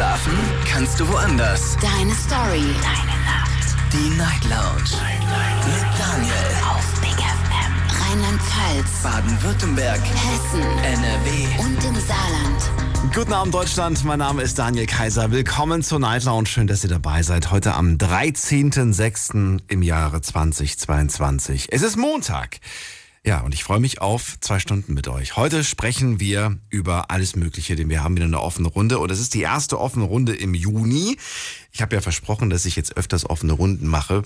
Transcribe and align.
Schlafen 0.00 0.32
kannst 0.64 0.98
du 0.98 1.06
woanders. 1.06 1.76
Deine 1.76 2.14
Story. 2.14 2.64
Deine 2.80 3.20
Nacht. 3.22 3.76
Die 3.92 4.16
Night 4.16 4.44
Lounge. 4.44 4.96
Mit 5.66 5.84
Daniel. 5.98 6.32
Auf 6.70 7.00
Big 7.02 7.18
FM. 7.18 8.00
Rheinland-Pfalz. 8.00 9.02
Baden-Württemberg. 9.02 10.00
Hessen. 10.00 10.62
NRW. 10.62 11.62
Und 11.62 11.84
im 11.84 11.94
Saarland. 12.00 13.14
Guten 13.14 13.34
Abend 13.34 13.52
Deutschland, 13.52 14.02
mein 14.06 14.20
Name 14.20 14.40
ist 14.40 14.58
Daniel 14.58 14.86
Kaiser. 14.86 15.32
Willkommen 15.32 15.82
zur 15.82 15.98
Night 15.98 16.24
Lounge. 16.24 16.46
Schön, 16.46 16.66
dass 16.66 16.82
ihr 16.82 16.88
dabei 16.88 17.22
seid. 17.22 17.50
Heute 17.50 17.74
am 17.74 17.98
13.06. 17.98 19.60
im 19.68 19.82
Jahre 19.82 20.22
2022. 20.22 21.66
Es 21.72 21.82
ist 21.82 21.98
Montag. 21.98 22.60
Ja, 23.24 23.40
und 23.40 23.52
ich 23.52 23.64
freue 23.64 23.80
mich 23.80 24.00
auf 24.00 24.38
zwei 24.40 24.58
Stunden 24.60 24.94
mit 24.94 25.06
euch. 25.06 25.36
Heute 25.36 25.62
sprechen 25.62 26.20
wir 26.20 26.58
über 26.70 27.10
alles 27.10 27.36
Mögliche, 27.36 27.76
denn 27.76 27.90
wir 27.90 28.02
haben 28.02 28.16
wieder 28.16 28.24
eine 28.24 28.40
offene 28.40 28.68
Runde 28.68 28.98
und 28.98 29.10
es 29.10 29.20
ist 29.20 29.34
die 29.34 29.42
erste 29.42 29.78
offene 29.78 30.06
Runde 30.06 30.34
im 30.34 30.54
Juni. 30.54 31.18
Ich 31.70 31.82
habe 31.82 31.94
ja 31.94 32.00
versprochen, 32.00 32.48
dass 32.48 32.64
ich 32.64 32.76
jetzt 32.76 32.96
öfters 32.96 33.28
offene 33.28 33.52
Runden 33.52 33.86
mache. 33.86 34.22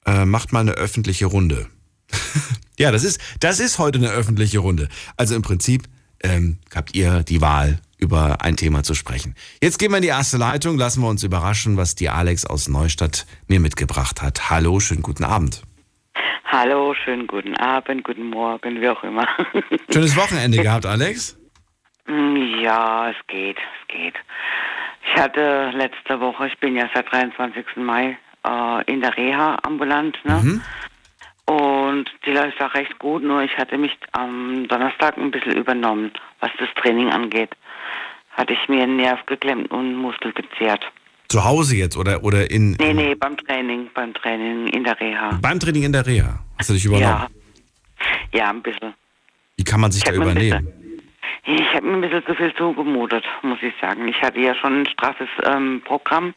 äh, 0.06 0.25
macht 0.25 0.53
mal 0.53 0.62
eine 0.62 0.73
öffentliche 0.73 1.25
Runde. 1.25 1.67
ja, 2.78 2.91
das 2.91 3.03
ist, 3.03 3.22
das 3.39 3.59
ist 3.59 3.79
heute 3.79 4.00
eine 4.00 4.09
öffentliche 4.09 4.59
Runde. 4.59 4.89
Also 5.17 5.35
im 5.35 5.41
Prinzip 5.41 5.84
ähm, 6.23 6.57
habt 6.73 6.95
ihr 6.95 7.23
die 7.23 7.41
Wahl, 7.41 7.79
über 8.01 8.38
ein 8.41 8.57
Thema 8.57 8.84
zu 8.84 8.95
sprechen. 8.95 9.35
Jetzt 9.61 9.78
gehen 9.78 9.91
wir 9.91 9.97
in 9.97 10.03
die 10.03 10.09
erste 10.09 10.38
Leitung, 10.38 10.78
lassen 10.78 11.01
wir 11.01 11.09
uns 11.09 11.23
überraschen, 11.23 11.78
was 11.78 11.95
die 11.95 12.09
Alex 12.09 12.45
aus 12.45 12.67
Neustadt 12.67 13.25
mir 13.47 13.59
mitgebracht 13.59 14.22
hat. 14.22 14.50
Hallo, 14.50 14.79
schönen 14.79 15.03
guten 15.03 15.23
Abend. 15.23 15.61
Hallo, 16.45 16.94
schönen 16.95 17.28
guten 17.28 17.56
Abend, 17.56 18.03
guten 18.03 18.29
Morgen, 18.29 18.81
wie 18.81 18.90
auch 18.90 19.03
immer. 19.03 19.28
Schönes 19.94 20.17
Wochenende 20.17 20.61
gehabt, 20.61 20.85
Alex? 20.85 21.38
Ja, 22.07 23.09
es 23.09 23.16
geht, 23.28 23.57
es 23.57 23.88
geht. 23.88 24.16
Ich 25.06 25.22
hatte 25.22 25.72
letzte 25.73 26.19
Woche, 26.19 26.47
ich 26.47 26.57
bin 26.59 26.75
ja 26.75 26.90
seit 26.94 27.09
23. 27.11 27.78
Mai 27.78 28.17
äh, 28.47 28.91
in 28.91 29.02
der 29.02 29.16
Reha 29.16 29.57
ambulant, 29.63 30.18
ne? 30.25 30.40
Mhm. 30.44 30.62
Und 31.46 32.06
die 32.25 32.31
läuft 32.31 32.62
auch 32.62 32.74
recht 32.75 32.97
gut, 33.00 33.24
nur 33.24 33.41
ich 33.44 33.57
hatte 33.57 33.78
mich 33.78 33.91
am 34.13 34.68
Donnerstag 34.68 35.18
ein 35.18 35.31
bisschen 35.31 35.57
übernommen, 35.57 36.12
was 36.40 36.52
das 36.59 36.69
Training 36.81 37.09
angeht. 37.09 37.50
Hatte 38.31 38.53
ich 38.53 38.69
mir 38.69 38.84
einen 38.84 38.96
Nerv 38.96 39.25
geklemmt 39.25 39.69
und 39.72 39.96
Muskel 39.96 40.31
gezehrt. 40.31 40.84
Zu 41.28 41.44
Hause 41.44 41.75
jetzt 41.75 41.97
oder, 41.97 42.24
oder 42.24 42.50
in. 42.50 42.72
Nee, 42.74 42.94
nee, 42.94 43.16
beim 43.16 43.35
Training, 43.38 43.90
beim 43.94 44.13
Training 44.13 44.68
in 44.68 44.84
der 44.84 45.00
Reha. 45.00 45.40
Beim 45.41 45.59
Training 45.59 45.84
in 45.84 45.94
der 45.94 46.06
Reha. 46.06 46.40
Hast 46.58 46.69
du 46.69 46.73
dich 46.73 46.85
übernommen? 46.85 47.28
Ja. 48.31 48.40
Ja, 48.40 48.50
ein 48.50 48.62
bisschen. 48.62 48.94
Wie 49.58 49.63
kann 49.63 49.81
man 49.81 49.91
sich 49.91 50.03
Ich 50.03 50.09
da 50.09 50.16
übernehmen? 50.16 50.68
Ich 51.44 51.74
habe 51.74 51.88
mir 51.88 51.94
ein 51.94 52.02
bisschen 52.02 52.24
zu 52.25 52.35
viel 52.35 52.53
zugemutet, 52.56 53.24
muss 53.41 53.57
ich 53.63 53.74
sagen. 53.81 54.07
Ich 54.07 54.22
hatte 54.22 54.40
ja 54.40 54.53
schon 54.56 54.81
ein 54.81 54.85
straffes 54.88 55.28
ähm, 55.44 55.81
Programm, 55.84 56.35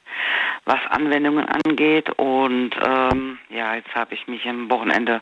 was 0.65 0.79
Anwendungen 0.89 1.47
angeht. 1.47 2.09
Und 2.17 2.71
ähm, 2.87 3.39
ja, 3.51 3.75
jetzt 3.75 3.95
habe 3.95 4.15
ich 4.15 4.27
mich 4.27 4.47
am 4.47 4.71
Wochenende, 4.71 5.21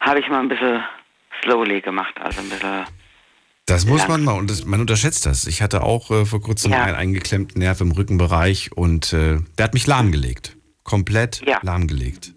habe 0.00 0.18
ich 0.18 0.28
mal 0.28 0.40
ein 0.40 0.48
bisschen 0.48 0.82
slowly 1.42 1.80
gemacht. 1.80 2.14
Also 2.20 2.40
ein 2.40 2.48
bisschen, 2.48 2.84
Das 3.66 3.86
muss 3.86 4.02
Ja. 4.02 4.08
man 4.08 4.24
mal, 4.24 4.32
und 4.32 4.50
das, 4.50 4.64
man 4.64 4.80
unterschätzt 4.80 5.24
das. 5.24 5.46
Ich 5.46 5.62
hatte 5.62 5.82
auch 5.84 6.10
äh, 6.10 6.24
vor 6.24 6.40
kurzem 6.40 6.72
Ja. 6.72 6.82
einen 6.82 6.96
eingeklemmten 6.96 7.60
Nerv 7.60 7.80
im 7.80 7.92
Rückenbereich 7.92 8.72
und 8.72 9.12
äh, 9.12 9.38
der 9.56 9.64
hat 9.64 9.74
mich 9.74 9.86
lahmgelegt. 9.86 10.56
Komplett 10.82 11.42
Ja. 11.46 11.60
lahmgelegt. 11.62 12.32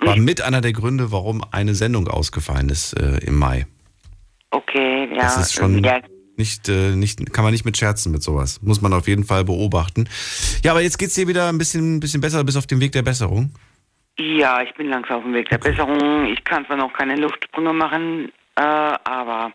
War 0.00 0.16
mit 0.16 0.42
einer 0.42 0.60
der 0.60 0.72
Gründe, 0.72 1.10
warum 1.12 1.42
eine 1.50 1.74
Sendung 1.74 2.08
ausgefallen 2.08 2.68
ist 2.68 2.92
äh, 2.92 3.18
im 3.26 3.36
Mai. 3.38 3.66
Okay, 4.50 5.08
ja. 5.14 5.22
Das 5.22 5.36
ist 5.38 5.54
schon 5.54 5.82
nicht, 6.36 6.68
äh, 6.68 6.94
nicht, 6.94 7.32
kann 7.32 7.42
man 7.44 7.52
nicht 7.52 7.64
mit 7.64 7.76
scherzen 7.76 8.12
mit 8.12 8.22
sowas. 8.22 8.62
Muss 8.62 8.80
man 8.80 8.92
auf 8.92 9.08
jeden 9.08 9.24
Fall 9.24 9.44
beobachten. 9.44 10.08
Ja, 10.62 10.70
aber 10.70 10.80
jetzt 10.82 10.98
geht's 10.98 11.14
dir 11.14 11.26
wieder 11.26 11.48
ein 11.48 11.58
bisschen, 11.58 11.98
bisschen 12.00 12.20
besser, 12.20 12.44
bis 12.44 12.56
auf 12.56 12.66
den 12.66 12.80
Weg 12.80 12.92
der 12.92 13.02
Besserung. 13.02 13.52
ja, 14.18 14.62
ich 14.62 14.72
bin 14.74 14.88
langsam 14.88 15.16
auf 15.18 15.22
dem 15.24 15.34
Weg 15.34 15.48
der 15.48 15.58
Besserung. 15.58 16.26
Ich 16.26 16.44
kann 16.44 16.64
zwar 16.66 16.76
noch 16.76 16.92
keine 16.92 17.16
Luftsprünge 17.16 17.72
machen, 17.72 18.30
äh, 18.56 18.60
aber 18.62 19.52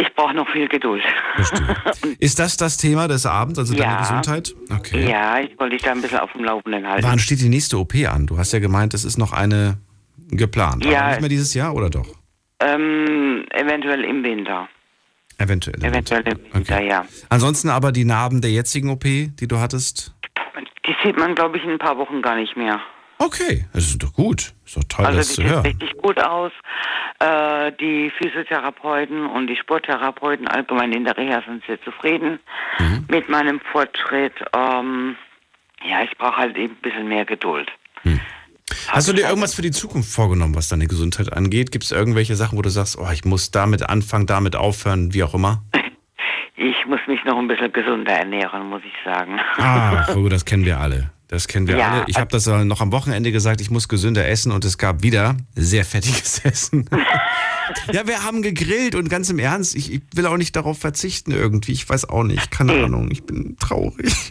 ich 0.00 0.14
brauche 0.14 0.32
noch 0.34 0.48
viel 0.50 0.68
Geduld. 0.68 1.02
Ist 2.18 2.38
das 2.38 2.56
das 2.56 2.76
Thema 2.78 3.08
des 3.08 3.26
Abends, 3.26 3.58
also 3.58 3.74
deine 3.74 3.92
Ja. 3.92 3.98
Gesundheit? 4.00 4.54
Okay. 4.74 5.10
Ja, 5.10 5.40
ich 5.40 5.58
wollte 5.58 5.76
dich 5.76 5.82
da 5.84 5.90
ein 5.92 6.00
bisschen 6.00 6.18
auf 6.20 6.32
dem 6.32 6.44
Laufenden 6.44 6.86
halten. 6.86 7.04
Wann 7.06 7.18
steht 7.18 7.40
die 7.40 7.48
nächste 7.48 7.78
OP 7.78 7.94
an? 8.10 8.26
Du 8.26 8.38
hast 8.38 8.52
ja 8.52 8.58
gemeint, 8.58 8.94
es 8.94 9.04
ist 9.04 9.18
noch 9.18 9.32
eine 9.32 9.78
geplant. 10.30 10.84
Ja. 10.84 11.00
Aber 11.00 11.08
nicht 11.10 11.20
mehr 11.20 11.28
dieses 11.28 11.52
Jahr 11.54 11.74
oder 11.74 11.90
doch? 11.90 12.06
Ähm, 12.60 13.44
eventuell 13.50 14.04
im 14.04 14.22
Winter. 14.24 14.68
Eventuell. 15.38 15.82
Eventuell 15.84 16.22
im 16.26 16.38
Winter, 16.52 16.74
Okay. 16.76 16.88
ja. 16.88 17.04
Ansonsten 17.28 17.68
aber 17.68 17.92
die 17.92 18.04
Narben 18.04 18.40
der 18.40 18.50
jetzigen 18.50 18.90
OP, 18.90 19.04
die 19.04 19.46
du 19.46 19.58
hattest? 19.58 20.14
Die 20.86 20.94
sieht 21.04 21.16
man, 21.18 21.34
glaube 21.34 21.58
ich, 21.58 21.64
in 21.64 21.70
ein 21.70 21.78
paar 21.78 21.96
Wochen 21.98 22.22
gar 22.22 22.34
nicht 22.36 22.56
mehr. 22.56 22.80
Okay, 23.20 23.66
das 23.72 23.84
ist 23.84 24.02
doch 24.02 24.12
gut. 24.12 24.52
Ist 24.64 24.76
doch 24.76 24.84
toll, 24.88 25.06
Also 25.06 25.18
das 25.18 25.28
zu 25.34 25.42
sieht 25.42 25.50
hören. 25.50 25.62
richtig 25.66 25.96
gut 25.98 26.18
aus. 26.20 26.52
Äh, 27.20 27.72
die 27.80 28.10
Physiotherapeuten 28.16 29.26
und 29.26 29.48
die 29.48 29.56
Sporttherapeuten 29.56 30.46
allgemein 30.48 30.92
in 30.92 31.04
der 31.04 31.16
Reha 31.16 31.42
sind 31.46 31.64
sehr 31.66 31.80
zufrieden 31.82 32.38
Mhm. 32.78 33.04
mit 33.08 33.28
meinem 33.28 33.60
Fortschritt. 33.72 34.34
Ähm, 34.56 35.16
ja, 35.84 36.02
ich 36.04 36.16
brauche 36.16 36.36
halt 36.36 36.56
eben 36.56 36.74
ein 36.74 36.80
bisschen 36.82 37.08
mehr 37.08 37.24
Geduld. 37.24 37.70
Hast 38.88 39.08
du 39.08 39.12
dir 39.12 39.28
irgendwas 39.28 39.54
für 39.54 39.62
die 39.62 39.70
Zukunft 39.70 40.10
vorgenommen, 40.10 40.54
was 40.54 40.68
deine 40.68 40.86
Gesundheit 40.86 41.32
angeht? 41.32 41.72
Gibt 41.72 41.84
es 41.84 41.90
irgendwelche 41.90 42.36
Sachen, 42.36 42.58
wo 42.58 42.62
du 42.62 42.70
sagst, 42.70 42.98
oh, 42.98 43.08
ich 43.12 43.24
muss 43.24 43.50
damit 43.50 43.88
anfangen, 43.88 44.26
damit 44.26 44.56
aufhören, 44.56 45.14
wie 45.14 45.22
auch 45.22 45.34
immer? 45.34 45.62
Ich 46.60 46.74
muss 46.88 46.98
mich 47.06 47.20
noch 47.24 47.38
ein 47.38 47.46
bisschen 47.46 47.72
gesunder 47.72 48.14
ernähren, 48.14 48.68
muss 48.68 48.82
ich 48.84 48.92
sagen. 49.04 49.38
Ah, 49.58 50.12
oh, 50.16 50.28
das 50.28 50.44
kennen 50.44 50.64
wir 50.64 50.80
alle. 50.80 51.10
Das 51.28 51.46
kennen 51.46 51.68
wir 51.68 51.76
Ja, 51.76 51.90
alle. 51.90 52.04
Ich 52.08 52.16
habe 52.18 52.30
das 52.32 52.48
äh, 52.48 52.64
noch 52.64 52.80
am 52.80 52.90
Wochenende 52.90 53.30
gesagt, 53.30 53.60
ich 53.60 53.70
muss 53.70 53.88
gesünder 53.88 54.26
essen 54.26 54.50
und 54.50 54.64
es 54.64 54.76
gab 54.76 55.02
wieder 55.04 55.36
sehr 55.54 55.84
fettiges 55.84 56.38
Essen. 56.44 56.88
Ja, 57.92 58.06
wir 58.06 58.24
haben 58.24 58.42
gegrillt 58.42 58.94
und 58.94 59.08
ganz 59.08 59.30
im 59.30 59.38
Ernst, 59.38 59.74
ich, 59.76 59.92
ich, 59.92 60.00
will 60.14 60.26
auch 60.26 60.36
nicht 60.36 60.56
darauf 60.56 60.78
verzichten 60.78 61.32
irgendwie. 61.32 61.72
Ich 61.72 61.88
weiß 61.88 62.08
auch 62.08 62.24
nicht, 62.24 62.50
keine 62.50 62.72
hm. 62.72 62.84
Ahnung, 62.84 63.08
ich 63.10 63.24
bin 63.24 63.56
traurig. 63.58 64.14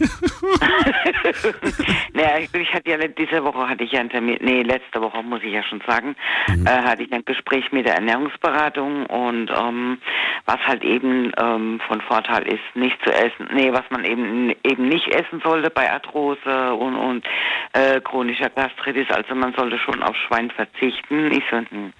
naja, 2.12 2.38
ich, 2.38 2.52
ich, 2.54 2.72
hatte 2.72 2.90
ja 2.90 2.98
diese 2.98 3.44
Woche 3.44 3.68
hatte 3.68 3.84
ich 3.84 3.92
ja 3.92 4.00
einen 4.00 4.10
Termin, 4.10 4.38
nee, 4.40 4.62
letzte 4.62 5.00
Woche 5.00 5.22
muss 5.22 5.42
ich 5.42 5.52
ja 5.52 5.62
schon 5.62 5.82
sagen, 5.86 6.16
mhm. 6.48 6.66
äh, 6.66 6.70
hatte 6.70 7.02
ich 7.02 7.12
ein 7.12 7.24
Gespräch 7.24 7.70
mit 7.72 7.86
der 7.86 7.94
Ernährungsberatung 7.94 9.06
und 9.06 9.50
ähm, 9.50 9.98
was 10.46 10.58
halt 10.66 10.82
eben 10.84 11.32
ähm, 11.40 11.80
von 11.86 12.00
Vorteil 12.02 12.46
ist, 12.46 12.62
nicht 12.74 12.96
zu 13.04 13.10
essen, 13.12 13.48
nee, 13.54 13.72
was 13.72 13.84
man 13.90 14.04
eben 14.04 14.52
eben 14.64 14.88
nicht 14.88 15.08
essen 15.08 15.40
sollte 15.42 15.70
bei 15.70 15.90
Arthrose 15.90 16.74
und, 16.74 16.96
und 16.96 17.26
äh, 17.72 18.00
chronischer 18.00 18.50
Gastritis, 18.50 19.10
also 19.10 19.34
man 19.34 19.52
sollte 19.54 19.78
schon 19.78 20.02
auf 20.02 20.16
Schwein 20.16 20.50
verzichten. 20.50 21.32
Ich 21.32 21.44
so, 21.50 21.58
hm, 21.58 21.92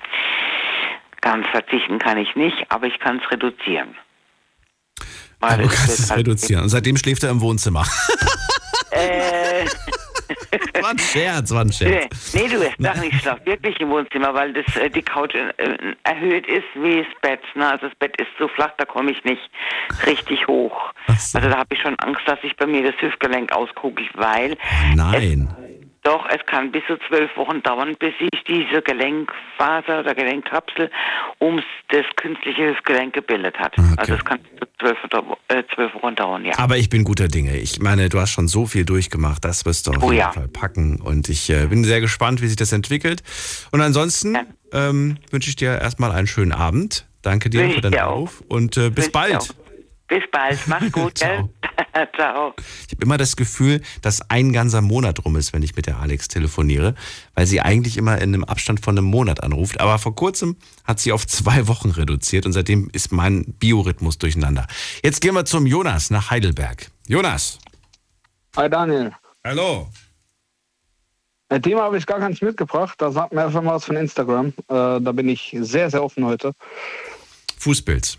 Ganz 1.20 1.47
verzichten 1.49 1.99
kann 1.99 2.19
ich 2.19 2.35
nicht, 2.37 2.56
aber 2.69 2.87
ich 2.87 2.99
kann 3.00 3.20
es 3.23 3.31
reduzieren. 3.31 3.94
Weil 5.41 5.59
du 5.59 5.69
kannst 5.69 6.00
es 6.00 6.11
halt 6.11 6.20
reduzieren. 6.20 6.62
Und 6.65 6.69
seitdem 6.69 6.97
schläft 6.97 7.23
er 7.23 7.31
im 7.31 7.41
Wohnzimmer. 7.41 7.87
Äh. 8.91 9.65
war 10.82 10.91
ein 10.91 10.99
Scherz, 10.99 11.50
war 11.53 11.61
ein 11.61 11.73
Scherz. 11.73 12.35
Nee, 12.35 12.49
du, 12.49 12.62
ich 12.62 12.75
sag 12.79 13.00
nicht, 13.00 13.12
ich 13.15 13.20
schlaf 13.20 13.38
wirklich 13.44 13.79
im 13.81 13.91
Wohnzimmer, 13.91 14.35
weil 14.35 14.53
das, 14.53 14.76
äh, 14.76 14.91
die 14.91 15.03
Couch 15.03 15.35
äh, 15.35 15.53
erhöht 16.05 16.47
ist 16.47 16.65
wie 16.75 16.99
das 16.99 17.06
Bett. 17.20 17.41
Ne? 17.55 17.70
Also 17.70 17.88
das 17.88 17.94
Bett 17.97 18.20
ist 18.20 18.29
so 18.38 18.49
flach, 18.49 18.73
da 18.79 18.85
komme 18.85 19.11
ich 19.11 19.23
nicht 19.25 19.50
richtig 20.06 20.47
hoch. 20.49 20.93
So. 21.19 21.38
Also 21.38 21.50
da 21.50 21.59
habe 21.59 21.75
ich 21.75 21.81
schon 21.81 21.99
Angst, 22.00 22.23
dass 22.26 22.38
ich 22.43 22.56
bei 22.56 22.67
mir 22.67 22.82
das 22.82 23.00
Hüftgelenk 23.00 23.53
ausgucke, 23.53 24.03
weil... 24.15 24.56
Nein. 24.94 25.49
Es, 25.62 25.68
doch, 26.02 26.26
es 26.30 26.44
kann 26.46 26.70
bis 26.72 26.82
zu 26.86 26.96
zwölf 27.08 27.34
Wochen 27.36 27.62
dauern, 27.62 27.96
bis 27.98 28.16
sich 28.18 28.44
diese 28.46 28.82
Gelenkfaser 28.82 30.00
oder 30.00 30.14
Gelenkkapsel 30.14 30.90
um 31.38 31.60
das 31.88 32.04
künstliche 32.16 32.70
Hüftgelenk 32.70 33.14
gebildet 33.14 33.58
hat. 33.58 33.76
Okay. 33.78 33.94
Also 33.96 34.14
es 34.14 34.24
kann 34.24 34.38
bis 34.40 34.60
zu 34.60 34.66
zwölf, 34.78 34.98
äh, 35.48 35.62
zwölf, 35.74 35.94
Wochen 35.94 36.14
dauern, 36.14 36.44
ja. 36.44 36.58
Aber 36.58 36.76
ich 36.76 36.88
bin 36.88 37.04
guter 37.04 37.28
Dinge. 37.28 37.56
Ich 37.56 37.80
meine, 37.80 38.08
du 38.08 38.20
hast 38.20 38.30
schon 38.30 38.48
so 38.48 38.66
viel 38.66 38.84
durchgemacht, 38.84 39.44
das 39.44 39.64
wirst 39.64 39.86
du 39.86 39.92
auf 39.92 40.02
oh, 40.02 40.12
jeden 40.12 40.20
ja. 40.20 40.32
Fall 40.32 40.48
packen. 40.48 41.00
Und 41.00 41.28
ich 41.28 41.50
äh, 41.50 41.66
bin 41.66 41.84
sehr 41.84 42.00
gespannt, 42.00 42.42
wie 42.42 42.46
sich 42.46 42.56
das 42.56 42.72
entwickelt. 42.72 43.22
Und 43.72 43.80
ansonsten 43.80 44.34
ja. 44.34 44.44
ähm, 44.72 45.18
wünsche 45.30 45.50
ich 45.50 45.56
dir 45.56 45.80
erstmal 45.80 46.12
einen 46.12 46.26
schönen 46.26 46.52
Abend. 46.52 47.06
Danke 47.22 47.50
dir 47.50 47.68
für 47.70 47.80
deinen 47.80 47.98
Anruf 47.98 48.42
und 48.48 48.76
äh, 48.76 48.90
bis 48.90 49.10
bald. 49.10 49.54
Bis 50.08 50.22
bald. 50.32 50.58
Mach's 50.66 50.90
gut, 50.90 51.19
Ciao. 51.19 51.50
Ciao. 52.16 52.55
Ich 52.87 52.93
habe 52.93 53.05
immer 53.05 53.19
das 53.19 53.37
Gefühl, 53.37 53.82
dass 54.02 54.28
ein 54.31 54.52
ganzer 54.52 54.81
Monat 54.81 55.25
rum 55.25 55.37
ist, 55.37 55.52
wenn 55.52 55.62
ich 55.62 55.76
mit 55.76 55.87
der 55.87 55.99
Alex 55.99 56.28
telefoniere, 56.28 56.94
weil 57.34 57.46
sie 57.46 57.60
eigentlich 57.60 57.96
immer 57.96 58.16
in 58.16 58.34
einem 58.34 58.44
Abstand 58.44 58.81
von 58.81 58.96
einem 58.96 59.06
Monat 59.06 59.43
anruft. 59.43 59.81
Aber 59.81 59.99
vor 59.99 60.14
kurzem 60.14 60.56
hat 60.84 60.99
sie 60.99 61.12
auf 61.12 61.26
zwei 61.26 61.69
Wochen 61.69 61.90
reduziert 61.90 62.46
und 62.46 62.52
seitdem 62.52 62.88
ist 62.93 63.12
mein 63.12 63.44
Biorhythmus 63.58 64.19
durcheinander. 64.19 64.66
Jetzt 65.02 65.20
gehen 65.20 65.34
wir 65.34 65.44
zum 65.44 65.66
Jonas 65.66 66.10
nach 66.10 66.31
Heidelberg. 66.31 66.90
Jonas. 67.06 67.58
Hi 68.56 68.69
Daniel. 68.69 69.12
Hallo. 69.44 69.88
Ein 71.50 71.62
Thema 71.62 71.82
habe 71.82 71.96
ich 71.96 72.06
gar 72.06 72.19
keins 72.19 72.40
mitgebracht. 72.43 72.94
Da 72.99 73.10
sagt 73.10 73.32
mir 73.32 73.44
einfach 73.44 73.62
mal 73.62 73.75
was 73.75 73.84
von 73.84 73.96
Instagram. 73.96 74.49
Äh, 74.49 74.52
da 74.69 75.12
bin 75.12 75.28
ich 75.28 75.56
sehr, 75.60 75.90
sehr 75.90 76.02
offen 76.02 76.25
heute. 76.25 76.52
Fußpilz. 77.58 78.19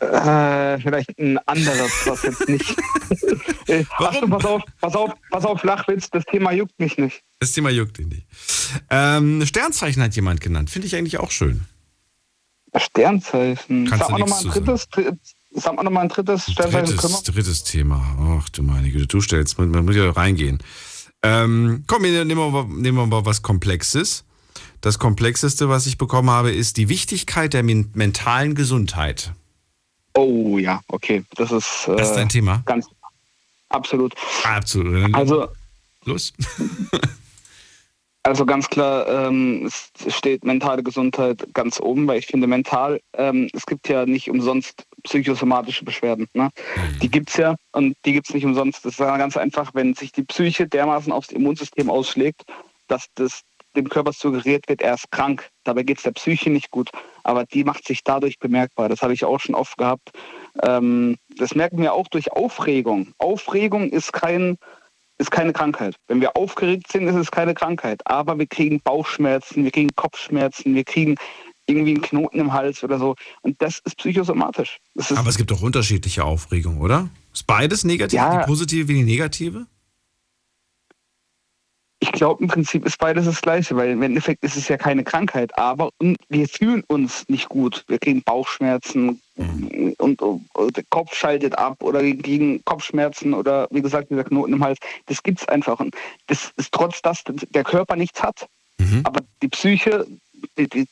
Äh, 0.00 0.78
vielleicht 0.80 1.18
ein 1.18 1.38
anderes, 1.46 1.90
was 2.04 2.22
jetzt 2.22 2.48
nicht. 2.48 2.76
Warum? 3.98 4.30
pass 4.30 4.44
auf, 4.44 4.62
pass 4.80 4.94
auf, 4.94 5.12
pass 5.30 5.44
auf, 5.44 5.60
Flachwitz, 5.60 6.10
das 6.10 6.24
Thema 6.24 6.52
juckt 6.52 6.78
mich 6.78 6.98
nicht. 6.98 7.22
Das 7.40 7.52
Thema 7.52 7.70
juckt 7.70 7.98
ihn 7.98 8.08
nicht. 8.08 8.26
Ähm, 8.90 9.44
Sternzeichen 9.46 10.02
hat 10.02 10.14
jemand 10.14 10.40
genannt, 10.40 10.68
finde 10.68 10.86
ich 10.86 10.96
eigentlich 10.96 11.18
auch 11.18 11.30
schön. 11.30 11.62
Sternzeichen. 12.74 13.86
Kannst 13.86 14.04
sag 14.04 14.10
mal 14.10 14.18
nochmal 14.18 14.40
ein 14.42 14.50
drittes, 14.50 14.88
sag 15.52 15.76
mal 15.76 15.82
nochmal 15.82 16.02
ein 16.02 16.08
drittes 16.10 16.50
Sternzeichen. 16.50 16.96
Drittes, 16.96 17.22
drittes 17.22 17.64
Thema. 17.64 18.38
Ach 18.38 18.48
du 18.50 18.62
meine 18.62 18.90
Güte, 18.90 19.06
du 19.06 19.20
stellst, 19.22 19.58
man 19.58 19.84
muss 19.84 19.96
ja 19.96 20.10
reingehen. 20.10 20.58
Ähm, 21.22 21.84
komm, 21.86 22.02
nehmen 22.02 22.28
wir, 22.28 22.50
mal, 22.50 22.64
nehmen 22.64 22.98
wir 22.98 23.06
mal 23.06 23.24
was 23.24 23.40
Komplexes. 23.40 24.24
Das 24.82 24.98
Komplexeste, 24.98 25.70
was 25.70 25.86
ich 25.86 25.96
bekommen 25.96 26.28
habe, 26.28 26.52
ist 26.52 26.76
die 26.76 26.90
Wichtigkeit 26.90 27.54
der 27.54 27.62
mentalen 27.62 28.54
Gesundheit. 28.54 29.32
Oh 30.16 30.58
ja, 30.58 30.80
okay. 30.88 31.24
Das 31.36 31.52
ist, 31.52 31.88
äh, 31.88 31.96
das 31.96 32.08
ist 32.08 32.16
dein 32.16 32.28
Thema. 32.28 32.62
Ganz 32.64 32.88
absolut. 33.68 34.14
Absolut. 34.44 35.14
Also 35.14 35.48
los. 36.04 36.32
also 38.22 38.46
ganz 38.46 38.68
klar, 38.68 39.06
ähm, 39.08 39.66
es 39.66 39.92
steht 40.14 40.42
mentale 40.44 40.82
Gesundheit 40.82 41.46
ganz 41.52 41.78
oben, 41.80 42.06
weil 42.08 42.18
ich 42.18 42.26
finde 42.26 42.46
mental, 42.46 43.00
ähm, 43.12 43.50
es 43.52 43.66
gibt 43.66 43.88
ja 43.88 44.06
nicht 44.06 44.30
umsonst 44.30 44.86
psychosomatische 45.04 45.84
Beschwerden. 45.84 46.26
Ne? 46.32 46.44
Mhm. 46.44 46.98
Die 47.00 47.10
gibt 47.10 47.28
es 47.28 47.36
ja 47.36 47.54
und 47.72 47.94
die 48.06 48.14
gibt 48.14 48.28
es 48.28 48.34
nicht 48.34 48.46
umsonst. 48.46 48.86
Das 48.86 48.94
ist 48.94 48.98
ganz 48.98 49.36
einfach, 49.36 49.74
wenn 49.74 49.94
sich 49.94 50.12
die 50.12 50.24
Psyche 50.24 50.66
dermaßen 50.66 51.12
aufs 51.12 51.30
Immunsystem 51.30 51.90
ausschlägt, 51.90 52.42
dass 52.88 53.06
das 53.16 53.42
dem 53.76 53.88
Körper 53.88 54.12
suggeriert 54.12 54.68
wird, 54.68 54.82
er 54.82 54.94
ist 54.94 55.10
krank. 55.10 55.48
Dabei 55.64 55.82
geht 55.82 55.98
es 55.98 56.04
der 56.04 56.12
Psyche 56.12 56.50
nicht 56.50 56.70
gut. 56.70 56.90
Aber 57.22 57.44
die 57.44 57.64
macht 57.64 57.86
sich 57.86 58.02
dadurch 58.02 58.38
bemerkbar. 58.38 58.88
Das 58.88 59.02
habe 59.02 59.12
ich 59.12 59.24
auch 59.24 59.38
schon 59.38 59.54
oft 59.54 59.76
gehabt. 59.76 60.10
Ähm, 60.62 61.16
das 61.36 61.54
merken 61.54 61.78
wir 61.78 61.92
auch 61.92 62.08
durch 62.08 62.32
Aufregung. 62.32 63.12
Aufregung 63.18 63.90
ist, 63.90 64.12
kein, 64.12 64.56
ist 65.18 65.30
keine 65.30 65.52
Krankheit. 65.52 65.96
Wenn 66.08 66.20
wir 66.20 66.36
aufgeregt 66.36 66.90
sind, 66.90 67.06
ist 67.06 67.16
es 67.16 67.30
keine 67.30 67.54
Krankheit. 67.54 68.00
Aber 68.06 68.38
wir 68.38 68.46
kriegen 68.46 68.80
Bauchschmerzen, 68.80 69.64
wir 69.64 69.70
kriegen 69.70 69.94
Kopfschmerzen, 69.94 70.74
wir 70.74 70.84
kriegen 70.84 71.16
irgendwie 71.66 71.94
einen 71.94 72.02
Knoten 72.02 72.38
im 72.38 72.52
Hals 72.52 72.82
oder 72.84 72.98
so. 72.98 73.14
Und 73.42 73.60
das 73.60 73.80
ist 73.84 73.96
psychosomatisch. 73.96 74.78
Das 74.94 75.10
ist 75.10 75.18
Aber 75.18 75.28
es 75.28 75.36
gibt 75.36 75.52
auch 75.52 75.62
unterschiedliche 75.62 76.24
Aufregung, 76.24 76.80
oder? 76.80 77.08
Ist 77.32 77.46
beides 77.46 77.84
negativ, 77.84 78.18
ja. 78.18 78.40
die 78.40 78.46
positive 78.46 78.88
wie 78.88 78.94
die 78.94 79.02
negative? 79.02 79.66
Ich 82.06 82.12
glaube, 82.12 82.42
im 82.42 82.48
Prinzip 82.48 82.86
ist 82.86 82.98
beides 82.98 83.24
das 83.24 83.42
Gleiche, 83.42 83.74
weil 83.74 83.90
im 83.90 84.00
Endeffekt 84.00 84.44
ist 84.44 84.56
es 84.56 84.68
ja 84.68 84.76
keine 84.76 85.02
Krankheit, 85.02 85.58
aber 85.58 85.90
wir 86.28 86.48
fühlen 86.48 86.84
uns 86.86 87.28
nicht 87.28 87.48
gut. 87.48 87.84
Wir 87.88 87.98
kriegen 87.98 88.22
Bauchschmerzen 88.22 89.20
mhm. 89.34 89.94
und, 89.98 90.22
und, 90.22 90.76
der 90.76 90.84
Kopf 90.88 91.14
schaltet 91.14 91.58
ab 91.58 91.82
oder 91.82 92.00
kriegen 92.00 92.64
Kopfschmerzen 92.64 93.34
oder 93.34 93.66
wie 93.72 93.82
gesagt, 93.82 94.10
dieser 94.10 94.22
Knoten 94.22 94.52
im 94.52 94.62
Hals. 94.62 94.78
Das 95.06 95.20
gibt 95.22 95.40
es 95.40 95.48
einfach. 95.48 95.80
Und 95.80 95.96
das 96.28 96.52
ist 96.56 96.70
trotz, 96.72 97.02
dass 97.02 97.24
der 97.24 97.64
Körper 97.64 97.96
nichts 97.96 98.22
hat. 98.22 98.46
Mhm. 98.78 99.00
Aber 99.02 99.20
die 99.42 99.48
Psyche, 99.48 100.06
die, 100.56 100.68
die, 100.68 100.86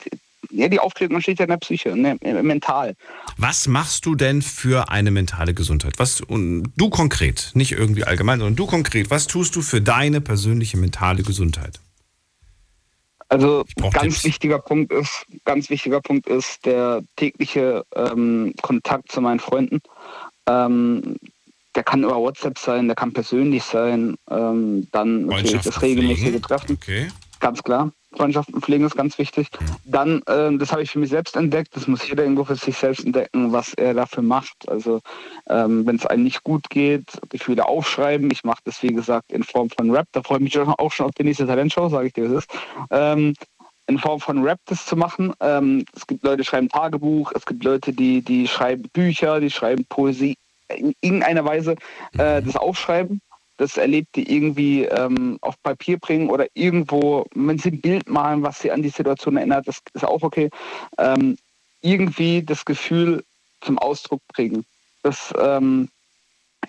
ja, 0.50 0.68
die 0.68 0.80
Aufklärung 0.80 1.20
steht 1.20 1.38
ja 1.38 1.44
in 1.44 1.50
der 1.50 1.58
Psyche, 1.58 1.96
ne, 1.96 2.18
mental. 2.42 2.94
Was 3.36 3.66
machst 3.68 4.06
du 4.06 4.14
denn 4.14 4.42
für 4.42 4.90
eine 4.90 5.10
mentale 5.10 5.54
Gesundheit? 5.54 5.94
Was 5.98 6.20
und 6.20 6.72
du 6.76 6.90
konkret, 6.90 7.50
nicht 7.54 7.72
irgendwie 7.72 8.04
allgemein, 8.04 8.38
sondern 8.38 8.56
du 8.56 8.66
konkret, 8.66 9.10
was 9.10 9.26
tust 9.26 9.56
du 9.56 9.62
für 9.62 9.80
deine 9.80 10.20
persönliche 10.20 10.76
mentale 10.76 11.22
Gesundheit? 11.22 11.80
Also 13.28 13.64
ganz 13.90 14.14
Tipps. 14.14 14.24
wichtiger 14.24 14.58
Punkt 14.58 14.92
ist, 14.92 15.26
ganz 15.44 15.70
wichtiger 15.70 16.00
Punkt 16.00 16.26
ist 16.28 16.64
der 16.66 17.02
tägliche 17.16 17.84
ähm, 17.96 18.54
Kontakt 18.62 19.10
zu 19.10 19.20
meinen 19.20 19.40
Freunden. 19.40 19.80
Ähm, 20.46 21.16
der 21.74 21.82
kann 21.82 22.04
über 22.04 22.16
WhatsApp 22.16 22.58
sein, 22.58 22.86
der 22.86 22.94
kann 22.94 23.12
persönlich 23.12 23.64
sein, 23.64 24.16
ähm, 24.30 24.86
dann 24.92 25.26
natürlich 25.26 25.62
das 25.62 25.82
regelmäßige 25.82 26.40
Treffen. 26.40 26.78
Okay. 26.80 27.08
Ganz 27.40 27.62
klar. 27.62 27.90
Freundschaften 28.16 28.60
pflegen 28.60 28.84
ist 28.84 28.96
ganz 28.96 29.18
wichtig. 29.18 29.48
Dann, 29.84 30.22
äh, 30.26 30.56
das 30.56 30.72
habe 30.72 30.82
ich 30.82 30.90
für 30.90 30.98
mich 30.98 31.10
selbst 31.10 31.36
entdeckt, 31.36 31.76
das 31.76 31.86
muss 31.86 32.06
jeder 32.08 32.22
irgendwo 32.22 32.44
für 32.44 32.56
sich 32.56 32.76
selbst 32.76 33.04
entdecken, 33.04 33.52
was 33.52 33.74
er 33.74 33.94
dafür 33.94 34.22
macht. 34.22 34.68
Also 34.68 35.00
ähm, 35.48 35.86
wenn 35.86 35.96
es 35.96 36.06
einem 36.06 36.24
nicht 36.24 36.44
gut 36.44 36.68
geht, 36.70 37.04
Gefühle 37.28 37.66
aufschreiben. 37.66 38.30
Ich 38.30 38.44
mache 38.44 38.60
das, 38.64 38.82
wie 38.82 38.92
gesagt, 38.92 39.32
in 39.32 39.42
Form 39.42 39.70
von 39.70 39.90
Rap. 39.90 40.06
Da 40.12 40.22
freue 40.22 40.38
ich 40.38 40.44
mich 40.44 40.58
auch 40.58 40.92
schon 40.92 41.06
auf 41.06 41.12
die 41.12 41.24
nächste 41.24 41.46
Talentshow, 41.46 41.88
sage 41.88 42.08
ich 42.08 42.12
dir, 42.12 42.30
was 42.30 42.44
ist. 42.44 42.50
Ähm, 42.90 43.34
in 43.86 43.98
Form 43.98 44.20
von 44.20 44.42
Rap 44.42 44.58
das 44.66 44.86
zu 44.86 44.96
machen. 44.96 45.32
Ähm, 45.40 45.84
es 45.94 46.06
gibt 46.06 46.24
Leute, 46.24 46.38
die 46.38 46.44
schreiben 46.44 46.68
Tagebuch, 46.68 47.32
es 47.34 47.44
gibt 47.44 47.64
Leute, 47.64 47.92
die, 47.92 48.22
die 48.22 48.48
schreiben 48.48 48.88
Bücher, 48.92 49.40
die 49.40 49.50
schreiben 49.50 49.84
Poesie. 49.88 50.36
In 50.68 50.94
irgendeiner 51.02 51.44
Weise 51.44 51.72
äh, 52.16 52.40
das 52.40 52.56
aufschreiben 52.56 53.20
das 53.56 53.76
Erlebte 53.76 54.20
irgendwie 54.20 54.84
ähm, 54.84 55.38
auf 55.40 55.60
Papier 55.62 55.98
bringen 55.98 56.28
oder 56.30 56.46
irgendwo, 56.54 57.26
wenn 57.34 57.58
sie 57.58 57.70
ein 57.70 57.80
Bild 57.80 58.08
malen, 58.08 58.42
was 58.42 58.60
sie 58.60 58.72
an 58.72 58.82
die 58.82 58.88
Situation 58.88 59.36
erinnert, 59.36 59.68
das 59.68 59.80
ist 59.92 60.04
auch 60.04 60.22
okay. 60.22 60.50
Ähm, 60.98 61.36
irgendwie 61.80 62.42
das 62.42 62.64
Gefühl 62.64 63.24
zum 63.60 63.78
Ausdruck 63.78 64.22
bringen. 64.28 64.64
Das 65.02 65.32
ähm, 65.38 65.88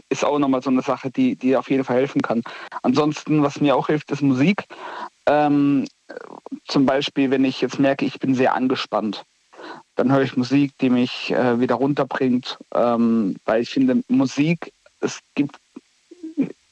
ist 0.09 0.25
auch 0.25 0.39
nochmal 0.39 0.61
so 0.61 0.69
eine 0.69 0.81
Sache, 0.81 1.09
die, 1.09 1.35
die 1.35 1.55
auf 1.55 1.69
jeden 1.69 1.83
Fall 1.83 1.97
helfen 1.97 2.21
kann. 2.21 2.43
Ansonsten, 2.83 3.41
was 3.41 3.61
mir 3.61 3.75
auch 3.75 3.87
hilft, 3.87 4.11
ist 4.11 4.21
Musik. 4.21 4.65
Ähm, 5.25 5.87
zum 6.67 6.85
Beispiel, 6.85 7.31
wenn 7.31 7.45
ich 7.45 7.61
jetzt 7.61 7.79
merke, 7.79 8.05
ich 8.05 8.19
bin 8.19 8.35
sehr 8.35 8.53
angespannt, 8.53 9.23
dann 9.95 10.11
höre 10.11 10.21
ich 10.21 10.37
Musik, 10.37 10.73
die 10.79 10.89
mich 10.89 11.31
äh, 11.31 11.59
wieder 11.59 11.75
runterbringt, 11.75 12.59
ähm, 12.73 13.37
weil 13.45 13.61
ich 13.61 13.69
finde, 13.69 14.03
Musik, 14.07 14.71
es 14.99 15.21
gibt 15.33 15.57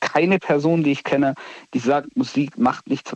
keine 0.03 0.38
Person, 0.38 0.83
die 0.83 0.91
ich 0.91 1.03
kenne, 1.03 1.33
die 1.74 1.79
sagt, 1.79 2.15
Musik 2.17 2.57
macht 2.57 2.88
nichts 2.88 3.13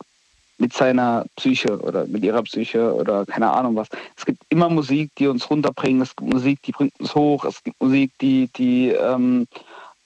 mit 0.58 0.74
seiner 0.74 1.26
Psyche 1.36 1.80
oder 1.80 2.08
mit 2.08 2.24
ihrer 2.24 2.42
Psyche 2.44 2.94
oder 2.94 3.26
keine 3.26 3.52
Ahnung 3.52 3.76
was. 3.76 3.90
Es 4.16 4.26
gibt 4.26 4.42
immer 4.50 4.70
Musik, 4.70 5.12
die 5.18 5.28
uns 5.28 5.50
runterbringt, 5.50 6.02
es 6.02 6.16
gibt 6.16 6.34
Musik, 6.34 6.62
die 6.64 6.72
bringt 6.72 7.00
uns 7.00 7.14
hoch, 7.14 7.46
es 7.46 7.64
gibt 7.64 7.80
Musik, 7.82 8.12
die, 8.22 8.50
die 8.56 8.90
ähm, 8.90 9.48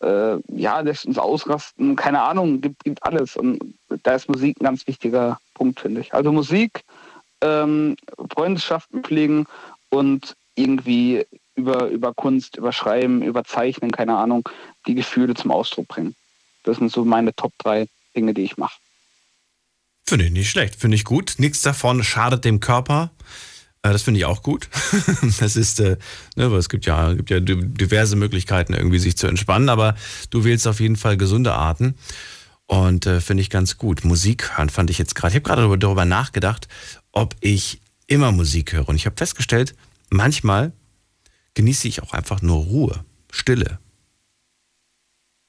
äh, 0.01 0.37
ja, 0.49 0.79
lässt 0.81 1.05
uns 1.05 1.17
ausrasten, 1.17 1.95
keine 1.95 2.21
Ahnung, 2.21 2.59
gibt, 2.59 2.83
gibt 2.83 3.03
alles. 3.03 3.37
Und 3.37 3.59
da 4.03 4.15
ist 4.15 4.27
Musik 4.27 4.59
ein 4.59 4.65
ganz 4.65 4.87
wichtiger 4.87 5.39
Punkt, 5.53 5.79
finde 5.79 6.01
ich. 6.01 6.13
Also 6.13 6.31
Musik, 6.31 6.83
ähm, 7.41 7.95
Freundschaften 8.33 9.03
pflegen 9.03 9.45
und 9.89 10.35
irgendwie 10.55 11.25
über, 11.55 11.87
über 11.87 12.13
Kunst, 12.13 12.57
über 12.57 12.71
Schreiben, 12.73 13.21
über 13.21 13.43
Zeichnen, 13.43 13.91
keine 13.91 14.17
Ahnung, 14.17 14.47
die 14.87 14.95
Gefühle 14.95 15.33
zum 15.35 15.51
Ausdruck 15.51 15.87
bringen. 15.87 16.15
Das 16.63 16.77
sind 16.77 16.91
so 16.91 17.05
meine 17.05 17.35
Top 17.35 17.53
3 17.59 17.87
Dinge, 18.15 18.33
die 18.33 18.43
ich 18.43 18.57
mache. 18.57 18.77
Finde 20.05 20.25
ich 20.25 20.31
nicht 20.31 20.49
schlecht, 20.49 20.75
finde 20.75 20.95
ich 20.95 21.05
gut. 21.05 21.35
Nichts 21.37 21.61
davon 21.61 22.03
schadet 22.03 22.43
dem 22.43 22.59
Körper. 22.59 23.11
Äh, 23.83 23.91
das 23.91 24.03
finde 24.03 24.19
ich 24.19 24.25
auch 24.25 24.43
gut. 24.43 24.67
Das 25.39 25.55
ist, 25.55 25.79
äh, 25.79 25.97
ne, 26.35 26.45
es 26.45 26.69
gibt 26.69 26.85
ja, 26.85 27.13
gibt 27.13 27.29
ja 27.29 27.39
diverse 27.39 28.15
Möglichkeiten, 28.15 28.73
irgendwie 28.73 28.99
sich 28.99 29.17
zu 29.17 29.27
entspannen, 29.27 29.69
aber 29.69 29.95
du 30.29 30.43
wählst 30.43 30.67
auf 30.67 30.79
jeden 30.79 30.97
Fall 30.97 31.17
gesunde 31.17 31.53
Arten. 31.53 31.95
Und 32.67 33.05
äh, 33.05 33.19
finde 33.19 33.41
ich 33.41 33.49
ganz 33.49 33.77
gut. 33.77 34.05
Musik 34.05 34.57
hören 34.57 34.69
fand 34.69 34.89
ich 34.89 34.97
jetzt 34.97 35.15
gerade. 35.15 35.31
Ich 35.31 35.35
habe 35.35 35.61
gerade 35.61 35.77
darüber 35.77 36.05
nachgedacht, 36.05 36.67
ob 37.11 37.35
ich 37.41 37.81
immer 38.07 38.31
Musik 38.31 38.73
höre. 38.73 38.87
Und 38.87 38.95
ich 38.95 39.05
habe 39.05 39.17
festgestellt, 39.17 39.75
manchmal 40.09 40.71
genieße 41.53 41.87
ich 41.87 42.01
auch 42.01 42.13
einfach 42.13 42.41
nur 42.41 42.63
Ruhe, 42.63 43.03
Stille. 43.31 43.79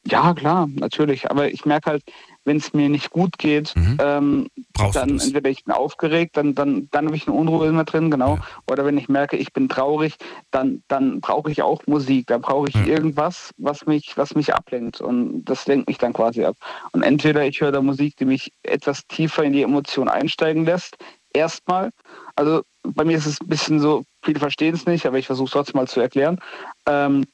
Ja, 0.05 0.35
klar, 0.35 0.69
natürlich. 0.75 1.31
Aber 1.31 1.49
ich 1.49 1.65
merke 1.65 1.91
halt, 1.91 2.03
wenn 2.45 2.57
es 2.57 2.73
mir 2.73 2.89
nicht 2.89 3.11
gut 3.11 3.39
geht, 3.39 3.75
mhm. 3.77 3.99
ähm, 4.01 4.49
dann 4.93 5.11
entweder 5.11 5.49
ich 5.49 5.65
bin 5.65 5.73
aufgeregt, 5.73 6.37
dann, 6.37 6.57
dann, 6.57 6.89
dann 6.91 7.07
habe 7.07 7.17
ich 7.17 7.29
eine 7.29 7.37
Unruhe 7.37 7.69
immer 7.69 7.85
drin, 7.85 8.11
genau. 8.11 8.37
Ja. 8.37 8.43
Oder 8.71 8.85
wenn 8.85 8.99
ich 8.99 9.09
merke, 9.09 9.37
ich 9.37 9.53
bin 9.53 9.69
traurig, 9.69 10.17
dann, 10.51 10.83
dann 10.89 11.21
brauche 11.21 11.53
ich 11.53 11.63
auch 11.63 11.87
Musik. 11.87 12.27
Da 12.27 12.39
brauche 12.39 12.69
ich 12.69 12.75
ja. 12.75 12.87
irgendwas, 12.87 13.51
was 13.59 13.87
mich, 13.87 14.17
was 14.17 14.35
mich 14.35 14.53
ablenkt. 14.53 15.01
Und 15.01 15.45
das 15.45 15.67
lenkt 15.67 15.87
mich 15.87 15.99
dann 15.99 16.13
quasi 16.13 16.45
ab. 16.45 16.57
Und 16.91 17.03
entweder 17.03 17.47
ich 17.47 17.61
höre 17.61 17.73
da 17.73 17.81
Musik, 17.81 18.17
die 18.17 18.25
mich 18.25 18.53
etwas 18.65 19.07
tiefer 19.07 19.45
in 19.45 19.53
die 19.53 19.63
Emotion 19.63 20.09
einsteigen 20.09 20.65
lässt, 20.65 20.97
erstmal. 21.33 21.91
Also 22.35 22.63
bei 22.83 23.05
mir 23.05 23.17
ist 23.17 23.27
es 23.27 23.41
ein 23.41 23.47
bisschen 23.49 23.79
so, 23.79 24.05
viele 24.25 24.41
verstehen 24.41 24.75
es 24.75 24.87
nicht, 24.87 25.07
aber 25.07 25.19
ich 25.19 25.27
versuche 25.27 25.47
es 25.47 25.53
trotzdem 25.53 25.77
mal 25.77 25.87
zu 25.87 26.01
erklären. 26.01 26.41
Ähm, 26.87 27.25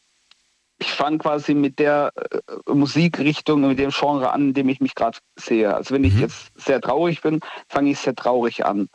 ich 0.79 0.93
fange 0.93 1.19
quasi 1.19 1.55
mit 1.55 1.79
der 1.79 2.13
äh, 2.17 2.73
Musikrichtung, 2.73 3.61
mit 3.67 3.79
dem 3.79 3.91
Genre 3.91 4.33
an, 4.33 4.49
in 4.49 4.55
dem 4.55 4.69
ich 4.69 4.81
mich 4.81 4.95
gerade 4.95 5.19
sehe. 5.37 5.75
Also 5.75 5.95
wenn 5.95 6.05
ich 6.05 6.15
mhm. 6.15 6.21
jetzt 6.21 6.53
sehr 6.57 6.81
traurig 6.81 7.23
bin, 7.23 7.41
fange 7.69 7.91
ich 7.91 7.99
sehr 7.99 8.15
traurig 8.15 8.65
an. 8.65 8.89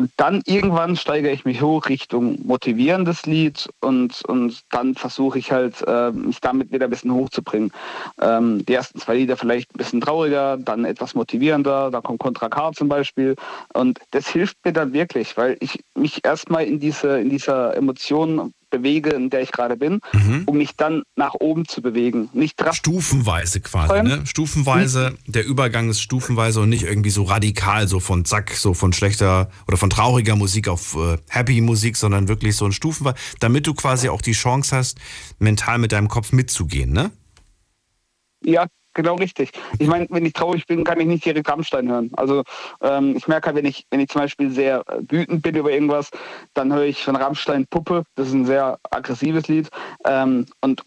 Und 0.00 0.10
dann 0.16 0.40
irgendwann 0.46 0.96
steigere 0.96 1.32
ich 1.32 1.44
mich 1.44 1.60
hoch 1.60 1.90
Richtung 1.90 2.38
motivierendes 2.46 3.26
Lied 3.26 3.68
und, 3.80 4.24
und 4.24 4.62
dann 4.70 4.94
versuche 4.94 5.38
ich 5.38 5.52
halt, 5.52 5.84
äh, 5.86 6.10
mich 6.12 6.40
damit 6.40 6.72
wieder 6.72 6.86
ein 6.86 6.90
bisschen 6.90 7.12
hochzubringen. 7.12 7.70
Ähm, 8.18 8.64
die 8.64 8.72
ersten 8.72 8.98
zwei 8.98 9.16
Lieder 9.16 9.36
vielleicht 9.36 9.74
ein 9.74 9.78
bisschen 9.78 10.00
trauriger, 10.00 10.56
dann 10.56 10.86
etwas 10.86 11.14
motivierender, 11.14 11.90
da 11.90 12.00
kommt 12.00 12.20
Contra 12.20 12.48
K 12.48 12.72
zum 12.72 12.88
Beispiel. 12.88 13.36
Und 13.74 13.98
das 14.12 14.28
hilft 14.28 14.56
mir 14.64 14.72
dann 14.72 14.94
wirklich, 14.94 15.36
weil 15.36 15.58
ich 15.60 15.84
mich 15.94 16.24
erstmal 16.24 16.64
in 16.64 16.80
diese, 16.80 17.20
in 17.20 17.28
dieser 17.28 17.76
Emotion 17.76 18.54
bewege, 18.70 19.10
in 19.10 19.30
der 19.30 19.42
ich 19.42 19.52
gerade 19.52 19.76
bin, 19.76 20.00
mhm. 20.12 20.44
um 20.46 20.56
mich 20.56 20.76
dann 20.76 21.02
nach 21.16 21.34
oben 21.34 21.66
zu 21.66 21.82
bewegen. 21.82 22.28
Nicht 22.32 22.62
Stufenweise 22.72 23.60
quasi, 23.60 24.02
ne? 24.02 24.26
Stufenweise, 24.26 25.10
mhm. 25.26 25.32
der 25.32 25.44
Übergang 25.44 25.90
ist 25.90 26.00
stufenweise 26.00 26.60
und 26.60 26.68
nicht 26.68 26.84
irgendwie 26.84 27.10
so 27.10 27.24
radikal, 27.24 27.88
so 27.88 28.00
von 28.00 28.24
zack, 28.24 28.52
so 28.52 28.74
von 28.74 28.92
schlechter 28.92 29.50
oder 29.66 29.76
von 29.76 29.90
trauriger 29.90 30.36
Musik 30.36 30.68
auf 30.68 30.96
äh, 30.96 31.18
Happy 31.28 31.60
Musik, 31.60 31.96
sondern 31.96 32.28
wirklich 32.28 32.56
so 32.56 32.64
ein 32.64 32.72
Stufenweise, 32.72 33.16
damit 33.40 33.66
du 33.66 33.74
quasi 33.74 34.08
auch 34.08 34.22
die 34.22 34.32
Chance 34.32 34.76
hast, 34.76 34.98
mental 35.38 35.78
mit 35.78 35.92
deinem 35.92 36.08
Kopf 36.08 36.32
mitzugehen, 36.32 36.92
ne? 36.92 37.10
Ja, 38.42 38.66
genau 38.94 39.16
richtig. 39.16 39.52
Ich 39.78 39.88
meine, 39.88 40.06
wenn 40.10 40.26
ich 40.26 40.32
traurig 40.32 40.66
bin, 40.66 40.84
kann 40.84 41.00
ich 41.00 41.06
nicht 41.06 41.24
direkt 41.24 41.48
Rammstein 41.48 41.88
hören. 41.88 42.10
Also 42.16 42.42
ähm, 42.82 43.16
ich 43.16 43.28
merke 43.28 43.46
halt, 43.46 43.56
wenn 43.56 43.64
ich, 43.64 43.86
wenn 43.90 44.00
ich 44.00 44.08
zum 44.08 44.22
Beispiel 44.22 44.50
sehr 44.50 44.84
wütend 45.08 45.42
bin 45.42 45.56
über 45.56 45.70
irgendwas, 45.70 46.10
dann 46.54 46.72
höre 46.72 46.84
ich 46.84 47.02
von 47.02 47.16
Rammstein 47.16 47.66
Puppe. 47.66 48.04
Das 48.14 48.28
ist 48.28 48.34
ein 48.34 48.46
sehr 48.46 48.78
aggressives 48.90 49.48
Lied. 49.48 49.68
Ähm, 50.04 50.46
und 50.60 50.82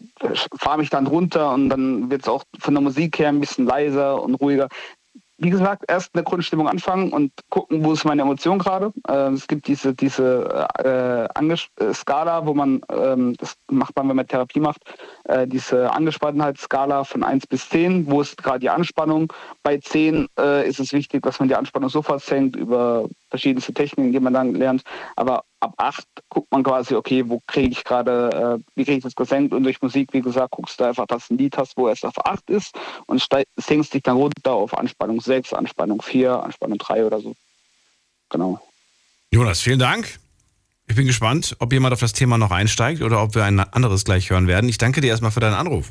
fahre 0.56 0.78
mich 0.78 0.90
dann 0.90 1.06
runter 1.06 1.52
und 1.52 1.68
dann 1.68 2.10
wird 2.10 2.22
es 2.22 2.28
auch 2.28 2.44
von 2.58 2.74
der 2.74 2.82
Musik 2.82 3.18
her 3.18 3.28
ein 3.28 3.40
bisschen 3.40 3.66
leiser 3.66 4.22
und 4.22 4.34
ruhiger 4.36 4.68
wie 5.38 5.50
gesagt, 5.50 5.84
erst 5.88 6.14
eine 6.14 6.22
Grundstimmung 6.22 6.68
anfangen 6.68 7.12
und 7.12 7.32
gucken, 7.50 7.84
wo 7.84 7.92
ist 7.92 8.04
meine 8.04 8.22
Emotion 8.22 8.58
gerade. 8.58 8.92
Äh, 9.08 9.32
es 9.32 9.46
gibt 9.48 9.66
diese, 9.66 9.94
diese 9.94 10.68
äh, 10.84 11.24
äh, 11.24 11.94
Skala, 11.94 12.46
wo 12.46 12.54
man, 12.54 12.80
ähm, 12.88 13.34
das 13.38 13.56
macht 13.70 13.96
man, 13.96 14.08
wenn 14.08 14.16
man 14.16 14.26
Therapie 14.26 14.60
macht, 14.60 14.82
äh, 15.24 15.46
diese 15.46 15.92
Angespanntheitsskala 15.92 17.04
von 17.04 17.24
1 17.24 17.46
bis 17.48 17.68
10, 17.68 18.08
wo 18.08 18.20
ist 18.20 18.42
gerade 18.42 18.60
die 18.60 18.70
Anspannung. 18.70 19.32
Bei 19.62 19.78
10 19.78 20.28
äh, 20.38 20.68
ist 20.68 20.78
es 20.78 20.92
wichtig, 20.92 21.22
dass 21.22 21.40
man 21.40 21.48
die 21.48 21.56
Anspannung 21.56 21.88
sofort 21.88 22.22
senkt 22.22 22.56
über 22.56 23.08
verschiedenste 23.34 23.74
Techniken, 23.74 24.12
die 24.12 24.20
man 24.20 24.32
dann 24.32 24.54
lernt. 24.54 24.82
Aber 25.16 25.44
ab 25.58 25.74
8 25.76 26.06
guckt 26.28 26.52
man 26.52 26.62
quasi, 26.62 26.94
okay, 26.94 27.28
wo 27.28 27.42
kriege 27.48 27.70
ich 27.70 27.82
gerade, 27.82 28.60
äh, 28.60 28.64
wie 28.76 28.84
kriege 28.84 28.98
ich 28.98 29.02
das 29.02 29.16
gesenkt? 29.16 29.52
Und 29.52 29.64
durch 29.64 29.82
Musik, 29.82 30.12
wie 30.12 30.20
gesagt, 30.20 30.52
guckst 30.52 30.78
du 30.78 30.84
einfach, 30.84 31.06
dass 31.06 31.30
ein 31.30 31.38
Lied 31.38 31.56
hast, 31.56 31.76
wo 31.76 31.88
es 31.88 32.04
auf 32.04 32.14
8 32.24 32.48
ist 32.50 32.76
und 33.06 33.26
senkst 33.56 33.92
dich 33.92 34.02
dann 34.02 34.16
runter 34.16 34.52
auf 34.52 34.78
Anspannung 34.78 35.20
6, 35.20 35.52
Anspannung 35.52 36.00
4, 36.00 36.44
Anspannung 36.44 36.78
3 36.78 37.06
oder 37.06 37.20
so. 37.20 37.34
Genau. 38.30 38.60
Jonas, 39.32 39.60
vielen 39.60 39.80
Dank. 39.80 40.20
Ich 40.86 40.94
bin 40.94 41.06
gespannt, 41.06 41.56
ob 41.58 41.72
jemand 41.72 41.92
auf 41.92 42.00
das 42.00 42.12
Thema 42.12 42.38
noch 42.38 42.52
einsteigt 42.52 43.02
oder 43.02 43.20
ob 43.20 43.34
wir 43.34 43.44
ein 43.44 43.58
anderes 43.58 44.04
gleich 44.04 44.30
hören 44.30 44.46
werden. 44.46 44.68
Ich 44.68 44.78
danke 44.78 45.00
dir 45.00 45.08
erstmal 45.08 45.32
für 45.32 45.40
deinen 45.40 45.54
Anruf. 45.54 45.90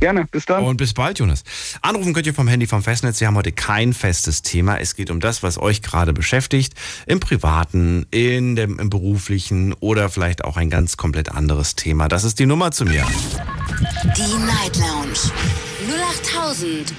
Gerne, 0.00 0.24
bis 0.24 0.46
dann. 0.46 0.64
Und 0.64 0.78
bis 0.78 0.94
bald, 0.94 1.18
Jonas. 1.18 1.44
Anrufen 1.82 2.14
könnt 2.14 2.26
ihr 2.26 2.32
vom 2.32 2.48
Handy 2.48 2.66
vom 2.66 2.82
Festnetz. 2.82 3.20
Wir 3.20 3.26
haben 3.26 3.36
heute 3.36 3.52
kein 3.52 3.92
festes 3.92 4.40
Thema. 4.40 4.78
Es 4.78 4.96
geht 4.96 5.10
um 5.10 5.20
das, 5.20 5.42
was 5.42 5.58
euch 5.58 5.82
gerade 5.82 6.14
beschäftigt. 6.14 6.72
Im 7.06 7.20
privaten, 7.20 8.06
in 8.10 8.56
dem, 8.56 8.78
im 8.78 8.88
beruflichen 8.88 9.74
oder 9.74 10.08
vielleicht 10.08 10.42
auch 10.42 10.56
ein 10.56 10.70
ganz 10.70 10.96
komplett 10.96 11.30
anderes 11.30 11.76
Thema. 11.76 12.08
Das 12.08 12.24
ist 12.24 12.38
die 12.38 12.46
Nummer 12.46 12.72
zu 12.72 12.86
mir. 12.86 13.04
Die 14.16 14.38
Night 14.38 14.78
Lounge 14.78 15.18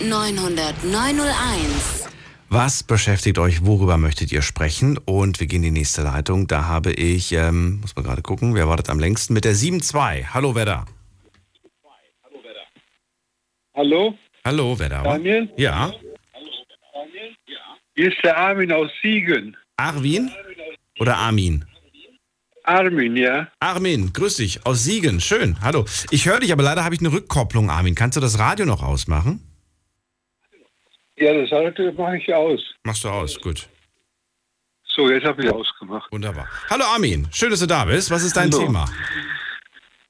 0890901. 0.09 2.07
Was 2.49 2.83
beschäftigt 2.83 3.39
euch? 3.39 3.65
Worüber 3.65 3.97
möchtet 3.97 4.31
ihr 4.31 4.43
sprechen? 4.43 4.99
Und 4.99 5.39
wir 5.39 5.47
gehen 5.47 5.63
in 5.63 5.73
die 5.73 5.79
nächste 5.79 6.03
Leitung. 6.03 6.45
Da 6.45 6.65
habe 6.65 6.91
ich, 6.91 7.31
ähm, 7.31 7.79
muss 7.81 7.95
man 7.95 8.05
gerade 8.05 8.21
gucken, 8.21 8.53
wer 8.53 8.67
wartet 8.67 8.91
am 8.91 8.99
längsten? 8.99 9.33
Mit 9.33 9.45
der 9.45 9.55
7-2. 9.55 10.25
Hallo, 10.33 10.53
wer 10.53 10.65
da? 10.65 10.85
Hallo? 13.81 14.15
Hallo, 14.45 14.77
wer 14.77 14.89
da? 14.89 15.01
Daniel? 15.01 15.49
Ja. 15.57 15.91
Hier 17.95 18.09
ist 18.09 18.23
der 18.23 18.37
Armin 18.37 18.71
aus 18.71 18.91
Siegen. 19.01 19.57
Arvin 19.75 20.29
oder 20.99 21.17
Armin? 21.17 21.65
Armin, 22.63 23.17
ja. 23.17 23.47
Armin, 23.59 24.13
grüß 24.13 24.35
dich 24.35 24.63
aus 24.67 24.83
Siegen. 24.83 25.19
Schön. 25.19 25.59
Hallo. 25.61 25.85
Ich 26.11 26.27
höre 26.27 26.41
dich, 26.41 26.53
aber 26.53 26.61
leider 26.61 26.83
habe 26.83 26.93
ich 26.93 27.01
eine 27.01 27.11
Rückkopplung, 27.11 27.71
Armin. 27.71 27.95
Kannst 27.95 28.15
du 28.15 28.21
das 28.21 28.37
Radio 28.37 28.67
noch 28.67 28.83
ausmachen? 28.83 29.41
Ja, 31.17 31.33
das 31.33 31.51
Radio 31.51 31.91
mache 31.93 32.17
ich 32.17 32.31
aus. 32.31 32.61
Machst 32.83 33.03
du 33.03 33.09
aus, 33.09 33.41
gut. 33.41 33.67
So, 34.83 35.09
jetzt 35.09 35.25
habe 35.25 35.43
ich 35.43 35.49
ausgemacht. 35.49 36.11
Wunderbar. 36.11 36.47
Hallo 36.69 36.83
Armin, 36.85 37.27
schön, 37.31 37.49
dass 37.49 37.61
du 37.61 37.65
da 37.65 37.85
bist. 37.85 38.11
Was 38.11 38.21
ist 38.21 38.37
dein 38.37 38.51
Hallo. 38.51 38.63
Thema? 38.63 38.85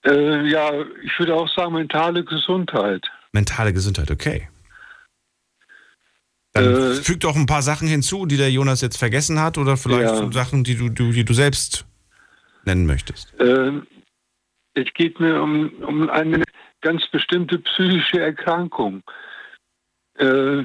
Äh, 0.04 0.50
ja, 0.50 0.74
ich 1.06 1.18
würde 1.18 1.36
auch 1.36 1.48
sagen 1.56 1.74
mentale 1.74 2.26
Gesundheit. 2.26 3.08
Mentale 3.34 3.74
Gesundheit, 3.74 4.12
okay. 4.12 4.50
Dann 6.54 6.66
äh, 6.66 6.94
füg 6.96 7.22
doch 7.22 7.36
ein 7.36 7.46
paar 7.46 7.62
Sachen 7.62 7.88
hinzu, 7.88 8.26
die 8.26 8.38
der 8.38 8.52
Jonas 8.52 8.82
jetzt 8.82 8.98
vergessen 8.98 9.40
hat, 9.40 9.58
oder 9.58 9.78
vielleicht 9.78 10.14
ja. 10.14 10.32
Sachen, 10.32 10.64
die 10.64 10.76
du, 10.76 10.90
du, 10.90 11.12
die 11.12 11.24
du 11.24 11.34
selbst 11.34 11.86
nennen 12.66 12.86
möchtest. 12.86 13.34
Äh, 13.40 13.72
es 14.74 14.94
geht 14.94 15.20
mir 15.20 15.42
um, 15.42 15.70
um 15.84 16.10
eine 16.10 16.44
ganz 16.82 17.08
bestimmte 17.08 17.60
psychische 17.60 18.20
Erkrankung. 18.20 19.02
Äh, 20.16 20.64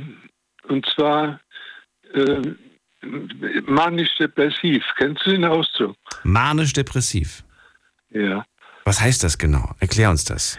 und 0.68 0.86
zwar 0.94 1.40
äh, 2.14 2.42
manisch-depressiv. 3.66 4.84
Kennst 4.96 5.24
du 5.26 5.30
den 5.30 5.44
Ausdruck? 5.44 5.96
Manisch-depressiv? 6.24 7.44
Ja. 8.10 8.44
Was 8.84 9.00
heißt 9.00 9.22
das 9.22 9.38
genau? 9.38 9.74
Erklär 9.78 10.10
uns 10.10 10.24
das. 10.24 10.58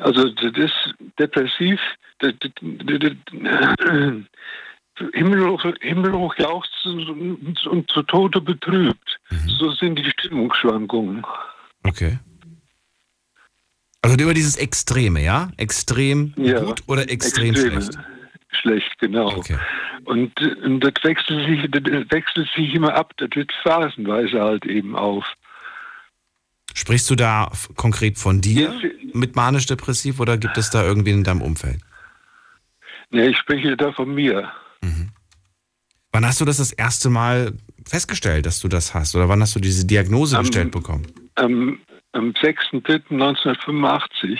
Also 0.00 0.28
das 0.30 0.52
ist 0.56 0.94
depressiv, 1.18 1.80
himmelhoch, 5.12 5.64
himmelhoch 5.80 6.34
jauchzend 6.38 7.08
und, 7.08 7.66
und 7.66 7.90
zu 7.90 8.02
Tode 8.02 8.40
betrübt. 8.40 9.18
Mhm. 9.30 9.48
So 9.48 9.70
sind 9.72 9.98
die 9.98 10.10
Stimmungsschwankungen. 10.10 11.24
Okay. 11.84 12.18
Also 14.02 14.16
über 14.18 14.34
dieses 14.34 14.56
Extreme, 14.56 15.22
ja? 15.22 15.50
Extrem 15.56 16.32
ja, 16.36 16.60
gut 16.60 16.82
oder 16.86 17.10
extrem 17.10 17.50
Extreme. 17.50 17.82
schlecht? 17.82 17.98
schlecht, 18.60 18.98
genau. 18.98 19.36
Okay. 19.36 19.58
Und, 20.04 20.40
und 20.62 20.80
das, 20.80 20.92
wechselt 21.02 21.46
sich, 21.46 21.70
das 21.70 21.82
wechselt 22.10 22.48
sich 22.54 22.74
immer 22.74 22.94
ab, 22.94 23.12
das 23.16 23.30
wird 23.34 23.52
phasenweise 23.62 24.40
halt 24.40 24.64
eben 24.66 24.96
auf. 24.96 25.24
Sprichst 26.76 27.08
du 27.08 27.14
da 27.14 27.50
konkret 27.74 28.18
von 28.18 28.42
dir 28.42 28.78
mit 29.14 29.34
manisch-depressiv 29.34 30.20
oder 30.20 30.36
gibt 30.36 30.58
es 30.58 30.68
da 30.68 30.84
irgendwen 30.84 31.14
in 31.14 31.24
deinem 31.24 31.40
Umfeld? 31.40 31.80
Nee, 33.10 33.28
ich 33.28 33.38
spreche 33.38 33.78
da 33.78 33.92
von 33.92 34.14
mir. 34.14 34.52
Mhm. 34.82 35.08
Wann 36.12 36.26
hast 36.26 36.42
du 36.42 36.44
das 36.44 36.58
das 36.58 36.72
erste 36.72 37.08
Mal 37.08 37.54
festgestellt, 37.86 38.44
dass 38.44 38.60
du 38.60 38.68
das 38.68 38.92
hast? 38.92 39.16
Oder 39.16 39.30
wann 39.30 39.40
hast 39.40 39.56
du 39.56 39.60
diese 39.60 39.86
Diagnose 39.86 40.36
am, 40.36 40.42
gestellt 40.42 40.70
bekommen? 40.70 41.06
Am, 41.36 41.78
am 42.12 42.32
6.3.1985. 42.32 44.38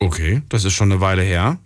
Okay, 0.00 0.42
das 0.48 0.64
ist 0.64 0.72
schon 0.72 0.90
eine 0.90 1.00
Weile 1.00 1.22
her. 1.22 1.60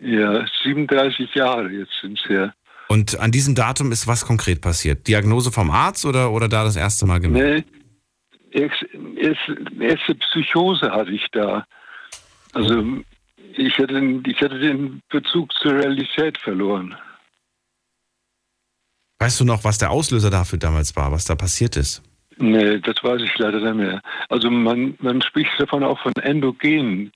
Ja, 0.00 0.44
37 0.64 1.32
Jahre 1.36 1.70
jetzt 1.70 1.92
sind 2.00 2.18
es 2.18 2.28
her. 2.28 2.52
Und 2.88 3.20
an 3.20 3.30
diesem 3.30 3.54
Datum 3.54 3.92
ist 3.92 4.08
was 4.08 4.26
konkret 4.26 4.60
passiert? 4.60 5.06
Diagnose 5.06 5.52
vom 5.52 5.70
Arzt 5.70 6.04
oder, 6.04 6.32
oder 6.32 6.48
da 6.48 6.64
das 6.64 6.74
erste 6.74 7.06
Mal 7.06 7.20
gemerkt? 7.20 7.70
Nee, 7.70 7.79
erste, 8.52 10.14
Psychose 10.14 10.90
hatte 10.90 11.10
ich 11.10 11.26
da. 11.32 11.66
Also 12.52 13.02
ich 13.56 13.78
hatte, 13.78 14.22
ich 14.26 14.40
hatte 14.40 14.58
den 14.58 15.02
Bezug 15.08 15.52
zur 15.54 15.72
Realität 15.74 16.38
verloren. 16.38 16.96
Weißt 19.18 19.40
du 19.40 19.44
noch, 19.44 19.64
was 19.64 19.78
der 19.78 19.90
Auslöser 19.90 20.30
dafür 20.30 20.58
damals 20.58 20.96
war, 20.96 21.12
was 21.12 21.26
da 21.26 21.34
passiert 21.34 21.76
ist? 21.76 22.02
Nee, 22.38 22.78
das 22.78 22.96
weiß 23.02 23.20
ich 23.20 23.36
leider 23.36 23.60
nicht 23.60 23.74
mehr. 23.74 24.00
Also 24.30 24.50
man, 24.50 24.96
man 25.00 25.20
spricht 25.20 25.50
davon 25.58 25.84
auch 25.84 26.00
von 26.00 26.14
endogenen, 26.14 27.12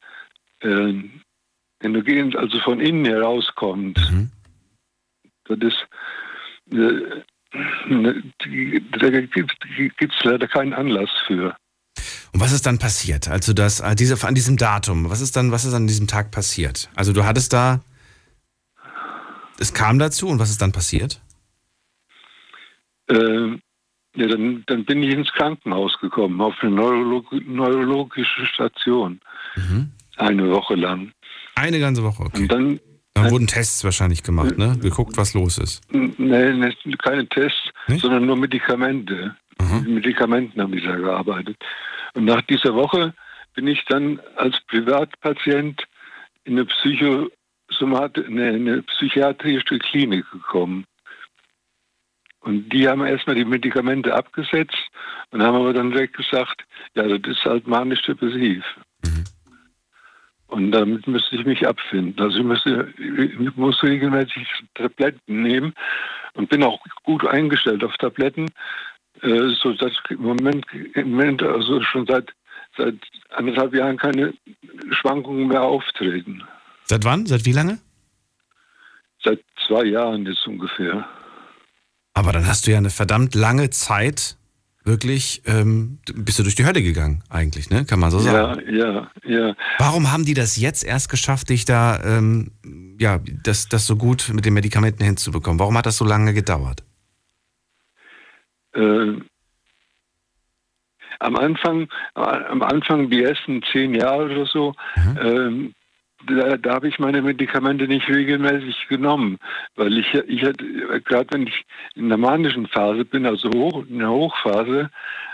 äh, 0.61 0.93
endogen, 1.81 2.37
also 2.37 2.59
von 2.61 2.79
innen 2.81 3.07
herauskommt. 3.07 3.99
Mhm. 4.11 4.31
Das 5.47 5.59
ist, 5.61 5.87
äh, 6.73 7.23
da 7.89 9.11
gibt 9.11 9.53
es 10.03 10.25
leider 10.25 10.49
keinen 10.49 10.73
Anlass 10.73 11.11
für. 11.27 11.57
Und 12.33 12.41
was 12.41 12.53
ist 12.53 12.67
dann 12.67 12.79
passiert? 12.79 13.29
Also 13.29 13.53
das, 13.53 13.81
äh, 13.81 13.95
diese, 13.95 14.27
an 14.27 14.35
diesem 14.35 14.57
Datum, 14.57 15.09
was 15.09 15.21
ist 15.21 15.37
dann, 15.37 15.53
was 15.53 15.65
ist 15.65 15.75
an 15.75 15.87
diesem 15.87 16.09
Tag 16.09 16.33
passiert? 16.33 16.91
Also 16.97 17.13
du 17.13 17.25
hattest 17.25 17.53
da, 17.53 17.81
es 19.59 19.73
kam 19.73 19.99
dazu 19.99 20.29
und 20.29 20.41
was 20.41 20.51
ist 20.51 20.61
dann 20.61 20.73
passiert? 20.73 21.21
Äh, 23.09 23.59
ja, 24.17 24.29
dann, 24.29 24.65
dann 24.67 24.85
bin 24.85 25.03
ich 25.03 25.13
ins 25.13 25.31
Krankenhaus 25.33 25.99
gekommen, 26.01 26.41
auf 26.41 26.55
eine 26.61 26.73
Neurolog 26.73 27.33
neurologische 27.47 28.47
Station. 28.47 29.21
Mhm. 29.57 29.93
Eine 30.17 30.51
Woche 30.51 30.75
lang. 30.75 31.13
Eine 31.57 31.81
ganze 31.81 32.03
Woche, 32.03 32.23
okay. 32.25 32.43
Und 32.43 32.49
dann, 32.53 32.81
dann 33.15 33.31
wurden 33.31 33.47
Tests 33.47 33.85
wahrscheinlich 33.85 34.23
gemacht, 34.23 34.59
ne? 34.59 34.77
Geguckt, 34.81 35.17
was 35.17 35.35
los 35.35 35.59
ist. 35.59 35.83
Nein, 35.93 36.75
keine 36.99 37.29
Tests, 37.29 37.71
nicht? 37.87 38.01
sondern 38.01 38.27
nur 38.27 38.37
Medikamente. 38.37 39.37
Mhm. 39.61 39.77
Mit 39.77 39.89
Medikamenten 39.89 40.61
haben 40.61 40.75
ich 40.75 40.85
da 40.85 40.97
gearbeitet. 40.97 41.57
Und 42.15 42.25
nach 42.25 42.43
dieser 42.43 42.75
Woche 42.75 43.15
bin 43.55 43.69
ich 43.69 43.85
dann 43.89 44.21
als 44.37 44.61
Privatpatient 44.67 45.83
in 46.45 46.55
eine, 46.55 46.67
Psychosomat 46.67 48.17
nee, 48.29 48.49
eine 48.49 48.83
psychiatrische 48.83 49.79
Klinik 49.79 50.29
gekommen. 50.31 50.85
Und 52.41 52.69
die 52.71 52.89
haben 52.89 53.07
erstmal 53.07 53.37
die 53.37 53.45
Medikamente 53.45 54.13
abgesetzt 54.13 54.91
und 55.31 55.43
haben 55.43 55.57
aber 55.57 55.73
dann 55.73 55.93
direkt 55.93 56.17
gesagt, 56.17 56.65
ja, 56.95 57.05
das 57.07 57.37
ist 57.37 57.45
halt 57.45 57.67
manisch-depressiv. 57.67 58.63
Mhm. 59.05 59.25
Und 60.47 60.73
damit 60.73 61.07
müsste 61.07 61.37
ich 61.37 61.45
mich 61.45 61.67
abfinden. 61.67 62.21
Also 62.23 62.39
ich, 62.39 62.45
müsste, 62.45 62.95
ich 62.99 63.57
muss 63.57 63.83
regelmäßig 63.83 64.47
Tabletten 64.75 65.43
nehmen 65.43 65.75
und 66.35 66.49
bin 66.49 66.63
auch 66.63 66.79
gut 67.03 67.27
eingestellt 67.27 67.83
auf 67.83 67.97
Tabletten, 67.97 68.49
äh, 69.23 69.49
so 69.63 69.73
dass 69.73 69.93
im 70.11 70.23
Moment, 70.23 70.67
im 70.95 71.11
Moment 71.11 71.43
also 71.43 71.83
schon 71.83 72.07
seit, 72.07 72.31
seit 72.77 72.97
anderthalb 73.31 73.75
Jahren 73.75 73.97
keine 73.97 74.35
Schwankungen 74.91 75.49
mehr 75.49 75.63
auftreten. 75.63 76.43
Seit 76.85 77.05
wann? 77.05 77.27
Seit 77.27 77.45
wie 77.47 77.53
lange? 77.53 77.79
Seit 79.23 79.41
zwei 79.67 79.85
Jahren 79.85 80.27
jetzt 80.27 80.47
ungefähr. 80.47 81.09
Aber 82.13 82.33
dann 82.33 82.47
hast 82.47 82.67
du 82.67 82.71
ja 82.71 82.79
eine 82.79 82.91
verdammt 82.91 83.35
lange 83.35 83.71
Zeit 83.71 84.37
wirklich 84.85 85.43
ähm, 85.47 85.99
bist 86.15 86.39
du 86.39 86.43
durch 86.43 86.55
die 86.55 86.67
Hölle 86.67 86.83
gegangen, 86.83 87.23
eigentlich, 87.31 87.71
ne? 87.71 87.85
Kann 87.85 87.99
man 87.99 88.11
so 88.11 88.19
sagen. 88.19 88.63
Ja, 88.71 88.73
ja, 88.73 89.11
ja. 89.25 89.55
Warum 89.79 90.13
haben 90.13 90.25
die 90.25 90.35
das 90.35 90.57
jetzt 90.57 90.85
erst 90.85 91.09
geschafft, 91.09 91.49
dich 91.49 91.65
da, 91.65 92.01
ähm, 92.05 92.53
ja, 93.01 93.19
das, 93.43 93.69
das 93.69 93.87
so 93.87 93.97
gut 93.97 94.31
mit 94.33 94.45
den 94.45 94.55
Medikamenten 94.55 95.03
hinzubekommen? 95.03 95.59
Warum 95.59 95.77
hat 95.79 95.87
das 95.87 95.97
so 95.97 96.05
lange 96.05 96.35
gedauert? 96.35 96.85
Äh, 98.75 99.15
am 101.21 101.37
Anfang, 101.37 101.89
am 102.15 102.63
Anfang 102.63 103.09
die 103.09 103.23
ersten 103.23 103.63
zehn 103.73 103.95
Jahre 103.95 104.27
oder 104.27 104.47
so, 104.47 104.75
mhm. 104.97 105.19
ähm, 105.21 105.75
da, 106.27 106.57
da 106.57 106.75
habe 106.75 106.89
ich 106.89 106.99
meine 106.99 107.23
Medikamente 107.23 107.87
nicht 107.87 108.09
regelmäßig 108.09 108.89
genommen, 108.89 109.39
weil 109.77 109.99
ich, 109.99 110.13
ich 110.15 110.41
gerade 110.41 111.27
wenn 111.31 111.47
ich 111.47 111.65
in 111.95 112.09
der 112.09 112.19
manischen 112.19 112.67
Phase 112.69 113.05
bin, 113.05 113.27
also 113.27 113.51
hoch, 113.51 113.85
in 113.89 113.99
der 113.99 114.11
Hochphase, 114.11 114.91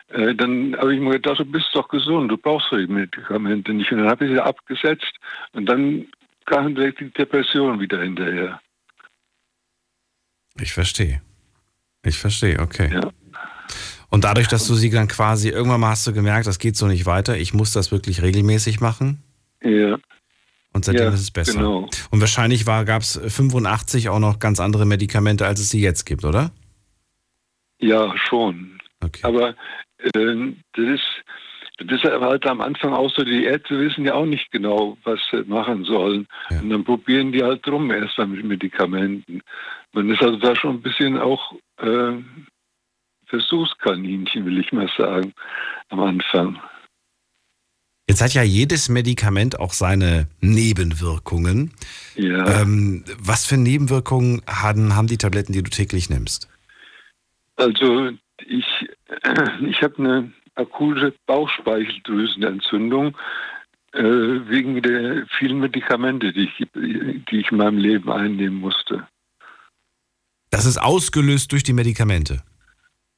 äh, 0.08 0.34
dann 0.34 0.76
habe 0.76 0.94
ich 0.94 1.00
mir 1.00 1.12
gedacht, 1.12 1.38
du 1.38 1.44
bist 1.44 1.68
doch 1.72 1.88
gesund, 1.88 2.30
du 2.30 2.36
brauchst 2.36 2.70
die 2.72 2.86
Medikamente 2.86 3.72
nicht. 3.72 3.90
Und 3.92 3.98
dann 3.98 4.08
habe 4.08 4.26
ich 4.26 4.32
sie 4.32 4.42
abgesetzt 4.42 5.12
und 5.52 5.66
dann 5.66 6.06
kam 6.46 6.74
direkt 6.74 7.00
die 7.00 7.10
Depression 7.10 7.80
wieder 7.80 8.02
hinterher. 8.02 8.60
Ich 10.60 10.72
verstehe. 10.72 11.22
Ich 12.04 12.18
verstehe, 12.18 12.58
okay. 12.58 12.90
Ja. 12.92 13.12
Und 14.08 14.24
dadurch, 14.24 14.48
dass 14.48 14.66
du 14.66 14.74
sie 14.74 14.90
dann 14.90 15.06
quasi, 15.06 15.50
irgendwann 15.50 15.80
mal 15.80 15.90
hast 15.90 16.06
du 16.06 16.12
gemerkt, 16.12 16.46
das 16.46 16.58
geht 16.58 16.76
so 16.76 16.86
nicht 16.86 17.06
weiter, 17.06 17.36
ich 17.36 17.54
muss 17.54 17.72
das 17.72 17.92
wirklich 17.92 18.22
regelmäßig 18.22 18.80
machen. 18.80 19.22
Ja. 19.62 19.98
Und 20.72 20.84
seitdem 20.84 21.04
ja, 21.04 21.08
ist 21.10 21.20
es 21.20 21.30
besser. 21.30 21.58
Genau. 21.58 21.88
Und 22.10 22.20
wahrscheinlich 22.20 22.64
gab 22.64 23.02
es 23.02 23.20
85 23.22 24.08
auch 24.08 24.20
noch 24.20 24.38
ganz 24.38 24.60
andere 24.60 24.86
Medikamente, 24.86 25.46
als 25.46 25.60
es 25.60 25.70
sie 25.70 25.80
jetzt 25.80 26.04
gibt, 26.04 26.24
oder? 26.24 26.52
Ja, 27.80 28.14
schon. 28.16 28.78
Okay. 29.00 29.22
Aber 29.24 29.54
äh, 29.98 30.52
das 30.74 30.84
ist 30.84 31.24
das 31.86 32.02
ist 32.02 32.04
halt 32.04 32.46
am 32.46 32.60
Anfang 32.60 32.92
auch 32.92 33.10
so, 33.10 33.24
die 33.24 33.44
Ärzte 33.44 33.78
wissen 33.78 34.04
ja 34.04 34.14
auch 34.14 34.26
nicht 34.26 34.50
genau, 34.50 34.98
was 35.04 35.18
sie 35.30 35.42
machen 35.44 35.84
sollen. 35.84 36.26
Ja. 36.50 36.60
Und 36.60 36.70
dann 36.70 36.84
probieren 36.84 37.32
die 37.32 37.42
halt 37.42 37.66
drum 37.66 37.90
erstmal 37.90 38.26
mit 38.26 38.44
Medikamenten. 38.44 39.40
Man 39.92 40.10
ist 40.10 40.22
also 40.22 40.36
da 40.36 40.54
schon 40.54 40.76
ein 40.76 40.82
bisschen 40.82 41.18
auch 41.18 41.52
äh, 41.78 42.12
Versuchskaninchen, 43.26 44.44
will 44.44 44.58
ich 44.58 44.72
mal 44.72 44.90
sagen, 44.98 45.32
am 45.88 46.00
Anfang. 46.00 46.60
Jetzt 48.10 48.22
hat 48.22 48.34
ja 48.34 48.42
jedes 48.42 48.88
Medikament 48.88 49.60
auch 49.60 49.72
seine 49.72 50.26
Nebenwirkungen. 50.40 51.70
Ja. 52.16 52.60
Ähm, 52.60 53.04
was 53.20 53.46
für 53.46 53.56
Nebenwirkungen 53.56 54.42
haben, 54.48 54.96
haben 54.96 55.06
die 55.06 55.16
Tabletten, 55.16 55.52
die 55.52 55.62
du 55.62 55.70
täglich 55.70 56.10
nimmst? 56.10 56.48
Also 57.54 58.10
ich, 58.44 58.66
ich 59.64 59.82
habe 59.84 59.98
eine 59.98 60.32
akute 60.56 61.14
Bauchspeicheldrüsenentzündung 61.26 63.16
äh, 63.92 64.02
wegen 64.02 64.82
der 64.82 65.28
vielen 65.38 65.60
Medikamente, 65.60 66.32
die 66.32 66.48
ich, 66.48 66.66
die 66.74 67.38
ich 67.38 67.52
in 67.52 67.58
meinem 67.58 67.78
Leben 67.78 68.10
einnehmen 68.10 68.58
musste. 68.58 69.06
Das 70.50 70.66
ist 70.66 70.78
ausgelöst 70.78 71.52
durch 71.52 71.62
die 71.62 71.74
Medikamente? 71.74 72.42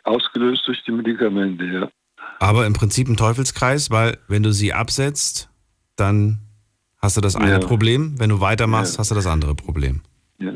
Ausgelöst 0.03 0.67
durch 0.67 0.85
die 0.85 0.93
Medikamente, 0.93 1.65
ja. 1.65 1.91
Aber 2.39 2.67
im 2.67 2.73
Prinzip 2.73 3.09
ein 3.09 3.17
Teufelskreis, 3.17 3.91
weil 3.91 4.19
wenn 4.29 4.43
du 4.43 4.53
sie 4.53 4.73
absetzt, 4.73 5.49
dann 5.97 6.39
hast 6.99 7.17
du 7.17 7.21
das 7.21 7.37
eine 7.37 7.53
ja. 7.53 7.59
Problem. 7.59 8.19
Wenn 8.19 8.31
du 8.31 8.41
weitermachst, 8.41 8.95
ja. 8.95 8.99
hast 8.99 9.11
du 9.11 9.15
das 9.15 9.27
andere 9.27 9.55
Problem. 9.55 10.03
Ja, 10.39 10.53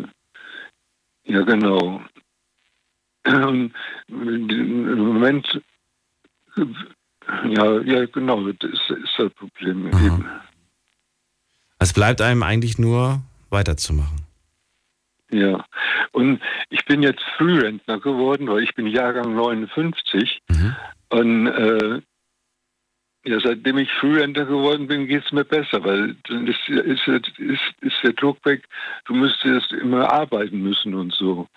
ja 1.24 1.42
genau. 1.42 2.00
Im 3.24 3.72
Moment, 4.08 5.60
ja, 7.48 7.80
ja 7.80 8.06
genau, 8.06 8.50
das 8.52 8.70
ist, 8.70 8.90
ist 8.90 9.14
das 9.18 9.32
Problem. 9.34 9.88
Eben. 9.88 10.26
Es 11.78 11.92
bleibt 11.92 12.20
einem 12.20 12.42
eigentlich 12.42 12.78
nur 12.78 13.22
weiterzumachen. 13.50 14.26
Ja, 15.30 15.64
und 16.12 16.40
ich 16.70 16.84
bin 16.84 17.02
jetzt 17.02 17.22
Frührentner 17.36 17.98
geworden, 17.98 18.46
weil 18.46 18.62
ich 18.62 18.74
bin 18.74 18.86
Jahrgang 18.86 19.34
59. 19.34 20.40
Mhm. 20.48 20.76
Und 21.08 21.46
äh, 21.46 22.00
ja, 23.24 23.40
seitdem 23.40 23.78
ich 23.78 23.90
Frührentner 24.00 24.44
geworden 24.44 24.86
bin, 24.86 25.06
geht 25.06 25.24
es 25.24 25.32
mir 25.32 25.44
besser, 25.44 25.82
weil 25.84 26.16
dann 26.28 26.46
ist, 26.46 26.68
ist, 26.68 27.08
ist, 27.08 27.60
ist 27.80 27.96
der 28.02 28.12
Druck 28.12 28.38
weg, 28.44 28.64
du 29.06 29.14
müsstest 29.14 29.72
immer 29.72 30.12
arbeiten 30.12 30.62
müssen 30.62 30.94
und 30.94 31.12
so. 31.12 31.48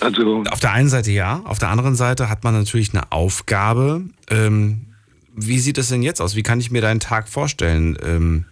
Also, 0.00 0.44
auf 0.50 0.60
der 0.60 0.72
einen 0.72 0.88
Seite 0.88 1.10
ja, 1.10 1.40
auf 1.44 1.58
der 1.58 1.70
anderen 1.70 1.94
Seite 1.94 2.28
hat 2.28 2.44
man 2.44 2.54
natürlich 2.54 2.94
eine 2.94 3.10
Aufgabe. 3.10 4.04
Ähm, 4.30 4.94
wie 5.34 5.58
sieht 5.58 5.78
das 5.78 5.88
denn 5.88 6.02
jetzt 6.02 6.20
aus? 6.20 6.36
Wie 6.36 6.42
kann 6.42 6.60
ich 6.60 6.70
mir 6.70 6.82
deinen 6.82 7.00
Tag 7.00 7.28
vorstellen? 7.28 7.96
Ähm, 8.02 8.46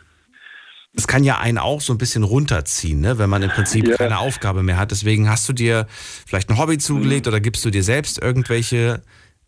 das 0.96 1.06
kann 1.06 1.24
ja 1.24 1.38
einen 1.38 1.58
auch 1.58 1.82
so 1.82 1.92
ein 1.92 1.98
bisschen 1.98 2.22
runterziehen, 2.22 3.00
ne? 3.00 3.18
wenn 3.18 3.28
man 3.28 3.42
im 3.42 3.50
Prinzip 3.50 3.86
ja. 3.86 3.96
keine 3.96 4.18
Aufgabe 4.18 4.62
mehr 4.62 4.78
hat. 4.78 4.90
Deswegen 4.90 5.28
hast 5.28 5.46
du 5.46 5.52
dir 5.52 5.86
vielleicht 6.26 6.48
ein 6.48 6.56
Hobby 6.56 6.78
zugelegt 6.78 7.26
mhm. 7.26 7.32
oder 7.32 7.40
gibst 7.40 7.64
du 7.66 7.70
dir 7.70 7.82
selbst 7.82 8.20
irgendwelche 8.20 9.02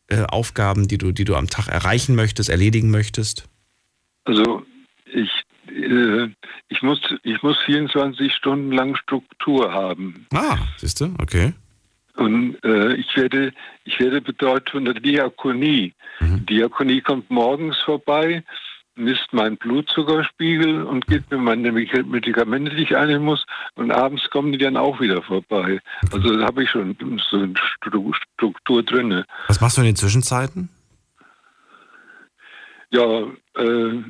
äh, 0.08 0.24
Aufgaben, 0.24 0.88
die 0.88 0.98
du, 0.98 1.10
die 1.10 1.24
du 1.24 1.34
am 1.36 1.48
Tag 1.48 1.68
erreichen 1.68 2.14
möchtest, 2.14 2.50
erledigen 2.50 2.90
möchtest? 2.90 3.48
Also 4.24 4.62
ich, 5.06 5.30
äh, 5.68 6.28
ich, 6.68 6.82
muss, 6.82 7.00
ich 7.22 7.42
muss 7.42 7.56
24 7.64 8.30
Stunden 8.34 8.70
lang 8.70 8.94
Struktur 8.96 9.72
haben. 9.72 10.26
Ah, 10.34 10.58
siehst 10.76 11.00
du, 11.00 11.14
okay. 11.18 11.54
Und 12.16 12.62
äh, 12.62 12.92
ich 12.94 13.16
werde, 13.16 13.52
ich 13.84 13.98
werde 13.98 14.20
betreut 14.20 14.68
von 14.68 14.84
der 14.84 14.94
Diakonie. 14.94 15.94
Mhm. 16.20 16.44
Diakonie 16.44 17.00
kommt 17.00 17.30
morgens 17.30 17.78
vorbei 17.78 18.44
misst 18.98 19.32
meinen 19.32 19.56
Blutzuckerspiegel 19.56 20.82
und 20.82 21.06
gibt 21.06 21.30
mir 21.30 21.38
meine 21.38 21.72
Medikamente, 21.72 22.74
die 22.74 22.82
ich 22.82 22.96
einnehmen 22.96 23.24
muss. 23.24 23.44
Und 23.74 23.90
abends 23.90 24.28
kommen 24.30 24.52
die 24.52 24.58
dann 24.58 24.76
auch 24.76 25.00
wieder 25.00 25.22
vorbei. 25.22 25.80
Also 26.12 26.36
da 26.36 26.46
habe 26.46 26.64
ich 26.64 26.70
schon 26.70 26.96
so 27.30 27.36
eine 27.36 27.54
Struktur 28.34 28.82
drin. 28.82 29.24
Was 29.46 29.60
machst 29.60 29.76
du 29.76 29.82
in 29.82 29.86
den 29.86 29.96
Zwischenzeiten? 29.96 30.68
Ja, 32.90 33.22
äh, 33.56 34.02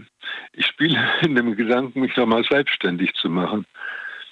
ich 0.52 0.66
spiele 0.66 0.98
in 1.22 1.34
dem 1.34 1.56
Gedanken, 1.56 2.00
mich 2.00 2.16
nochmal 2.16 2.44
selbstständig 2.44 3.12
zu 3.14 3.28
machen. 3.28 3.66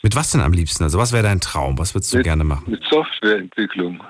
Mit 0.03 0.15
was 0.15 0.31
denn 0.31 0.41
am 0.41 0.53
liebsten? 0.53 0.85
Also 0.85 0.99
was 0.99 1.13
wäre 1.13 1.25
dein 1.25 1.41
Traum? 1.41 1.79
Was 1.79 1.95
würdest 1.95 2.13
du 2.13 2.19
mit, 2.19 2.25
gerne 2.25 2.45
machen? 2.45 2.71
Mit 2.71 2.85
Softwareentwicklung. 2.85 4.03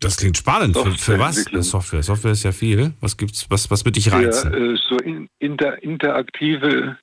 Das 0.00 0.16
klingt 0.16 0.36
spannend. 0.36 0.76
Für, 0.76 0.92
für, 0.92 1.18
was? 1.18 1.44
Software. 1.44 2.02
Software 2.02 2.32
ist 2.32 2.44
ja 2.44 2.52
viel. 2.52 2.92
Was 3.00 3.16
gibt's? 3.16 3.46
Was, 3.50 3.70
was 3.70 3.84
wird 3.84 3.96
dich 3.96 4.12
reizen? 4.12 4.52
Ja, 4.52 4.58
äh, 4.58 4.76
so 4.76 4.96
in, 4.98 5.28
inter, 5.38 5.82
interaktive 5.82 6.96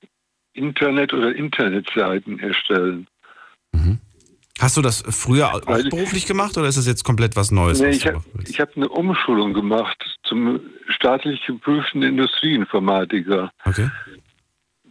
Internet- 0.54 1.12
oder 1.12 1.34
Internetseiten 1.34 2.38
erstellen. 2.38 3.06
Mhm. 3.72 3.98
Hast 4.58 4.78
du 4.78 4.82
das 4.82 5.02
früher 5.10 5.54
auch 5.54 5.60
beruflich 5.60 6.26
gemacht 6.26 6.56
oder 6.56 6.66
ist 6.66 6.78
das 6.78 6.86
jetzt 6.86 7.04
komplett 7.04 7.36
was 7.36 7.50
Neues? 7.50 7.78
Nee, 7.78 7.90
ich 7.90 8.06
habe 8.06 8.22
hab 8.58 8.76
eine 8.76 8.88
Umschulung 8.88 9.52
gemacht 9.52 10.02
zum 10.22 10.60
staatlich 10.88 11.44
geprüften 11.46 12.02
Industrieinformatiker. 12.02 13.50
Okay. 13.66 13.90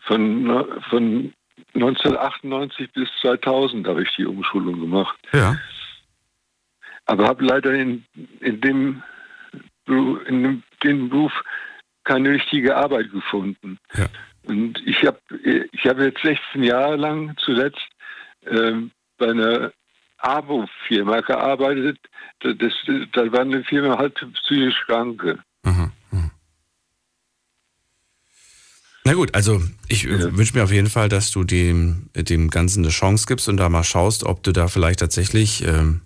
Von, 0.02 0.66
von 0.92 1.34
1998 1.74 2.92
bis 2.94 3.10
2000 3.22 3.88
habe 3.88 4.04
ich 4.04 4.10
die 4.16 4.26
Umschulung 4.26 4.80
gemacht. 4.80 5.18
Ja. 5.34 5.58
Aber 7.06 7.28
habe 7.28 7.46
leider 7.46 7.74
in, 7.74 8.06
in, 8.40 8.62
dem, 8.62 9.04
in 9.88 10.44
dem, 10.44 10.64
dem 10.84 11.10
Beruf 11.10 11.34
keine 12.04 12.32
richtige 12.32 12.76
Arbeit 12.76 13.12
gefunden. 13.12 13.78
Ja. 13.96 14.08
Und 14.44 14.82
ich 14.86 15.06
habe 15.06 15.20
ich 15.72 15.86
hab 15.86 16.00
jetzt 16.00 16.22
16 16.22 16.64
Jahre 16.64 16.96
lang 16.96 17.36
zuletzt 17.38 17.88
äh, 18.46 18.74
bei 19.18 19.30
einer 19.30 19.72
Abo-Firma 20.20 21.22
gearbeitet. 21.22 22.00
Das, 22.42 22.56
das, 22.58 22.74
das 23.12 23.32
war 23.32 23.42
eine 23.42 23.64
Firma 23.64 23.98
halt 23.98 24.16
psychisch 24.34 24.84
Kranke. 24.86 25.40
Mhm. 25.64 25.92
Na 29.08 29.14
gut, 29.14 29.36
also 29.36 29.62
ich 29.88 30.04
ja. 30.04 30.36
wünsche 30.36 30.58
mir 30.58 30.64
auf 30.64 30.72
jeden 30.72 30.90
Fall, 30.90 31.10
dass 31.10 31.30
du 31.30 31.44
dem, 31.44 32.10
dem 32.16 32.50
Ganzen 32.50 32.84
eine 32.84 32.92
Chance 32.92 33.26
gibst 33.28 33.48
und 33.48 33.58
da 33.58 33.70
mal 33.70 33.84
schaust, 33.84 34.24
ob 34.24 34.42
du 34.42 34.52
da 34.52 34.68
vielleicht 34.68 35.00
tatsächlich 35.00 35.64
ähm, 35.64 36.02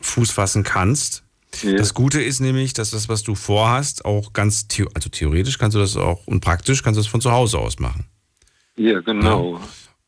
Fuß 0.00 0.30
fassen 0.30 0.62
kannst. 0.62 1.24
Ja. 1.62 1.74
Das 1.74 1.94
Gute 1.94 2.22
ist 2.22 2.40
nämlich, 2.40 2.72
dass 2.72 2.90
das, 2.90 3.08
was 3.08 3.22
du 3.22 3.34
vorhast, 3.34 4.04
auch 4.04 4.32
ganz, 4.32 4.66
the 4.70 4.86
also 4.94 5.08
theoretisch 5.08 5.58
kannst 5.58 5.74
du 5.74 5.80
das 5.80 5.96
auch 5.96 6.26
und 6.26 6.40
praktisch 6.40 6.82
kannst 6.82 6.98
du 6.98 7.02
das 7.02 7.10
von 7.10 7.20
zu 7.20 7.32
Hause 7.32 7.58
aus 7.58 7.78
machen. 7.78 8.06
Ja, 8.76 9.00
genau. 9.00 9.58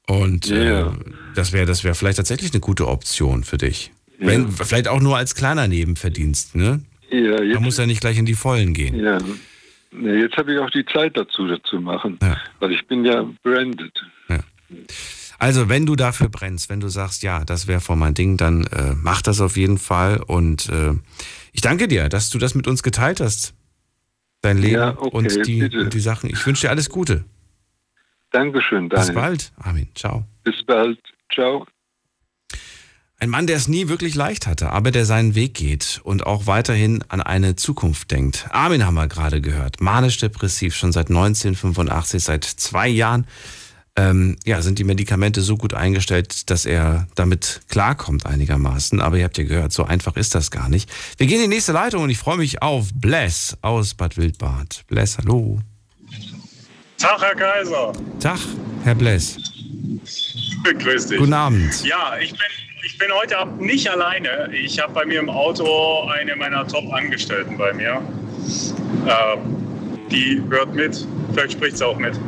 Ja. 0.08 0.14
Und 0.14 0.46
ja. 0.46 0.88
Äh, 0.88 0.90
das 1.34 1.52
wäre 1.52 1.66
das 1.66 1.84
wär 1.84 1.94
vielleicht 1.94 2.18
tatsächlich 2.18 2.52
eine 2.52 2.60
gute 2.60 2.88
Option 2.88 3.44
für 3.44 3.58
dich. 3.58 3.92
Wenn, 4.18 4.50
vielleicht 4.52 4.86
auch 4.88 5.00
nur 5.00 5.16
als 5.16 5.34
kleiner 5.34 5.66
Nebenverdienst, 5.66 6.54
ne? 6.54 6.80
Ja, 7.10 7.42
jetzt, 7.42 7.54
Man 7.54 7.64
muss 7.64 7.76
ja 7.76 7.86
nicht 7.86 8.00
gleich 8.00 8.18
in 8.18 8.24
die 8.24 8.34
Vollen 8.34 8.72
gehen. 8.72 8.98
Ja. 8.98 9.18
Jetzt 10.00 10.36
habe 10.36 10.54
ich 10.54 10.58
auch 10.58 10.70
die 10.70 10.84
Zeit 10.86 11.16
dazu, 11.16 11.46
dazu 11.46 11.80
machen. 11.80 12.18
Weil 12.60 12.72
ich 12.72 12.86
bin 12.86 13.04
ja 13.04 13.26
branded. 13.42 13.92
Ja. 14.28 14.38
Also, 15.42 15.68
wenn 15.68 15.86
du 15.86 15.96
dafür 15.96 16.28
brennst, 16.28 16.68
wenn 16.68 16.78
du 16.78 16.86
sagst, 16.86 17.24
ja, 17.24 17.44
das 17.44 17.66
wäre 17.66 17.80
vor 17.80 17.96
mein 17.96 18.14
Ding, 18.14 18.36
dann 18.36 18.62
äh, 18.68 18.94
mach 18.94 19.22
das 19.22 19.40
auf 19.40 19.56
jeden 19.56 19.76
Fall. 19.76 20.22
Und 20.22 20.68
äh, 20.68 20.92
ich 21.52 21.60
danke 21.60 21.88
dir, 21.88 22.08
dass 22.08 22.30
du 22.30 22.38
das 22.38 22.54
mit 22.54 22.68
uns 22.68 22.84
geteilt 22.84 23.18
hast. 23.18 23.52
Dein 24.40 24.58
Leben 24.58 24.74
ja, 24.74 24.96
okay, 24.96 25.10
und, 25.10 25.46
die, 25.48 25.64
und 25.64 25.92
die 25.92 25.98
Sachen. 25.98 26.30
Ich 26.30 26.46
wünsche 26.46 26.68
dir 26.68 26.70
alles 26.70 26.90
Gute. 26.90 27.24
Dankeschön, 28.30 28.88
Daniel. 28.88 29.06
Bis 29.08 29.14
bald. 29.16 29.52
Armin, 29.56 29.88
ciao. 29.96 30.24
Bis 30.44 30.64
bald. 30.64 31.00
Ciao. 31.34 31.66
Ein 33.18 33.28
Mann, 33.28 33.48
der 33.48 33.56
es 33.56 33.66
nie 33.66 33.88
wirklich 33.88 34.14
leicht 34.14 34.46
hatte, 34.46 34.70
aber 34.70 34.92
der 34.92 35.06
seinen 35.06 35.34
Weg 35.34 35.54
geht 35.54 36.00
und 36.04 36.24
auch 36.24 36.46
weiterhin 36.46 37.02
an 37.08 37.20
eine 37.20 37.56
Zukunft 37.56 38.12
denkt. 38.12 38.46
Armin 38.52 38.86
haben 38.86 38.94
wir 38.94 39.08
gerade 39.08 39.40
gehört. 39.40 39.80
Manisch-depressiv, 39.80 40.76
schon 40.76 40.92
seit 40.92 41.08
1985, 41.08 42.22
seit 42.22 42.44
zwei 42.44 42.86
Jahren 42.86 43.26
ähm, 43.96 44.36
ja, 44.44 44.62
sind 44.62 44.78
die 44.78 44.84
Medikamente 44.84 45.42
so 45.42 45.56
gut 45.56 45.74
eingestellt, 45.74 46.50
dass 46.50 46.64
er 46.64 47.06
damit 47.14 47.60
klarkommt 47.68 48.24
einigermaßen. 48.24 49.00
Aber 49.00 49.18
ihr 49.18 49.24
habt 49.24 49.36
ja 49.36 49.44
gehört, 49.44 49.72
so 49.72 49.84
einfach 49.84 50.16
ist 50.16 50.34
das 50.34 50.50
gar 50.50 50.68
nicht. 50.68 50.90
Wir 51.18 51.26
gehen 51.26 51.42
in 51.42 51.50
die 51.50 51.56
nächste 51.56 51.72
Leitung 51.72 52.04
und 52.04 52.10
ich 52.10 52.18
freue 52.18 52.38
mich 52.38 52.62
auf 52.62 52.88
Bless 52.94 53.56
aus 53.60 53.94
Bad 53.94 54.16
Wildbad. 54.16 54.84
Bless, 54.86 55.18
hallo. 55.18 55.60
Tag, 56.96 57.20
Herr 57.20 57.34
Kaiser. 57.34 57.92
Tag, 58.20 58.38
Herr 58.84 58.94
Bless. 58.94 59.36
Grüß 60.64 61.08
dich. 61.08 61.18
Guten 61.18 61.32
Abend. 61.34 61.84
Ja, 61.84 62.16
ich 62.18 62.30
bin, 62.30 62.40
ich 62.86 62.96
bin 62.96 63.08
heute 63.12 63.38
Abend 63.38 63.60
nicht 63.60 63.90
alleine. 63.90 64.48
Ich 64.54 64.78
habe 64.80 64.92
bei 64.94 65.04
mir 65.04 65.20
im 65.20 65.28
Auto 65.28 66.08
eine 66.08 66.34
meiner 66.36 66.66
Top-Angestellten 66.66 67.58
bei 67.58 67.72
mir. 67.74 68.00
Äh, 69.06 69.36
die 70.10 70.42
hört 70.48 70.74
mit. 70.74 71.06
Vielleicht 71.32 71.52
spricht 71.52 71.78
sie 71.78 71.86
auch 71.86 71.98
mit. 71.98 72.18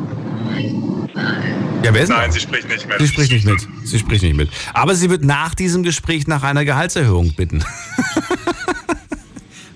Ja, 1.85 1.93
wer 1.93 2.03
ist 2.03 2.09
Nein, 2.09 2.33
sie 2.33 2.41
spricht 2.41 2.67
nicht 2.67 2.89
mit. 2.89 2.99
Sie 2.99 3.09
spricht 3.09 3.31
nicht 3.31 3.45
mit. 3.45 3.69
Sie 3.85 3.99
spricht 3.99 4.23
nicht 4.23 4.37
mit. 4.37 4.49
Aber 4.73 4.95
sie 4.95 5.11
wird 5.11 5.23
nach 5.23 5.55
diesem 5.55 5.83
Gespräch 5.83 6.27
nach 6.27 6.43
einer 6.43 6.65
Gehaltserhöhung 6.65 7.35
bitten. 7.35 7.63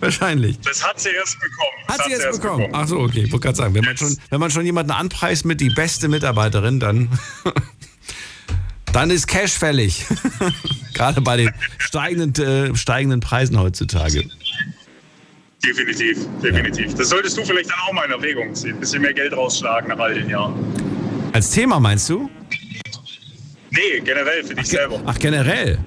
Wahrscheinlich. 0.01 0.59
Das 0.61 0.83
hat 0.83 0.99
sie 0.99 1.11
erst 1.11 1.39
bekommen. 1.39 1.87
Hat, 1.87 1.99
hat 1.99 2.07
sie 2.07 2.13
erst, 2.13 2.25
erst 2.25 2.41
bekommen. 2.41 2.67
bekommen. 2.67 2.83
Ach 2.83 2.89
so, 2.89 3.01
okay. 3.01 3.25
Ich 3.25 3.33
wollte 3.33 3.45
gerade 3.45 3.57
sagen, 3.57 3.75
wenn 3.75 3.85
man, 3.85 3.97
schon, 3.99 4.17
wenn 4.31 4.41
man 4.41 4.51
schon 4.51 4.65
jemanden 4.65 4.93
anpreist 4.93 5.45
mit 5.45 5.61
die 5.61 5.69
beste 5.69 6.09
Mitarbeiterin, 6.09 6.81
dann, 6.81 7.11
dann 8.93 9.11
ist 9.11 9.27
Cash 9.27 9.53
fällig. 9.53 10.07
Gerade 10.95 11.21
bei 11.21 11.37
den 11.37 11.51
steigenden, 11.77 12.73
äh, 12.73 12.75
steigenden 12.75 13.21
Preisen 13.21 13.61
heutzutage. 13.61 14.25
Definitiv, 15.63 16.17
definitiv. 16.43 16.93
Ja. 16.93 16.97
Das 16.97 17.11
solltest 17.11 17.37
du 17.37 17.45
vielleicht 17.45 17.69
dann 17.69 17.79
auch 17.87 17.93
mal 17.93 18.07
in 18.07 18.13
Erwägung 18.13 18.55
ziehen. 18.55 18.75
Ein 18.75 18.81
bisschen 18.81 19.03
mehr 19.03 19.13
Geld 19.13 19.37
rausschlagen 19.37 19.91
nach 19.91 19.99
all 19.99 20.15
den 20.15 20.31
Jahren. 20.31 20.55
Als 21.39 21.53
Thema 21.53 21.79
meinst 21.79 22.11
du? 22.11 22.29
Nee, 23.71 24.01
generell 24.03 24.43
für 24.43 24.57
dich 24.57 24.65
ach, 24.65 24.71
selber. 24.71 25.01
Ach, 25.07 25.17
generell? 25.21 25.79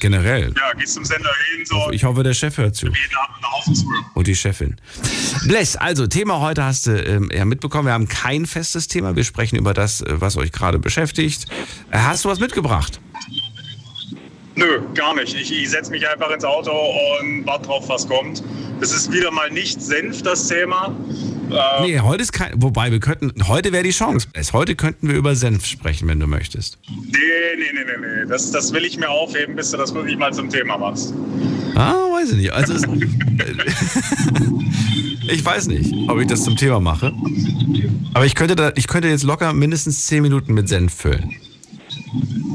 Generell. 0.00 0.52
Ja, 0.56 0.72
gehst 0.76 0.94
zum 0.94 1.04
Sender 1.04 1.30
hin, 1.54 1.64
so. 1.64 1.92
Ich 1.92 2.02
hoffe, 2.02 2.24
der 2.24 2.34
Chef 2.34 2.58
hört 2.58 2.74
zu. 2.74 2.88
Und 4.14 4.26
die 4.26 4.34
Chefin. 4.34 4.74
Bless, 5.46 5.76
also 5.76 6.08
Thema 6.08 6.40
heute 6.40 6.64
hast 6.64 6.88
du 6.88 7.00
ähm, 7.04 7.30
ja 7.32 7.44
mitbekommen. 7.44 7.86
Wir 7.86 7.92
haben 7.92 8.08
kein 8.08 8.46
festes 8.46 8.88
Thema. 8.88 9.14
Wir 9.14 9.22
sprechen 9.22 9.54
über 9.54 9.74
das, 9.74 10.00
äh, 10.00 10.20
was 10.20 10.36
euch 10.36 10.50
gerade 10.50 10.80
beschäftigt. 10.80 11.46
Äh, 11.92 11.98
hast 11.98 12.24
du 12.24 12.28
was 12.28 12.40
mitgebracht? 12.40 12.98
Nö, 14.56 14.80
gar 14.96 15.14
nicht. 15.14 15.36
Ich, 15.36 15.52
ich 15.52 15.70
setze 15.70 15.92
mich 15.92 16.08
einfach 16.08 16.32
ins 16.32 16.44
Auto 16.44 16.72
und 16.72 17.46
warte 17.46 17.68
drauf, 17.68 17.88
was 17.88 18.08
kommt. 18.08 18.42
Es 18.80 18.90
ist 18.90 19.12
wieder 19.12 19.30
mal 19.30 19.52
nicht 19.52 19.80
Senf, 19.80 20.22
das 20.22 20.48
Thema. 20.48 20.92
Ähm, 21.50 21.82
nee, 21.82 21.98
heute 22.00 22.22
ist 22.22 22.32
kein. 22.32 22.52
Wobei, 22.62 22.90
wir 22.92 23.00
könnten. 23.00 23.48
Heute 23.48 23.72
wäre 23.72 23.82
die 23.82 23.90
Chance. 23.90 24.28
Heute 24.52 24.76
könnten 24.76 25.08
wir 25.08 25.16
über 25.16 25.34
Senf 25.34 25.66
sprechen, 25.66 26.08
wenn 26.08 26.20
du 26.20 26.26
möchtest. 26.26 26.78
Nee, 26.88 27.18
nee, 27.56 27.64
nee, 27.72 27.84
nee, 27.84 27.96
nee. 28.00 28.28
Das, 28.28 28.50
das 28.50 28.72
will 28.72 28.84
ich 28.84 28.98
mir 28.98 29.08
aufheben, 29.08 29.56
bis 29.56 29.70
du 29.70 29.76
das 29.76 29.94
wirklich 29.94 30.16
mal 30.16 30.32
zum 30.32 30.48
Thema 30.50 30.78
machst. 30.78 31.14
Ah, 31.74 31.94
weiß 32.12 32.30
ich 32.32 32.36
nicht. 32.36 32.52
Also. 32.52 32.74
ich 35.28 35.44
weiß 35.44 35.66
nicht, 35.68 35.92
ob 36.08 36.20
ich 36.20 36.26
das 36.26 36.44
zum 36.44 36.56
Thema 36.56 36.80
mache. 36.80 37.12
Aber 38.14 38.26
ich 38.26 38.34
könnte, 38.34 38.56
da, 38.56 38.72
ich 38.74 38.86
könnte 38.86 39.08
jetzt 39.08 39.24
locker 39.24 39.52
mindestens 39.52 40.06
10 40.06 40.22
Minuten 40.22 40.54
mit 40.54 40.68
Senf 40.68 40.94
füllen. 40.94 41.34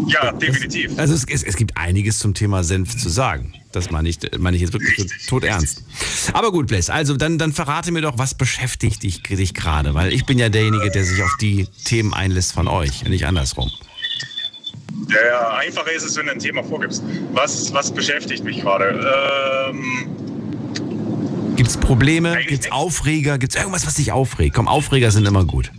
Ja, 0.08 0.32
definitiv. 0.32 0.98
Also 0.98 1.14
es, 1.14 1.26
es, 1.26 1.44
es, 1.44 1.56
gibt 1.56 1.78
einiges 1.78 2.20
zum 2.20 2.34
Thema 2.34 2.64
Senf 2.64 2.98
zu 2.98 3.10
sagen. 3.10 3.54
Das 3.76 3.92
meine 3.92 4.08
ich, 4.08 4.20
meine 4.38 4.56
ich 4.56 4.62
jetzt 4.62 4.74
wirklich 4.74 4.98
Richtig. 4.98 5.28
tot 5.28 5.44
ernst. 5.44 5.84
Aber 6.34 6.52
gut, 6.52 6.68
Bless, 6.68 6.90
also 6.90 7.16
dann, 7.18 7.38
dann 7.38 7.52
verrate 7.52 7.92
mir 7.92 8.02
doch, 8.02 8.18
was 8.18 8.34
beschäftigt 8.34 9.04
dich, 9.04 9.22
dich 9.22 9.54
gerade? 9.54 9.94
Weil 9.94 10.14
ich 10.14 10.26
bin 10.26 10.40
ja 10.40 10.50
derjenige, 10.50 10.90
der 10.90 11.04
sich 11.04 11.22
auf 11.22 11.36
die 11.42 11.68
Themen 11.84 12.14
einlässt 12.14 12.54
von 12.54 12.68
euch, 12.68 13.04
nicht 13.04 13.26
andersrum. 13.26 13.70
Ja, 15.10 15.18
ja, 15.28 15.58
einfacher 15.58 15.92
ist 15.92 16.04
es, 16.04 16.16
wenn 16.16 16.28
du 16.28 16.32
ein 16.32 16.40
Thema 16.40 16.64
vorgibst. 16.64 17.04
Was, 17.34 17.74
was 17.74 17.94
beschäftigt 17.94 18.44
mich 18.44 18.62
gerade? 18.62 19.70
Ähm, 19.70 20.08
Gibt 21.56 21.70
es 21.70 21.78
Probleme? 21.78 22.38
Gibt 22.48 22.66
es 22.66 22.72
Aufreger? 22.72 23.38
Gibt 23.38 23.54
es 23.54 23.60
irgendwas, 23.60 23.86
was 23.86 23.96
dich 23.96 24.12
aufregt? 24.12 24.56
Komm, 24.56 24.68
Aufreger 24.68 25.12
sind 25.12 25.26
immer 25.26 25.46
gut. 25.46 25.72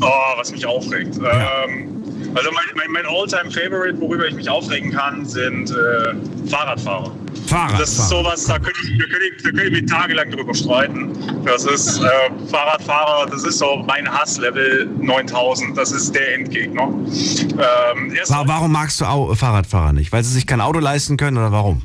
Oh, 0.00 0.38
was 0.38 0.52
mich 0.52 0.66
aufregt. 0.66 1.16
Ja. 1.16 1.64
Ähm, 1.64 2.02
also 2.34 2.50
mein, 2.52 2.64
mein, 2.74 2.92
mein 2.92 3.06
All-Time-Favorite, 3.06 4.00
worüber 4.00 4.26
ich 4.26 4.34
mich 4.34 4.48
aufregen 4.48 4.92
kann, 4.92 5.24
sind 5.24 5.70
äh, 5.70 6.48
Fahrradfahrer. 6.48 7.12
Fahrradfahrer. 7.46 7.78
Das 7.78 7.90
ist 7.90 8.08
sowas, 8.08 8.44
da 8.44 8.58
könnte 8.58 8.78
ich, 8.82 8.98
da 8.98 9.04
könnte 9.04 9.26
ich, 9.26 9.42
da 9.42 9.50
könnte 9.50 9.64
ich 9.64 9.82
mich 9.82 9.90
tagelang 9.90 10.30
drüber 10.30 10.54
streiten. 10.54 11.12
Das 11.44 11.64
ist 11.64 11.98
äh, 12.02 12.08
Fahrradfahrer, 12.50 13.26
das 13.30 13.44
ist 13.44 13.58
so 13.58 13.82
mein 13.86 14.10
Hasslevel 14.10 14.86
9000. 15.00 15.76
Das 15.76 15.92
ist 15.92 16.14
der 16.14 16.34
Endgegner. 16.34 16.82
Ähm, 16.82 18.12
warum 18.26 18.72
magst 18.72 19.00
du 19.00 19.34
Fahrradfahrer 19.34 19.92
nicht? 19.92 20.12
Weil 20.12 20.24
sie 20.24 20.32
sich 20.32 20.46
kein 20.46 20.60
Auto 20.60 20.78
leisten 20.78 21.16
können 21.16 21.38
oder 21.38 21.52
warum? 21.52 21.82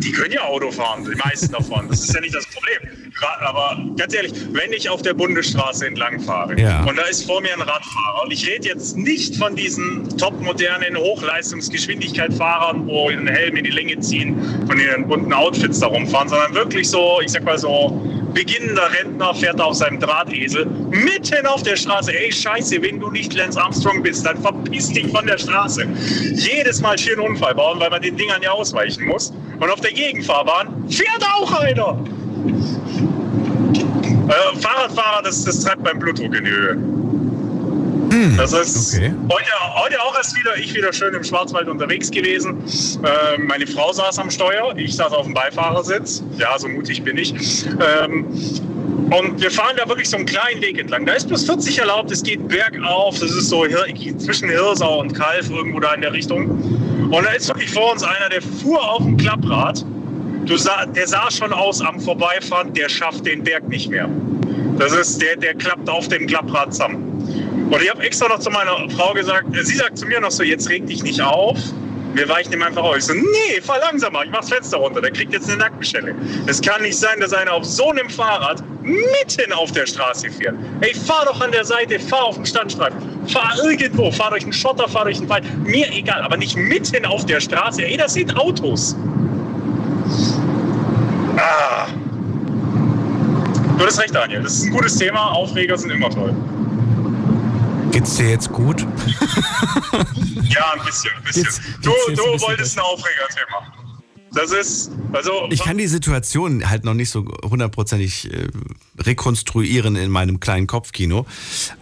Die 0.00 0.12
können 0.12 0.32
ja 0.32 0.42
Auto 0.42 0.70
fahren, 0.70 1.04
die 1.04 1.16
meisten 1.16 1.50
davon. 1.52 1.88
Das 1.88 2.00
ist 2.00 2.14
ja 2.14 2.20
nicht 2.20 2.34
das 2.34 2.46
Problem. 2.46 3.02
Aber 3.40 3.78
ganz 3.96 4.14
ehrlich, 4.14 4.32
wenn 4.52 4.72
ich 4.72 4.88
auf 4.88 5.02
der 5.02 5.14
Bundesstraße 5.14 5.86
entlang 5.86 6.20
fahre 6.20 6.58
ja. 6.58 6.84
und 6.84 6.96
da 6.96 7.02
ist 7.02 7.24
vor 7.24 7.40
mir 7.40 7.52
ein 7.52 7.60
Radfahrer 7.60 8.22
und 8.24 8.32
ich 8.32 8.48
rede 8.48 8.68
jetzt 8.68 8.96
nicht 8.96 9.36
von 9.36 9.54
diesen 9.54 10.16
topmodernen 10.18 10.96
Hochleistungsgeschwindigkeitsfahrern, 10.96 12.86
wo 12.86 13.08
einen 13.08 13.26
Helm 13.26 13.56
in 13.56 13.64
die 13.64 13.70
Länge 13.70 13.98
ziehen, 14.00 14.36
von 14.66 14.78
ihren 14.78 15.06
bunten 15.06 15.32
Outfits 15.32 15.80
da 15.80 15.88
rumfahren, 15.88 16.28
sondern 16.28 16.54
wirklich 16.54 16.88
so, 16.88 17.20
ich 17.22 17.30
sag 17.30 17.44
mal 17.44 17.58
so, 17.58 17.90
beginnender 18.32 18.90
Rentner 18.92 19.34
fährt 19.34 19.60
auf 19.60 19.74
seinem 19.74 20.00
Drahtesel 20.00 20.66
mitten 20.90 21.46
auf 21.46 21.62
der 21.62 21.76
Straße. 21.76 22.12
Ey, 22.12 22.32
scheiße, 22.32 22.80
wenn 22.82 22.98
du 22.98 23.10
nicht 23.10 23.34
Lance 23.34 23.60
Armstrong 23.60 24.02
bist, 24.02 24.24
dann 24.24 24.40
verpiss 24.40 24.88
dich 24.88 25.06
von 25.08 25.26
der 25.26 25.38
Straße. 25.38 25.86
Jedes 26.34 26.80
Mal 26.80 26.98
schön 26.98 27.20
Unfall 27.20 27.54
bauen, 27.54 27.78
weil 27.78 27.90
man 27.90 28.00
den 28.00 28.16
Dingern 28.16 28.42
ja 28.42 28.52
ausweichen 28.52 29.06
muss. 29.06 29.32
Und 29.62 29.70
auf 29.70 29.80
der 29.80 29.92
Gegenfahrbahn 29.92 30.90
fährt 30.90 31.24
auch 31.36 31.52
einer. 31.60 31.96
Äh, 34.28 34.58
Fahrradfahrer, 34.58 35.22
das, 35.22 35.44
das 35.44 35.60
treibt 35.60 35.84
beim 35.84 36.00
Blutdruck 36.00 36.34
in 36.34 36.44
die 36.44 36.50
Höhe. 36.50 36.72
Hm, 36.72 38.36
das 38.36 38.52
ist 38.52 38.96
okay. 38.96 39.14
heute, 39.30 39.80
heute 39.80 40.02
auch 40.02 40.16
erst 40.16 40.36
wieder, 40.36 40.56
ich 40.56 40.74
wieder 40.74 40.92
schön 40.92 41.14
im 41.14 41.22
Schwarzwald 41.22 41.68
unterwegs 41.68 42.10
gewesen. 42.10 42.56
Äh, 43.04 43.38
meine 43.38 43.64
Frau 43.68 43.92
saß 43.92 44.18
am 44.18 44.32
Steuer, 44.32 44.76
ich 44.76 44.96
saß 44.96 45.12
auf 45.12 45.26
dem 45.26 45.34
Beifahrersitz. 45.34 46.24
Ja, 46.38 46.58
so 46.58 46.66
mutig 46.66 47.04
bin 47.04 47.16
ich. 47.16 47.32
Ähm, 48.02 48.26
und 49.10 49.40
wir 49.40 49.50
fahren 49.50 49.76
da 49.76 49.86
wirklich 49.88 50.08
so 50.08 50.16
einen 50.16 50.26
kleinen 50.26 50.62
Weg 50.62 50.78
entlang. 50.78 51.04
Da 51.04 51.12
ist 51.12 51.28
plus 51.28 51.44
40 51.44 51.78
erlaubt, 51.78 52.10
es 52.10 52.22
geht 52.22 52.48
bergauf. 52.48 53.18
Das 53.18 53.30
ist 53.30 53.48
so 53.48 53.66
zwischen 54.18 54.48
Hirsau 54.48 55.00
und 55.00 55.12
Kalf, 55.12 55.50
irgendwo 55.50 55.80
da 55.80 55.92
in 55.94 56.00
der 56.00 56.12
Richtung. 56.12 56.48
Und 57.10 57.24
da 57.24 57.32
ist 57.32 57.48
wirklich 57.48 57.70
vor 57.70 57.92
uns 57.92 58.02
einer, 58.02 58.28
der 58.30 58.40
fuhr 58.40 58.82
auf 58.82 59.02
dem 59.02 59.16
Klapprad 59.16 59.84
sah, 60.56 60.86
der 60.86 61.06
sah 61.06 61.30
schon 61.30 61.52
aus 61.52 61.80
am 61.80 62.00
Vorbeifahren, 62.00 62.72
der 62.74 62.88
schafft 62.88 63.26
den 63.26 63.42
Berg 63.42 63.68
nicht 63.68 63.90
mehr. 63.90 64.08
Das 64.78 64.92
ist, 64.92 65.20
der, 65.20 65.36
der 65.36 65.54
klappt 65.54 65.88
auf 65.88 66.08
dem 66.08 66.26
Klapprad 66.26 66.72
zusammen. 66.72 67.68
Und 67.70 67.82
ich 67.82 67.90
habe 67.90 68.02
extra 68.02 68.28
noch 68.28 68.38
zu 68.38 68.50
meiner 68.50 68.88
Frau 68.90 69.12
gesagt, 69.14 69.46
sie 69.62 69.76
sagt 69.76 69.98
zu 69.98 70.06
mir 70.06 70.20
noch 70.20 70.30
so, 70.30 70.42
jetzt 70.42 70.68
reg 70.68 70.86
dich 70.86 71.02
nicht 71.02 71.20
auf. 71.20 71.58
Wir 72.14 72.28
weichen 72.28 72.52
ihm 72.52 72.62
einfach 72.62 72.82
auf. 72.82 72.96
Ich 72.96 73.04
so, 73.04 73.14
nee, 73.14 73.60
fahr 73.62 73.78
langsamer, 73.78 74.24
ich 74.24 74.30
mach's 74.30 74.50
Fenster 74.50 74.76
runter, 74.76 75.00
der 75.00 75.10
kriegt 75.10 75.32
jetzt 75.32 75.48
eine 75.48 75.58
Nackenschelle. 75.58 76.14
Es 76.46 76.60
kann 76.60 76.82
nicht 76.82 76.98
sein, 76.98 77.20
dass 77.20 77.32
einer 77.32 77.52
auf 77.52 77.64
so 77.64 77.90
einem 77.90 78.08
Fahrrad 78.10 78.62
mitten 78.82 79.52
auf 79.52 79.72
der 79.72 79.86
Straße 79.86 80.30
fährt. 80.30 80.54
Ey, 80.80 80.94
fahr 80.94 81.24
doch 81.24 81.40
an 81.40 81.52
der 81.52 81.64
Seite, 81.64 81.98
fahr 81.98 82.24
auf 82.24 82.34
dem 82.36 82.44
Standstreifen, 82.44 82.98
fahr 83.28 83.54
irgendwo, 83.64 84.10
fahr 84.10 84.30
durch 84.30 84.42
einen 84.42 84.52
Schotter, 84.52 84.88
fahr 84.88 85.04
durch 85.04 85.18
den 85.18 85.28
Wald, 85.28 85.44
mir 85.64 85.90
egal, 85.92 86.22
aber 86.22 86.36
nicht 86.36 86.56
mitten 86.56 87.04
auf 87.06 87.24
der 87.24 87.40
Straße. 87.40 87.82
Ey, 87.82 87.96
das 87.96 88.14
sind 88.14 88.36
Autos. 88.36 88.94
Ah. 91.36 91.86
Du 93.78 93.86
hast 93.86 93.98
recht, 93.98 94.14
Daniel. 94.14 94.42
Das 94.42 94.54
ist 94.54 94.64
ein 94.64 94.72
gutes 94.72 94.96
Thema. 94.96 95.32
Aufreger 95.32 95.76
sind 95.78 95.90
immer 95.90 96.10
toll. 96.10 96.34
Geht's 97.90 98.16
dir 98.16 98.30
jetzt 98.30 98.52
gut? 98.52 98.86
ja, 100.54 100.72
ein 100.72 100.84
bisschen. 100.84 101.10
Ein 101.16 101.24
bisschen. 101.24 101.44
Geht's, 101.44 101.60
du, 101.82 101.90
geht's 101.90 102.22
du 102.22 102.32
ein 102.32 102.40
wolltest 102.40 102.78
ein 102.78 102.84
Aufregerthema. 102.84 103.72
Das 104.34 104.50
ist, 104.50 104.90
also. 105.12 105.48
Ich 105.50 105.62
kann 105.62 105.76
die 105.76 105.86
Situation 105.86 106.68
halt 106.68 106.84
noch 106.84 106.94
nicht 106.94 107.10
so 107.10 107.26
hundertprozentig 107.44 108.32
äh, 108.32 108.48
rekonstruieren 108.98 109.94
in 109.94 110.10
meinem 110.10 110.40
kleinen 110.40 110.66
Kopfkino. 110.66 111.26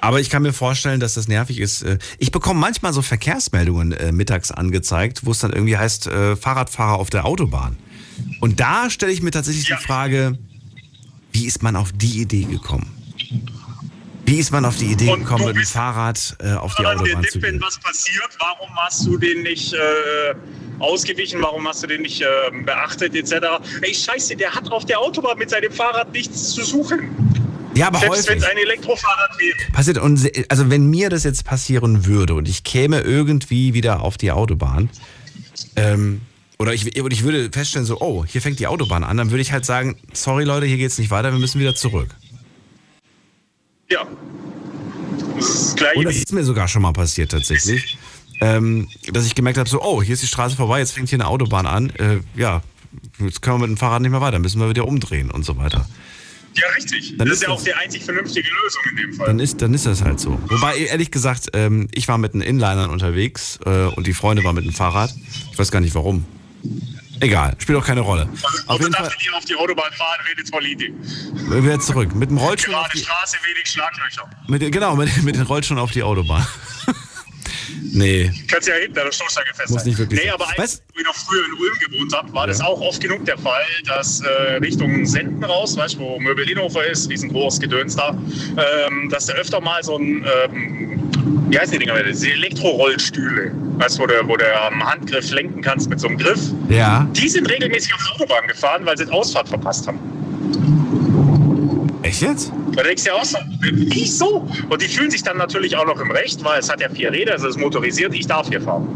Aber 0.01 0.21
ich 0.21 0.31
kann 0.31 0.43
mir 0.43 0.53
vorstellen, 0.53 0.99
dass 0.99 1.15
das 1.15 1.29
nervig 1.29 1.61
ist. 1.61 1.83
Äh, 1.83 1.99
ich 2.19 2.33
bekomme 2.33 2.59
manchmal 2.59 2.93
so 2.93 3.03
Verkehrsmeldungen 3.03 3.93
äh, 3.93 4.11
mittags 4.11 4.51
angezeigt, 4.51 5.25
wo 5.25 5.31
es 5.31 5.39
dann 5.39 5.53
irgendwie 5.53 5.77
heißt, 5.77 6.09
äh, 6.09 6.35
Fahrradfahrer 6.35 6.99
auf 6.99 7.11
der 7.11 7.25
Autobahn. 7.25 7.77
Und 8.41 8.59
da 8.59 8.91
stelle 8.91 9.13
ich 9.13 9.23
mir 9.23 9.31
tatsächlich 9.31 9.69
ja. 9.69 9.77
die 9.77 9.85
Frage, 9.85 10.39
wie 11.33 11.47
ist 11.47 11.63
man 11.63 11.77
auf 11.77 11.93
die 11.93 12.21
Idee 12.21 12.45
gekommen? 12.45 12.91
Wie 14.31 14.39
ist 14.39 14.53
man 14.53 14.65
auf 14.65 14.77
die 14.77 14.93
Idee 14.93 15.13
gekommen, 15.13 15.45
mit 15.45 15.57
dem 15.57 15.65
Fahrrad 15.65 16.37
äh, 16.39 16.53
auf 16.53 16.77
die 16.77 16.87
Autobahn 16.87 17.25
zu 17.25 17.41
gehen? 17.41 17.43
Wenn 17.43 17.61
was 17.61 17.81
passiert, 17.81 18.29
warum 18.39 18.69
hast 18.77 19.05
du 19.05 19.19
den 19.19 19.43
nicht 19.43 19.73
äh, 19.73 19.79
ausgewichen, 20.79 21.43
warum 21.43 21.67
hast 21.67 21.83
du 21.83 21.89
den 21.89 22.03
nicht 22.03 22.23
äh, 22.23 22.27
beachtet 22.65 23.17
etc. 23.17 23.33
Ey, 23.83 23.93
scheiße, 23.93 24.37
der 24.37 24.55
hat 24.55 24.71
auf 24.71 24.85
der 24.85 25.01
Autobahn 25.01 25.37
mit 25.37 25.51
seinem 25.51 25.73
Fahrrad 25.73 26.13
nichts 26.13 26.51
zu 26.51 26.65
suchen. 26.65 27.11
Ja, 27.75 27.89
aber 27.89 27.99
Selbst 27.99 28.29
wenn 28.29 28.39
es 28.39 28.45
ein 28.45 28.57
Elektrofahrrad 28.57 29.37
wäre. 29.37 29.73
Passiert, 29.73 29.99
und, 29.99 30.31
also 30.49 30.71
wenn 30.71 30.89
mir 30.89 31.09
das 31.09 31.25
jetzt 31.25 31.45
passieren 31.45 32.07
würde 32.07 32.35
und 32.35 32.49
ich 32.49 32.63
käme 32.63 33.01
irgendwie 33.01 33.75
wieder 33.75 34.01
auf 34.01 34.17
die 34.17 34.31
Autobahn, 34.31 34.91
ähm, 35.75 36.21
oder 36.61 36.73
ich, 36.73 36.87
ich 36.87 37.23
würde 37.25 37.51
feststellen, 37.51 37.85
so, 37.85 38.01
oh, 38.01 38.25
hier 38.25 38.41
fängt 38.41 38.61
die 38.61 38.69
Autobahn 38.69 39.03
an, 39.03 39.17
dann 39.17 39.33
würde 39.33 39.43
ich 39.43 39.51
halt 39.51 39.65
sagen, 39.65 39.97
sorry 40.13 40.45
Leute, 40.45 40.67
hier 40.67 40.77
geht 40.77 40.93
es 40.93 40.99
nicht 40.99 41.11
weiter, 41.11 41.33
wir 41.33 41.41
müssen 41.41 41.61
wieder 41.61 41.75
zurück. 41.75 42.15
Ja. 43.91 44.07
Das 45.37 45.49
ist. 45.49 45.83
Und 45.95 46.05
das 46.05 46.17
ist 46.17 46.33
mir 46.33 46.45
sogar 46.45 46.69
schon 46.69 46.83
mal 46.83 46.93
passiert 46.93 47.33
tatsächlich. 47.33 47.99
Ähm, 48.43 48.89
dass 49.13 49.27
ich 49.27 49.35
gemerkt 49.35 49.59
habe, 49.59 49.69
so, 49.69 49.83
oh, 49.83 50.03
hier 50.03 50.15
ist 50.15 50.23
die 50.23 50.27
Straße 50.27 50.57
vorbei, 50.57 50.79
jetzt 50.79 50.93
fängt 50.93 51.11
hier 51.11 51.19
eine 51.19 51.27
Autobahn 51.27 51.67
an. 51.67 51.91
Äh, 51.91 52.21
ja, 52.35 52.63
jetzt 53.19 53.43
können 53.43 53.57
wir 53.61 53.67
mit 53.67 53.77
dem 53.77 53.79
Fahrrad 53.79 54.01
nicht 54.01 54.11
mehr 54.11 54.23
weiter, 54.23 54.39
müssen 54.39 54.61
wir 54.61 54.69
wieder 54.71 54.89
umdrehen 54.89 55.31
und 55.31 55.45
so 55.45 55.59
weiter. 55.59 55.87
Ja, 56.55 56.67
richtig. 56.77 57.17
Dann 57.17 57.29
das 57.29 57.37
ist 57.37 57.43
ja 57.45 57.51
auch 57.51 57.63
die 57.63 57.75
einzig 57.75 58.05
vernünftige 58.05 58.49
Lösung 58.49 58.83
in 58.91 58.97
dem 58.97 59.13
Fall. 59.15 59.27
Dann 59.27 59.39
ist, 59.39 59.63
dann 59.63 59.75
ist 59.75 59.87
das 59.87 60.03
halt 60.03 60.19
so. 60.19 60.39
Wobei, 60.49 60.79
ehrlich 60.79 61.11
gesagt, 61.11 61.51
ähm, 61.53 61.89
ich 61.93 62.09
war 62.09 62.19
mit 62.19 62.35
den 62.35 62.41
Inlinern 62.41 62.91
unterwegs 62.91 63.61
äh, 63.67 63.85
und 63.85 64.07
die 64.07 64.15
Freunde 64.15 64.43
waren 64.43 64.57
mit 64.57 64.65
dem 64.65 64.73
Fahrrad. 64.73 65.15
Ich 65.53 65.59
weiß 65.59 65.71
gar 65.71 65.81
nicht 65.81 65.95
warum. 65.95 66.25
Egal, 67.21 67.55
spielt 67.59 67.79
auch 67.79 67.85
keine 67.85 68.01
Rolle. 68.01 68.29
Also, 68.31 68.69
auf 68.69 68.81
jeden 68.81 68.95
Fall. 68.95 69.11
Die 69.23 69.31
auf 69.31 69.45
die 69.45 69.55
Autobahn 69.55 69.93
fahren, 69.93 70.19
redet 70.29 70.51
Politik. 70.51 70.95
Wieder 71.35 71.79
zurück. 71.79 72.15
Mit 72.15 72.31
dem 72.31 72.39
Rollstuhl. 72.39 72.73
Gerade 72.73 72.99
Straße, 72.99 73.37
wenig 73.47 73.71
Schlaglöcher. 73.71 74.29
Mit, 74.49 74.73
genau, 74.73 74.97
mit, 74.97 75.23
mit 75.23 75.37
den 75.37 75.43
Rollstuhl 75.43 75.79
auf 75.79 75.91
die 75.91 76.03
Autobahn. 76.03 76.47
nee. 77.93 78.31
Kannst 78.49 78.69
ja 78.69 78.75
hinter 78.75 79.05
der 79.05 79.13
Stoßstange 79.13 79.49
festhalten. 79.49 79.75
Muss 79.75 79.85
nicht 79.85 79.99
wirklich. 79.99 80.23
Nee, 80.23 80.31
aber 80.31 80.47
als 80.57 80.83
ich 80.97 81.05
noch 81.05 81.15
früher 81.15 81.45
in 81.47 81.53
Ulm 81.55 81.79
gewohnt 81.79 82.15
habe, 82.15 82.33
war 82.33 82.43
ja. 82.43 82.49
das 82.49 82.61
auch 82.61 82.81
oft 82.81 83.01
genug 83.01 83.25
der 83.25 83.39
Fall, 83.39 83.65
dass 83.87 84.21
äh, 84.21 84.55
Richtung 84.57 85.07
Senden 85.07 85.43
raus, 85.45 85.77
weißt 85.77 85.95
du, 85.95 86.01
wo 86.01 86.21
Möbel 86.21 86.49
Inhofer 86.49 86.87
ist, 86.87 87.09
riesengroßes 87.11 87.61
Gedöns 87.61 87.97
da, 87.97 88.11
ähm, 88.11 89.09
dass 89.11 89.27
da 89.27 89.35
öfter 89.35 89.61
mal 89.61 89.83
so 89.83 89.97
ein 89.97 90.25
ähm, 90.25 91.01
wie 91.51 91.59
heißen 91.59 91.73
die 91.73 91.79
Dinger? 91.85 92.03
Diese 92.03 92.31
Elektrorollstühle, 92.31 93.53
weißt 93.79 93.99
du, 93.99 94.03
wo 94.03 94.07
du, 94.07 94.29
wo 94.29 94.37
du 94.37 94.61
am 94.63 94.85
Handgriff 94.85 95.31
lenken 95.31 95.61
kannst 95.61 95.91
mit 95.91 95.99
so 95.99 96.07
einem 96.07 96.17
Griff. 96.17 96.41
Ja. 96.69 97.09
Die 97.13 97.29
sind 97.29 97.51
regelmäßig 97.51 97.93
auf 97.93 98.01
der 98.05 98.15
Autobahn 98.15 98.47
gefahren, 98.47 98.87
weil 98.87 98.97
sie 98.97 99.07
die 99.07 99.13
Ausfahrt 99.13 99.49
verpasst 99.49 99.87
haben. 99.89 99.99
Echt 102.11 102.23
jetzt? 102.23 102.53
Da 102.75 102.83
denkst 102.83 103.05
du 103.05 103.11
ja 103.11 103.15
auch 103.15 103.25
so, 103.25 103.39
wieso? 103.61 104.49
Und 104.69 104.83
die 104.83 104.89
fühlen 104.89 105.13
sich 105.13 105.23
dann 105.23 105.37
natürlich 105.37 105.77
auch 105.77 105.87
noch 105.87 106.01
im 106.01 106.11
Recht, 106.11 106.43
weil 106.43 106.59
es 106.59 106.69
hat 106.69 106.81
ja 106.81 106.89
vier 106.89 107.13
Räder, 107.13 107.37
es 107.37 107.45
ist 107.45 107.57
motorisiert, 107.57 108.13
ich 108.13 108.27
darf 108.27 108.49
hier 108.49 108.61
fahren. 108.61 108.89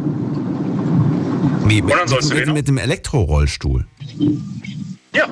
Wie, 1.68 1.80
mit, 1.80 1.94
mit, 1.94 2.34
mit, 2.34 2.54
mit 2.54 2.68
dem 2.68 2.78
Elektrorollstuhl? 2.78 3.86
Ja. 5.12 5.28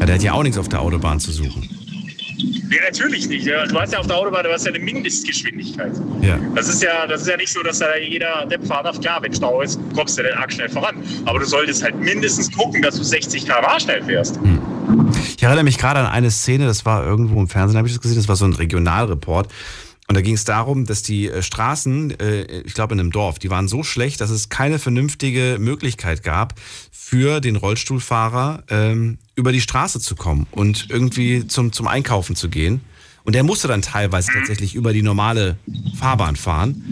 Ja, 0.00 0.06
der 0.06 0.14
hat 0.16 0.22
ja 0.24 0.32
auch 0.32 0.42
nichts 0.42 0.58
auf 0.58 0.68
der 0.68 0.80
Autobahn 0.80 1.20
zu 1.20 1.30
suchen. 1.30 1.73
Ja, 2.70 2.82
natürlich 2.84 3.28
nicht. 3.28 3.46
Du 3.46 3.80
hast 3.80 3.92
ja 3.92 3.98
auf 3.98 4.06
der 4.06 4.16
Autobahn, 4.16 4.44
du 4.44 4.52
hast 4.52 4.66
ja 4.66 4.72
eine 4.72 4.82
Mindestgeschwindigkeit. 4.82 5.92
Ja. 6.20 6.38
Das 6.54 6.68
ist 6.68 6.82
ja, 6.82 7.06
das 7.06 7.22
ist 7.22 7.28
ja 7.28 7.36
nicht 7.36 7.52
so, 7.52 7.62
dass 7.62 7.78
da 7.78 7.96
jeder 7.96 8.46
Depp 8.46 8.66
fahren 8.66 8.84
darf. 8.84 9.00
Klar, 9.00 9.22
wenn 9.22 9.32
Stau 9.32 9.60
ist, 9.60 9.78
kommst 9.94 10.18
du 10.18 10.22
den 10.22 10.34
arg 10.34 10.52
schnell 10.52 10.68
voran. 10.68 10.96
Aber 11.24 11.38
du 11.38 11.46
solltest 11.46 11.82
halt 11.82 11.98
mindestens 11.98 12.50
gucken, 12.50 12.82
dass 12.82 12.96
du 12.96 13.02
60 13.02 13.46
km/h 13.46 13.80
schnell 13.80 14.02
fährst. 14.02 14.36
Hm. 14.36 14.60
Ich 15.36 15.42
erinnere 15.42 15.64
mich 15.64 15.78
gerade 15.78 16.00
an 16.00 16.06
eine 16.06 16.30
Szene, 16.30 16.66
das 16.66 16.84
war 16.84 17.04
irgendwo 17.04 17.40
im 17.40 17.48
Fernsehen, 17.48 17.78
habe 17.78 17.88
ich 17.88 17.94
das 17.94 18.02
gesehen, 18.02 18.16
das 18.16 18.28
war 18.28 18.36
so 18.36 18.44
ein 18.44 18.52
Regionalreport. 18.52 19.48
Und 20.06 20.16
da 20.16 20.20
ging 20.20 20.34
es 20.34 20.44
darum, 20.44 20.84
dass 20.84 21.02
die 21.02 21.28
äh, 21.28 21.42
Straßen, 21.42 22.18
äh, 22.20 22.60
ich 22.60 22.74
glaube 22.74 22.94
in 22.94 23.00
einem 23.00 23.10
Dorf, 23.10 23.38
die 23.38 23.50
waren 23.50 23.68
so 23.68 23.82
schlecht, 23.82 24.20
dass 24.20 24.30
es 24.30 24.48
keine 24.48 24.78
vernünftige 24.78 25.56
Möglichkeit 25.58 26.22
gab, 26.22 26.54
für 26.90 27.40
den 27.40 27.56
Rollstuhlfahrer 27.56 28.64
ähm, 28.68 29.18
über 29.34 29.52
die 29.52 29.60
Straße 29.60 30.00
zu 30.00 30.14
kommen 30.14 30.46
und 30.50 30.88
irgendwie 30.90 31.46
zum, 31.46 31.72
zum 31.72 31.86
Einkaufen 31.86 32.36
zu 32.36 32.48
gehen. 32.48 32.82
Und 33.24 33.34
er 33.34 33.42
musste 33.42 33.68
dann 33.68 33.80
teilweise 33.80 34.32
tatsächlich 34.32 34.74
über 34.74 34.92
die 34.92 35.00
normale 35.02 35.56
Fahrbahn 35.98 36.36
fahren. 36.36 36.84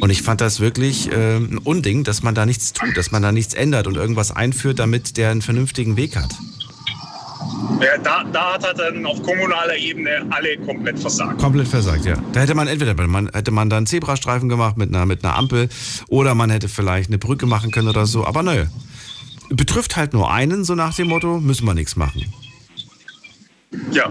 Und 0.00 0.10
ich 0.10 0.22
fand 0.22 0.40
das 0.40 0.58
wirklich 0.58 1.12
äh, 1.12 1.36
ein 1.36 1.58
Unding, 1.58 2.02
dass 2.02 2.24
man 2.24 2.34
da 2.34 2.44
nichts 2.44 2.72
tut, 2.72 2.96
dass 2.96 3.12
man 3.12 3.22
da 3.22 3.30
nichts 3.30 3.54
ändert 3.54 3.86
und 3.86 3.96
irgendwas 3.96 4.32
einführt, 4.32 4.80
damit 4.80 5.16
der 5.16 5.30
einen 5.30 5.42
vernünftigen 5.42 5.96
Weg 5.96 6.16
hat. 6.16 6.34
Ja, 7.80 7.96
da, 8.02 8.24
da 8.24 8.54
hat 8.54 8.64
er 8.64 8.74
dann 8.74 9.06
auf 9.06 9.22
kommunaler 9.22 9.76
Ebene 9.76 10.26
alle 10.30 10.58
komplett 10.58 10.98
versagt. 10.98 11.40
Komplett 11.40 11.68
versagt, 11.68 12.04
ja. 12.04 12.14
Da 12.32 12.40
hätte 12.40 12.54
man 12.54 12.68
entweder 12.68 12.94
man, 13.06 13.30
hätte 13.32 13.50
man 13.50 13.70
dann 13.70 13.86
Zebrastreifen 13.86 14.48
gemacht 14.48 14.76
mit 14.76 14.94
einer, 14.94 15.06
mit 15.06 15.24
einer 15.24 15.36
Ampel 15.36 15.68
oder 16.08 16.34
man 16.34 16.50
hätte 16.50 16.68
vielleicht 16.68 17.08
eine 17.08 17.18
Brücke 17.18 17.46
machen 17.46 17.70
können 17.70 17.88
oder 17.88 18.06
so. 18.06 18.26
Aber 18.26 18.42
nö. 18.42 18.66
Betrifft 19.48 19.96
halt 19.96 20.12
nur 20.12 20.30
einen, 20.30 20.64
so 20.64 20.74
nach 20.74 20.94
dem 20.94 21.08
Motto, 21.08 21.40
müssen 21.40 21.64
wir 21.64 21.74
nichts 21.74 21.96
machen. 21.96 22.32
Ja. 23.90 24.10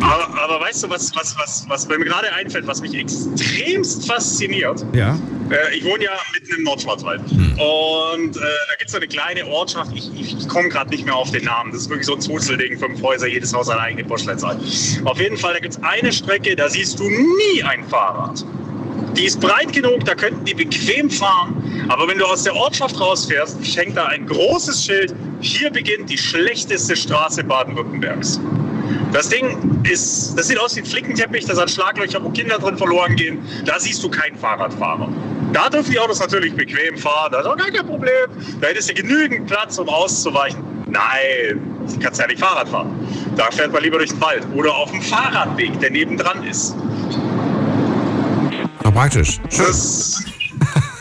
Aber, 0.00 0.40
aber, 0.40 0.60
weißt 0.60 0.84
du, 0.84 0.90
was, 0.90 1.14
was, 1.14 1.36
was, 1.38 1.64
was 1.68 1.88
mir 1.88 1.98
gerade 1.98 2.32
einfällt, 2.32 2.66
was 2.66 2.80
mich 2.80 2.94
extremst 2.94 4.06
fasziniert? 4.06 4.84
Ja. 4.92 5.18
Äh, 5.50 5.76
ich 5.76 5.84
wohne 5.84 6.04
ja 6.04 6.10
mitten 6.32 6.56
im 6.56 6.62
Nordschwarzwald. 6.64 7.20
Hm. 7.30 7.52
Und 7.58 8.36
äh, 8.36 8.40
da 8.40 8.74
gibt 8.78 8.88
es 8.88 8.94
eine 8.94 9.06
kleine 9.06 9.46
Ortschaft, 9.46 9.92
ich, 9.94 10.10
ich, 10.14 10.36
ich 10.38 10.48
komme 10.48 10.68
gerade 10.68 10.90
nicht 10.90 11.04
mehr 11.04 11.14
auf 11.14 11.30
den 11.30 11.44
Namen. 11.44 11.72
Das 11.72 11.82
ist 11.82 11.90
wirklich 11.90 12.06
so 12.06 12.14
ein 12.14 12.20
Zuzelding, 12.20 12.78
fünf 12.78 13.02
Häuser, 13.02 13.26
jedes 13.26 13.54
Haus 13.54 13.68
eine 13.68 13.80
eigene 13.80 14.04
Postleitzahl. 14.04 14.58
Auf 15.04 15.20
jeden 15.20 15.36
Fall, 15.36 15.54
da 15.54 15.60
gibt 15.60 15.74
es 15.74 15.82
eine 15.82 16.12
Strecke, 16.12 16.56
da 16.56 16.68
siehst 16.68 16.98
du 16.98 17.04
nie 17.04 17.62
ein 17.62 17.84
Fahrrad. 17.84 18.44
Die 19.16 19.24
ist 19.24 19.40
breit 19.40 19.72
genug, 19.72 20.04
da 20.04 20.14
könnten 20.14 20.44
die 20.44 20.54
bequem 20.54 21.10
fahren. 21.10 21.86
Aber 21.88 22.06
wenn 22.06 22.18
du 22.18 22.24
aus 22.24 22.44
der 22.44 22.54
Ortschaft 22.54 23.00
rausfährst, 23.00 23.58
hängt 23.76 23.96
da 23.96 24.06
ein 24.06 24.26
großes 24.26 24.84
Schild. 24.84 25.14
Hier 25.40 25.70
beginnt 25.70 26.10
die 26.10 26.18
schlechteste 26.18 26.94
Straße 26.94 27.42
Baden-Württembergs. 27.44 28.40
Das 29.12 29.28
Ding 29.28 29.80
ist, 29.84 30.38
das 30.38 30.48
sieht 30.48 30.58
aus 30.58 30.76
wie 30.76 30.80
ein 30.80 30.86
Flickenteppich, 30.86 31.46
das 31.46 31.58
hat 31.58 31.70
Schlaglöcher, 31.70 32.22
wo 32.22 32.30
Kinder 32.30 32.58
drin 32.58 32.76
verloren 32.76 33.16
gehen. 33.16 33.38
Da 33.64 33.78
siehst 33.78 34.02
du 34.02 34.08
keinen 34.08 34.36
Fahrradfahrer. 34.36 35.08
Da 35.52 35.70
dürfen 35.70 35.90
die 35.90 35.98
Autos 35.98 36.20
natürlich 36.20 36.54
bequem 36.54 36.96
fahren, 36.96 37.32
das 37.32 37.42
ist 37.42 37.46
auch 37.46 37.56
gar 37.56 37.70
kein 37.70 37.86
Problem. 37.86 38.28
Da 38.60 38.68
hättest 38.68 38.90
du 38.90 38.94
genügend 38.94 39.46
Platz, 39.46 39.78
um 39.78 39.88
auszuweichen. 39.88 40.62
Nein, 40.86 41.60
du 41.86 41.98
kannst 42.00 42.20
ja 42.20 42.26
nicht 42.26 42.40
Fahrrad 42.40 42.68
fahren. 42.68 42.94
Da 43.36 43.50
fährt 43.50 43.72
man 43.72 43.82
lieber 43.82 43.98
durch 43.98 44.10
den 44.10 44.20
Wald 44.20 44.46
oder 44.54 44.74
auf 44.74 44.90
dem 44.90 45.02
Fahrradweg, 45.02 45.78
der 45.80 45.90
nebendran 45.90 46.44
ist. 46.44 46.74
Ja, 48.84 48.90
praktisch. 48.90 49.38
Schön. 49.50 49.66
Das, 49.66 50.22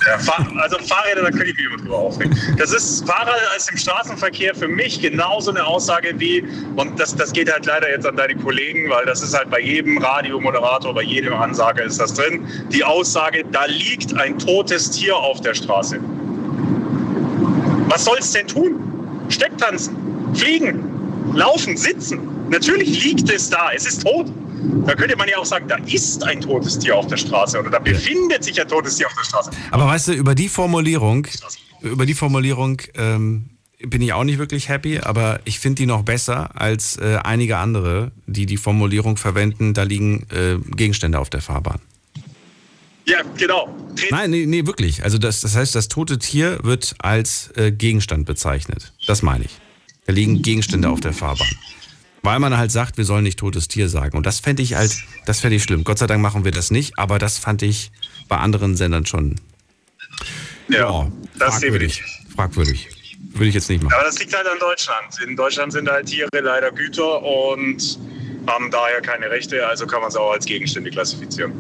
ja, 0.07 0.17
also 0.61 0.77
Fahrräder, 0.79 1.23
da 1.23 1.31
könnte 1.31 1.47
ich 1.47 1.57
mich 1.57 1.65
immer 1.65 1.77
drüber 1.77 1.97
aufregen. 1.97 2.37
Das 2.57 2.71
ist 2.71 3.05
Fahrrad 3.05 3.41
als 3.53 3.69
im 3.69 3.77
Straßenverkehr 3.77 4.55
für 4.55 4.67
mich 4.67 5.01
genauso 5.01 5.51
eine 5.51 5.65
Aussage 5.65 6.13
wie, 6.17 6.43
und 6.75 6.97
das, 6.99 7.15
das 7.15 7.33
geht 7.33 7.51
halt 7.51 7.65
leider 7.65 7.89
jetzt 7.89 8.05
an 8.05 8.15
deine 8.15 8.35
Kollegen, 8.35 8.89
weil 8.89 9.05
das 9.05 9.21
ist 9.21 9.37
halt 9.37 9.49
bei 9.49 9.59
jedem 9.59 9.97
Radiomoderator, 9.97 10.93
bei 10.93 11.03
jedem 11.03 11.33
Ansager 11.33 11.83
ist 11.83 11.99
das 11.99 12.13
drin, 12.13 12.47
die 12.71 12.83
Aussage, 12.83 13.43
da 13.51 13.65
liegt 13.65 14.13
ein 14.15 14.39
totes 14.39 14.91
Tier 14.91 15.15
auf 15.15 15.41
der 15.41 15.53
Straße. 15.53 15.99
Was 17.89 18.05
soll 18.05 18.17
es 18.19 18.31
denn 18.31 18.47
tun? 18.47 18.79
Stecktanzen, 19.29 19.95
fliegen, 20.33 21.31
laufen, 21.33 21.75
sitzen. 21.75 22.19
Natürlich 22.49 23.03
liegt 23.03 23.29
es 23.29 23.49
da, 23.49 23.71
es 23.75 23.85
ist 23.85 24.03
tot. 24.03 24.27
Da 24.85 24.95
könnte 24.95 25.15
man 25.15 25.27
ja 25.27 25.37
auch 25.37 25.45
sagen, 25.45 25.67
da 25.67 25.77
ist 25.85 26.23
ein 26.23 26.41
totes 26.41 26.79
Tier 26.79 26.95
auf 26.95 27.07
der 27.07 27.17
Straße 27.17 27.59
oder 27.59 27.69
da 27.69 27.79
befindet 27.79 28.43
sich 28.43 28.59
ein 28.59 28.67
totes 28.67 28.95
Tier 28.95 29.07
auf 29.07 29.13
der 29.13 29.23
Straße. 29.23 29.51
Aber 29.71 29.85
weißt 29.87 30.09
du, 30.09 30.13
über 30.13 30.35
die 30.35 30.49
Formulierung, 30.49 31.27
über 31.81 32.05
die 32.05 32.13
Formulierung 32.13 32.81
ähm, 32.95 33.49
bin 33.79 34.01
ich 34.01 34.13
auch 34.13 34.23
nicht 34.23 34.39
wirklich 34.39 34.69
happy, 34.69 34.99
aber 34.99 35.39
ich 35.45 35.59
finde 35.59 35.75
die 35.75 35.85
noch 35.85 36.03
besser 36.03 36.59
als 36.59 36.97
äh, 36.97 37.19
einige 37.23 37.57
andere, 37.57 38.11
die 38.25 38.45
die 38.45 38.57
Formulierung 38.57 39.17
verwenden, 39.17 39.73
da 39.73 39.83
liegen 39.83 40.25
äh, 40.31 40.57
Gegenstände 40.75 41.19
auf 41.19 41.29
der 41.29 41.41
Fahrbahn. 41.41 41.79
Ja, 43.05 43.19
genau. 43.37 43.73
Nein, 44.09 44.31
nee, 44.31 44.45
nee, 44.45 44.65
wirklich. 44.65 45.03
Also 45.03 45.17
das, 45.17 45.41
das 45.41 45.55
heißt, 45.55 45.75
das 45.75 45.87
tote 45.87 46.19
Tier 46.19 46.59
wird 46.63 46.95
als 46.99 47.51
äh, 47.55 47.71
Gegenstand 47.71 48.25
bezeichnet. 48.25 48.91
Das 49.05 49.21
meine 49.21 49.45
ich. 49.45 49.57
Da 50.05 50.13
liegen 50.13 50.41
Gegenstände 50.41 50.89
auf 50.89 50.99
der 50.99 51.13
Fahrbahn 51.13 51.47
weil 52.27 52.39
man 52.39 52.57
halt 52.57 52.73
sagt, 52.73 52.97
wir 52.97 53.05
sollen 53.05 53.23
nicht 53.23 53.39
totes 53.39 53.69
Tier 53.69 53.87
sagen. 53.87 54.17
Und 54.17 54.25
das 54.25 54.41
fände 54.41 54.61
ich 54.61 54.75
halt, 54.75 54.93
das 55.25 55.39
fände 55.39 55.55
ich 55.55 55.63
schlimm. 55.63 55.85
Gott 55.85 55.97
sei 55.97 56.07
Dank 56.07 56.21
machen 56.21 56.43
wir 56.43 56.51
das 56.51 56.71
nicht, 56.71 56.99
aber 56.99 57.19
das 57.19 57.37
fand 57.37 57.61
ich 57.61 57.89
bei 58.27 58.35
anderen 58.35 58.75
Sendern 58.75 59.05
schon. 59.05 59.35
Ja, 60.67 60.79
ja 60.79 61.11
das 61.39 61.59
fragwürdig. 61.59 62.03
Fragwürdig. 62.35 62.89
Würde 63.31 63.47
ich 63.47 63.55
jetzt 63.55 63.69
nicht 63.69 63.81
machen. 63.81 63.93
Aber 63.93 64.03
das 64.03 64.19
liegt 64.19 64.35
halt 64.35 64.45
an 64.45 64.59
Deutschland. 64.59 65.07
In 65.25 65.37
Deutschland 65.37 65.71
sind 65.71 65.89
halt 65.89 66.07
Tiere 66.07 66.27
leider 66.33 66.69
Güter 66.73 67.23
und 67.23 67.97
haben 68.45 68.71
daher 68.71 68.99
keine 69.01 69.29
Rechte, 69.29 69.65
also 69.65 69.87
kann 69.87 70.01
man 70.01 70.11
sie 70.11 70.19
auch 70.19 70.31
als 70.31 70.45
Gegenstände 70.45 70.91
klassifizieren. 70.91 71.53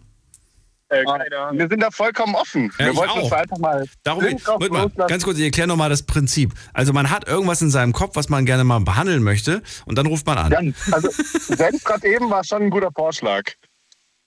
Äh, 0.90 1.04
wir 1.04 1.68
sind 1.68 1.82
da 1.82 1.92
vollkommen 1.92 2.36
offen. 2.36 2.72
Ja, 2.80 2.88
wir 2.88 2.96
wollten 2.96 3.12
auch. 3.12 3.24
uns 3.24 3.32
einfach 3.32 3.58
mal. 3.60 3.86
Darum, 4.04 4.24
mal, 4.24 4.90
ganz 4.90 5.24
kurz, 5.24 5.38
ich 5.38 5.46
erkläre 5.46 5.68
nochmal 5.68 5.90
das 5.90 6.04
Prinzip. 6.04 6.54
Also 6.74 6.94
man 6.94 7.12
hat 7.12 7.28
irgendwas 7.28 7.62
in 7.62 7.70
seinem 7.70 7.94
Kopf, 7.94 8.16
was 8.16 8.30
man 8.30 8.46
gerne 8.46 8.64
mal 8.64 8.80
behandeln 8.80 9.22
möchte 9.22 9.62
und 9.86 9.98
dann 9.98 10.08
ruft 10.08 10.26
man 10.26 10.40
an. 10.40 10.50
Ganz, 10.50 10.92
also 10.92 11.10
Senf 11.12 11.84
gerade 11.84 12.08
eben 12.08 12.30
war 12.30 12.44
schon 12.44 12.64
ein 12.64 12.70
guter 12.72 12.92
Vorschlag. 12.92 13.44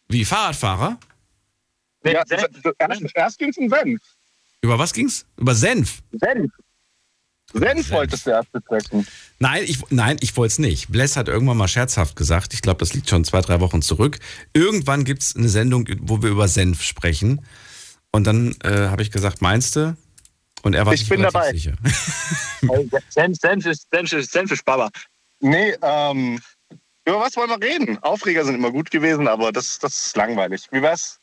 Wie, 0.09 0.25
Fahrradfahrer? 0.25 0.99
Ja, 2.05 2.23
erst, 2.29 3.15
erst 3.15 3.39
ging 3.39 3.51
es 3.51 3.57
um 3.59 3.69
Senf. 3.69 4.01
Über 4.61 4.79
was 4.79 4.93
ging's? 4.93 5.27
Über 5.37 5.55
Senf? 5.55 6.01
Senf. 6.13 6.53
Senf 7.53 7.91
wolltest 7.91 8.27
du 8.27 8.31
erst 8.31 8.53
besprechen. 8.53 9.07
Nein, 9.39 9.65
ich, 9.67 9.79
nein, 9.91 10.17
ich 10.21 10.37
wollte 10.37 10.53
es 10.53 10.59
nicht. 10.59 10.91
Bless 10.91 11.17
hat 11.17 11.29
irgendwann 11.29 11.57
mal 11.57 11.69
scherzhaft 11.69 12.17
gesagt, 12.17 12.55
ich 12.55 12.63
glaube, 12.63 12.79
das 12.79 12.95
liegt 12.95 13.11
schon 13.11 13.25
zwei, 13.25 13.41
drei 13.41 13.61
Wochen 13.61 13.83
zurück. 13.83 14.19
Irgendwann 14.53 15.05
gibt 15.05 15.23
es 15.23 15.37
eine 15.37 15.49
Sendung, 15.49 15.89
wo 16.01 16.23
wir 16.23 16.31
über 16.31 16.49
Senf 16.49 16.83
sprechen. 16.83 17.45
Und 18.11 18.27
dann 18.27 18.55
äh, 18.63 18.89
habe 18.89 19.03
ich 19.03 19.11
gesagt, 19.11 19.43
meinst 19.43 19.77
du? 19.77 19.97
Und 20.63 20.75
er 20.75 20.87
war 20.87 20.93
ich 20.93 21.09
bin 21.09 21.23
dabei. 21.23 21.53
sicher. 21.53 21.73
Senf, 23.11 23.39
Senf, 23.39 23.67
ist, 23.67 23.87
Senf, 23.91 24.13
ist, 24.13 24.33
Senf 24.33 24.53
ist 24.53 24.65
Baba. 24.65 24.91
Nee, 25.41 25.75
ähm, 25.83 26.41
über 27.05 27.21
was 27.21 27.37
wollen 27.37 27.51
wir 27.51 27.61
reden? 27.61 27.99
Aufreger 28.03 28.45
sind 28.45 28.55
immer 28.55 28.71
gut 28.71 28.91
gewesen, 28.91 29.27
aber 29.27 29.51
das, 29.51 29.79
das 29.81 30.07
ist 30.07 30.17
langweilig. 30.17 30.69
Wie 30.71 30.81
wär's? 30.81 31.19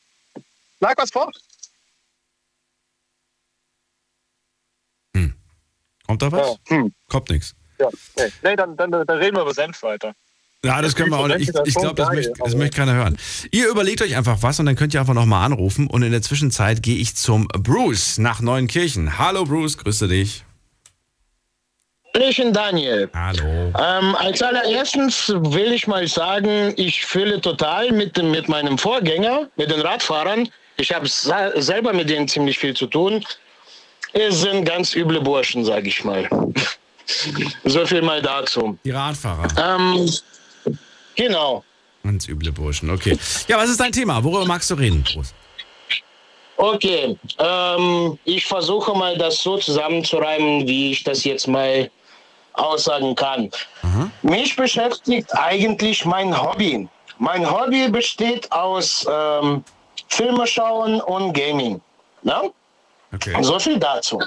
Lag 0.81 0.95
was 0.97 1.11
vor? 1.11 1.31
Kommt 6.09 6.23
da 6.23 6.31
was? 6.31 6.57
Ja. 6.71 6.75
Hm. 6.75 6.91
Kommt 7.07 7.29
nichts. 7.29 7.53
Ja, 7.79 7.87
nee, 8.17 8.23
nee 8.41 8.55
dann, 8.55 8.75
dann, 8.75 8.89
dann 8.89 9.07
reden 9.07 9.37
wir 9.37 9.43
über 9.43 9.53
Senf 9.53 9.83
weiter. 9.83 10.15
Ja, 10.65 10.81
das 10.81 10.95
können 10.95 11.11
wir 11.11 11.19
auch 11.19 11.27
nicht. 11.27 11.49
Ich, 11.49 11.55
ich 11.65 11.75
glaube, 11.75 11.93
das, 11.93 12.09
möchte, 12.11 12.33
das 12.35 12.55
möchte 12.55 12.77
keiner 12.77 12.95
hören. 12.95 13.15
Ihr 13.51 13.69
überlegt 13.69 14.01
euch 14.01 14.17
einfach 14.17 14.41
was 14.41 14.59
und 14.59 14.65
dann 14.65 14.75
könnt 14.75 14.95
ihr 14.95 15.01
einfach 15.01 15.13
nochmal 15.13 15.45
anrufen. 15.45 15.85
Und 15.85 16.01
in 16.01 16.11
der 16.11 16.23
Zwischenzeit 16.23 16.81
gehe 16.81 16.97
ich 16.97 17.15
zum 17.15 17.47
Bruce 17.49 18.17
nach 18.17 18.41
Neuenkirchen. 18.41 19.19
Hallo 19.19 19.43
Bruce, 19.43 19.77
grüße 19.77 20.07
dich. 20.07 20.43
Hallöchen 22.15 22.53
Daniel. 22.53 23.07
Hallo. 23.13 23.71
Ähm, 23.79 24.15
als 24.15 24.41
allererstens 24.41 25.29
will 25.29 25.73
ich 25.73 25.85
mal 25.85 26.07
sagen, 26.07 26.73
ich 26.75 27.05
fühle 27.05 27.39
total 27.39 27.91
mit, 27.91 28.17
mit 28.17 28.49
meinem 28.49 28.79
Vorgänger, 28.79 29.47
mit 29.57 29.69
den 29.69 29.81
Radfahrern. 29.81 30.49
Ich 30.77 30.91
habe 30.91 31.07
selber 31.07 31.93
mit 31.93 32.09
denen 32.09 32.27
ziemlich 32.27 32.57
viel 32.57 32.73
zu 32.73 32.87
tun. 32.87 33.23
Es 34.13 34.41
sind 34.41 34.65
ganz 34.65 34.95
üble 34.95 35.21
Burschen, 35.21 35.63
sage 35.63 35.87
ich 35.87 36.03
mal. 36.03 36.27
so 37.65 37.85
viel 37.85 38.01
mal 38.01 38.21
dazu. 38.21 38.77
Die 38.83 38.91
Radfahrer. 38.91 39.47
Ähm, 39.57 40.09
genau. 41.15 41.63
Ganz 42.03 42.27
üble 42.27 42.51
Burschen, 42.51 42.89
okay. 42.89 43.17
Ja, 43.47 43.57
was 43.57 43.69
ist 43.69 43.79
dein 43.79 43.91
Thema? 43.91 44.23
Worüber 44.23 44.45
magst 44.45 44.69
du 44.69 44.75
reden? 44.75 45.03
Prost. 45.03 45.33
Okay, 46.57 47.17
ähm, 47.37 48.19
ich 48.25 48.45
versuche 48.45 48.93
mal 48.93 49.17
das 49.17 49.41
so 49.41 49.57
zusammenzureimen, 49.57 50.67
wie 50.67 50.91
ich 50.91 51.03
das 51.05 51.23
jetzt 51.23 51.47
mal 51.47 51.89
aussagen 52.51 53.15
kann. 53.15 53.49
Mhm. 53.81 54.11
Mich 54.23 54.55
beschäftigt 54.57 55.33
eigentlich 55.37 56.03
mein 56.03 56.37
Hobby. 56.39 56.87
Mein 57.17 57.49
Hobby 57.49 57.87
besteht 57.87 58.51
aus 58.51 59.07
ähm, 59.09 59.63
Filme 60.09 60.45
schauen 60.47 60.99
und 60.99 61.31
Gaming. 61.33 61.79
Ne? 62.23 62.51
Okay. 63.13 63.35
So 63.41 63.59
viel 63.59 63.79
dazu. 63.79 64.19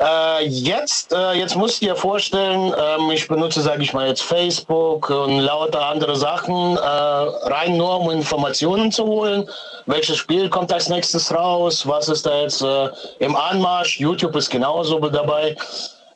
Äh, 0.00 0.46
jetzt, 0.46 1.12
äh, 1.12 1.32
jetzt 1.32 1.56
musst 1.56 1.80
du 1.80 1.86
dir 1.86 1.96
vorstellen, 1.96 2.74
äh, 2.74 3.14
ich 3.14 3.26
benutze, 3.26 3.62
sage 3.62 3.82
ich 3.82 3.92
mal, 3.92 4.08
jetzt 4.08 4.22
Facebook 4.22 5.08
und 5.08 5.38
lauter 5.40 5.86
andere 5.86 6.14
Sachen, 6.16 6.76
äh, 6.76 6.80
rein 6.80 7.76
nur 7.76 8.00
um 8.00 8.10
Informationen 8.10 8.92
zu 8.92 9.04
holen. 9.04 9.48
Welches 9.86 10.18
Spiel 10.18 10.50
kommt 10.50 10.72
als 10.72 10.88
nächstes 10.88 11.32
raus? 11.34 11.86
Was 11.86 12.08
ist 12.08 12.26
da 12.26 12.42
jetzt 12.42 12.60
äh, 12.60 12.88
im 13.20 13.34
Anmarsch? 13.34 13.98
YouTube 13.98 14.36
ist 14.36 14.50
genauso 14.50 14.98
dabei. 14.98 15.56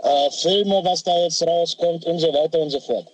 Äh, 0.01 0.31
Filme, 0.43 0.83
was 0.85 1.03
da 1.03 1.17
jetzt 1.23 1.43
rauskommt 1.47 2.05
und 2.05 2.19
so 2.19 2.29
weiter 2.29 2.59
und 2.59 2.71
so 2.71 2.81
fort. 2.81 3.07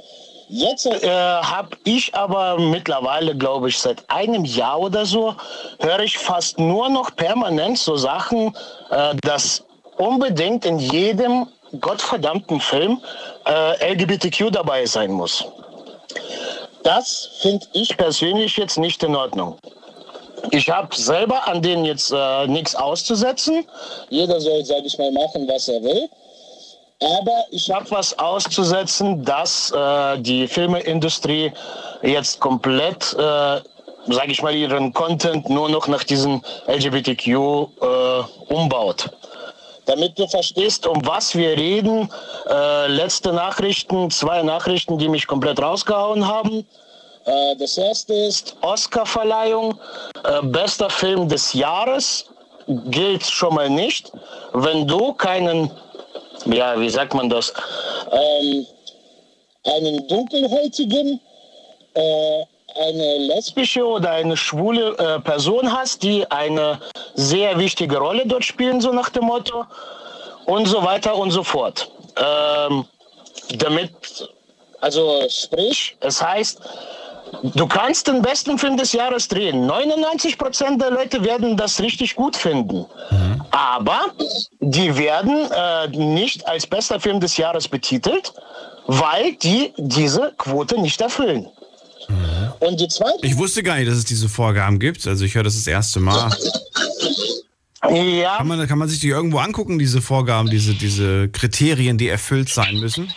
Jetzt 0.49 0.86
äh, 0.86 1.09
habe 1.09 1.76
ich 1.84 2.14
aber 2.14 2.59
mittlerweile, 2.59 3.36
glaube 3.36 3.68
ich, 3.68 3.78
seit 3.78 4.03
einem 4.09 4.44
Jahr 4.46 4.80
oder 4.80 5.05
so, 5.05 5.34
höre 5.78 6.01
ich 6.01 6.16
fast 6.16 6.59
nur 6.59 6.88
noch 6.88 7.14
permanent 7.14 7.78
so 7.78 7.96
Sachen, 7.96 8.57
äh, 8.90 9.14
dass 9.16 9.62
unbedingt 9.99 10.64
in 10.64 10.78
jedem 10.78 11.49
gottverdammten 11.80 12.61
Film 12.61 13.01
äh, 13.46 13.92
LGBTQ 13.92 14.51
dabei 14.51 14.86
sein 14.86 15.11
muss. 15.11 15.44
Das 16.82 17.28
finde 17.42 17.66
ich 17.74 17.94
persönlich 17.96 18.57
jetzt 18.57 18.78
nicht 18.78 19.03
in 19.03 19.14
Ordnung. 19.14 19.59
Ich 20.51 20.70
habe 20.70 20.94
selber 20.94 21.46
an 21.46 21.61
denen 21.61 21.84
jetzt 21.84 22.11
äh, 22.11 22.46
nichts 22.46 22.74
auszusetzen. 22.74 23.66
Jeder 24.09 24.40
soll, 24.40 24.64
sage 24.64 24.86
ich 24.86 24.96
mal, 24.96 25.11
machen, 25.12 25.46
was 25.46 25.68
er 25.68 25.82
will. 25.82 26.09
Aber 27.01 27.44
ich 27.51 27.70
habe 27.70 27.88
was 27.90 28.18
auszusetzen, 28.18 29.24
dass 29.24 29.70
äh, 29.70 30.18
die 30.18 30.49
Filmeindustrie 30.49 31.53
jetzt 32.03 32.40
komplett, 32.40 33.14
äh, 33.14 33.61
sage 34.09 34.32
ich 34.32 34.42
mal, 34.42 34.55
ihren 34.55 34.92
Content 34.92 35.49
nur 35.49 35.68
noch 35.68 35.86
nach 35.86 36.03
diesem 36.03 36.42
LGBTQ 36.66 37.28
äh, 37.28 38.53
umbaut. 38.53 39.11
Damit 39.86 40.18
du 40.18 40.26
verstehst, 40.26 40.86
um 40.86 41.07
was 41.07 41.36
wir 41.36 41.51
reden, 41.57 42.11
äh, 42.51 42.88
letzte 42.88 43.32
Nachrichten, 43.32 44.11
zwei 44.11 44.42
Nachrichten, 44.42 44.99
die 44.99 45.09
mich 45.09 45.26
komplett 45.26 45.62
rausgehauen 45.62 46.26
haben. 46.26 46.66
Äh, 47.26 47.57
das 47.59 47.78
erste 47.78 48.12
ist 48.12 48.57
Oscar-Verleihung, 48.61 49.78
äh, 50.24 50.42
bester 50.42 50.90
Film 50.90 51.28
des 51.28 51.53
Jahres 51.53 52.26
gilt 52.90 53.24
schon 53.24 53.55
mal 53.55 53.70
nicht, 53.70 54.12
wenn 54.53 54.86
du 54.86 55.14
keinen 55.14 55.70
ja, 56.47 56.78
wie 56.80 56.91
sagt 56.91 57.14
man 57.14 57.28
das, 57.28 57.53
ähm, 58.11 58.66
einen 59.64 60.07
dunkelhäutigen, 60.09 61.20
äh, 61.95 62.45
eine 62.80 63.18
lesbische 63.18 63.84
oder 63.84 64.11
eine 64.11 64.36
schwule 64.36 64.97
äh, 64.99 65.20
Person 65.20 65.72
hast, 65.72 66.03
die 66.03 66.30
eine 66.30 66.80
sehr 67.14 67.59
wichtige 67.59 67.99
Rolle 67.99 68.26
dort 68.26 68.45
spielen, 68.45 68.80
so 68.80 68.93
nach 68.93 69.09
dem 69.09 69.24
Motto, 69.24 69.64
und 70.47 70.66
so 70.66 70.82
weiter 70.82 71.14
und 71.14 71.30
so 71.30 71.43
fort. 71.43 71.91
Ähm, 72.16 72.86
damit, 73.57 73.91
also 74.80 75.22
sprich, 75.28 75.97
es 76.01 76.22
heißt, 76.22 76.61
Du 77.54 77.66
kannst 77.66 78.08
den 78.08 78.22
besten 78.22 78.58
Film 78.58 78.76
des 78.76 78.92
Jahres 78.92 79.28
drehen. 79.28 79.66
99 79.66 80.38
Prozent 80.38 80.80
der 80.80 80.90
Leute 80.90 81.24
werden 81.24 81.56
das 81.56 81.80
richtig 81.80 82.16
gut 82.16 82.36
finden. 82.36 82.86
Mhm. 83.10 83.42
Aber 83.50 84.00
die 84.60 84.96
werden 84.96 85.50
äh, 85.50 85.88
nicht 85.88 86.46
als 86.46 86.66
bester 86.66 87.00
Film 87.00 87.20
des 87.20 87.36
Jahres 87.36 87.68
betitelt, 87.68 88.32
weil 88.86 89.34
die 89.34 89.72
diese 89.76 90.32
Quote 90.36 90.80
nicht 90.80 91.00
erfüllen. 91.00 91.48
Mhm. 92.08 92.52
Und 92.60 92.80
die 92.80 92.88
zweite. 92.88 93.18
Ich 93.22 93.36
wusste 93.36 93.62
gar 93.62 93.76
nicht, 93.76 93.88
dass 93.88 93.96
es 93.96 94.04
diese 94.04 94.28
Vorgaben 94.28 94.78
gibt. 94.78 95.06
Also 95.06 95.24
ich 95.24 95.34
höre 95.34 95.44
das 95.44 95.54
das 95.54 95.66
erste 95.66 96.00
Mal. 96.00 96.30
Ja. 97.90 98.38
Kann 98.38 98.48
man, 98.48 98.66
kann 98.66 98.78
man 98.78 98.88
sich 98.88 98.98
die 98.98 99.08
irgendwo 99.08 99.38
angucken, 99.38 99.78
diese 99.78 100.02
Vorgaben, 100.02 100.50
diese, 100.50 100.74
diese 100.74 101.28
Kriterien, 101.28 101.96
die 101.96 102.08
erfüllt 102.08 102.48
sein 102.48 102.76
müssen? 102.78 103.12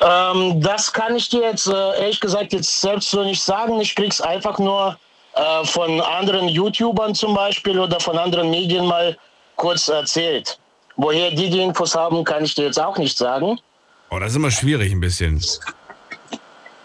Ähm, 0.00 0.60
das 0.60 0.92
kann 0.92 1.16
ich 1.16 1.28
dir 1.28 1.42
jetzt 1.42 1.66
äh, 1.66 2.00
ehrlich 2.00 2.20
gesagt 2.20 2.52
jetzt 2.52 2.80
selbst 2.80 3.10
so 3.10 3.24
nicht 3.24 3.42
sagen. 3.42 3.80
Ich 3.80 3.94
krieg's 3.94 4.20
einfach 4.20 4.58
nur 4.58 4.96
äh, 5.34 5.64
von 5.64 6.00
anderen 6.00 6.48
YouTubern 6.48 7.14
zum 7.14 7.34
Beispiel 7.34 7.78
oder 7.78 7.98
von 7.98 8.16
anderen 8.16 8.50
Medien 8.50 8.86
mal 8.86 9.16
kurz 9.56 9.88
erzählt. 9.88 10.58
Woher 10.96 11.30
die 11.30 11.50
die 11.50 11.60
Infos 11.60 11.94
haben, 11.94 12.24
kann 12.24 12.44
ich 12.44 12.54
dir 12.54 12.66
jetzt 12.66 12.80
auch 12.80 12.96
nicht 12.98 13.16
sagen. 13.16 13.60
Oh, 14.10 14.18
das 14.18 14.30
ist 14.30 14.36
immer 14.36 14.50
schwierig 14.50 14.92
ein 14.92 15.00
bisschen. 15.00 15.42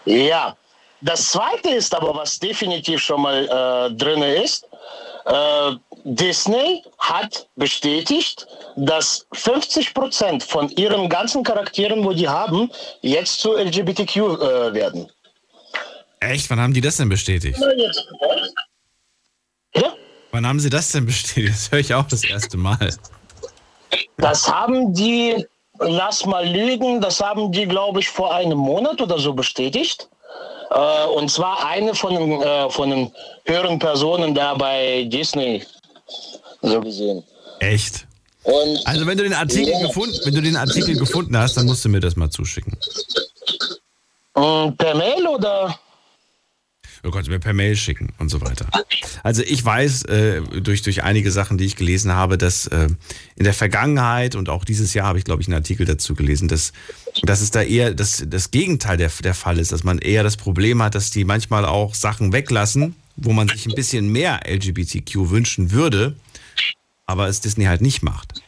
Ja. 0.04 0.56
Das 1.00 1.32
zweite 1.32 1.70
ist 1.70 1.94
aber, 1.94 2.14
was 2.14 2.38
definitiv 2.38 3.00
schon 3.00 3.20
mal 3.22 3.44
äh, 3.44 3.94
drin 3.94 4.22
ist, 4.22 4.66
Disney 6.04 6.82
hat 6.98 7.48
bestätigt, 7.56 8.46
dass 8.76 9.26
50 9.32 9.94
Prozent 9.94 10.42
von 10.42 10.68
ihren 10.70 11.08
ganzen 11.08 11.42
Charakteren, 11.42 12.04
wo 12.04 12.12
die 12.12 12.28
haben, 12.28 12.70
jetzt 13.00 13.40
zu 13.40 13.56
LGBTQ 13.56 14.16
äh, 14.16 14.74
werden. 14.74 15.10
Echt? 16.20 16.50
Wann 16.50 16.60
haben 16.60 16.74
die 16.74 16.80
das 16.80 16.98
denn 16.98 17.08
bestätigt? 17.08 17.58
Ja? 19.74 19.94
Wann 20.30 20.46
haben 20.46 20.60
sie 20.60 20.70
das 20.70 20.92
denn 20.92 21.06
bestätigt? 21.06 21.54
Das 21.54 21.70
höre 21.72 21.80
ich 21.80 21.94
auch 21.94 22.06
das 22.06 22.24
erste 22.24 22.56
Mal. 22.58 22.90
Das 24.18 24.48
haben 24.50 24.92
die, 24.92 25.46
lass 25.78 26.26
mal 26.26 26.46
lügen, 26.46 27.00
das 27.00 27.20
haben 27.20 27.50
die, 27.50 27.66
glaube 27.66 28.00
ich, 28.00 28.08
vor 28.08 28.34
einem 28.34 28.58
Monat 28.58 29.00
oder 29.00 29.18
so 29.18 29.32
bestätigt. 29.32 30.08
Äh, 30.74 31.06
und 31.06 31.30
zwar 31.30 31.64
eine 31.66 31.94
von 31.94 32.14
den, 32.14 32.42
äh, 32.42 32.68
von 32.70 32.90
den 32.90 33.12
höheren 33.44 33.78
Personen 33.78 34.34
da 34.34 34.54
bei 34.54 35.04
Disney 35.04 35.62
so 36.62 36.80
gesehen. 36.80 37.22
Echt? 37.60 38.06
Und 38.42 38.80
also 38.84 39.06
wenn 39.06 39.16
du 39.16 39.24
den 39.24 39.34
Artikel 39.34 39.72
ja. 39.72 39.86
gefunden, 39.86 40.18
wenn 40.24 40.34
du 40.34 40.42
den 40.42 40.56
Artikel 40.56 40.96
gefunden 40.96 41.36
hast, 41.38 41.56
dann 41.56 41.66
musst 41.66 41.84
du 41.84 41.88
mir 41.88 42.00
das 42.00 42.16
mal 42.16 42.28
zuschicken. 42.28 42.76
Und 44.34 44.76
per 44.76 44.94
Mail 44.94 45.26
oder? 45.28 45.78
Du 47.04 47.10
kannst 47.10 47.28
mir 47.28 47.38
per 47.38 47.52
Mail 47.52 47.76
schicken 47.76 48.14
und 48.18 48.30
so 48.30 48.40
weiter. 48.40 48.66
Also 49.22 49.42
ich 49.42 49.62
weiß 49.62 50.06
äh, 50.06 50.40
durch, 50.40 50.80
durch 50.80 51.02
einige 51.02 51.30
Sachen, 51.30 51.58
die 51.58 51.66
ich 51.66 51.76
gelesen 51.76 52.14
habe, 52.14 52.38
dass 52.38 52.66
äh, 52.68 52.88
in 53.36 53.44
der 53.44 53.52
Vergangenheit 53.52 54.34
und 54.34 54.48
auch 54.48 54.64
dieses 54.64 54.94
Jahr 54.94 55.08
habe 55.08 55.18
ich, 55.18 55.24
glaube 55.24 55.42
ich, 55.42 55.48
einen 55.48 55.54
Artikel 55.54 55.84
dazu 55.84 56.14
gelesen, 56.14 56.48
dass, 56.48 56.72
dass 57.22 57.42
es 57.42 57.50
da 57.50 57.60
eher 57.60 57.92
das, 57.92 58.24
das 58.26 58.50
Gegenteil 58.50 58.96
der, 58.96 59.10
der 59.22 59.34
Fall 59.34 59.58
ist, 59.58 59.70
dass 59.70 59.84
man 59.84 59.98
eher 59.98 60.22
das 60.22 60.38
Problem 60.38 60.82
hat, 60.82 60.94
dass 60.94 61.10
die 61.10 61.24
manchmal 61.24 61.66
auch 61.66 61.94
Sachen 61.94 62.32
weglassen, 62.32 62.96
wo 63.16 63.34
man 63.34 63.48
sich 63.48 63.66
ein 63.66 63.74
bisschen 63.74 64.08
mehr 64.10 64.40
LGBTQ 64.48 65.28
wünschen 65.28 65.72
würde, 65.72 66.16
aber 67.04 67.28
es 67.28 67.42
Disney 67.42 67.66
halt 67.66 67.82
nicht 67.82 68.02
macht. 68.02 68.42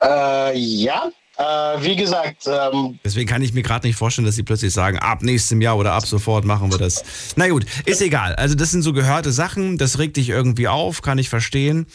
Äh, 0.00 0.56
ja, 0.56 1.10
äh, 1.36 1.42
wie 1.82 1.96
gesagt. 1.96 2.46
Ähm 2.46 2.98
Deswegen 3.04 3.28
kann 3.28 3.42
ich 3.42 3.52
mir 3.52 3.62
gerade 3.62 3.86
nicht 3.86 3.96
vorstellen, 3.96 4.26
dass 4.26 4.36
sie 4.36 4.42
plötzlich 4.42 4.72
sagen, 4.72 4.98
ab 4.98 5.22
nächstem 5.22 5.60
Jahr 5.60 5.76
oder 5.76 5.92
ab 5.92 6.06
sofort 6.06 6.44
machen 6.44 6.70
wir 6.70 6.78
das. 6.78 7.04
Na 7.36 7.48
gut, 7.48 7.66
ist 7.86 8.02
egal. 8.02 8.34
Also 8.36 8.54
das 8.54 8.70
sind 8.70 8.82
so 8.82 8.92
gehörte 8.92 9.32
Sachen, 9.32 9.78
das 9.78 9.98
regt 9.98 10.16
dich 10.16 10.28
irgendwie 10.28 10.68
auf, 10.68 11.02
kann 11.02 11.18
ich 11.18 11.28
verstehen. 11.28 11.86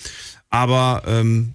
Aber 0.51 1.03
ähm, 1.05 1.53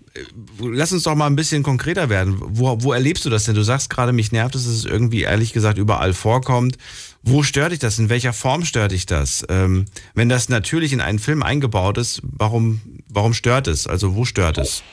lass 0.60 0.92
uns 0.92 1.02
doch 1.02 1.16
mal 1.16 1.26
ein 1.26 1.34
bisschen 1.34 1.64
konkreter 1.64 2.08
werden. 2.08 2.36
Wo, 2.40 2.80
wo 2.80 2.92
erlebst 2.92 3.24
du 3.24 3.30
das 3.30 3.44
denn? 3.44 3.56
Du 3.56 3.62
sagst 3.62 3.90
gerade, 3.90 4.12
mich 4.12 4.30
nervt 4.30 4.54
es, 4.54 4.64
dass 4.64 4.72
es 4.72 4.84
irgendwie 4.84 5.22
ehrlich 5.22 5.52
gesagt 5.52 5.78
überall 5.78 6.14
vorkommt. 6.14 6.76
Wo 7.24 7.42
stört 7.42 7.72
dich 7.72 7.80
das? 7.80 7.98
In 7.98 8.08
welcher 8.08 8.32
Form 8.32 8.64
stört 8.64 8.92
dich 8.92 9.06
das? 9.06 9.44
Ähm, 9.48 9.86
wenn 10.14 10.28
das 10.28 10.48
natürlich 10.48 10.92
in 10.92 11.00
einen 11.00 11.18
Film 11.18 11.42
eingebaut 11.42 11.98
ist, 11.98 12.20
warum, 12.22 12.82
warum 13.08 13.34
stört 13.34 13.66
es? 13.66 13.88
Also 13.88 14.14
wo 14.14 14.24
stört 14.24 14.58
es? 14.58 14.84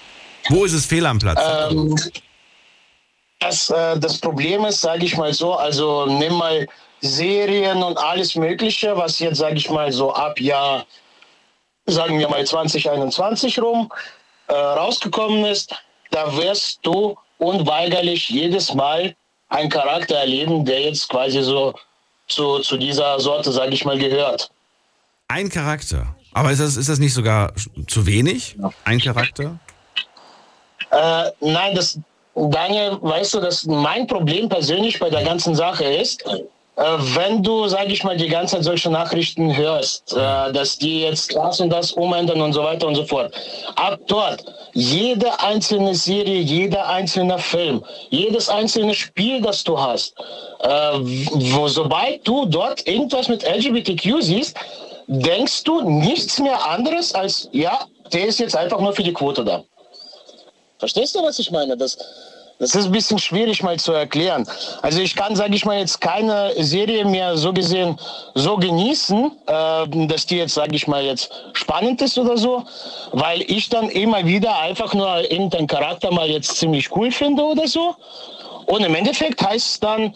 Wo 0.49 0.65
ist 0.65 0.73
es 0.73 0.87
fehl 0.87 1.05
am 1.05 1.19
Platz? 1.19 1.39
Ähm, 1.69 1.95
das, 3.41 3.69
äh, 3.69 3.99
das 3.99 4.17
Problem 4.19 4.63
ist, 4.65 4.81
sage 4.81 5.05
ich 5.05 5.17
mal 5.17 5.33
so, 5.33 5.53
also 5.53 6.05
nimm 6.05 6.33
mal 6.35 6.67
Serien 7.01 7.83
und 7.83 7.97
alles 7.97 8.35
Mögliche, 8.35 8.95
was 8.95 9.19
jetzt, 9.19 9.39
sage 9.39 9.55
ich 9.55 9.69
mal, 9.69 9.91
so 9.91 10.13
ab 10.13 10.39
Jahr 10.39 10.85
sagen 11.87 12.19
wir 12.19 12.29
mal 12.29 12.45
2021 12.45 13.59
rum, 13.59 13.91
äh, 14.47 14.53
rausgekommen 14.53 15.45
ist, 15.45 15.75
da 16.11 16.35
wirst 16.37 16.79
du 16.83 17.17
unweigerlich 17.39 18.29
jedes 18.29 18.73
Mal 18.73 19.15
einen 19.49 19.69
Charakter 19.69 20.15
erleben, 20.15 20.63
der 20.63 20.81
jetzt 20.81 21.09
quasi 21.09 21.41
so 21.41 21.73
zu, 22.27 22.59
zu 22.59 22.77
dieser 22.77 23.19
Sorte, 23.19 23.51
sage 23.51 23.73
ich 23.73 23.83
mal, 23.83 23.97
gehört. 23.97 24.51
Ein 25.27 25.49
Charakter? 25.49 26.15
Aber 26.33 26.51
ist 26.51 26.61
das, 26.61 26.77
ist 26.77 26.87
das 26.87 26.99
nicht 26.99 27.13
sogar 27.13 27.51
zu 27.87 28.05
wenig? 28.05 28.57
Ein 28.85 28.99
Charakter? 28.99 29.59
Äh, 30.91 31.31
nein, 31.41 31.75
das, 31.75 31.99
Daniel, 32.35 32.97
weißt 33.01 33.33
du, 33.33 33.39
dass 33.39 33.65
mein 33.65 34.07
Problem 34.07 34.47
persönlich 34.47 34.99
bei 34.99 35.09
der 35.09 35.23
ganzen 35.23 35.53
Sache 35.53 35.83
ist, 35.83 36.23
äh, 36.77 36.83
wenn 37.15 37.43
du, 37.43 37.67
sage 37.67 37.91
ich 37.91 38.03
mal, 38.03 38.15
die 38.15 38.29
ganze 38.29 38.55
Zeit 38.55 38.63
solche 38.63 38.89
Nachrichten 38.89 39.55
hörst, 39.55 40.13
äh, 40.13 40.51
dass 40.53 40.77
die 40.77 41.01
jetzt 41.01 41.35
das 41.35 41.59
und 41.59 41.69
das 41.69 41.91
umändern 41.91 42.41
und 42.41 42.53
so 42.53 42.63
weiter 42.63 42.87
und 42.87 42.95
so 42.95 43.05
fort, 43.05 43.33
ab 43.75 43.99
dort, 44.07 44.43
jede 44.73 45.37
einzelne 45.41 45.93
Serie, 45.93 46.39
jeder 46.39 46.87
einzelne 46.87 47.37
Film, 47.37 47.83
jedes 48.09 48.47
einzelne 48.47 48.93
Spiel, 48.93 49.41
das 49.41 49.63
du 49.63 49.77
hast, 49.79 50.15
äh, 50.61 50.69
wo, 51.53 51.67
sobald 51.67 52.25
du 52.25 52.45
dort 52.45 52.87
irgendwas 52.87 53.27
mit 53.27 53.43
LGBTQ 53.43 54.21
siehst, 54.21 54.57
denkst 55.07 55.63
du 55.65 55.81
nichts 55.81 56.39
mehr 56.39 56.65
anderes 56.69 57.13
als, 57.13 57.49
ja, 57.51 57.79
der 58.13 58.27
ist 58.27 58.39
jetzt 58.39 58.55
einfach 58.55 58.79
nur 58.79 58.93
für 58.93 59.03
die 59.03 59.13
Quote 59.13 59.43
da. 59.43 59.63
Verstehst 60.81 61.13
du, 61.13 61.21
was 61.21 61.37
ich 61.37 61.51
meine? 61.51 61.77
Das, 61.77 61.95
das 62.57 62.73
ist 62.73 62.85
ein 62.87 62.91
bisschen 62.91 63.19
schwierig 63.19 63.61
mal 63.61 63.79
zu 63.79 63.91
erklären. 63.91 64.47
Also 64.81 64.99
ich 64.99 65.15
kann, 65.15 65.35
sage 65.35 65.53
ich 65.53 65.63
mal, 65.63 65.77
jetzt 65.77 66.01
keine 66.01 66.51
Serie 66.57 67.05
mehr 67.05 67.37
so 67.37 67.53
gesehen 67.53 67.99
so 68.33 68.57
genießen, 68.57 69.31
äh, 69.45 70.07
dass 70.07 70.25
die 70.25 70.37
jetzt, 70.37 70.55
sage 70.55 70.75
ich 70.75 70.87
mal, 70.87 71.03
jetzt 71.03 71.31
spannend 71.53 72.01
ist 72.01 72.17
oder 72.17 72.35
so, 72.35 72.63
weil 73.11 73.43
ich 73.43 73.69
dann 73.69 73.89
immer 73.89 74.25
wieder 74.25 74.57
einfach 74.57 74.95
nur 74.95 75.31
irgendeinen 75.31 75.67
Charakter 75.67 76.11
mal 76.11 76.27
jetzt 76.27 76.55
ziemlich 76.57 76.89
cool 76.95 77.11
finde 77.11 77.43
oder 77.43 77.67
so. 77.67 77.95
Und 78.65 78.81
im 78.81 78.95
Endeffekt 78.95 79.39
heißt 79.39 79.73
es 79.73 79.79
dann, 79.79 80.15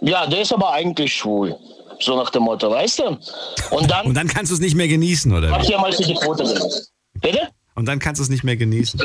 ja, 0.00 0.26
der 0.26 0.40
ist 0.40 0.52
aber 0.52 0.72
eigentlich 0.72 1.14
schwul. 1.14 1.56
So 2.00 2.16
nach 2.16 2.30
dem 2.30 2.42
Motto, 2.42 2.68
weißt 2.68 2.98
du? 2.98 3.18
Und 3.70 3.88
dann, 3.88 4.06
Und 4.06 4.14
dann 4.14 4.26
kannst 4.26 4.50
du 4.50 4.56
es 4.56 4.60
nicht 4.60 4.74
mehr 4.74 4.88
genießen, 4.88 5.32
oder? 5.32 5.56
Ich 5.60 5.68
ja 5.68 5.80
mal 5.80 5.92
für 5.92 6.02
die 6.02 6.14
Quote 6.14 6.42
Bitte? 7.20 7.46
Und 7.76 7.86
dann 7.86 8.00
kannst 8.00 8.18
du 8.18 8.24
es 8.24 8.28
nicht 8.28 8.42
mehr 8.42 8.56
genießen. 8.56 9.00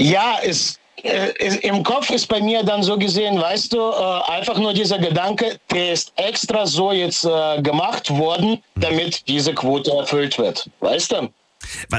Ja, 0.00 0.38
es 0.42 0.78
äh, 1.02 1.58
im 1.60 1.82
Kopf 1.82 2.08
ist 2.08 2.26
bei 2.26 2.40
mir 2.40 2.62
dann 2.62 2.82
so 2.82 2.96
gesehen, 2.96 3.38
weißt 3.38 3.74
du, 3.74 3.78
äh, 3.78 4.32
einfach 4.32 4.58
nur 4.58 4.72
dieser 4.72 4.98
Gedanke, 4.98 5.60
der 5.70 5.92
ist 5.92 6.14
extra 6.16 6.66
so 6.66 6.90
jetzt 6.90 7.26
äh, 7.26 7.60
gemacht 7.60 8.08
worden, 8.08 8.62
damit 8.76 9.28
diese 9.28 9.54
Quote 9.54 9.90
erfüllt 9.90 10.38
wird. 10.38 10.70
Weißt 10.80 11.12
du? 11.12 11.30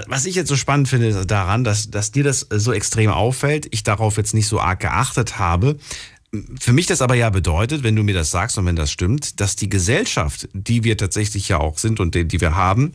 Was 0.07 0.25
ich 0.25 0.33
jetzt 0.33 0.47
so 0.47 0.55
spannend 0.55 0.89
finde 0.89 1.27
daran, 1.27 1.63
dass, 1.63 1.91
dass 1.91 2.11
dir 2.11 2.23
das 2.23 2.47
so 2.49 2.73
extrem 2.73 3.11
auffällt, 3.11 3.67
ich 3.69 3.83
darauf 3.83 4.17
jetzt 4.17 4.33
nicht 4.33 4.47
so 4.47 4.59
arg 4.59 4.79
geachtet 4.79 5.37
habe. 5.37 5.77
Für 6.59 6.73
mich 6.73 6.87
das 6.87 7.03
aber 7.03 7.13
ja 7.13 7.29
bedeutet, 7.29 7.83
wenn 7.83 7.95
du 7.95 8.01
mir 8.01 8.15
das 8.15 8.31
sagst 8.31 8.57
und 8.57 8.65
wenn 8.65 8.75
das 8.75 8.91
stimmt, 8.91 9.39
dass 9.39 9.55
die 9.55 9.69
Gesellschaft, 9.69 10.49
die 10.53 10.83
wir 10.83 10.97
tatsächlich 10.97 11.47
ja 11.49 11.59
auch 11.59 11.77
sind 11.77 11.99
und 11.99 12.15
die, 12.15 12.25
die 12.25 12.41
wir 12.41 12.55
haben, 12.55 12.93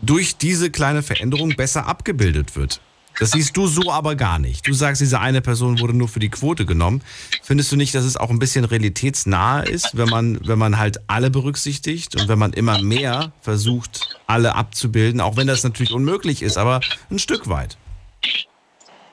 durch 0.00 0.36
diese 0.36 0.70
kleine 0.70 1.02
Veränderung 1.02 1.56
besser 1.56 1.86
abgebildet 1.88 2.54
wird. 2.54 2.80
Das 3.18 3.32
siehst 3.32 3.56
du 3.56 3.66
so 3.66 3.90
aber 3.90 4.14
gar 4.14 4.38
nicht. 4.38 4.66
Du 4.66 4.72
sagst, 4.72 5.00
diese 5.00 5.20
eine 5.20 5.40
Person 5.40 5.80
wurde 5.80 5.94
nur 5.94 6.08
für 6.08 6.20
die 6.20 6.28
Quote 6.28 6.66
genommen. 6.66 7.02
Findest 7.42 7.72
du 7.72 7.76
nicht, 7.76 7.94
dass 7.94 8.04
es 8.04 8.16
auch 8.16 8.30
ein 8.30 8.38
bisschen 8.38 8.64
realitätsnah 8.64 9.62
ist, 9.62 9.96
wenn 9.96 10.08
man, 10.08 10.38
wenn 10.46 10.58
man 10.58 10.78
halt 10.78 11.00
alle 11.08 11.30
berücksichtigt 11.30 12.20
und 12.20 12.28
wenn 12.28 12.38
man 12.38 12.52
immer 12.52 12.80
mehr 12.80 13.32
versucht, 13.40 14.18
alle 14.26 14.54
abzubilden, 14.54 15.20
auch 15.20 15.36
wenn 15.36 15.46
das 15.46 15.64
natürlich 15.64 15.92
unmöglich 15.92 16.42
ist, 16.42 16.58
aber 16.58 16.80
ein 17.10 17.18
Stück 17.18 17.48
weit? 17.48 17.76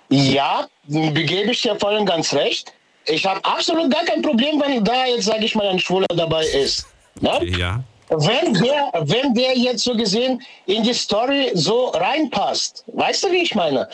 Ja, 0.09 0.67
begebe 0.87 1.51
ich 1.51 1.61
dir 1.61 1.75
voll 1.79 1.95
und 1.95 2.05
ganz 2.05 2.33
recht. 2.33 2.71
Ich 3.05 3.25
habe 3.25 3.43
absolut 3.43 3.91
gar 3.91 4.03
kein 4.05 4.21
Problem, 4.21 4.59
wenn 4.59 4.83
da 4.83 5.05
jetzt, 5.05 5.25
sage 5.25 5.45
ich 5.45 5.55
mal, 5.55 5.67
ein 5.67 5.79
Schwuler 5.79 6.07
dabei 6.15 6.45
ist. 6.45 6.87
Ne? 7.21 7.45
Ja. 7.57 7.83
Wenn 8.09 8.53
der, 8.53 8.91
wenn 9.01 9.33
der 9.33 9.57
jetzt 9.57 9.83
so 9.83 9.95
gesehen 9.95 10.41
in 10.67 10.83
die 10.83 10.93
Story 10.93 11.51
so 11.53 11.87
reinpasst, 11.87 12.83
weißt 12.87 13.23
du, 13.23 13.31
wie 13.31 13.41
ich 13.41 13.55
meine? 13.55 13.87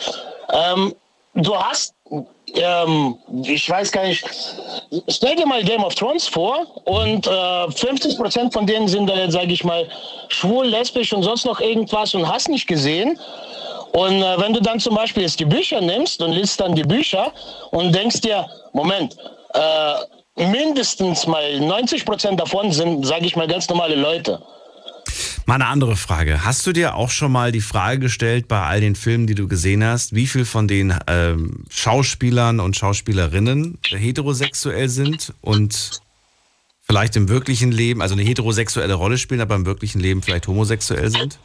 Ähm, 0.52 0.94
du 1.34 1.56
hast, 1.56 1.94
ähm, 2.54 3.16
ich 3.44 3.68
weiß 3.68 3.90
gar 3.90 4.04
nicht, 4.04 4.24
stell 5.08 5.36
dir 5.36 5.46
mal 5.46 5.62
Game 5.64 5.82
of 5.82 5.94
Thrones 5.94 6.26
vor 6.26 6.66
und 6.84 7.26
äh, 7.26 7.70
50 7.70 8.18
Prozent 8.18 8.52
von 8.52 8.66
denen 8.66 8.86
sind 8.86 9.08
da 9.08 9.14
jetzt, 9.14 9.32
sage 9.32 9.52
ich 9.52 9.64
mal, 9.64 9.88
schwul, 10.28 10.66
lesbisch 10.66 11.12
und 11.12 11.22
sonst 11.22 11.46
noch 11.46 11.60
irgendwas 11.60 12.14
und 12.14 12.30
hast 12.30 12.48
nicht 12.48 12.66
gesehen. 12.66 13.18
Und 13.92 14.22
äh, 14.22 14.40
wenn 14.40 14.52
du 14.52 14.60
dann 14.60 14.80
zum 14.80 14.94
Beispiel 14.94 15.22
jetzt 15.22 15.40
die 15.40 15.44
Bücher 15.44 15.80
nimmst 15.80 16.20
und 16.22 16.32
liest 16.32 16.60
dann 16.60 16.74
die 16.74 16.82
Bücher 16.82 17.32
und 17.70 17.94
denkst 17.94 18.20
dir, 18.20 18.46
Moment, 18.72 19.16
äh, 19.54 19.94
mindestens 20.36 21.26
mal 21.26 21.60
90 21.60 22.04
Prozent 22.04 22.40
davon 22.40 22.72
sind, 22.72 23.04
sage 23.06 23.26
ich 23.26 23.36
mal, 23.36 23.46
ganz 23.46 23.68
normale 23.68 23.94
Leute. 23.94 24.40
Mal 25.46 25.56
eine 25.56 25.66
andere 25.66 25.96
Frage. 25.96 26.44
Hast 26.44 26.66
du 26.66 26.72
dir 26.72 26.94
auch 26.94 27.10
schon 27.10 27.32
mal 27.32 27.50
die 27.50 27.60
Frage 27.60 27.98
gestellt 27.98 28.46
bei 28.46 28.62
all 28.62 28.80
den 28.80 28.94
Filmen, 28.94 29.26
die 29.26 29.34
du 29.34 29.48
gesehen 29.48 29.84
hast, 29.84 30.14
wie 30.14 30.26
viel 30.26 30.44
von 30.44 30.68
den 30.68 30.94
ähm, 31.08 31.64
Schauspielern 31.68 32.60
und 32.60 32.76
Schauspielerinnen 32.76 33.78
heterosexuell 33.88 34.88
sind 34.88 35.34
und 35.40 36.00
vielleicht 36.80 37.16
im 37.16 37.28
wirklichen 37.28 37.72
Leben, 37.72 38.02
also 38.02 38.14
eine 38.14 38.22
heterosexuelle 38.22 38.94
Rolle 38.94 39.18
spielen, 39.18 39.40
aber 39.40 39.56
im 39.56 39.66
wirklichen 39.66 40.00
Leben 40.00 40.22
vielleicht 40.22 40.46
homosexuell 40.46 41.10
sind? 41.10 41.38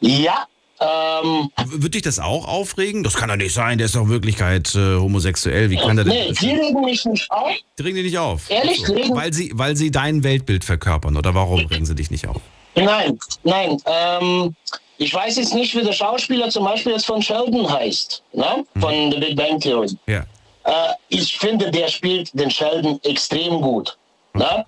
Ja, 0.00 0.46
ähm, 0.78 1.50
Wird 1.66 1.94
dich 1.94 2.02
das 2.02 2.18
auch 2.18 2.46
aufregen? 2.46 3.02
Das 3.02 3.14
kann 3.14 3.28
doch 3.28 3.36
nicht 3.36 3.54
sein, 3.54 3.78
der 3.78 3.86
ist 3.86 3.94
doch 3.94 4.02
in 4.02 4.10
Wirklichkeit 4.10 4.74
äh, 4.74 4.96
homosexuell. 4.96 5.70
Wie 5.70 5.76
kann 5.76 5.96
der 5.96 6.04
nee, 6.04 6.32
die 6.32 6.50
regen 6.50 6.82
mich 6.82 7.04
nicht 7.06 7.30
auf. 7.30 7.50
Die 7.78 7.82
regen 7.82 7.96
dich 7.96 8.04
nicht 8.06 8.18
auf? 8.18 8.50
Ehrlich? 8.50 8.84
So. 8.84 8.94
Weil, 9.14 9.32
sie, 9.32 9.52
weil 9.54 9.76
sie 9.76 9.90
dein 9.90 10.22
Weltbild 10.22 10.64
verkörpern 10.64 11.16
oder 11.16 11.34
warum 11.34 11.64
regen 11.66 11.86
sie 11.86 11.94
dich 11.94 12.10
nicht 12.10 12.26
auf? 12.26 12.40
Nein, 12.74 13.18
nein. 13.42 13.78
Ähm, 13.86 14.54
ich 14.98 15.12
weiß 15.12 15.36
jetzt 15.36 15.54
nicht, 15.54 15.74
wie 15.74 15.82
der 15.82 15.92
Schauspieler 15.92 16.50
zum 16.50 16.64
Beispiel 16.64 16.92
jetzt 16.92 17.06
von 17.06 17.22
Sheldon 17.22 17.70
heißt, 17.70 18.22
ne? 18.34 18.64
von 18.78 18.92
hm. 18.92 19.12
The 19.12 19.18
Big 19.18 19.36
Bang 19.36 19.58
Theory. 19.58 19.88
Ja. 20.06 20.24
Äh, 20.64 20.92
ich 21.08 21.38
finde, 21.38 21.70
der 21.70 21.88
spielt 21.88 22.38
den 22.38 22.50
Sheldon 22.50 23.00
extrem 23.04 23.62
gut. 23.62 23.96
Hm. 24.34 24.42
Ne? 24.42 24.66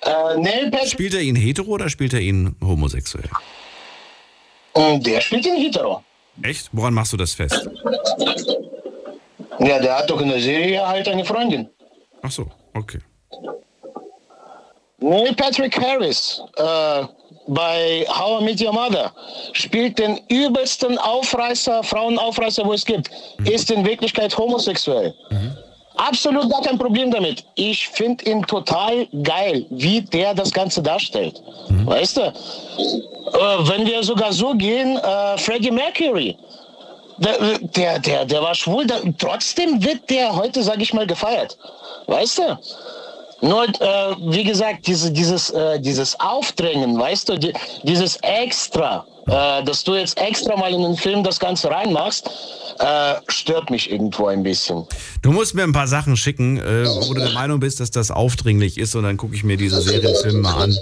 Äh, 0.00 0.86
spielt 0.86 1.14
er 1.14 1.20
ihn 1.20 1.36
hetero 1.36 1.72
oder 1.72 1.88
spielt 1.88 2.12
er 2.12 2.20
ihn 2.20 2.56
homosexuell? 2.62 3.28
Und 4.74 5.06
der 5.06 5.20
spielt 5.20 5.46
in 5.46 5.56
hetero. 5.56 6.02
Echt? 6.42 6.68
Woran 6.72 6.94
machst 6.94 7.12
du 7.12 7.16
das 7.16 7.32
fest? 7.32 7.68
Ja, 9.60 9.78
der 9.78 9.98
hat 9.98 10.10
doch 10.10 10.20
in 10.20 10.28
der 10.28 10.40
Serie 10.40 10.86
halt 10.86 11.08
eine 11.08 11.24
Freundin. 11.24 11.68
Ach 12.22 12.30
so, 12.30 12.46
okay. 12.74 12.98
Neil 14.98 15.34
Patrick 15.34 15.78
Harris 15.80 16.42
äh, 16.56 17.04
bei 17.46 18.06
How 18.08 18.40
I 18.40 18.44
Met 18.44 18.60
Your 18.60 18.72
Mother 18.72 19.12
spielt 19.52 19.98
den 19.98 20.18
übelsten 20.28 20.98
Aufreißer, 20.98 21.82
Frauenaufreißer, 21.82 22.64
wo 22.64 22.72
es 22.72 22.84
gibt. 22.84 23.10
Mhm. 23.38 23.46
Ist 23.46 23.70
in 23.70 23.84
Wirklichkeit 23.84 24.36
homosexuell. 24.36 25.14
Mhm. 25.30 25.56
Absolut 25.96 26.50
gar 26.50 26.62
kein 26.62 26.78
Problem 26.78 27.10
damit. 27.10 27.44
Ich 27.54 27.88
finde 27.88 28.24
ihn 28.24 28.42
total 28.42 29.06
geil, 29.22 29.64
wie 29.70 30.00
der 30.00 30.34
das 30.34 30.52
Ganze 30.52 30.82
darstellt. 30.82 31.40
Mhm. 31.68 31.86
Weißt 31.86 32.16
du? 32.16 32.22
Äh, 32.22 32.32
wenn 33.68 33.86
wir 33.86 34.02
sogar 34.02 34.32
so 34.32 34.54
gehen, 34.54 34.96
äh, 34.96 35.38
Freddie 35.38 35.70
Mercury, 35.70 36.36
der, 37.18 37.58
der, 37.60 37.98
der, 38.00 38.24
der 38.24 38.42
war 38.42 38.54
schwul, 38.54 38.86
der, 38.86 39.02
trotzdem 39.18 39.82
wird 39.84 40.10
der 40.10 40.34
heute, 40.34 40.62
sage 40.62 40.82
ich 40.82 40.92
mal, 40.92 41.06
gefeiert. 41.06 41.56
Weißt 42.06 42.38
du? 42.38 42.58
Nur, 43.44 43.64
äh, 43.68 44.16
wie 44.32 44.42
gesagt, 44.42 44.86
diese, 44.86 45.12
dieses, 45.12 45.50
äh, 45.50 45.78
dieses 45.78 46.18
Aufdrängen, 46.18 46.98
weißt 46.98 47.28
du, 47.28 47.38
die, 47.38 47.52
dieses 47.82 48.16
Extra, 48.22 49.06
äh, 49.26 49.62
dass 49.64 49.84
du 49.84 49.94
jetzt 49.94 50.18
extra 50.18 50.56
mal 50.56 50.72
in 50.72 50.80
den 50.80 50.96
Film 50.96 51.22
das 51.22 51.38
Ganze 51.38 51.70
reinmachst, 51.70 52.26
äh, 52.78 53.14
stört 53.28 53.68
mich 53.68 53.90
irgendwo 53.90 54.28
ein 54.28 54.42
bisschen. 54.42 54.86
Du 55.20 55.30
musst 55.30 55.54
mir 55.54 55.62
ein 55.62 55.74
paar 55.74 55.88
Sachen 55.88 56.16
schicken, 56.16 56.56
äh, 56.56 56.86
wo 56.86 57.12
du 57.12 57.20
der 57.20 57.32
Meinung 57.32 57.60
bist, 57.60 57.80
dass 57.80 57.90
das 57.90 58.10
aufdringlich 58.10 58.78
ist 58.78 58.94
und 58.94 59.02
dann 59.02 59.18
gucke 59.18 59.34
ich 59.34 59.44
mir 59.44 59.58
diese 59.58 59.82
Serienfilme 59.82 60.38
mal 60.38 60.62
an. 60.62 60.78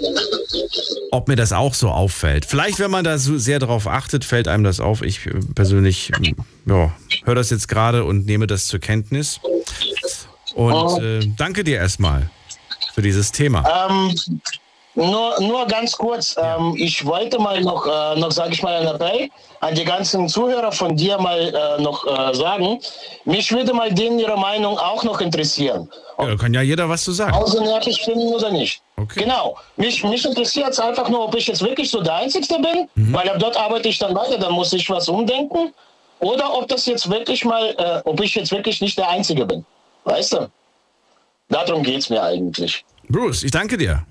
Ob 1.11 1.27
mir 1.27 1.35
das 1.35 1.51
auch 1.51 1.73
so 1.73 1.89
auffällt. 1.89 2.45
Vielleicht, 2.45 2.79
wenn 2.79 2.89
man 2.89 3.03
da 3.03 3.17
so 3.17 3.37
sehr 3.37 3.59
darauf 3.59 3.87
achtet, 3.87 4.23
fällt 4.23 4.47
einem 4.47 4.63
das 4.63 4.79
auf. 4.79 5.01
Ich 5.01 5.25
äh, 5.25 5.31
persönlich 5.53 6.13
ja, 6.65 6.93
höre 7.25 7.35
das 7.35 7.49
jetzt 7.49 7.67
gerade 7.67 8.05
und 8.05 8.25
nehme 8.25 8.47
das 8.47 8.67
zur 8.67 8.79
Kenntnis. 8.79 9.41
Und 10.55 10.73
oh. 10.73 11.01
äh, 11.01 11.27
danke 11.37 11.65
dir 11.65 11.77
erstmal 11.77 12.29
für 12.93 13.01
dieses 13.01 13.31
Thema. 13.31 13.89
Ähm, 13.89 14.15
nur, 14.95 15.41
nur 15.41 15.65
ganz 15.65 15.93
kurz, 15.93 16.35
ähm, 16.37 16.75
ich 16.77 17.03
wollte 17.03 17.39
mal 17.39 17.59
noch, 17.61 17.87
äh, 17.87 18.19
noch 18.19 18.31
sage 18.31 18.53
ich 18.53 18.61
mal, 18.61 18.75
ein 18.75 18.87
Appell 18.87 19.27
an 19.59 19.73
die 19.73 19.83
ganzen 19.83 20.29
Zuhörer 20.29 20.71
von 20.71 20.95
dir 20.95 21.17
mal 21.17 21.39
äh, 21.39 21.81
noch 21.81 22.05
äh, 22.05 22.33
sagen. 22.35 22.79
Mich 23.25 23.51
würde 23.51 23.73
mal 23.73 23.91
denen 23.91 24.19
ihre 24.19 24.37
Meinung 24.37 24.77
auch 24.77 25.03
noch 25.03 25.19
interessieren. 25.19 25.89
Ja, 26.19 26.27
da 26.27 26.35
kann 26.35 26.53
ja 26.53 26.61
jeder 26.61 26.87
was 26.87 27.03
zu 27.03 27.11
sagen. 27.11 27.33
Außernervig 27.33 28.03
finden 28.03 28.27
oder 28.33 28.51
nicht. 28.51 28.83
Okay. 28.97 29.21
Genau. 29.23 29.57
Mich, 29.77 30.03
mich 30.03 30.23
interessiert 30.25 30.69
es 30.69 30.79
einfach 30.79 31.09
nur, 31.09 31.25
ob 31.25 31.35
ich 31.35 31.47
jetzt 31.47 31.63
wirklich 31.63 31.89
so 31.89 31.99
der 32.01 32.15
Einzige 32.15 32.45
bin, 32.59 32.87
mhm. 32.93 33.13
weil 33.13 33.27
ab 33.27 33.37
dort 33.39 33.57
arbeite 33.57 33.89
ich 33.89 33.97
dann 33.97 34.13
weiter, 34.13 34.37
dann 34.37 34.53
muss 34.53 34.71
ich 34.73 34.87
was 34.91 35.09
umdenken. 35.09 35.73
Oder 36.19 36.53
ob 36.53 36.67
das 36.67 36.85
jetzt 36.85 37.09
wirklich 37.09 37.43
mal, 37.43 37.75
äh, 37.79 38.07
ob 38.07 38.21
ich 38.21 38.35
jetzt 38.35 38.51
wirklich 38.51 38.79
nicht 38.79 38.97
der 38.97 39.09
Einzige 39.09 39.45
bin. 39.45 39.65
Weißt 40.03 40.33
du? 40.33 40.49
Darum 41.49 41.83
geht 41.83 41.99
es 41.99 42.09
mir 42.09 42.23
eigentlich. 42.23 42.85
Bruce, 43.09 43.43
ich 43.43 43.51
danke 43.51 43.77
dir. 43.77 44.05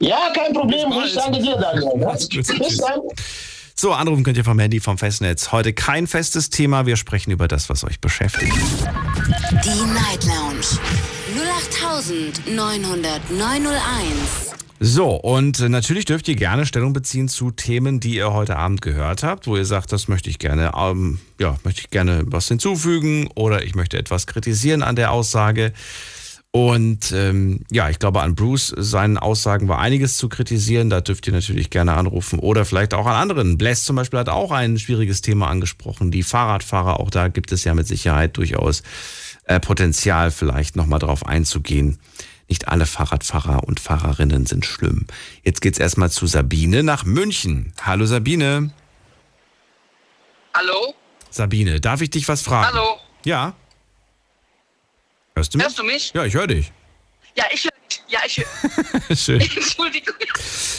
Ja, 0.00 0.32
kein 0.34 0.52
Problem. 0.52 0.92
Ich 1.04 1.14
danke 1.14 1.40
dir, 1.40 1.56
Daniel. 1.56 1.90
Bis 2.30 2.78
dann. 2.78 3.00
So, 3.74 3.92
anrufen 3.92 4.24
könnt 4.24 4.36
ihr 4.36 4.44
vom 4.44 4.58
Handy, 4.58 4.80
vom 4.80 4.98
Festnetz. 4.98 5.52
Heute 5.52 5.72
kein 5.72 6.06
festes 6.06 6.50
Thema. 6.50 6.84
Wir 6.84 6.96
sprechen 6.96 7.30
über 7.30 7.48
das, 7.48 7.70
was 7.70 7.84
euch 7.84 8.00
beschäftigt. 8.00 8.52
Die 8.52 9.84
Night 9.94 10.24
Lounge 10.24 10.66
0890901. 12.46 14.69
So, 14.82 15.10
und 15.10 15.60
natürlich 15.60 16.06
dürft 16.06 16.26
ihr 16.26 16.36
gerne 16.36 16.64
Stellung 16.64 16.94
beziehen 16.94 17.28
zu 17.28 17.50
Themen, 17.50 18.00
die 18.00 18.14
ihr 18.14 18.32
heute 18.32 18.56
Abend 18.56 18.80
gehört 18.80 19.22
habt, 19.22 19.46
wo 19.46 19.54
ihr 19.54 19.66
sagt, 19.66 19.92
das 19.92 20.08
möchte 20.08 20.30
ich 20.30 20.38
gerne, 20.38 20.72
ähm, 20.74 21.18
ja, 21.38 21.58
möchte 21.64 21.82
ich 21.82 21.90
gerne 21.90 22.22
was 22.24 22.48
hinzufügen 22.48 23.28
oder 23.34 23.62
ich 23.62 23.74
möchte 23.74 23.98
etwas 23.98 24.26
kritisieren 24.26 24.82
an 24.82 24.96
der 24.96 25.12
Aussage. 25.12 25.74
Und 26.50 27.12
ähm, 27.12 27.60
ja, 27.70 27.90
ich 27.90 27.98
glaube, 27.98 28.22
an 28.22 28.34
Bruce 28.34 28.74
seinen 28.74 29.18
Aussagen 29.18 29.68
war 29.68 29.80
einiges 29.80 30.16
zu 30.16 30.30
kritisieren. 30.30 30.88
Da 30.88 31.02
dürft 31.02 31.26
ihr 31.26 31.34
natürlich 31.34 31.68
gerne 31.68 31.92
anrufen 31.92 32.38
oder 32.38 32.64
vielleicht 32.64 32.94
auch 32.94 33.06
an 33.06 33.16
anderen. 33.16 33.58
Bless 33.58 33.84
zum 33.84 33.96
Beispiel 33.96 34.18
hat 34.18 34.30
auch 34.30 34.50
ein 34.50 34.78
schwieriges 34.78 35.20
Thema 35.20 35.48
angesprochen. 35.48 36.10
Die 36.10 36.22
Fahrradfahrer, 36.22 37.00
auch 37.00 37.10
da 37.10 37.28
gibt 37.28 37.52
es 37.52 37.64
ja 37.64 37.74
mit 37.74 37.86
Sicherheit 37.86 38.38
durchaus 38.38 38.82
äh, 39.44 39.60
Potenzial, 39.60 40.30
vielleicht 40.30 40.74
nochmal 40.74 41.00
drauf 41.00 41.26
einzugehen. 41.26 41.98
Nicht 42.50 42.66
alle 42.66 42.84
Fahrradfahrer 42.84 43.62
und 43.62 43.78
Fahrerinnen 43.78 44.44
sind 44.44 44.66
schlimm. 44.66 45.06
Jetzt 45.44 45.62
geht's 45.62 45.78
erstmal 45.78 46.10
zu 46.10 46.26
Sabine 46.26 46.82
nach 46.82 47.04
München. 47.04 47.72
Hallo 47.80 48.06
Sabine. 48.06 48.72
Hallo? 50.52 50.94
Sabine, 51.30 51.80
darf 51.80 52.00
ich 52.00 52.10
dich 52.10 52.26
was 52.26 52.42
fragen? 52.42 52.76
Hallo? 52.76 52.98
Ja. 53.24 53.54
Hörst 55.36 55.54
du 55.54 55.58
mich? 55.58 55.64
Hörst 55.64 55.78
du 55.78 55.84
mich? 55.84 56.12
Ja, 56.12 56.24
ich 56.24 56.34
höre 56.34 56.48
dich. 56.48 56.72
Ja, 57.36 57.44
ich 57.54 57.62
höre 57.62 57.70
dich. 57.88 58.02
Ja, 58.08 58.18
ich 58.26 58.38
höre. 58.38 59.16
Schön. 59.16 59.40
Entschuldigung. 59.40 60.16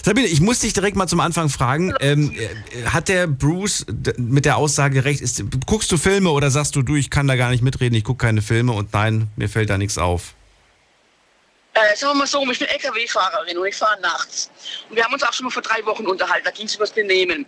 Sabine, 0.03 0.27
ich 0.27 0.41
muss 0.41 0.59
dich 0.59 0.73
direkt 0.73 0.97
mal 0.97 1.07
zum 1.07 1.21
Anfang 1.21 1.47
fragen. 1.47 1.93
Ähm, 2.01 2.35
äh, 2.37 2.83
hat 2.87 3.07
der 3.07 3.27
Bruce 3.27 3.85
mit 4.17 4.43
der 4.43 4.57
Aussage 4.57 5.05
recht? 5.05 5.21
Ist, 5.21 5.41
guckst 5.65 5.89
du 5.89 5.97
Filme 5.97 6.31
oder 6.31 6.51
sagst 6.51 6.75
du, 6.75 6.81
du, 6.81 6.95
ich 6.95 7.09
kann 7.09 7.27
da 7.27 7.37
gar 7.37 7.49
nicht 7.49 7.63
mitreden, 7.63 7.95
ich 7.95 8.03
gucke 8.03 8.25
keine 8.25 8.41
Filme 8.41 8.73
und 8.73 8.91
nein, 8.91 9.29
mir 9.37 9.47
fällt 9.47 9.69
da 9.69 9.77
nichts 9.77 9.97
auf? 9.97 10.35
Äh, 11.73 11.95
sagen 11.95 12.13
wir 12.13 12.19
mal 12.19 12.27
so, 12.27 12.45
ich 12.51 12.59
bin 12.59 12.67
LKW-Fahrerin 12.67 13.57
und 13.57 13.65
ich 13.65 13.75
fahre 13.77 13.99
nachts. 14.01 14.51
Und 14.89 14.97
wir 14.97 15.05
haben 15.05 15.13
uns 15.13 15.23
auch 15.23 15.31
schon 15.31 15.45
mal 15.45 15.51
vor 15.51 15.61
drei 15.61 15.85
Wochen 15.85 16.05
unterhalten, 16.05 16.43
da 16.43 16.51
ging 16.51 16.65
es 16.65 16.75
über 16.75 16.83
das 16.83 16.93
Benehmen. 16.93 17.45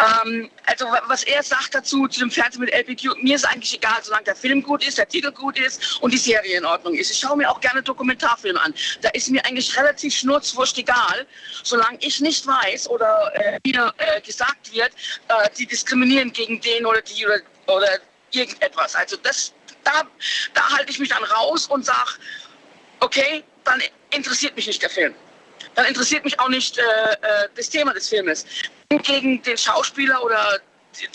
Ähm, 0.00 0.50
also 0.66 0.86
was 1.06 1.22
er 1.22 1.44
sagt 1.44 1.72
dazu, 1.72 2.08
zu 2.08 2.20
dem 2.20 2.30
Fernsehen 2.30 2.60
mit 2.60 2.72
LPQ, 2.72 3.22
mir 3.22 3.36
ist 3.36 3.44
eigentlich 3.44 3.74
egal, 3.74 4.02
solange 4.02 4.24
der 4.24 4.34
Film 4.34 4.64
gut 4.64 4.84
ist, 4.84 4.98
der 4.98 5.08
Titel 5.08 5.30
gut 5.30 5.60
ist 5.60 6.00
und 6.00 6.12
die 6.12 6.18
Serie 6.18 6.58
in 6.58 6.64
Ordnung 6.64 6.94
ist. 6.94 7.12
Ich 7.12 7.18
schaue 7.20 7.36
mir 7.36 7.48
auch 7.48 7.60
gerne 7.60 7.84
Dokumentarfilme 7.84 8.60
an. 8.60 8.74
Da 9.00 9.10
ist 9.10 9.30
mir 9.30 9.44
eigentlich 9.44 9.76
relativ 9.78 10.12
schnurzwurscht 10.12 10.78
egal, 10.78 11.24
solange 11.62 11.98
ich 12.00 12.20
nicht 12.20 12.44
weiß 12.44 12.88
oder 12.88 13.30
äh, 13.34 13.60
mir 13.64 13.94
äh, 13.98 14.20
gesagt 14.22 14.72
wird, 14.72 14.90
äh, 15.28 15.48
die 15.56 15.66
diskriminieren 15.66 16.32
gegen 16.32 16.60
den 16.60 16.84
oder 16.84 17.00
die 17.00 17.24
oder, 17.24 17.38
oder 17.68 17.98
irgendetwas. 18.32 18.96
Also 18.96 19.16
das, 19.22 19.52
da, 19.84 20.02
da 20.52 20.70
halte 20.70 20.90
ich 20.90 20.98
mich 20.98 21.10
dann 21.10 21.22
raus 21.22 21.68
und 21.68 21.84
sage, 21.84 22.10
okay, 22.98 23.44
dann 23.64 23.82
interessiert 24.10 24.56
mich 24.56 24.66
nicht 24.66 24.82
der 24.82 24.90
Film. 24.90 25.14
Dann 25.74 25.86
interessiert 25.86 26.24
mich 26.24 26.38
auch 26.38 26.48
nicht 26.48 26.78
äh, 26.78 26.82
äh, 26.82 27.48
das 27.54 27.70
Thema 27.70 27.94
des 27.94 28.08
Filmes. 28.08 28.44
Gegen 28.88 29.42
den 29.42 29.56
Schauspieler 29.56 30.22
oder 30.22 30.60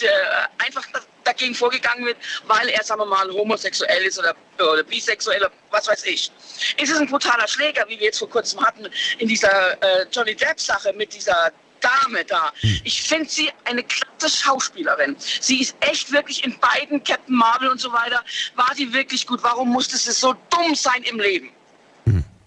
der 0.01 0.49
einfach 0.57 0.83
dagegen 1.23 1.53
vorgegangen 1.53 2.05
wird, 2.05 2.17
weil 2.47 2.69
er, 2.69 2.83
sagen 2.83 3.01
wir 3.01 3.05
mal, 3.05 3.29
homosexuell 3.29 4.03
ist 4.03 4.17
oder, 4.17 4.35
oder 4.57 4.83
bisexuell 4.83 5.39
oder 5.39 5.51
was 5.69 5.87
weiß 5.87 6.05
ich. 6.05 6.31
Ist 6.77 6.91
es 6.91 6.97
ein 6.97 7.07
brutaler 7.07 7.47
Schläger, 7.47 7.85
wie 7.87 7.99
wir 7.99 8.07
jetzt 8.07 8.19
vor 8.19 8.29
kurzem 8.29 8.59
hatten 8.65 8.87
in 9.19 9.27
dieser 9.27 9.73
äh, 9.83 10.05
Johnny 10.11 10.35
Depp-Sache 10.35 10.93
mit 10.93 11.13
dieser 11.13 11.51
Dame 11.79 12.25
da. 12.25 12.51
Hm. 12.61 12.81
Ich 12.83 13.03
finde 13.03 13.29
sie 13.29 13.51
eine 13.65 13.83
klasse 13.83 14.35
Schauspielerin. 14.35 15.15
Sie 15.19 15.61
ist 15.61 15.75
echt 15.81 16.11
wirklich 16.11 16.43
in 16.43 16.57
beiden 16.59 17.03
Captain 17.03 17.35
Marvel 17.35 17.69
und 17.69 17.79
so 17.79 17.91
weiter, 17.91 18.23
war 18.55 18.73
sie 18.75 18.91
wirklich 18.93 19.27
gut. 19.27 19.43
Warum 19.43 19.69
musste 19.69 19.97
sie 19.97 20.11
so 20.11 20.33
dumm 20.49 20.73
sein 20.73 21.03
im 21.03 21.19
Leben? 21.19 21.51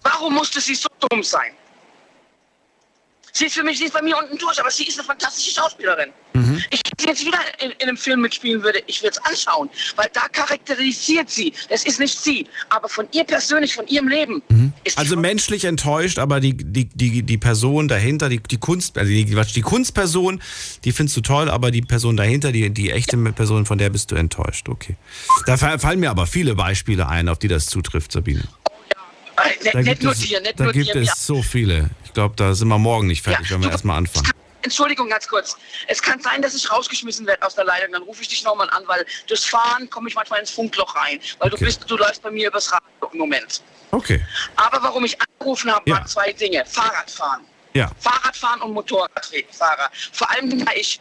Warum 0.03 0.33
musste 0.33 0.59
sie 0.61 0.75
so 0.75 0.87
dumm 1.09 1.23
sein? 1.23 1.53
Sie 3.33 3.45
ist 3.45 3.55
für 3.55 3.63
mich, 3.63 3.77
sie 3.77 3.85
ist 3.85 3.93
bei 3.93 4.01
mir 4.01 4.17
unten 4.17 4.37
durch, 4.37 4.59
aber 4.59 4.69
sie 4.69 4.83
ist 4.85 4.99
eine 4.99 5.07
fantastische 5.07 5.51
Schauspielerin. 5.51 6.09
Mhm. 6.33 6.61
Ich, 6.69 6.81
wenn 6.83 6.97
sie 6.99 7.07
jetzt 7.07 7.25
wieder 7.25 7.39
in, 7.59 7.71
in, 7.71 7.87
einem 7.87 7.97
Film 7.97 8.21
mitspielen 8.21 8.61
würde, 8.61 8.83
ich 8.87 9.01
würde 9.01 9.17
es 9.17 9.25
anschauen, 9.25 9.69
weil 9.95 10.09
da 10.13 10.27
charakterisiert 10.31 11.29
sie. 11.29 11.53
Es 11.69 11.85
ist 11.85 11.99
nicht 11.99 12.19
sie, 12.19 12.45
aber 12.69 12.89
von 12.89 13.07
ihr 13.11 13.23
persönlich, 13.23 13.73
von 13.73 13.87
ihrem 13.87 14.07
Leben. 14.07 14.41
Mhm. 14.49 14.73
also 14.95 15.15
menschlich 15.15 15.65
enttäuscht, 15.65 16.19
aber 16.19 16.39
die, 16.39 16.55
die, 16.55 16.85
die, 16.85 17.23
die 17.23 17.37
Person 17.37 17.87
dahinter, 17.87 18.27
die, 18.27 18.39
die 18.39 18.57
Kunst, 18.57 18.97
also 18.97 19.09
die, 19.09 19.25
die 19.25 19.61
Kunstperson, 19.61 20.41
die 20.83 20.91
findest 20.91 21.17
du 21.17 21.21
toll, 21.21 21.49
aber 21.49 21.71
die 21.71 21.81
Person 21.81 22.17
dahinter, 22.17 22.51
die, 22.51 22.69
die 22.69 22.91
echte 22.91 23.17
Person, 23.17 23.65
von 23.65 23.77
der 23.77 23.89
bist 23.89 24.11
du 24.11 24.15
enttäuscht. 24.15 24.67
Okay. 24.67 24.97
Da 25.45 25.57
fallen 25.57 25.99
mir 25.99 26.09
aber 26.09 26.27
viele 26.27 26.55
Beispiele 26.55 27.07
ein, 27.07 27.29
auf 27.29 27.39
die 27.39 27.47
das 27.47 27.67
zutrifft, 27.67 28.11
Sabine. 28.11 28.43
Äh, 29.37 29.73
ne, 29.75 29.83
nicht 29.83 30.03
nur 30.03 30.13
dir, 30.13 30.41
nicht 30.41 30.59
da 30.59 30.65
nur 30.65 30.73
gibt 30.73 30.93
dir. 30.93 31.01
es 31.01 31.25
so 31.25 31.41
viele. 31.41 31.89
Ich 32.05 32.13
glaube, 32.13 32.35
da 32.35 32.53
sind 32.53 32.67
wir 32.67 32.77
morgen 32.77 33.07
nicht 33.07 33.23
fertig, 33.23 33.49
ja, 33.49 33.55
wenn 33.55 33.63
wir 33.63 33.71
erstmal 33.71 33.97
anfangen. 33.97 34.31
Entschuldigung, 34.63 35.09
ganz 35.09 35.27
kurz. 35.27 35.57
Es 35.87 36.01
kann 36.01 36.19
sein, 36.21 36.41
dass 36.41 36.53
ich 36.53 36.71
rausgeschmissen 36.71 37.25
werde 37.25 37.45
aus 37.45 37.55
der 37.55 37.65
Leitung. 37.65 37.93
Dann 37.93 38.03
rufe 38.03 38.21
ich 38.21 38.27
dich 38.27 38.43
nochmal 38.43 38.69
an, 38.69 38.83
weil 38.85 39.05
durchs 39.27 39.45
Fahren 39.45 39.89
komme 39.89 40.09
ich 40.09 40.15
manchmal 40.15 40.39
ins 40.39 40.51
Funkloch 40.51 40.95
rein. 40.95 41.19
Weil 41.39 41.51
okay. 41.51 41.57
du 41.59 41.65
bist, 41.65 41.89
du 41.89 41.97
läufst 41.97 42.21
bei 42.21 42.29
mir 42.29 42.47
übers 42.47 42.71
Radio 42.71 43.09
im 43.11 43.17
Moment. 43.17 43.61
Okay. 43.91 44.23
Aber 44.55 44.81
warum 44.83 45.03
ich 45.05 45.17
angerufen 45.19 45.71
habe, 45.71 45.89
ja. 45.89 45.95
waren 45.95 46.07
zwei 46.07 46.31
Dinge. 46.33 46.63
Fahrradfahren. 46.65 47.41
Ja. 47.73 47.91
Fahrradfahren 47.99 48.61
und 48.61 48.73
Motorradfahrer. 48.73 49.89
Vor 50.11 50.29
allem, 50.29 50.63
da 50.63 50.71
ich 50.73 50.99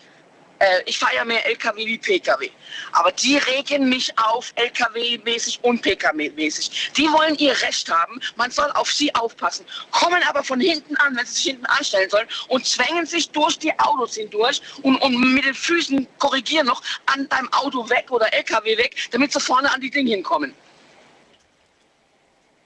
äh, 0.60 0.82
ich 0.86 0.98
fahre 0.98 1.16
ja 1.16 1.24
mehr 1.24 1.44
LKW 1.46 1.84
wie 1.86 1.98
PKW. 1.98 2.50
Aber 2.92 3.10
die 3.12 3.38
regen 3.38 3.88
mich 3.88 4.16
auf 4.18 4.52
LKW-mäßig 4.56 5.58
und 5.62 5.82
PKW-mäßig. 5.82 6.92
Die 6.96 7.10
wollen 7.10 7.34
ihr 7.36 7.60
Recht 7.62 7.90
haben. 7.90 8.20
Man 8.36 8.50
soll 8.50 8.70
auf 8.72 8.92
sie 8.92 9.12
aufpassen. 9.14 9.64
Kommen 9.90 10.22
aber 10.28 10.44
von 10.44 10.60
hinten 10.60 10.96
an, 10.96 11.16
wenn 11.16 11.26
sie 11.26 11.34
sich 11.34 11.44
hinten 11.44 11.66
anstellen 11.66 12.10
sollen 12.10 12.28
und 12.48 12.66
zwängen 12.66 13.06
sich 13.06 13.30
durch 13.30 13.58
die 13.58 13.76
Autos 13.78 14.14
hindurch 14.14 14.60
und, 14.82 14.96
und 14.96 15.34
mit 15.34 15.44
den 15.44 15.54
Füßen 15.54 16.06
korrigieren 16.18 16.66
noch 16.66 16.82
an 17.06 17.28
deinem 17.28 17.52
Auto 17.52 17.88
weg 17.88 18.10
oder 18.10 18.32
LKW 18.32 18.76
weg, 18.76 18.96
damit 19.10 19.32
sie 19.32 19.40
vorne 19.40 19.72
an 19.72 19.80
die 19.80 19.90
Dinge 19.90 20.10
hinkommen. 20.10 20.54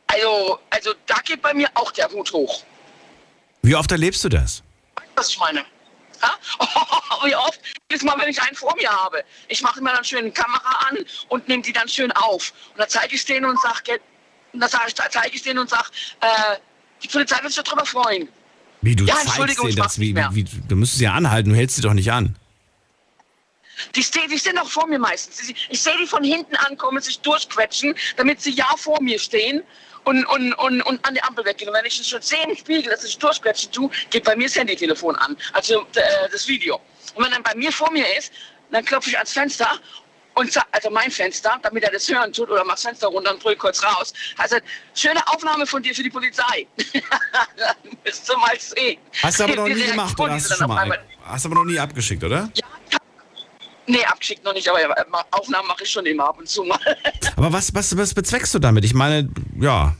Also, 0.09 0.59
also 0.71 0.95
da 1.07 1.17
geht 1.25 1.43
bei 1.43 1.55
mir 1.55 1.69
auch 1.75 1.93
der 1.93 2.11
Hut 2.11 2.33
hoch. 2.33 2.63
Wie 3.63 3.75
oft 3.75 3.91
erlebst 3.91 4.23
du 4.25 4.29
das? 4.29 4.63
Was 5.15 5.29
ich 5.29 5.39
meine. 5.39 5.65
Ja? 6.23 6.35
Oh, 6.59 6.67
wie 7.27 7.35
oft? 7.35 7.61
Jedes 7.91 8.05
Mal, 8.05 8.19
wenn 8.19 8.29
ich 8.29 8.41
einen 8.41 8.57
vor 8.57 8.75
mir 8.77 8.91
habe. 8.91 9.25
Ich 9.49 9.63
mache 9.63 9.81
mir 9.83 9.93
dann 9.93 10.05
schön 10.05 10.21
eine 10.21 10.33
Kamera 10.33 10.89
an 10.89 10.99
und 11.29 11.49
nehme 11.49 11.63
die 11.63 11.73
dann 11.73 11.89
schön 11.89 12.13
auf. 12.13 12.53
Und 12.73 12.81
dann 12.81 12.89
zeige 12.89 13.15
ich 13.15 13.25
denen 13.25 13.47
und 13.47 13.61
sage, 13.61 14.01
ich, 14.87 14.95
zeige 14.95 15.35
ich 15.35 15.43
denen 15.43 15.59
und 15.59 15.71
sage, 15.71 15.89
äh, 16.21 16.57
die 17.03 17.09
Polizei 17.09 17.43
wird 17.43 17.53
sich 17.53 17.63
darüber 17.63 17.85
freuen. 17.85 18.29
Wie 18.81 18.95
du 18.95 19.05
ja, 19.05 19.15
zeigst 19.15 19.59
denen 19.59 19.77
das? 19.77 19.99
Wie, 19.99 20.15
wie, 20.15 20.45
du 20.45 20.77
müsstest 20.77 20.99
sie 20.99 21.05
ja 21.05 21.15
anhalten, 21.15 21.51
du 21.51 21.57
hältst 21.57 21.77
sie 21.77 21.83
doch 21.83 21.95
nicht 21.95 22.13
an. 22.13 22.37
Die, 23.95 24.05
die 24.31 24.39
stehen 24.39 24.59
auch 24.59 24.69
vor 24.69 24.87
mir 24.87 24.99
meistens. 24.99 25.53
Ich 25.69 25.83
sehe 25.83 25.97
die 25.99 26.07
von 26.07 26.23
hinten 26.23 26.55
ankommen, 26.57 27.01
sich 27.03 27.19
durchquetschen, 27.21 27.95
damit 28.17 28.41
sie 28.41 28.53
ja 28.53 28.69
vor 28.77 29.01
mir 29.03 29.19
stehen 29.19 29.63
und, 30.05 30.25
und, 30.27 30.53
und, 30.55 30.83
und 30.83 31.07
an 31.07 31.15
die 31.15 31.23
Ampel 31.23 31.45
weggehen. 31.45 31.69
Und 31.69 31.77
wenn 31.77 31.85
ich 31.85 31.95
schon 32.07 32.23
sehe 32.23 32.43
im 32.45 32.57
Spiegel, 32.57 32.91
dass 32.91 33.05
ich 33.05 33.19
durchquetschen 33.19 33.73
tue, 33.73 33.91
geht 34.11 34.25
bei 34.25 34.37
mir 34.37 34.47
das 34.47 34.57
Handytelefon 34.57 35.17
an, 35.17 35.37
also 35.53 35.83
äh, 35.95 36.29
das 36.31 36.47
Video. 36.49 36.81
Und 37.15 37.25
wenn 37.25 37.33
dann 37.33 37.43
bei 37.43 37.55
mir 37.55 37.73
vor 37.73 37.91
mir 37.91 38.07
ist, 38.17 38.33
dann 38.71 38.85
klopfe 38.85 39.11
ich 39.11 39.17
ans 39.17 39.33
Fenster 39.33 39.79
und 40.35 40.51
also 40.73 40.91
mein 40.91 41.11
Fenster, 41.11 41.59
damit 41.63 41.85
er 41.85 41.93
das 41.93 42.09
hören 42.09 42.33
tut, 42.33 42.51
oder 42.51 42.65
mach 42.65 42.75
das 42.75 42.83
Fenster 42.83 43.07
runter 43.07 43.33
und 43.33 43.43
drücke 43.43 43.57
kurz 43.57 43.83
raus. 43.85 44.13
Also, 44.37 44.57
schöne 44.95 45.21
Aufnahme 45.29 45.65
von 45.65 45.83
dir 45.83 45.95
für 45.95 46.03
die 46.03 46.11
Polizei. 46.11 46.67
Müsst 48.05 48.29
du 48.29 48.37
mal 48.37 48.59
sehen. 48.59 48.99
Hast 49.23 49.39
du 49.39 49.45
aber 49.45 49.55
noch 49.55 49.69
nie 49.69 49.83
gemacht, 49.83 50.19
oder 50.19 50.33
hast 50.33 50.51
du 50.51 50.55
schon 50.57 50.69
mal? 50.69 50.99
Hast 51.25 51.45
du 51.45 51.49
aber 51.49 51.57
noch 51.57 51.65
nie 51.65 51.79
abgeschickt, 51.79 52.25
oder? 52.25 52.51
Ja, 52.55 52.67
Nee, 53.87 54.05
abgeschickt 54.07 54.43
noch 54.45 54.55
nicht, 54.55 54.67
aber 54.69 54.95
Aufnahmen 55.31 55.69
mache 55.69 55.85
ich 55.85 55.91
schon 55.91 56.07
immer 56.07 56.29
ab 56.29 56.39
und 56.39 56.49
zu 56.49 56.65
mal. 56.65 56.79
Aber 57.37 57.53
was, 57.53 57.75
was, 57.75 57.97
was 57.97 58.15
bezweckst 58.15 58.55
du 58.55 58.59
damit? 58.59 58.85
Ich 58.85 58.95
meine, 58.95 59.29
ja, 59.61 59.95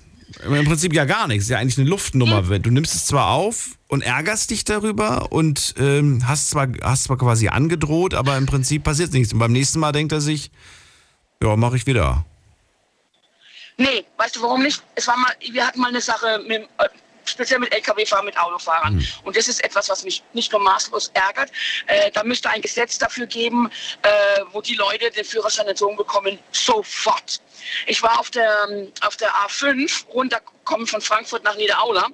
im 0.45 0.65
Prinzip 0.65 0.93
ja 0.93 1.05
gar 1.05 1.29
nichts. 1.29 1.49
Ja, 1.49 1.59
eigentlich 1.59 1.79
eine 1.79 1.89
Luftnummer. 1.89 2.43
Du 2.59 2.71
nimmst 2.71 2.95
es 2.95 3.07
zwar 3.07 3.31
auf 3.31 3.79
und 3.89 4.03
ärgerst 4.03 4.51
dich 4.51 4.65
darüber 4.65 5.33
und 5.33 5.75
ähm, 5.79 6.27
hast, 6.27 6.51
zwar, 6.51 6.69
hast 6.83 7.05
zwar 7.05 7.19
quasi 7.19 7.49
angedroht, 7.49 8.15
aber 8.15 8.37
im 8.37 8.47
Prinzip 8.47 8.85
passiert 8.85 9.13
nichts. 9.13 9.33
Und 9.33 9.39
beim 9.39 9.53
nächsten 9.53 9.79
Mal 9.79 9.93
denkt 9.93 10.13
er 10.13 10.21
sich, 10.21 10.51
ja, 11.43 11.57
mache 11.57 11.77
ich 11.77 11.87
wieder. 11.87 12.25
Nee, 13.77 14.05
weißt 14.19 14.37
du 14.37 14.43
warum 14.43 14.63
nicht? 14.63 14.83
Es 14.95 15.07
war 15.09 15.17
mal, 15.17 15.33
wir 15.53 15.67
hatten 15.67 15.81
mal 15.81 15.89
eine 15.89 16.01
Sache 16.01 16.41
mit, 16.47 16.69
speziell 17.25 17.59
mit 17.59 17.73
Lkw-Fahrern, 17.73 18.25
mit 18.25 18.39
Autofahrern. 18.39 18.97
Mhm. 18.97 19.07
Und 19.25 19.37
das 19.37 19.49
ist 19.49 19.63
etwas, 19.65 19.89
was 19.89 20.05
mich 20.05 20.23
nicht 20.33 20.53
nur 20.53 20.61
maßlos 20.61 21.11
ärgert. 21.15 21.51
Äh, 21.87 22.11
da 22.11 22.25
müsste 22.25 22.51
ein 22.51 22.63
Gesetz 22.63 22.99
dafür 22.99 23.27
geben, 23.27 23.71
äh, 24.03 24.09
wo 24.53 24.61
die 24.61 24.75
Leute 24.75 25.11
den 25.11 25.25
Führerschein 25.25 25.67
entzogen 25.67 25.97
bekommen, 25.97 26.39
sofort. 26.53 27.41
Ich 27.87 28.03
war 28.03 28.19
auf 28.19 28.31
der, 28.31 28.69
auf 29.01 29.17
der 29.17 29.31
A5 29.31 30.07
runtergekommen 30.09 30.87
von 30.87 31.01
Frankfurt 31.01 31.45
nach 31.45 31.57
Niederaula 31.57 32.09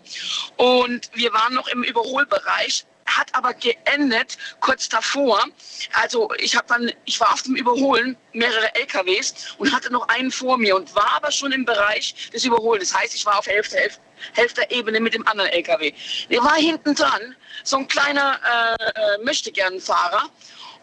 und 0.56 1.11
wir 1.14 1.32
waren 1.32 1.54
noch 1.54 1.68
im 1.68 1.82
Überholbereich 1.82 2.84
hat 3.16 3.34
aber 3.34 3.54
geendet 3.54 4.38
kurz 4.61 4.88
davor. 4.88 5.44
Also 5.92 6.30
ich 6.38 6.56
habe 6.56 6.66
dann, 6.68 6.92
ich 7.04 7.20
war 7.20 7.32
auf 7.32 7.42
dem 7.42 7.56
Überholen 7.56 8.16
mehrere 8.32 8.74
LKWs 8.74 9.54
und 9.58 9.72
hatte 9.72 9.92
noch 9.92 10.08
einen 10.08 10.30
vor 10.30 10.58
mir 10.58 10.76
und 10.76 10.94
war 10.94 11.12
aber 11.16 11.30
schon 11.30 11.52
im 11.52 11.64
Bereich 11.64 12.30
des 12.30 12.44
Überholens. 12.44 12.90
Das 12.90 13.00
heißt, 13.00 13.14
ich 13.14 13.26
war 13.26 13.38
auf 13.38 13.46
Hälfte, 13.46 13.76
Hälfte, 13.76 14.00
Hälfte 14.34 14.66
Ebene 14.70 15.00
mit 15.00 15.14
dem 15.14 15.26
anderen 15.26 15.50
LKW. 15.50 15.92
Der 16.30 16.42
war 16.42 16.54
hinten 16.54 16.94
dran, 16.94 17.34
so 17.64 17.78
ein 17.78 17.88
kleiner 17.88 18.38
äh, 18.44 19.24
Möchtegern-Fahrer 19.24 20.28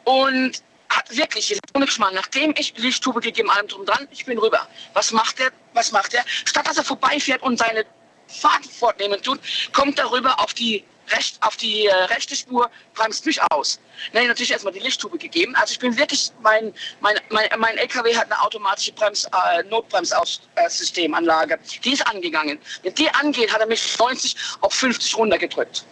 und 0.05 0.61
hat 0.89 1.15
wirklich, 1.15 1.59
ohne 1.75 1.85
Geschmack, 1.85 2.13
nachdem 2.13 2.53
ich 2.57 2.73
Lichttube 2.77 3.19
gegeben, 3.19 3.49
allem 3.49 3.67
drum 3.67 3.85
dran, 3.85 4.07
ich 4.11 4.25
bin 4.25 4.37
rüber. 4.37 4.67
Was 4.93 5.11
macht 5.11 5.39
er? 5.39 5.51
Was 5.73 5.91
macht 5.91 6.13
er? 6.13 6.23
Statt 6.45 6.67
dass 6.67 6.77
er 6.77 6.83
vorbeifährt 6.83 7.41
und 7.43 7.57
seine 7.57 7.85
Fahrt 8.27 8.65
fortnehmen 8.65 9.21
tut, 9.21 9.39
kommt 9.73 9.99
er 9.99 10.11
rüber 10.11 10.39
auf 10.39 10.53
die 10.53 10.83
recht, 11.11 11.37
auf 11.41 11.57
die 11.57 11.85
äh, 11.85 11.93
rechte 11.93 12.35
Spur, 12.35 12.69
bremst 12.93 13.25
mich 13.25 13.41
aus. 13.51 13.79
Dann 14.13 14.27
natürlich 14.27 14.51
erstmal 14.51 14.73
die 14.73 14.79
Lichttube 14.79 15.17
gegeben. 15.17 15.55
Also 15.55 15.73
ich 15.73 15.79
bin 15.79 15.97
wirklich, 15.97 16.31
mein, 16.41 16.73
mein, 17.01 17.15
mein, 17.29 17.47
mein 17.57 17.77
LKW 17.77 18.15
hat 18.15 18.25
eine 18.25 18.41
automatische 18.41 18.91
Brems, 18.93 19.25
äh, 19.25 19.63
Notbremssystemanlage. 19.63 21.59
Die 21.83 21.93
ist 21.93 22.05
angegangen. 22.07 22.59
Wenn 22.83 22.93
die 22.95 23.09
angeht, 23.09 23.53
hat 23.53 23.61
er 23.61 23.67
mich 23.67 23.97
90 23.97 24.35
auf 24.61 24.73
50 24.73 25.17
runtergedrückt. 25.17 25.85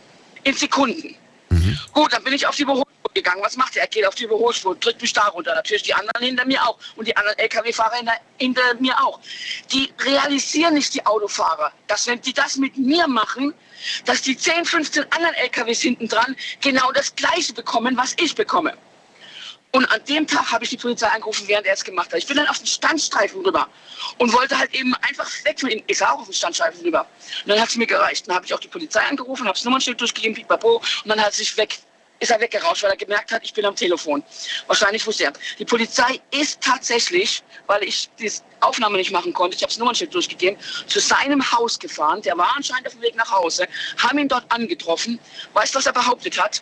In 0.44 0.54
Sekunden. 0.54 1.16
Mhm. 1.50 1.80
Gut, 1.94 2.14
dann 2.14 2.24
bin 2.24 2.34
ich 2.34 2.46
auf 2.46 2.56
die 2.56 2.64
Überholspur 2.64 3.12
gegangen. 3.14 3.42
Was 3.44 3.56
macht 3.56 3.76
er? 3.76 3.84
Er 3.84 3.88
geht 3.88 4.06
auf 4.06 4.16
die 4.16 4.26
Überholspur, 4.26 4.76
drückt 4.76 5.02
mich 5.02 5.14
da 5.14 5.28
runter. 5.28 5.56
Natürlich 5.56 5.84
die 5.84 5.94
anderen 5.94 6.26
hinter 6.26 6.46
mir 6.46 6.62
auch 6.68 6.78
und 6.96 7.08
die 7.08 7.16
anderen 7.16 7.38
LKW-Fahrer 7.40 7.96
hinter, 7.96 8.14
hinter, 8.38 8.62
mir 8.80 8.96
auch. 9.04 9.20
Die 9.72 9.92
realisieren 10.00 10.74
nicht, 10.76 10.94
die 10.94 11.06
Autofahrer, 11.06 11.72
dass 11.88 12.08
wenn 12.08 12.22
die 12.22 12.34
das 12.34 12.58
mit 12.58 12.78
mir 12.78 13.08
machen, 13.08 13.54
dass 14.06 14.22
die 14.22 14.38
10, 14.38 14.66
15 14.66 15.06
anderen 15.12 15.36
LKWs 15.36 15.82
hinten 15.82 16.08
dran 16.08 16.36
genau 16.62 16.92
das 16.92 17.16
Gleiche 17.16 17.54
bekommen, 17.54 17.98
was 17.98 18.16
ich 18.20 18.36
bekomme. 18.36 18.74
Und 19.76 19.92
an 19.92 20.00
dem 20.06 20.26
Tag 20.26 20.54
habe 20.54 20.64
ich 20.64 20.70
die 20.70 20.78
Polizei 20.78 21.08
angerufen, 21.08 21.50
während 21.50 21.68
er 21.68 21.74
es 21.74 21.84
gemacht 21.84 22.10
hat. 22.14 22.20
Ich 22.20 22.28
bin 22.28 22.38
dann 22.38 22.48
auf 22.48 22.60
den 22.60 22.68
Standstreifen 22.68 23.42
rüber 23.42 23.68
und 24.20 24.32
wollte 24.32 24.58
halt 24.58 24.74
eben 24.74 24.96
einfach 25.02 25.30
weg 25.44 25.60
von 25.60 25.70
ihm. 25.70 25.84
Ich 25.88 25.98
sah 25.98 26.12
auch 26.12 26.20
auf 26.20 26.28
den 26.28 26.34
Standstreifen 26.34 26.80
rüber. 26.82 27.06
Und 27.44 27.50
dann 27.50 27.60
hat 27.60 27.68
es 27.68 27.76
mir 27.76 27.86
gereicht. 27.86 28.26
Dann 28.26 28.36
habe 28.36 28.46
ich 28.46 28.54
auch 28.54 28.60
die 28.62 28.70
Polizei 28.70 29.02
angerufen, 29.02 29.46
habe 29.46 29.54
das 29.54 29.66
Nummernschild 29.66 30.00
durchgegeben, 30.00 30.34
pipapo, 30.34 30.78
und 30.78 31.10
dann 31.10 31.20
hat 31.20 31.32
es 31.32 31.38
sich 31.38 31.58
weg 31.58 31.78
ist 32.20 32.32
er 32.32 32.40
weggerauscht, 32.40 32.84
weil 32.84 32.92
er 32.92 32.98
gemerkt 32.98 33.32
hat, 33.32 33.44
ich 33.44 33.54
bin 33.54 33.66
am 33.66 33.76
Telefon. 33.76 34.24
Wahrscheinlich 34.68 35.06
wusste 35.06 35.26
er. 35.26 35.34
Die 35.60 35.66
Polizei 35.66 36.20
ist 36.32 36.62
tatsächlich, 36.62 37.44
weil 37.68 37.84
ich 37.84 38.10
die 38.20 38.32
Aufnahme 38.62 38.98
nicht 38.98 39.12
machen 39.12 39.34
konnte, 39.34 39.56
ich 39.56 39.62
habe 39.62 39.72
das 39.72 39.80
Nummernschild 39.80 40.14
durchgegeben, 40.14 40.60
zu 40.88 41.00
seinem 41.00 41.52
Haus 41.52 41.78
gefahren. 41.78 42.22
Der 42.22 42.38
war 42.38 42.54
anscheinend 42.56 42.88
auf 42.88 42.94
dem 42.94 43.02
Weg 43.02 43.16
nach 43.16 43.32
Hause, 43.32 43.68
haben 43.98 44.18
ihn 44.18 44.28
dort 44.28 44.50
angetroffen. 44.52 45.20
Weißt 45.54 45.74
du, 45.74 45.80
was 45.80 45.86
er 45.86 45.94
behauptet 45.94 46.42
hat? 46.42 46.62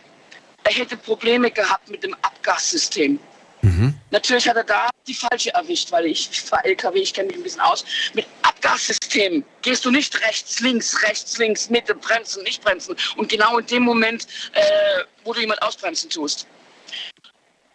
Er 0.64 0.72
hätte 0.72 0.96
Probleme 0.96 1.50
gehabt 1.50 1.88
mit 1.88 2.02
dem 2.02 2.14
Abgassystem. 2.22 3.18
Mhm. 3.64 3.94
Natürlich 4.10 4.46
hat 4.46 4.56
er 4.56 4.64
da 4.64 4.90
die 5.06 5.14
falsche 5.14 5.52
erwischt, 5.54 5.90
weil 5.90 6.04
ich, 6.06 6.28
ich 6.30 6.42
fahre 6.42 6.64
LKW, 6.64 6.98
ich 6.98 7.14
kenne 7.14 7.28
mich 7.28 7.36
ein 7.36 7.42
bisschen 7.42 7.62
aus. 7.62 7.84
Mit 8.12 8.26
Abgassystem 8.42 9.42
gehst 9.62 9.84
du 9.86 9.90
nicht 9.90 10.20
rechts, 10.20 10.60
links, 10.60 11.02
rechts, 11.02 11.38
links, 11.38 11.70
Mitte, 11.70 11.94
bremsen, 11.94 12.42
nicht 12.42 12.62
bremsen. 12.62 12.94
Und 13.16 13.30
genau 13.30 13.56
in 13.58 13.66
dem 13.66 13.82
Moment, 13.82 14.26
äh, 14.52 15.04
wo 15.24 15.32
du 15.32 15.40
jemand 15.40 15.62
ausbremsen 15.62 16.10
tust. 16.10 16.46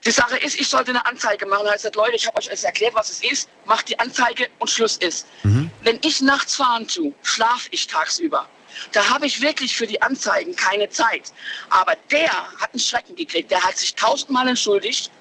Die 0.05 0.11
Sache 0.11 0.37
ist, 0.37 0.59
ich 0.59 0.69
sollte 0.69 0.91
eine 0.91 1.05
Anzeige 1.07 1.45
machen. 1.47 1.65
Er 1.65 1.71
hat 1.71 1.77
gesagt, 1.77 1.95
Leute, 1.95 2.15
ich 2.15 2.27
habe 2.27 2.37
euch 2.37 2.47
alles 2.49 2.63
erklärt, 2.63 2.93
was 2.93 3.09
es 3.09 3.23
ist. 3.23 3.49
Macht 3.65 3.89
die 3.89 3.99
Anzeige 3.99 4.47
und 4.59 4.69
Schluss 4.69 4.97
ist. 4.97 5.25
Mhm. 5.43 5.71
Wenn 5.81 5.99
ich 6.03 6.21
nachts 6.21 6.55
fahren 6.55 6.87
tue, 6.87 7.13
schlafe 7.23 7.67
ich 7.71 7.87
tagsüber. 7.87 8.47
Da 8.91 9.09
habe 9.09 9.25
ich 9.25 9.41
wirklich 9.41 9.75
für 9.75 9.87
die 9.87 10.01
Anzeigen 10.01 10.55
keine 10.55 10.87
Zeit. 10.89 11.33
Aber 11.71 11.95
der 12.11 12.31
hat 12.31 12.71
einen 12.73 12.79
Schrecken 12.79 13.15
gekriegt. 13.15 13.49
Der 13.49 13.61
hat 13.61 13.75
sich 13.77 13.95
tausendmal 13.95 14.47
entschuldigt 14.47 15.11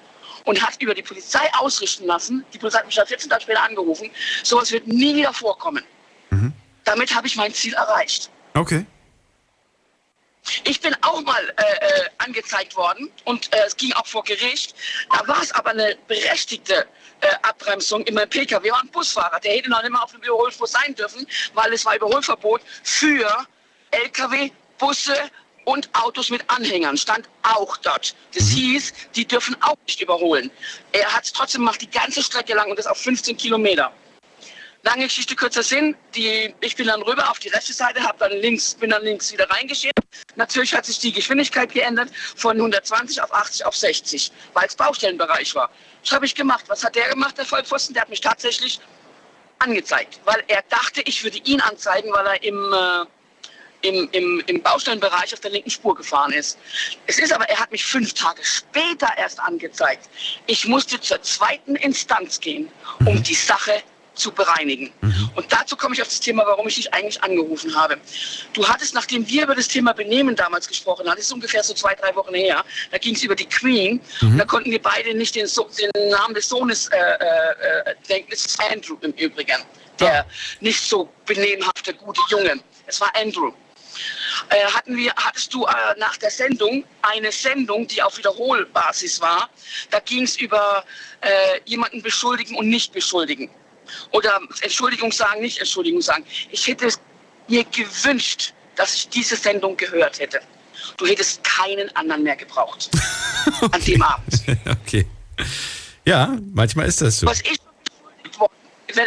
und 0.45 0.61
hat 0.61 0.81
über 0.81 0.93
die 0.93 1.01
Polizei 1.01 1.47
ausrichten 1.57 2.05
lassen. 2.05 2.45
Die 2.53 2.57
Polizei 2.57 2.79
hat 2.79 2.85
mich 2.85 2.95
dann 2.95 3.07
14 3.07 3.29
Tage 3.29 3.43
später 3.43 3.63
angerufen. 3.63 4.09
Sowas 4.43 4.71
wird 4.71 4.87
nie 4.87 5.15
wieder 5.15 5.33
vorkommen. 5.33 5.83
Mhm. 6.29 6.53
Damit 6.83 7.13
habe 7.15 7.27
ich 7.27 7.35
mein 7.35 7.53
Ziel 7.53 7.73
erreicht. 7.73 8.29
Okay. 8.53 8.85
Ich 10.63 10.81
bin 10.81 10.95
auch 11.01 11.21
mal 11.21 11.53
äh, 11.57 11.61
äh, 11.61 12.09
angezeigt 12.17 12.75
worden 12.75 13.11
und 13.25 13.53
äh, 13.53 13.65
es 13.67 13.75
ging 13.75 13.93
auch 13.93 14.07
vor 14.07 14.23
Gericht. 14.23 14.73
Da 15.11 15.27
war 15.27 15.41
es 15.41 15.51
aber 15.51 15.71
eine 15.71 15.97
berechtigte 16.07 16.87
äh, 17.21 17.27
Abbremsung 17.43 18.03
in 18.03 18.15
meinem 18.15 18.29
Pkw. 18.29 18.71
War 18.71 18.81
ein 18.81 18.89
Busfahrer, 18.89 19.39
der 19.39 19.53
hätte 19.53 19.69
noch 19.69 19.81
nicht 19.81 19.91
mal 19.91 20.01
auf 20.01 20.11
dem 20.11 20.21
Überholspur 20.21 20.67
sein 20.67 20.95
dürfen, 20.95 21.27
weil 21.53 21.73
es 21.73 21.85
war 21.85 21.95
Überholverbot 21.95 22.61
für 22.83 23.45
Lkw, 23.91 24.51
Busse 24.77 25.29
und 25.69 25.87
Autos 25.93 26.31
mit 26.31 26.43
Anhängern 26.47 26.97
stand 26.97 27.29
auch 27.43 27.77
dort. 27.77 28.15
Das 28.33 28.45
mhm. 28.45 28.55
hieß, 28.55 28.93
die 29.15 29.25
dürfen 29.25 29.55
auch 29.61 29.77
nicht 29.85 30.01
überholen. 30.01 30.49
Er 30.91 31.13
hat 31.13 31.25
es 31.25 31.31
trotzdem 31.31 31.61
gemacht, 31.61 31.81
die 31.81 31.89
ganze 31.89 32.23
Strecke 32.23 32.55
lang 32.55 32.71
und 32.71 32.79
das 32.79 32.87
auf 32.87 32.97
15 32.97 33.37
Kilometer. 33.37 33.91
Lange 34.81 35.03
Geschichte, 35.03 35.35
kurzer 35.35 35.61
Sinn. 35.61 35.95
Die, 36.15 36.55
ich 36.61 36.75
bin 36.75 36.87
dann 36.87 37.03
rüber 37.03 37.29
auf 37.29 37.37
die 37.37 37.49
rechte 37.49 37.73
Seite, 37.73 38.01
hab 38.01 38.17
dann 38.17 38.31
links, 38.31 38.73
bin 38.75 38.89
dann 38.89 39.03
links 39.03 39.31
wieder 39.31 39.47
reingeschert. 39.49 39.93
Natürlich 40.37 40.73
hat 40.73 40.85
sich 40.85 40.97
die 40.97 41.11
Geschwindigkeit 41.11 41.71
geändert 41.71 42.09
von 42.35 42.55
120 42.55 43.21
auf 43.21 43.31
80 43.31 43.65
auf 43.65 43.75
60, 43.75 44.31
weil 44.53 44.65
es 44.65 44.75
Baustellenbereich 44.75 45.53
war. 45.53 45.69
Was 46.01 46.13
habe 46.13 46.25
ich 46.25 46.33
gemacht? 46.33 46.63
Was 46.67 46.83
hat 46.83 46.95
der 46.95 47.09
gemacht, 47.09 47.37
der 47.37 47.45
Vollpfosten? 47.45 47.93
Der 47.93 48.03
hat 48.03 48.09
mich 48.09 48.21
tatsächlich 48.21 48.79
angezeigt, 49.59 50.19
weil 50.25 50.41
er 50.47 50.63
dachte, 50.69 51.01
ich 51.01 51.23
würde 51.23 51.37
ihn 51.39 51.61
anzeigen, 51.61 52.11
weil 52.13 52.25
er 52.25 52.41
im 52.43 52.73
äh, 52.73 53.05
im, 53.81 54.09
im, 54.11 54.43
im 54.47 54.61
Baustellenbereich 54.61 55.33
auf 55.33 55.39
der 55.39 55.51
linken 55.51 55.69
Spur 55.69 55.95
gefahren 55.95 56.33
ist. 56.33 56.57
Es 57.07 57.19
ist 57.19 57.33
aber, 57.33 57.47
er 57.49 57.59
hat 57.59 57.71
mich 57.71 57.83
fünf 57.83 58.13
Tage 58.13 58.43
später 58.43 59.09
erst 59.17 59.39
angezeigt. 59.39 60.09
Ich 60.47 60.67
musste 60.67 60.99
zur 60.99 61.21
zweiten 61.21 61.75
Instanz 61.77 62.39
gehen, 62.39 62.69
um 63.05 63.15
mhm. 63.15 63.23
die 63.23 63.35
Sache 63.35 63.83
zu 64.19 64.31
bereinigen. 64.31 64.91
Mhm. 65.01 65.29
Und 65.35 65.51
dazu 65.51 65.75
komme 65.77 65.95
ich 65.95 66.01
auf 66.01 66.09
das 66.09 66.19
Thema, 66.19 66.43
warum 66.45 66.67
ich 66.67 66.75
dich 66.75 66.93
eigentlich 66.93 67.23
angerufen 67.23 67.73
habe. 67.75 67.97
Du 68.53 68.67
hattest, 68.67 68.93
nachdem 68.93 69.27
wir 69.27 69.43
über 69.43 69.55
das 69.55 69.67
Thema 69.67 69.93
Benehmen 69.93 70.35
damals 70.35 70.67
gesprochen 70.67 71.07
haben, 71.07 71.15
das 71.15 71.25
ist 71.25 71.31
ungefähr 71.31 71.63
so 71.63 71.73
zwei, 71.73 71.95
drei 71.95 72.13
Wochen 72.15 72.33
her, 72.33 72.63
da 72.91 72.97
ging 72.97 73.15
es 73.15 73.23
über 73.23 73.35
die 73.35 73.45
Queen, 73.45 74.01
mhm. 74.21 74.37
da 74.37 74.45
konnten 74.45 74.69
wir 74.71 74.81
beide 74.81 75.13
nicht 75.13 75.35
den, 75.35 75.47
so 75.47 75.69
den 75.79 76.09
Namen 76.09 76.35
des 76.35 76.49
Sohnes 76.49 76.87
äh, 76.89 76.97
äh, 76.97 77.91
äh 77.91 77.95
denken. 78.09 78.29
Das 78.29 78.45
ist 78.45 78.59
Andrew 78.59 78.97
im 79.01 79.11
Übrigen, 79.13 79.63
der 79.99 80.25
oh. 80.27 80.31
nicht 80.59 80.81
so 80.81 81.09
benehmhafte, 81.25 81.93
gute 81.93 82.21
Junge. 82.29 82.59
Es 82.85 82.99
war 82.99 83.11
Andrew 83.15 83.53
hatten 84.73 84.95
wir, 84.95 85.13
hattest 85.15 85.53
du 85.53 85.65
äh, 85.65 85.71
nach 85.97 86.17
der 86.17 86.31
Sendung 86.31 86.83
eine 87.01 87.31
Sendung, 87.31 87.87
die 87.87 88.01
auf 88.01 88.17
Wiederholbasis 88.17 89.21
war. 89.21 89.49
Da 89.91 89.99
ging 89.99 90.23
es 90.23 90.37
über 90.37 90.83
äh, 91.21 91.59
jemanden 91.65 92.01
beschuldigen 92.01 92.55
und 92.55 92.69
nicht 92.69 92.93
beschuldigen. 92.93 93.49
Oder 94.11 94.39
Entschuldigung 94.61 95.11
sagen, 95.11 95.41
nicht 95.41 95.59
Entschuldigung 95.59 96.01
sagen. 96.01 96.25
Ich 96.51 96.67
hätte 96.67 96.89
mir 97.47 97.63
gewünscht, 97.65 98.53
dass 98.75 98.95
ich 98.95 99.09
diese 99.09 99.35
Sendung 99.35 99.75
gehört 99.75 100.19
hätte. 100.19 100.41
Du 100.97 101.05
hättest 101.05 101.43
keinen 101.43 101.93
anderen 101.95 102.23
mehr 102.23 102.35
gebraucht 102.35 102.89
okay. 103.61 103.69
an 103.71 103.83
dem 103.83 104.01
Abend. 104.01 104.41
okay. 104.83 105.07
Ja, 106.05 106.37
manchmal 106.53 106.87
ist 106.87 107.01
das 107.01 107.19
so. 107.19 107.27
Was 107.27 107.41
ich 107.41 107.59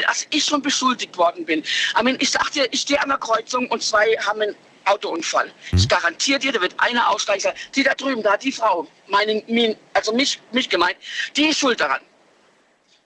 als 0.07 0.27
ich 0.31 0.45
schon 0.45 0.63
beschuldigt 0.63 1.17
worden 1.19 1.45
bin. 1.45 1.61
I 1.99 2.05
mean, 2.05 2.17
ich 2.21 2.31
sag 2.31 2.53
dir, 2.53 2.67
ich 2.71 2.83
stehe 2.83 3.03
an 3.03 3.09
der 3.09 3.19
Kreuzung 3.19 3.67
und 3.67 3.83
zwei 3.83 4.07
haben 4.25 4.41
einen 4.41 4.55
Autounfall. 4.87 5.47
Mhm. 5.47 5.79
Ich 5.79 5.89
garantiere 5.89 6.39
dir, 6.39 6.53
da 6.53 6.61
wird 6.61 6.75
einer 6.79 7.09
aussteigen, 7.09 7.53
die 7.75 7.83
da 7.83 7.95
drüben, 7.95 8.23
da 8.23 8.37
die 8.37 8.53
Frau, 8.53 8.87
meine, 9.07 9.43
also 9.95 10.13
mich, 10.13 10.41
mich 10.53 10.69
gemeint, 10.69 10.97
die 11.37 11.49
ist 11.49 11.59
schuld 11.59 11.81
daran. 11.81 12.01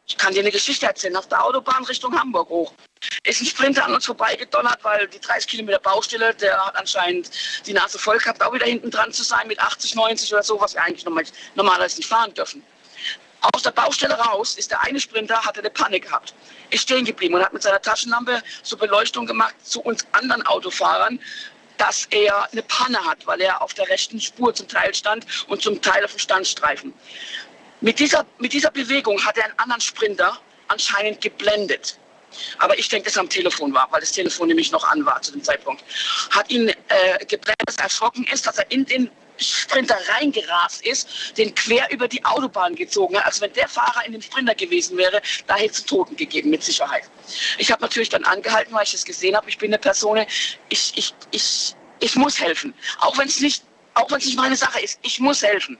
Ich 0.09 0.17
kann 0.17 0.33
dir 0.33 0.41
eine 0.41 0.53
Geschichte 0.53 0.87
erzählen. 0.87 1.17
Auf 1.17 1.27
der 1.29 1.45
Autobahn 1.45 1.85
Richtung 1.85 2.17
Hamburg 2.17 2.49
hoch 2.49 2.73
ist 3.25 3.41
ein 3.41 3.47
Sprinter 3.47 3.85
an 3.85 3.95
uns 3.95 4.07
vorbeigedonnert, 4.07 4.79
weil 4.85 5.09
die 5.09 5.19
30 5.19 5.49
Kilometer 5.49 5.81
Baustelle, 5.81 6.33
der 6.35 6.65
hat 6.65 6.77
anscheinend 6.77 7.31
die 7.67 7.73
Nase 7.73 7.99
voll 7.99 8.19
gehabt, 8.19 8.41
auch 8.43 8.53
wieder 8.53 8.67
hinten 8.67 8.91
dran 8.91 9.13
zu 9.13 9.25
sein 9.25 9.49
mit 9.49 9.59
80, 9.59 9.97
90 9.97 10.33
oder 10.33 10.43
so, 10.45 10.61
was 10.61 10.75
wir 10.75 10.83
eigentlich 10.83 11.05
normalerweise 11.55 11.97
nicht 11.97 12.09
fahren 12.09 12.33
dürfen. 12.35 12.63
Aus 13.53 13.63
der 13.63 13.73
Baustelle 13.73 14.15
raus 14.15 14.55
ist 14.57 14.71
der 14.71 14.81
eine 14.83 14.99
Sprinter, 14.99 15.45
hatte 15.45 15.61
eine 15.61 15.71
Panne 15.71 16.01
gehabt, 16.01 16.35
ist 16.71 16.83
stehen 16.83 17.05
geblieben 17.05 17.35
und 17.35 17.45
hat 17.45 17.53
mit 17.53 17.63
seiner 17.63 17.83
Taschenlampe 17.83 18.43
so 18.63 18.77
Beleuchtung 18.77 19.27
gemacht 19.27 19.55
zu 19.63 19.81
uns 19.83 20.07
anderen 20.13 20.45
Autofahrern, 20.47 21.21
dass 21.79 22.07
er 22.11 22.51
eine 22.53 22.63
Panne 22.63 23.05
hat, 23.05 23.27
weil 23.27 23.41
er 23.41 23.63
auf 23.63 23.75
der 23.75 23.89
rechten 23.89 24.21
Spur 24.21 24.55
zum 24.55 24.69
Teil 24.69 24.95
stand 24.95 25.27
und 25.49 25.63
zum 25.63 25.81
Teil 25.81 26.05
auf 26.05 26.13
dem 26.13 26.19
Standstreifen. 26.19 26.93
Mit 27.81 27.99
dieser, 27.99 28.25
mit 28.39 28.53
dieser 28.53 28.71
Bewegung 28.71 29.23
hat 29.25 29.37
er 29.37 29.45
einen 29.45 29.59
anderen 29.59 29.81
Sprinter 29.81 30.39
anscheinend 30.69 31.21
geblendet. 31.21 31.99
Aber 32.59 32.79
ich 32.79 32.89
denke, 32.89 33.07
dass 33.07 33.17
er 33.17 33.21
am 33.21 33.29
Telefon 33.29 33.73
war, 33.73 33.89
weil 33.91 34.01
das 34.01 34.13
Telefon 34.13 34.49
nämlich 34.49 34.71
noch 34.73 34.85
an 34.85 35.05
war 35.07 35.21
zu 35.23 35.33
dem 35.33 35.43
Zeitpunkt. 35.43 35.85
Hat 36.31 36.51
ihn 36.51 36.69
äh, 36.69 37.19
geblendet, 37.21 37.67
dass 37.67 37.77
er 37.77 37.85
erschrocken 37.85 38.27
ist, 38.33 38.47
dass 38.47 38.59
er 38.59 38.71
in 38.71 38.85
den 38.85 39.11
Sprinter 39.39 39.99
reingerast 40.09 40.87
ist, 40.87 41.37
den 41.37 41.55
quer 41.55 41.91
über 41.91 42.09
die 42.09 42.25
Autobahn 42.25 42.75
gezogen 42.75 43.17
hat. 43.17 43.27
Also 43.27 43.43
wenn 43.43 43.53
der 43.53 43.69
Fahrer 43.69 44.05
in 44.07 44.13
dem 44.13 44.23
Sprinter 44.23 44.55
gewesen 44.55 44.97
wäre, 44.97 45.21
da 45.47 45.57
hätte 45.57 45.73
es 45.73 45.85
Toten 45.85 46.17
gegeben, 46.17 46.51
mit 46.51 46.63
Sicherheit. 46.63 47.05
Ich 47.59 47.71
habe 47.71 47.83
natürlich 47.83 48.09
dann 48.09 48.25
angehalten, 48.25 48.73
weil 48.75 48.85
ich 48.85 48.93
das 48.93 49.05
gesehen 49.05 49.37
habe. 49.37 49.49
Ich 49.49 49.59
bin 49.59 49.71
eine 49.71 49.79
Person, 49.79 50.19
ich, 50.69 50.93
ich, 50.97 51.15
ich, 51.31 51.75
ich 52.01 52.17
muss 52.17 52.41
helfen. 52.41 52.75
Auch 53.01 53.17
wenn 53.19 53.29
es 53.29 53.41
nicht 53.41 53.63
Auch 53.95 54.11
wenn 54.11 54.19
es 54.19 54.27
nicht 54.27 54.37
meine 54.37 54.57
Sache 54.57 54.81
ist. 54.81 54.99
Ich 55.03 55.21
muss 55.21 55.43
helfen. 55.43 55.79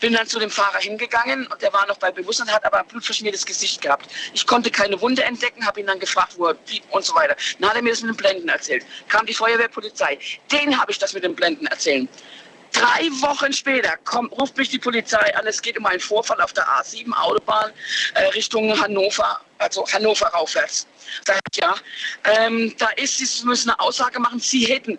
Bin 0.00 0.12
dann 0.12 0.26
zu 0.26 0.38
dem 0.38 0.50
Fahrer 0.50 0.78
hingegangen 0.78 1.46
und 1.46 1.60
der 1.62 1.72
war 1.72 1.86
noch 1.86 1.98
bei 1.98 2.10
Bewusstsein, 2.10 2.50
hat 2.50 2.64
aber 2.64 2.80
ein 2.80 2.86
blutverschmiertes 2.86 3.44
Gesicht 3.44 3.80
gehabt. 3.80 4.10
Ich 4.34 4.46
konnte 4.46 4.70
keine 4.70 5.00
Wunde 5.00 5.22
entdecken, 5.22 5.66
habe 5.66 5.80
ihn 5.80 5.86
dann 5.86 5.98
gefragt, 5.98 6.34
wo 6.36 6.46
er 6.46 6.54
blieb 6.54 6.82
und 6.90 7.04
so 7.04 7.14
weiter. 7.14 7.36
Dann 7.58 7.70
hat 7.70 7.76
er 7.76 7.82
mir 7.82 7.90
das 7.90 8.02
mit 8.02 8.10
den 8.10 8.16
Blenden 8.16 8.48
erzählt. 8.48 8.84
Kam 9.08 9.24
die 9.26 9.34
Feuerwehrpolizei. 9.34 10.18
Den 10.50 10.78
habe 10.78 10.92
ich 10.92 10.98
das 10.98 11.12
mit 11.14 11.24
den 11.24 11.34
Blenden 11.34 11.66
erzählt. 11.66 12.08
Drei 12.76 13.08
Wochen 13.22 13.54
später 13.54 13.96
kommt, 14.04 14.32
ruft 14.32 14.56
mich 14.58 14.68
die 14.68 14.78
Polizei 14.78 15.34
an. 15.34 15.46
Es 15.46 15.62
geht 15.62 15.78
um 15.78 15.86
einen 15.86 16.00
Vorfall 16.00 16.40
auf 16.42 16.52
der 16.52 16.68
A7 16.68 17.10
Autobahn 17.12 17.72
äh, 18.14 18.24
Richtung 18.28 18.78
Hannover, 18.78 19.40
also 19.58 19.86
Hannover 19.90 20.26
raufwärts. 20.26 20.86
Sag 21.24 21.40
ich, 21.50 21.60
ja, 21.62 21.74
ähm, 22.24 22.74
da 22.76 22.88
ist, 22.96 23.16
Sie 23.16 23.46
müssen 23.46 23.70
eine 23.70 23.80
Aussage 23.80 24.20
machen. 24.20 24.40
Sie 24.40 24.66
hätten, 24.66 24.98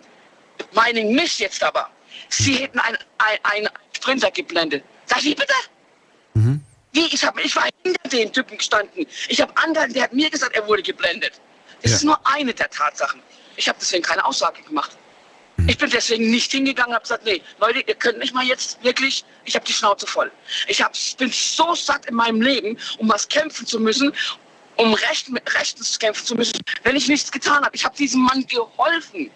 meinen 0.72 1.14
mich 1.14 1.38
jetzt 1.38 1.62
aber, 1.62 1.88
Sie 2.28 2.54
hätten 2.54 2.80
ein, 2.80 2.98
ein, 3.44 3.68
Sprinter 3.92 4.30
geblendet. 4.32 4.82
Sag 5.06 5.24
ich, 5.24 5.36
bitte? 5.36 5.54
Mhm. 6.34 6.60
Wie? 6.92 7.06
Ich, 7.06 7.24
hab, 7.24 7.38
ich 7.38 7.54
war 7.54 7.68
hinter 7.84 8.08
den 8.08 8.32
Typen 8.32 8.58
gestanden. 8.58 9.06
Ich 9.28 9.40
habe 9.40 9.56
angehalten, 9.56 9.94
der 9.94 10.04
hat 10.04 10.12
mir 10.12 10.30
gesagt, 10.30 10.56
er 10.56 10.66
wurde 10.66 10.82
geblendet. 10.82 11.40
Das 11.82 11.92
ja. 11.92 11.96
ist 11.96 12.04
nur 12.04 12.26
eine 12.26 12.52
der 12.52 12.70
Tatsachen. 12.70 13.22
Ich 13.54 13.68
habe 13.68 13.78
deswegen 13.80 14.02
keine 14.02 14.24
Aussage 14.24 14.62
gemacht. 14.62 14.97
Ich 15.66 15.76
bin 15.76 15.90
deswegen 15.90 16.30
nicht 16.30 16.52
hingegangen 16.52 16.90
und 16.90 16.94
habe 16.94 17.02
gesagt, 17.02 17.24
nee, 17.24 17.42
Leute, 17.60 17.80
ihr 17.80 17.94
könnt 17.94 18.18
nicht 18.18 18.34
mal 18.34 18.44
jetzt 18.44 18.82
wirklich, 18.82 19.24
ich 19.44 19.54
habe 19.54 19.66
die 19.66 19.72
Schnauze 19.72 20.06
voll. 20.06 20.30
Ich 20.66 20.82
hab, 20.82 20.92
bin 21.18 21.30
so 21.30 21.74
satt 21.74 22.06
in 22.06 22.14
meinem 22.14 22.40
Leben, 22.40 22.78
um 22.98 23.08
was 23.08 23.28
kämpfen 23.28 23.66
zu 23.66 23.80
müssen, 23.80 24.12
um 24.76 24.94
Recht, 24.94 25.28
rechtens 25.54 25.98
kämpfen 25.98 26.24
zu 26.24 26.34
müssen, 26.36 26.60
wenn 26.84 26.96
ich 26.96 27.08
nichts 27.08 27.30
getan 27.30 27.64
habe. 27.64 27.74
Ich 27.74 27.84
habe 27.84 27.96
diesem 27.96 28.22
Mann 28.22 28.46
geholfen. 28.46 29.30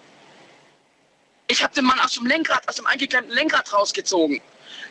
Ich 1.48 1.62
habe 1.62 1.74
den 1.74 1.84
Mann 1.84 1.98
aus 2.00 2.12
dem 2.12 2.26
Lenkrad, 2.26 2.66
aus 2.68 2.76
dem 2.76 2.86
eingeklemmten 2.86 3.34
Lenkrad 3.34 3.72
rausgezogen. 3.72 4.40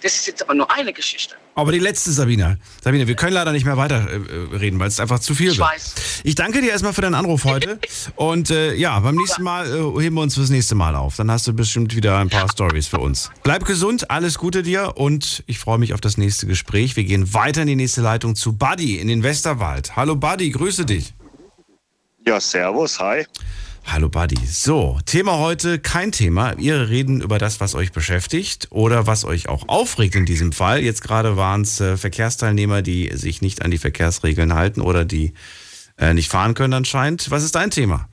Das 0.01 0.15
ist 0.15 0.27
jetzt 0.27 0.41
aber 0.41 0.53
nur 0.53 0.71
eine 0.71 0.93
Geschichte. 0.93 1.35
Aber 1.53 1.71
die 1.71 1.79
letzte, 1.79 2.11
Sabina. 2.11 2.57
Sabina, 2.83 3.07
wir 3.07 3.15
können 3.15 3.33
leider 3.33 3.51
nicht 3.51 3.65
mehr 3.65 3.77
weiterreden, 3.77 4.77
äh, 4.77 4.79
weil 4.79 4.87
es 4.87 4.99
einfach 4.99 5.19
zu 5.19 5.35
viel 5.35 5.51
ich 5.51 5.57
wird. 5.57 5.69
Weiß. 5.69 5.93
Ich 6.23 6.35
danke 6.35 6.61
dir 6.61 6.71
erstmal 6.71 6.93
für 6.93 7.01
deinen 7.01 7.13
Anruf 7.13 7.43
heute. 7.43 7.79
Und 8.15 8.49
äh, 8.49 8.73
ja, 8.73 8.99
beim 8.99 9.15
nächsten 9.15 9.43
Mal 9.43 9.67
äh, 9.67 10.01
heben 10.01 10.15
wir 10.15 10.21
uns 10.21 10.35
fürs 10.35 10.49
nächste 10.49 10.75
Mal 10.75 10.95
auf. 10.95 11.17
Dann 11.17 11.29
hast 11.29 11.47
du 11.47 11.53
bestimmt 11.53 11.95
wieder 11.95 12.17
ein 12.17 12.29
paar 12.29 12.49
Stories 12.49 12.87
für 12.87 12.99
uns. 12.99 13.29
Bleib 13.43 13.65
gesund, 13.65 14.09
alles 14.09 14.37
Gute 14.37 14.63
dir 14.63 14.97
und 14.97 15.43
ich 15.45 15.59
freue 15.59 15.77
mich 15.77 15.93
auf 15.93 16.01
das 16.01 16.17
nächste 16.17 16.47
Gespräch. 16.47 16.95
Wir 16.95 17.03
gehen 17.03 17.33
weiter 17.33 17.61
in 17.61 17.67
die 17.67 17.75
nächste 17.75 18.01
Leitung 18.01 18.35
zu 18.35 18.53
Buddy 18.53 18.97
in 18.97 19.07
den 19.07 19.23
Westerwald. 19.23 19.95
Hallo 19.95 20.15
Buddy, 20.15 20.49
grüße 20.49 20.85
dich. 20.85 21.13
Ja, 22.25 22.39
servus, 22.39 22.99
hi. 22.99 23.25
Hallo 23.85 24.09
Buddy. 24.09 24.37
So, 24.45 24.99
Thema 25.05 25.37
heute 25.39 25.79
kein 25.79 26.11
Thema. 26.11 26.57
Wir 26.57 26.89
reden 26.89 27.21
über 27.21 27.39
das, 27.39 27.59
was 27.59 27.75
euch 27.75 27.91
beschäftigt 27.91 28.67
oder 28.69 29.07
was 29.07 29.25
euch 29.25 29.49
auch 29.49 29.67
aufregt 29.67 30.15
in 30.15 30.25
diesem 30.25 30.51
Fall. 30.53 30.81
Jetzt 30.81 31.01
gerade 31.01 31.35
waren 31.35 31.61
es 31.61 31.81
äh, 31.81 31.97
Verkehrsteilnehmer, 31.97 32.81
die 32.81 33.11
sich 33.15 33.41
nicht 33.41 33.63
an 33.63 33.71
die 33.71 33.77
Verkehrsregeln 33.77 34.53
halten 34.53 34.81
oder 34.81 35.03
die 35.03 35.33
äh, 35.97 36.13
nicht 36.13 36.29
fahren 36.29 36.53
können 36.53 36.73
anscheinend. 36.73 37.31
Was 37.31 37.43
ist 37.43 37.55
dein 37.55 37.71
Thema? 37.71 38.07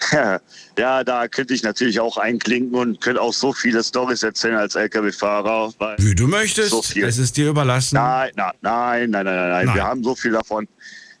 Ja, 0.78 1.04
da 1.04 1.28
könnte 1.28 1.52
ich 1.52 1.62
natürlich 1.62 2.00
auch 2.00 2.16
einklinken 2.16 2.74
und 2.74 3.02
könnte 3.02 3.20
auch 3.20 3.34
so 3.34 3.52
viele 3.52 3.84
Stories 3.84 4.22
erzählen 4.22 4.56
als 4.56 4.76
LKW-Fahrer. 4.76 5.74
Wie 5.98 6.14
du 6.14 6.26
möchtest. 6.26 6.70
So 6.70 6.82
es 6.98 7.18
ist 7.18 7.36
dir 7.36 7.50
überlassen. 7.50 7.96
Nein, 7.96 8.30
nein, 8.34 8.52
nein, 8.62 9.10
nein, 9.10 9.24
nein, 9.26 9.66
nein. 9.66 9.74
Wir 9.74 9.84
haben 9.84 10.02
so 10.02 10.14
viel 10.14 10.32
davon. 10.32 10.66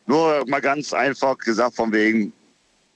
Nur 0.06 0.44
mal 0.48 0.62
ganz 0.62 0.94
einfach 0.94 1.36
gesagt 1.36 1.76
von 1.76 1.92
wegen, 1.92 2.32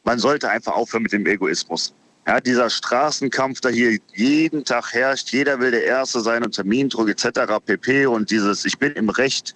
man 0.05 0.19
sollte 0.19 0.49
einfach 0.51 0.73
aufhören 0.73 1.03
mit 1.03 1.13
dem 1.13 1.27
Egoismus. 1.27 1.95
Ja, 2.27 2.41
dieser 2.41 2.71
Straßenkampf, 2.71 3.61
der 3.61 3.73
hier 3.73 3.99
jeden 4.15 4.65
Tag 4.65 4.93
herrscht, 4.95 5.31
jeder 5.31 5.61
will 5.61 5.73
der 5.73 5.85
Erste 5.85 6.21
sein 6.21 6.43
und 6.43 6.53
Termindruck 6.55 7.09
etc. 7.11 7.59
pp. 7.65 8.07
Und 8.07 8.31
dieses 8.31 8.65
Ich 8.65 8.79
bin 8.79 8.93
im 8.93 9.11
Recht. 9.11 9.55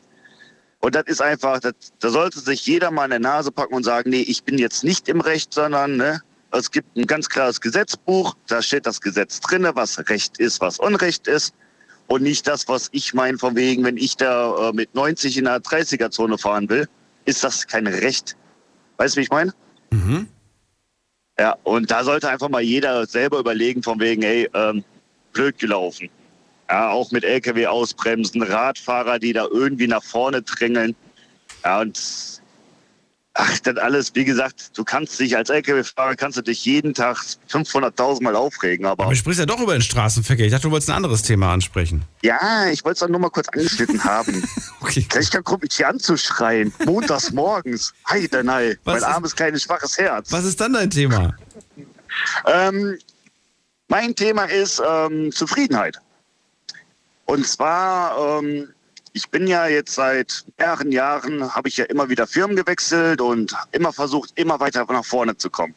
Und 0.80 0.94
das 0.94 1.04
ist 1.06 1.22
einfach, 1.22 1.60
das, 1.60 1.72
da 1.98 2.10
sollte 2.10 2.40
sich 2.40 2.66
jeder 2.66 2.90
mal 2.90 3.04
in 3.04 3.10
der 3.10 3.20
Nase 3.20 3.50
packen 3.50 3.74
und 3.74 3.84
sagen, 3.84 4.10
nee, 4.10 4.20
ich 4.20 4.44
bin 4.44 4.58
jetzt 4.58 4.84
nicht 4.84 5.08
im 5.08 5.20
Recht, 5.20 5.52
sondern 5.52 5.96
ne, 5.96 6.20
es 6.52 6.70
gibt 6.70 6.96
ein 6.96 7.06
ganz 7.06 7.28
klares 7.28 7.60
Gesetzbuch, 7.60 8.36
da 8.46 8.62
steht 8.62 8.86
das 8.86 9.00
Gesetz 9.00 9.40
drin, 9.40 9.66
was 9.72 9.98
Recht 10.08 10.38
ist, 10.38 10.60
was 10.60 10.78
Unrecht 10.78 11.26
ist. 11.26 11.54
Und 12.06 12.22
nicht 12.22 12.46
das, 12.46 12.68
was 12.68 12.88
ich 12.92 13.12
meine, 13.12 13.36
von 13.38 13.54
wegen, 13.56 13.84
wenn 13.84 13.98
ich 13.98 14.16
da 14.16 14.70
äh, 14.70 14.72
mit 14.72 14.94
90 14.94 15.36
in 15.36 15.44
der 15.44 15.58
30er-Zone 15.58 16.38
fahren 16.38 16.68
will, 16.70 16.88
ist 17.26 17.44
das 17.44 17.66
kein 17.66 17.86
Recht. 17.86 18.36
Weißt 18.96 19.14
du, 19.14 19.18
wie 19.18 19.24
ich 19.24 19.30
meine? 19.30 19.52
Mhm. 19.90 20.28
Ja, 21.38 21.56
und 21.62 21.90
da 21.90 22.02
sollte 22.02 22.28
einfach 22.28 22.48
mal 22.48 22.62
jeder 22.62 23.06
selber 23.06 23.38
überlegen, 23.38 23.82
von 23.82 24.00
wegen, 24.00 24.22
hey, 24.22 24.48
ähm, 24.54 24.82
blöd 25.32 25.58
gelaufen. 25.58 26.10
Ja, 26.68 26.90
auch 26.90 27.12
mit 27.12 27.24
LKW 27.24 27.66
ausbremsen, 27.66 28.42
Radfahrer, 28.42 29.18
die 29.18 29.32
da 29.32 29.46
irgendwie 29.46 29.86
nach 29.86 30.02
vorne 30.02 30.42
drängeln. 30.42 30.96
Ja, 31.64 31.80
und 31.80 32.40
ach, 33.38 33.58
das 33.60 33.76
alles, 33.76 34.14
wie 34.14 34.24
gesagt, 34.24 34.76
du 34.76 34.84
kannst 34.84 35.18
dich 35.20 35.36
als 35.36 35.48
LKW-Fahrer, 35.48 36.16
kannst 36.16 36.36
du 36.36 36.42
dich 36.42 36.64
jeden 36.64 36.92
Tag 36.92 37.18
500.000 37.50 38.22
Mal 38.22 38.34
aufregen. 38.36 38.84
Aber, 38.84 39.04
aber 39.04 39.12
du 39.12 39.16
sprichst 39.16 39.38
ja 39.38 39.46
doch 39.46 39.60
über 39.60 39.72
den 39.72 39.82
Straßenverkehr. 39.82 40.46
Ich 40.46 40.52
dachte, 40.52 40.64
du 40.64 40.70
wolltest 40.72 40.90
ein 40.90 40.96
anderes 40.96 41.22
Thema 41.22 41.52
ansprechen. 41.52 42.02
Ja, 42.22 42.68
ich 42.68 42.84
wollte 42.84 42.94
es 42.94 43.00
dann 43.00 43.12
nur 43.12 43.20
mal 43.20 43.30
kurz 43.30 43.48
angeschnitten 43.48 44.02
haben. 44.02 44.42
okay. 44.80 45.06
Vielleicht 45.08 45.44
kommt 45.44 45.62
mich 45.62 45.76
hier 45.76 45.88
anzuschreien. 45.88 46.72
Montags 46.84 47.30
morgens. 47.30 47.94
Heide, 48.08 48.42
nein. 48.42 48.76
Mein 48.84 49.04
armes, 49.04 49.34
kleines, 49.34 49.62
schwaches 49.62 49.96
Herz. 49.98 50.32
Was 50.32 50.44
ist 50.44 50.60
dann 50.60 50.72
dein 50.72 50.90
Thema? 50.90 51.34
ähm, 52.46 52.98
mein 53.86 54.14
Thema 54.14 54.44
ist 54.44 54.82
ähm, 54.84 55.30
Zufriedenheit. 55.30 55.98
Und 57.26 57.46
zwar, 57.46 58.40
ähm, 58.40 58.68
ich 59.12 59.30
bin 59.30 59.46
ja 59.46 59.66
jetzt 59.66 59.94
seit 59.94 60.44
mehreren 60.58 60.92
Jahren, 60.92 61.54
habe 61.54 61.68
ich 61.68 61.76
ja 61.76 61.84
immer 61.84 62.08
wieder 62.08 62.26
Firmen 62.26 62.56
gewechselt 62.56 63.20
und 63.20 63.54
immer 63.72 63.92
versucht, 63.92 64.32
immer 64.36 64.60
weiter 64.60 64.86
nach 64.88 65.04
vorne 65.04 65.36
zu 65.36 65.50
kommen. 65.50 65.74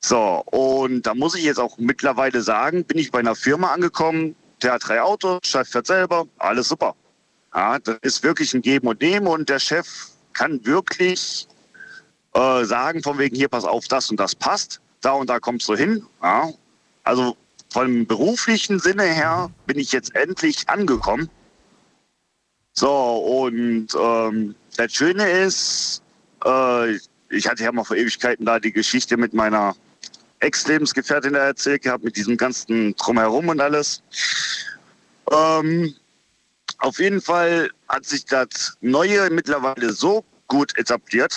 So, 0.00 0.42
und 0.46 1.02
da 1.02 1.14
muss 1.14 1.34
ich 1.34 1.44
jetzt 1.44 1.58
auch 1.58 1.78
mittlerweile 1.78 2.42
sagen, 2.42 2.84
bin 2.84 2.98
ich 2.98 3.10
bei 3.10 3.18
einer 3.18 3.34
Firma 3.34 3.72
angekommen, 3.72 4.36
der 4.62 4.72
hat 4.72 4.86
drei 4.86 5.00
Autos, 5.00 5.40
Chef 5.44 5.68
fährt 5.68 5.86
selber, 5.86 6.26
alles 6.38 6.68
super. 6.68 6.94
Ja, 7.54 7.78
das 7.78 7.98
ist 8.02 8.22
wirklich 8.22 8.54
ein 8.54 8.62
Geben 8.62 8.88
und 8.88 9.00
Nehmen 9.00 9.26
und 9.26 9.48
der 9.48 9.58
Chef 9.58 9.86
kann 10.32 10.64
wirklich 10.64 11.48
äh, 12.34 12.64
sagen, 12.64 13.02
von 13.02 13.18
wegen 13.18 13.34
hier, 13.34 13.48
pass 13.48 13.64
auf, 13.64 13.88
das 13.88 14.10
und 14.10 14.20
das 14.20 14.34
passt, 14.34 14.80
da 15.00 15.12
und 15.12 15.30
da 15.30 15.40
kommst 15.40 15.68
du 15.68 15.74
hin. 15.74 16.04
Ja. 16.22 16.50
Also 17.02 17.36
vom 17.70 18.06
beruflichen 18.06 18.78
Sinne 18.78 19.04
her 19.04 19.50
bin 19.66 19.78
ich 19.78 19.92
jetzt 19.92 20.14
endlich 20.14 20.68
angekommen. 20.68 21.30
So, 22.78 22.90
und 22.90 23.88
ähm, 23.98 24.54
das 24.76 24.92
Schöne 24.92 25.28
ist, 25.30 26.02
äh, 26.44 26.92
ich 27.30 27.48
hatte 27.48 27.64
ja 27.64 27.72
mal 27.72 27.84
vor 27.84 27.96
Ewigkeiten 27.96 28.44
da 28.44 28.60
die 28.60 28.72
Geschichte 28.72 29.16
mit 29.16 29.32
meiner 29.32 29.74
Ex-Lebensgefährtin 30.40 31.34
erzählt 31.34 31.82
gehabt, 31.82 32.04
mit 32.04 32.16
diesem 32.16 32.36
ganzen 32.36 32.94
Drumherum 32.96 33.48
und 33.48 33.60
alles. 33.60 34.02
Ähm, 35.32 35.94
auf 36.78 36.98
jeden 36.98 37.22
Fall 37.22 37.70
hat 37.88 38.04
sich 38.04 38.26
das 38.26 38.76
Neue 38.82 39.30
mittlerweile 39.30 39.94
so 39.94 40.22
gut 40.46 40.76
etabliert, 40.76 41.34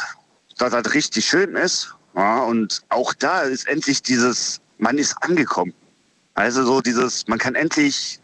dass 0.57 0.71
das 0.71 0.93
richtig 0.93 1.25
schön 1.25 1.55
ist. 1.55 1.95
Ja, 2.15 2.43
und 2.43 2.81
auch 2.89 3.13
da 3.13 3.43
ist 3.43 3.65
endlich 3.67 4.01
dieses, 4.01 4.59
man 4.77 4.97
ist 4.97 5.15
angekommen. 5.21 5.73
Also 6.33 6.65
so 6.65 6.81
dieses, 6.81 7.27
man 7.29 7.39
kann 7.39 7.55
endlich 7.55 8.19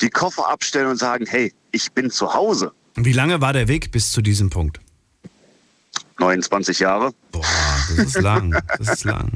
die 0.00 0.08
Koffer 0.08 0.48
abstellen 0.48 0.88
und 0.88 0.96
sagen, 0.96 1.26
hey, 1.26 1.52
ich 1.74 1.92
bin 1.92 2.10
zu 2.10 2.32
Hause. 2.32 2.72
Wie 2.94 3.12
lange 3.12 3.40
war 3.40 3.52
der 3.52 3.68
Weg 3.68 3.90
bis 3.90 4.12
zu 4.12 4.22
diesem 4.22 4.50
Punkt? 4.50 4.80
29 6.18 6.78
Jahre. 6.78 7.12
Boah, 7.32 7.42
das 7.88 8.06
ist 8.06 8.20
lang. 8.20 8.56
Das 8.78 8.88
ist 8.88 9.04
lang. 9.04 9.32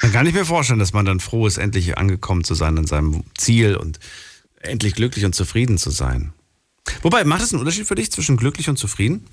Dann 0.00 0.12
kann 0.12 0.26
ich 0.26 0.34
mir 0.34 0.44
vorstellen, 0.44 0.78
dass 0.78 0.92
man 0.92 1.04
dann 1.04 1.20
froh 1.20 1.46
ist, 1.46 1.58
endlich 1.58 1.98
angekommen 1.98 2.42
zu 2.44 2.54
sein 2.54 2.78
an 2.78 2.86
seinem 2.86 3.24
Ziel 3.36 3.76
und 3.76 4.00
endlich 4.60 4.94
glücklich 4.94 5.24
und 5.24 5.34
zufrieden 5.34 5.78
zu 5.78 5.90
sein. 5.90 6.32
Wobei, 7.02 7.24
macht 7.24 7.42
es 7.42 7.52
einen 7.52 7.60
Unterschied 7.60 7.86
für 7.86 7.94
dich 7.94 8.10
zwischen 8.10 8.36
glücklich 8.36 8.68
und 8.68 8.78
zufrieden? 8.78 9.26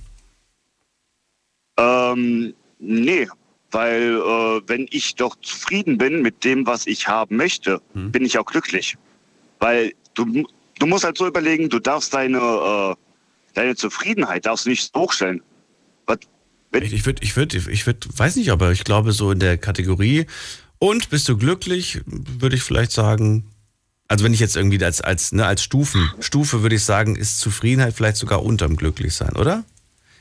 Ähm, 1.77 2.53
nee, 2.79 3.27
weil 3.71 4.15
äh, 4.15 4.61
wenn 4.67 4.87
ich 4.91 5.15
doch 5.15 5.35
zufrieden 5.41 5.97
bin 5.97 6.21
mit 6.21 6.43
dem, 6.43 6.65
was 6.65 6.85
ich 6.85 7.07
haben 7.07 7.37
möchte, 7.37 7.81
hm. 7.93 8.11
bin 8.11 8.25
ich 8.25 8.37
auch 8.37 8.45
glücklich. 8.45 8.97
Weil 9.59 9.93
du, 10.13 10.45
du 10.81 10.87
musst 10.87 11.03
halt 11.03 11.17
so 11.17 11.27
überlegen, 11.27 11.69
du 11.69 11.79
darfst 11.79 12.13
deine, 12.13 12.39
äh, 12.39 12.95
deine 13.53 13.75
Zufriedenheit 13.75 14.45
darfst 14.45 14.65
nicht 14.65 14.93
hochstellen. 14.95 15.41
Was, 16.07 16.17
ich 16.73 17.05
würde, 17.05 17.23
ich 17.23 17.35
würde, 17.35 17.57
ich 17.57 17.85
würde, 17.85 18.07
weiß 18.15 18.35
nicht, 18.37 18.51
aber 18.51 18.71
ich 18.71 18.83
glaube 18.83 19.11
so 19.11 19.31
in 19.31 19.39
der 19.39 19.57
Kategorie 19.57 20.25
und 20.79 21.09
bist 21.09 21.29
du 21.29 21.37
glücklich, 21.37 22.01
würde 22.05 22.55
ich 22.55 22.63
vielleicht 22.63 22.91
sagen, 22.91 23.45
also 24.07 24.25
wenn 24.25 24.33
ich 24.33 24.39
jetzt 24.39 24.55
irgendwie 24.55 24.83
als, 24.83 25.01
als, 25.01 25.31
ne, 25.31 25.45
als 25.45 25.61
Stufen, 25.61 26.11
Stufe 26.19 26.63
würde 26.63 26.75
ich 26.75 26.83
sagen, 26.83 27.15
ist 27.15 27.39
Zufriedenheit 27.39 27.93
vielleicht 27.93 28.17
sogar 28.17 28.43
unterm 28.43 28.75
Glücklichsein, 28.75 29.35
oder? 29.35 29.63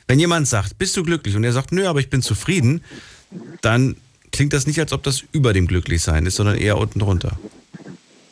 Wenn 0.07 0.19
jemand 0.19 0.47
sagt, 0.47 0.77
bist 0.77 0.95
du 0.95 1.03
glücklich 1.03 1.35
und 1.35 1.43
er 1.43 1.53
sagt, 1.53 1.71
nö, 1.71 1.87
aber 1.87 1.99
ich 1.99 2.09
bin 2.09 2.21
zufrieden, 2.21 2.83
dann 3.61 3.95
klingt 4.31 4.53
das 4.53 4.67
nicht, 4.67 4.79
als 4.79 4.93
ob 4.93 5.03
das 5.03 5.23
über 5.31 5.53
dem 5.53 5.67
Glücklichsein 5.67 6.25
ist, 6.25 6.35
sondern 6.35 6.57
eher 6.57 6.77
unten 6.77 6.99
drunter. 6.99 7.37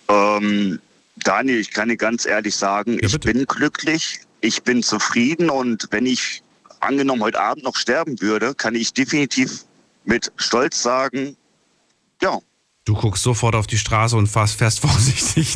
Ähm, 0.09 0.79
Daniel, 1.23 1.59
ich 1.59 1.71
kann 1.71 1.89
dir 1.89 1.97
ganz 1.97 2.25
ehrlich 2.25 2.55
sagen, 2.55 2.93
ja, 2.93 3.07
ich 3.07 3.19
bin 3.19 3.45
glücklich, 3.45 4.21
ich 4.41 4.63
bin 4.63 4.83
zufrieden 4.83 5.49
und 5.49 5.87
wenn 5.91 6.05
ich 6.05 6.43
angenommen 6.79 7.21
heute 7.21 7.39
Abend 7.39 7.63
noch 7.63 7.75
sterben 7.75 8.19
würde, 8.21 8.55
kann 8.55 8.75
ich 8.75 8.93
definitiv 8.93 9.65
mit 10.05 10.31
Stolz 10.37 10.81
sagen, 10.81 11.35
ja. 12.21 12.39
Du 12.85 12.95
guckst 12.95 13.21
sofort 13.23 13.55
auf 13.55 13.67
die 13.67 13.77
Straße 13.77 14.15
und 14.15 14.27
fährst, 14.27 14.55
fährst 14.55 14.79
vorsichtig. 14.81 15.55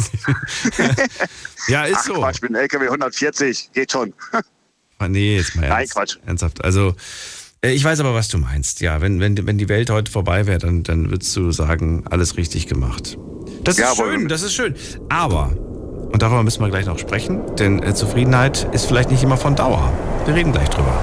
ja, 1.67 1.85
ist 1.85 1.97
Ach, 1.99 2.03
so. 2.03 2.13
Quatsch, 2.15 2.35
ich 2.35 2.41
bin 2.41 2.55
LKW 2.55 2.85
140, 2.85 3.71
geht 3.73 3.91
schon. 3.91 4.13
Ah, 4.99 5.09
nee, 5.09 5.35
jetzt 5.35 5.55
mal 5.55 5.63
ernst, 5.63 5.77
Nein, 5.77 5.87
Quatsch. 5.89 6.17
ernsthaft. 6.25 6.63
Also, 6.63 6.95
äh, 7.61 7.71
ich 7.73 7.83
weiß 7.83 7.99
aber, 7.99 8.13
was 8.13 8.29
du 8.29 8.37
meinst. 8.37 8.79
Ja, 8.79 9.01
wenn, 9.01 9.19
wenn, 9.19 9.45
wenn 9.45 9.57
die 9.57 9.67
Welt 9.67 9.89
heute 9.89 10.09
vorbei 10.09 10.45
wäre, 10.47 10.59
dann, 10.59 10.83
dann 10.83 11.09
würdest 11.09 11.35
du 11.35 11.51
sagen, 11.51 12.05
alles 12.07 12.37
richtig 12.37 12.67
gemacht. 12.67 13.17
Das 13.63 13.79
ist 13.79 13.95
schön, 13.95 14.27
das 14.27 14.41
ist 14.41 14.53
schön. 14.53 14.75
Aber, 15.09 15.51
und 16.11 16.21
darüber 16.21 16.43
müssen 16.43 16.61
wir 16.61 16.69
gleich 16.69 16.85
noch 16.85 16.99
sprechen, 16.99 17.55
denn 17.55 17.81
äh, 17.81 17.93
Zufriedenheit 17.93 18.67
ist 18.73 18.85
vielleicht 18.85 19.09
nicht 19.09 19.23
immer 19.23 19.37
von 19.37 19.55
Dauer. 19.55 19.91
Wir 20.25 20.35
reden 20.35 20.51
gleich 20.51 20.69
drüber. 20.69 20.93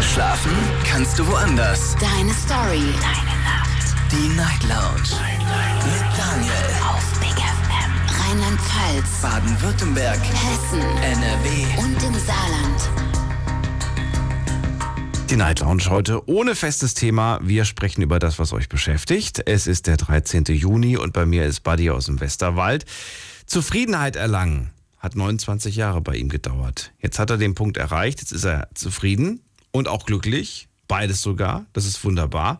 Schlafen 0.00 0.52
kannst 0.90 1.18
du 1.18 1.26
woanders. 1.28 1.94
Deine 2.00 2.32
Story. 2.32 2.82
Deine 3.00 3.36
Nacht. 3.44 3.94
Die 4.10 4.28
Night 4.36 4.62
Lounge. 4.64 5.08
Night, 5.20 5.38
Night. 5.38 5.84
Mit 5.84 6.18
Daniel. 6.18 6.68
Auf 6.90 7.20
Big 7.20 7.36
FM. 7.38 7.92
Rheinland-Pfalz. 8.20 9.20
Baden-Württemberg. 9.22 10.18
Hessen. 10.18 10.80
NRW. 10.80 11.82
Und 11.82 12.02
im 12.02 12.14
Saarland. 12.14 12.97
Die 15.30 15.36
Night 15.36 15.60
Lounge 15.60 15.90
heute 15.90 16.26
ohne 16.26 16.54
festes 16.54 16.94
Thema. 16.94 17.38
Wir 17.42 17.66
sprechen 17.66 18.00
über 18.00 18.18
das, 18.18 18.38
was 18.38 18.54
euch 18.54 18.70
beschäftigt. 18.70 19.42
Es 19.44 19.66
ist 19.66 19.86
der 19.86 19.98
13. 19.98 20.44
Juni 20.44 20.96
und 20.96 21.12
bei 21.12 21.26
mir 21.26 21.44
ist 21.44 21.60
Buddy 21.60 21.90
aus 21.90 22.06
dem 22.06 22.18
Westerwald. 22.20 22.86
Zufriedenheit 23.44 24.16
erlangen 24.16 24.70
hat 24.96 25.16
29 25.16 25.76
Jahre 25.76 26.00
bei 26.00 26.16
ihm 26.16 26.30
gedauert. 26.30 26.92
Jetzt 26.98 27.18
hat 27.18 27.28
er 27.28 27.36
den 27.36 27.54
Punkt 27.54 27.76
erreicht. 27.76 28.20
Jetzt 28.20 28.32
ist 28.32 28.44
er 28.44 28.70
zufrieden 28.72 29.42
und 29.70 29.86
auch 29.86 30.06
glücklich. 30.06 30.68
Beides 30.88 31.20
sogar. 31.20 31.66
Das 31.74 31.84
ist 31.84 32.02
wunderbar. 32.04 32.58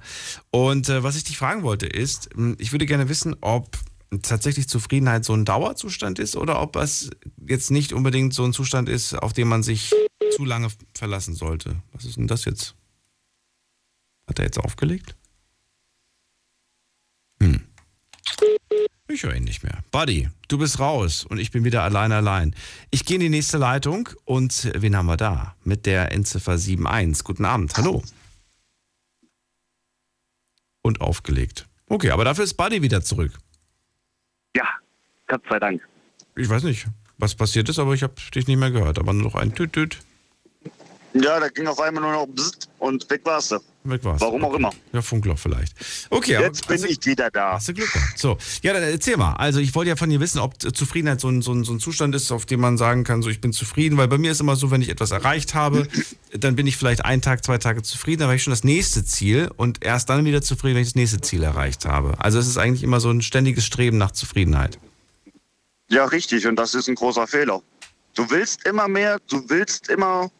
Und 0.51 0.91
äh, 0.91 1.03
was 1.03 1.17
ich 1.17 1.25
dich 1.25 1.39
fragen 1.39 1.63
wollte 1.63 1.87
ist, 1.87 2.29
hm, 2.35 2.55
ich 2.59 2.73
würde 2.73 2.85
gerne 2.85 3.09
wissen, 3.09 3.35
ob 3.41 3.79
tatsächlich 4.21 4.69
Zufriedenheit 4.69 5.25
so 5.25 5.33
ein 5.33 5.47
Dauerzustand 5.47 6.19
ist 6.19 6.37
oder 6.37 6.61
ob 6.61 6.77
es 6.77 7.09
jetzt 7.47 7.71
nicht 7.71 7.95
unbedingt 7.95 8.35
so 8.35 8.45
ein 8.45 8.53
Zustand 8.53 8.91
ist, 8.91 9.15
auf 9.15 9.33
den 9.33 9.49
man 9.49 9.63
sich 9.63 9.95
zu 10.39 10.45
lange 10.45 10.69
verlassen 10.95 11.35
sollte. 11.35 11.83
Was 11.93 12.05
ist 12.05 12.17
denn 12.17 12.29
das 12.29 12.45
jetzt? 12.45 12.77
Hat 14.29 14.39
er 14.39 14.45
jetzt 14.45 14.59
aufgelegt? 14.59 15.17
Hm. 17.43 17.67
Ich 19.09 19.25
höre 19.25 19.35
ihn 19.35 19.43
nicht 19.43 19.65
mehr. 19.65 19.83
Buddy, 19.91 20.29
du 20.47 20.59
bist 20.59 20.79
raus 20.79 21.25
und 21.25 21.39
ich 21.39 21.51
bin 21.51 21.65
wieder 21.65 21.83
allein 21.83 22.13
allein. 22.13 22.55
Ich 22.93 23.05
gehe 23.05 23.17
in 23.17 23.21
die 23.21 23.31
nächste 23.31 23.59
Leitung 23.59 24.11
und 24.27 24.71
wen 24.77 24.95
haben 24.95 25.07
wir 25.07 25.17
da? 25.17 25.57
Mit 25.65 25.87
der 25.87 26.13
Endziffer 26.13 26.53
71. 26.53 27.25
Guten 27.25 27.45
Abend, 27.45 27.77
hallo. 27.77 28.05
Und 30.83 31.01
aufgelegt. 31.01 31.67
Okay, 31.89 32.11
aber 32.11 32.25
dafür 32.25 32.45
ist 32.45 32.55
Buddy 32.55 32.81
wieder 32.81 33.03
zurück. 33.03 33.33
Ja, 34.55 34.69
Gott 35.27 35.43
sei 35.51 35.59
Dank. 35.59 35.83
Ich 36.37 36.49
weiß 36.49 36.63
nicht, 36.63 36.87
was 37.17 37.35
passiert 37.35 37.69
ist, 37.69 37.81
aber 37.81 37.95
ich 37.95 38.05
habe 38.05 38.15
dich 38.33 38.47
nicht 38.47 38.59
mehr 38.59 38.71
gehört. 38.71 39.01
Aber 39.01 39.13
nur 39.13 39.25
noch 39.25 39.35
ein 39.35 39.53
Tüt-Tüt. 39.53 39.99
Ja, 41.21 41.41
da 41.41 41.49
ging 41.49 41.67
auf 41.67 41.81
einmal 41.81 42.03
nur 42.03 42.13
noch 42.13 42.29
und 42.79 43.11
weg 43.11 43.23
warst 43.25 43.51
du. 43.51 43.59
Weg 43.85 44.05
warst 44.05 44.21
Warum 44.21 44.45
auch 44.45 44.55
immer. 44.55 44.71
Ja, 44.93 45.03
Funkloch 45.03 45.39
vielleicht. 45.39 45.75
Okay, 46.11 46.39
Jetzt 46.41 46.65
aber, 46.65 46.77
bin 46.77 46.91
ich 46.91 47.05
wieder 47.05 47.31
da. 47.31 47.55
Hast 47.55 47.69
du 47.69 47.75
Glück 47.75 47.93
gehabt. 47.93 48.19
So, 48.19 48.39
ja, 48.63 48.73
dann 48.73 48.83
erzähl 48.83 49.17
mal. 49.17 49.33
Also 49.33 49.59
ich 49.59 49.75
wollte 49.75 49.89
ja 49.89 49.97
von 49.97 50.11
dir 50.11 50.21
wissen, 50.21 50.39
ob 50.39 50.61
Zufriedenheit 50.61 51.21
so 51.21 51.29
ein, 51.29 51.43
so, 51.43 51.53
ein, 51.53 51.65
so 51.65 51.73
ein 51.73 51.81
Zustand 51.81 52.15
ist, 52.15 52.31
auf 52.31 52.47
dem 52.47 52.61
man 52.61 52.79
sagen 52.79 53.05
kann, 53.05 53.23
so 53.23 53.31
ich 53.31 53.41
bin 53.41 53.53
zufrieden. 53.53 53.97
Weil 53.97 54.09
bei 54.09 54.19
mir 54.19 54.31
ist 54.31 54.41
immer 54.41 54.55
so, 54.57 54.71
wenn 54.71 54.83
ich 54.83 54.91
etwas 54.91 55.11
erreicht 55.11 55.55
habe, 55.55 55.89
dann 56.33 56.55
bin 56.55 56.67
ich 56.67 56.77
vielleicht 56.77 57.05
einen 57.05 57.23
Tag, 57.23 57.45
zwei 57.45 57.59
Tage 57.59 57.83
zufrieden, 57.83 58.21
dann 58.21 58.29
habe 58.29 58.37
ich 58.37 58.43
schon 58.43 58.53
das 58.53 58.65
nächste 58.65 59.05
Ziel 59.05 59.51
und 59.57 59.85
erst 59.85 60.11
dann 60.11 60.25
wieder 60.25 60.43
zufrieden, 60.43 60.77
wenn 60.77 60.83
ich 60.83 60.89
das 60.89 60.97
nächste 60.97 61.21
Ziel 61.21 61.43
erreicht 61.43 61.85
habe. 61.85 62.15
Also 62.19 62.39
es 62.39 62.47
ist 62.47 62.59
eigentlich 62.59 62.83
immer 62.83 63.01
so 63.01 63.11
ein 63.11 63.23
ständiges 63.23 63.65
Streben 63.65 63.99
nach 63.99 64.13
Zufriedenheit. 64.13 64.79
Ja, 65.89 66.05
richtig. 66.05 66.47
Und 66.47 66.57
das 66.57 66.75
ist 66.75 66.89
ein 66.89 66.95
großer 66.95 67.27
Fehler. 67.27 67.63
Du 68.15 68.29
willst 68.31 68.67
immer 68.67 68.89
mehr, 68.89 69.19
du 69.29 69.49
willst 69.49 69.89
immer 69.89 70.31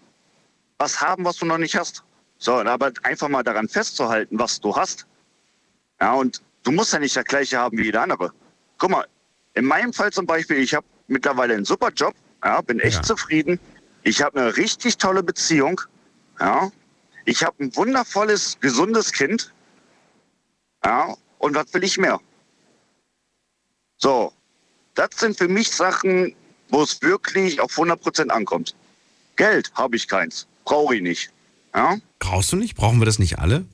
was 0.79 1.01
haben, 1.01 1.25
was 1.25 1.37
du 1.37 1.47
noch 1.47 1.59
nicht 1.59 1.77
hast. 1.77 2.05
So, 2.39 2.55
aber 2.55 2.93
einfach 3.03 3.29
mal 3.29 3.43
daran 3.43 3.69
festzuhalten, 3.69 4.39
was 4.39 4.61
du 4.61 4.75
hast. 4.75 5.07
Ja, 6.01 6.15
und 6.15 6.41
du 6.63 6.71
musst 6.71 6.93
ja 6.93 7.01
nicht 7.01 7.17
das 7.17 7.25
gleiche 7.25 7.59
haben 7.59 7.77
wie 7.77 7.85
jeder 7.85 8.03
andere. 8.03 8.33
Guck 8.79 8.91
mal, 8.91 9.07
in 9.55 9.65
meinem 9.65 9.93
Fall 9.93 10.13
zum 10.13 10.25
Beispiel, 10.25 10.59
ich 10.59 10.73
habe 10.73 10.87
mittlerweile 11.09 11.55
einen 11.55 11.65
super 11.65 11.91
Job, 11.91 12.15
ja, 12.45 12.61
bin 12.61 12.79
echt 12.79 12.99
ja. 12.99 13.03
zufrieden. 13.03 13.59
Ich 14.05 14.23
habe 14.23 14.41
eine 14.41 14.57
richtig 14.57 14.99
tolle 14.99 15.25
Beziehung. 15.25 15.81
Ja. 16.39 16.71
Ich 17.25 17.43
habe 17.43 17.65
ein 17.65 17.75
wundervolles, 17.75 18.59
gesundes 18.61 19.13
Kind. 19.13 19.53
Ja, 20.85 21.17
und 21.39 21.57
was 21.57 21.75
will 21.75 21.83
ich 21.83 21.99
mehr? 21.99 22.21
So, 23.97 24.33
das 24.95 25.11
sind 25.17 25.37
für 25.37 25.49
mich 25.49 25.73
Sachen, 25.73 26.37
wo 26.69 26.83
es 26.83 27.03
wirklich 27.03 27.61
auf 27.61 27.77
100% 27.77 28.29
ankommt. 28.29 28.77
Geld 29.35 29.73
habe 29.75 29.97
ich 29.97 30.07
keins 30.07 30.47
brauche 30.69 30.95
ich 30.97 31.03
nicht. 31.03 31.31
Ja? 31.75 31.97
Brauchst 32.19 32.53
du 32.53 32.57
nicht? 32.57 32.77
Brauchen 32.77 33.01
wir 33.01 33.07
das 33.07 33.19
nicht 33.19 33.39
alle? 33.39 33.65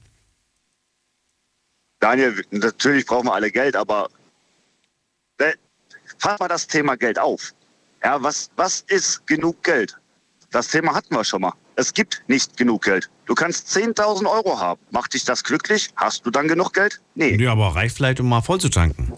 Daniel, 2.00 2.44
natürlich 2.50 3.04
brauchen 3.06 3.26
wir 3.26 3.34
alle 3.34 3.50
Geld, 3.50 3.76
aber 3.76 4.08
fass 6.18 6.38
mal 6.38 6.48
das 6.48 6.66
Thema 6.66 6.96
Geld 6.96 7.18
auf. 7.18 7.52
Ja, 8.02 8.22
was, 8.22 8.50
was 8.56 8.82
ist 8.88 9.26
genug 9.26 9.62
Geld? 9.62 9.96
Das 10.50 10.68
Thema 10.68 10.94
hatten 10.94 11.14
wir 11.14 11.24
schon 11.24 11.40
mal. 11.42 11.54
Es 11.76 11.92
gibt 11.92 12.22
nicht 12.28 12.56
genug 12.56 12.84
Geld. 12.84 13.10
Du 13.26 13.34
kannst 13.34 13.74
10.000 13.76 14.30
Euro 14.30 14.60
haben. 14.60 14.80
Macht 14.90 15.14
dich 15.14 15.24
das 15.24 15.42
glücklich? 15.42 15.90
Hast 15.96 16.24
du 16.24 16.30
dann 16.30 16.46
genug 16.46 16.72
Geld? 16.72 17.00
Nee. 17.14 17.36
Ja, 17.42 17.52
aber 17.52 17.74
reicht 17.74 17.96
vielleicht, 17.96 18.20
um 18.20 18.28
mal 18.28 18.42
voll 18.42 18.60
zu 18.60 18.68
tanken. 18.68 19.12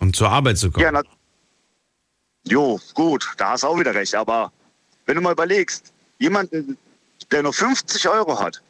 Und 0.00 0.14
zur 0.14 0.28
Arbeit 0.28 0.58
zu 0.58 0.70
kommen. 0.70 0.84
Ja, 0.84 0.92
na, 0.92 1.02
jo, 2.46 2.78
gut, 2.94 3.32
da 3.38 3.50
hast 3.50 3.62
du 3.62 3.68
auch 3.68 3.78
wieder 3.78 3.94
recht. 3.94 4.14
Aber 4.14 4.52
wenn 5.06 5.14
du 5.14 5.22
mal 5.22 5.32
überlegst, 5.32 5.92
jemanden 6.18 6.76
der 7.30 7.42
nur 7.42 7.52
50 7.52 8.08
Euro 8.08 8.40
hat 8.40 8.62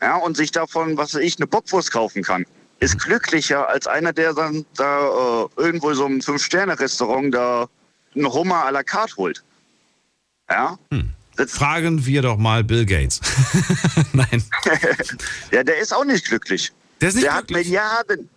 ja, 0.00 0.16
und 0.16 0.36
sich 0.36 0.50
davon, 0.50 0.96
was 0.96 1.14
weiß 1.14 1.22
ich, 1.22 1.38
eine 1.38 1.46
Bockwurst 1.46 1.92
kaufen 1.92 2.22
kann, 2.22 2.44
ist 2.80 2.98
glücklicher 2.98 3.68
als 3.68 3.86
einer, 3.86 4.12
der 4.12 4.34
dann 4.34 4.66
da 4.76 5.06
äh, 5.06 5.48
irgendwo 5.56 5.94
so 5.94 6.06
ein 6.06 6.20
Fünf-Sterne-Restaurant 6.20 7.32
da 7.32 7.68
einen 8.14 8.26
Hummer 8.26 8.66
à 8.66 8.72
la 8.72 8.82
carte 8.82 9.16
holt. 9.16 9.42
Ja? 10.50 10.76
Hm. 10.90 11.10
Fragen 11.46 12.04
wir 12.04 12.22
doch 12.22 12.36
mal 12.36 12.62
Bill 12.62 12.84
Gates. 12.84 13.20
Nein. 14.12 14.44
ja, 15.50 15.62
der 15.62 15.78
ist 15.78 15.94
auch 15.94 16.04
nicht 16.04 16.26
glücklich. 16.26 16.72
Der 17.00 17.08
ist 17.08 17.14
nicht 17.14 17.26
der 17.26 17.42
glücklich. 17.42 17.78
hat 17.78 18.08
Milliarden. 18.08 18.28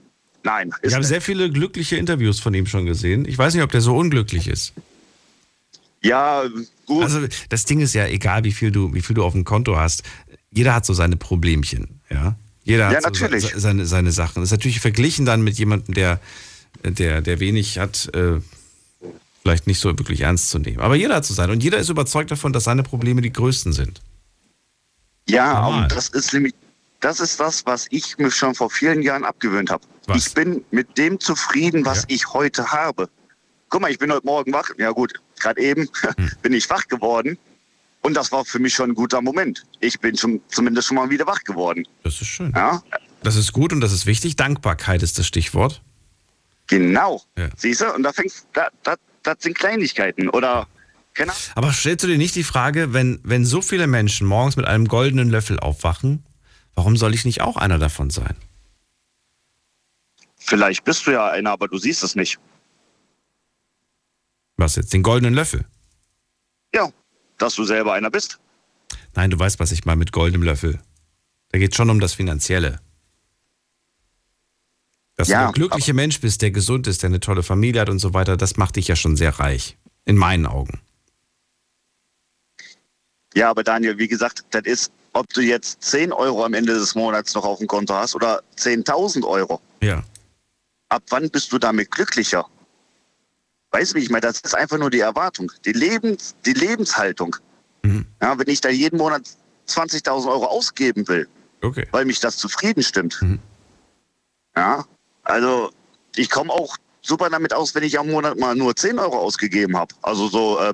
Nein. 0.43 0.73
Ich 0.83 0.93
habe 0.93 1.03
sehr 1.03 1.21
viele 1.21 1.49
glückliche 1.51 1.97
Interviews 1.97 2.39
von 2.39 2.53
ihm 2.53 2.67
schon 2.67 2.85
gesehen. 2.85 3.25
Ich 3.27 3.37
weiß 3.37 3.55
nicht, 3.55 3.63
ob 3.63 3.71
der 3.71 3.81
so 3.81 3.97
unglücklich 3.97 4.47
ist. 4.47 4.73
Ja, 6.05 6.43
gut. 6.85 7.03
Also 7.03 7.27
das 7.49 7.65
Ding 7.65 7.79
ist 7.79 7.95
ja, 7.95 8.05
egal 8.05 8.43
wie 8.43 8.51
viel 8.51 8.71
du, 8.71 8.93
wie 8.93 9.01
viel 9.01 9.15
du 9.15 9.23
auf 9.23 9.33
dem 9.33 9.43
Konto 9.43 9.75
hast, 9.75 10.03
jeder 10.51 10.75
hat 10.75 10.85
so 10.85 10.93
seine 10.93 11.15
Problemchen, 11.15 11.99
ja. 12.11 12.35
Jeder 12.63 12.91
ja, 12.91 12.97
hat 12.97 13.03
natürlich. 13.03 13.51
So 13.51 13.59
seine, 13.59 13.85
seine 13.85 14.11
Sachen. 14.11 14.41
Das 14.41 14.49
ist 14.49 14.51
natürlich 14.51 14.79
verglichen 14.79 15.25
dann 15.25 15.41
mit 15.41 15.57
jemandem, 15.57 15.95
der, 15.95 16.19
der, 16.83 17.21
der 17.21 17.39
wenig 17.39 17.79
hat, 17.79 18.09
äh, 18.13 18.39
vielleicht 19.41 19.65
nicht 19.65 19.79
so 19.79 19.89
wirklich 19.97 20.21
ernst 20.21 20.49
zu 20.51 20.59
nehmen. 20.59 20.79
Aber 20.79 20.95
jeder 20.95 21.15
hat 21.15 21.25
so 21.25 21.33
sein. 21.33 21.49
Und 21.49 21.63
jeder 21.63 21.79
ist 21.79 21.89
überzeugt 21.89 22.29
davon, 22.29 22.53
dass 22.53 22.65
seine 22.65 22.83
Probleme 22.83 23.21
die 23.21 23.33
größten 23.33 23.73
sind. 23.73 24.01
Ja, 25.27 25.61
Normal. 25.61 25.83
und 25.83 25.91
das 25.91 26.09
ist 26.09 26.33
nämlich, 26.33 26.53
das 26.99 27.19
ist 27.19 27.39
das, 27.39 27.65
was 27.65 27.87
ich 27.89 28.17
mir 28.19 28.29
schon 28.29 28.53
vor 28.53 28.69
vielen 28.69 29.01
Jahren 29.01 29.23
abgewöhnt 29.23 29.71
habe. 29.71 29.83
Ich 30.15 30.33
bin 30.35 30.63
mit 30.69 30.97
dem 30.99 31.19
zufrieden, 31.19 31.83
was 31.83 32.01
ja. 32.01 32.05
ich 32.09 32.33
heute 32.33 32.71
habe. 32.71 33.09
Guck 33.69 33.81
mal, 33.81 33.91
ich 33.91 33.97
bin 33.97 34.11
heute 34.11 34.25
Morgen 34.25 34.53
wach. 34.53 34.69
Ja 34.77 34.91
gut, 34.91 35.13
gerade 35.39 35.61
eben 35.61 35.89
hm. 36.17 36.31
bin 36.41 36.53
ich 36.53 36.69
wach 36.69 36.87
geworden. 36.87 37.37
Und 38.01 38.13
das 38.13 38.31
war 38.31 38.45
für 38.45 38.59
mich 38.59 38.75
schon 38.75 38.91
ein 38.91 38.93
guter 38.93 39.21
Moment. 39.21 39.65
Ich 39.79 39.99
bin 39.99 40.15
schon, 40.15 40.39
zumindest 40.49 40.87
schon 40.87 40.95
mal 40.95 41.09
wieder 41.09 41.25
wach 41.25 41.43
geworden. 41.43 41.87
Das 42.03 42.21
ist 42.21 42.27
schön. 42.27 42.53
Ja? 42.55 42.83
Das 43.23 43.35
ist 43.35 43.51
gut 43.51 43.73
und 43.73 43.81
das 43.81 43.91
ist 43.91 44.05
wichtig. 44.05 44.35
Dankbarkeit 44.35 45.01
ist 45.01 45.17
das 45.17 45.25
Stichwort. 45.25 45.81
Genau. 46.67 47.23
Ja. 47.35 47.49
Siehst 47.55 47.81
du? 47.81 47.91
Und 47.93 48.03
da 48.03 48.13
fängst, 48.13 48.47
da, 48.53 48.69
da, 48.83 48.95
das 49.23 49.37
sind 49.39 49.57
Kleinigkeiten. 49.57 50.29
Oder 50.29 50.67
keine 51.15 51.31
Aber 51.55 51.73
stellst 51.73 52.03
du 52.03 52.07
dir 52.07 52.17
nicht 52.17 52.35
die 52.35 52.43
Frage, 52.43 52.93
wenn, 52.93 53.19
wenn 53.23 53.45
so 53.45 53.61
viele 53.61 53.87
Menschen 53.87 54.27
morgens 54.27 54.57
mit 54.57 54.67
einem 54.67 54.87
goldenen 54.87 55.29
Löffel 55.29 55.59
aufwachen, 55.59 56.23
warum 56.75 56.97
soll 56.97 57.15
ich 57.15 57.25
nicht 57.25 57.41
auch 57.41 57.57
einer 57.57 57.79
davon 57.79 58.09
sein? 58.09 58.35
Vielleicht 60.37 60.83
bist 60.83 61.07
du 61.07 61.11
ja 61.11 61.27
einer, 61.27 61.51
aber 61.51 61.67
du 61.67 61.77
siehst 61.77 62.03
es 62.03 62.15
nicht. 62.15 62.37
Was 64.57 64.75
jetzt? 64.75 64.93
Den 64.93 65.03
goldenen 65.03 65.33
Löffel? 65.33 65.65
Ja, 66.73 66.91
dass 67.37 67.55
du 67.55 67.63
selber 67.65 67.93
einer 67.93 68.09
bist. 68.09 68.39
Nein, 69.13 69.31
du 69.31 69.39
weißt, 69.39 69.59
was 69.59 69.71
ich 69.71 69.85
meine 69.85 69.97
mit 69.97 70.11
goldenem 70.11 70.43
Löffel. 70.43 70.79
Da 71.49 71.59
geht 71.59 71.71
es 71.71 71.77
schon 71.77 71.89
um 71.89 71.99
das 71.99 72.13
Finanzielle. 72.13 72.79
Dass 75.15 75.29
ja, 75.29 75.43
du 75.43 75.47
ein 75.47 75.53
glücklicher 75.53 75.93
Mensch 75.93 76.19
bist, 76.19 76.41
der 76.41 76.51
gesund 76.51 76.87
ist, 76.87 77.01
der 77.01 77.09
eine 77.09 77.21
tolle 77.21 77.43
Familie 77.43 77.81
hat 77.81 77.89
und 77.89 77.99
so 77.99 78.13
weiter, 78.13 78.35
das 78.35 78.57
macht 78.57 78.75
dich 78.75 78.87
ja 78.89 78.95
schon 78.95 79.15
sehr 79.15 79.39
reich. 79.39 79.77
In 80.03 80.17
meinen 80.17 80.45
Augen. 80.45 80.81
Ja, 83.33 83.49
aber 83.49 83.63
Daniel, 83.63 83.97
wie 83.97 84.07
gesagt, 84.07 84.45
das 84.51 84.63
ist, 84.65 84.91
ob 85.13 85.31
du 85.33 85.41
jetzt 85.41 85.81
10 85.83 86.11
Euro 86.11 86.43
am 86.45 86.53
Ende 86.53 86.73
des 86.73 86.95
Monats 86.95 87.33
noch 87.33 87.45
auf 87.45 87.59
dem 87.59 87.67
Konto 87.67 87.93
hast 87.93 88.15
oder 88.15 88.43
10.000 88.57 89.25
Euro. 89.25 89.61
Ja. 89.81 90.03
Ab 90.89 91.03
wann 91.09 91.29
bist 91.29 91.51
du 91.51 91.57
damit 91.57 91.91
glücklicher? 91.91 92.45
Weißt 93.75 93.91
du, 93.91 93.97
wie 93.97 94.03
ich 94.03 94.09
meine? 94.09 94.21
Das 94.21 94.39
ist 94.39 94.55
einfach 94.55 94.77
nur 94.77 94.89
die 94.89 95.01
Erwartung, 95.01 95.51
die, 95.65 95.73
Lebens, 95.73 96.33
die 96.45 96.53
Lebenshaltung. 96.53 97.35
Mhm. 97.83 98.05
Ja, 98.21 98.39
wenn 98.39 98.47
ich 98.47 98.61
da 98.61 98.69
jeden 98.69 98.97
Monat 98.97 99.23
20.000 99.67 100.29
Euro 100.29 100.45
ausgeben 100.45 101.05
will, 101.09 101.27
okay. 101.61 101.85
weil 101.91 102.05
mich 102.05 102.21
das 102.21 102.37
zufrieden 102.37 102.83
stimmt. 102.83 103.21
Mhm. 103.21 103.39
Ja, 104.55 104.85
also 105.23 105.71
ich 106.15 106.29
komme 106.29 106.53
auch 106.53 106.77
super 107.01 107.29
damit 107.29 107.53
aus, 107.53 107.75
wenn 107.75 107.83
ich 107.83 107.99
am 107.99 108.07
Monat 108.07 108.39
mal 108.39 108.55
nur 108.55 108.73
10 108.73 108.97
Euro 108.97 109.19
ausgegeben 109.19 109.75
habe. 109.75 109.93
Also 110.01 110.29
so 110.29 110.57
äh, 110.57 110.73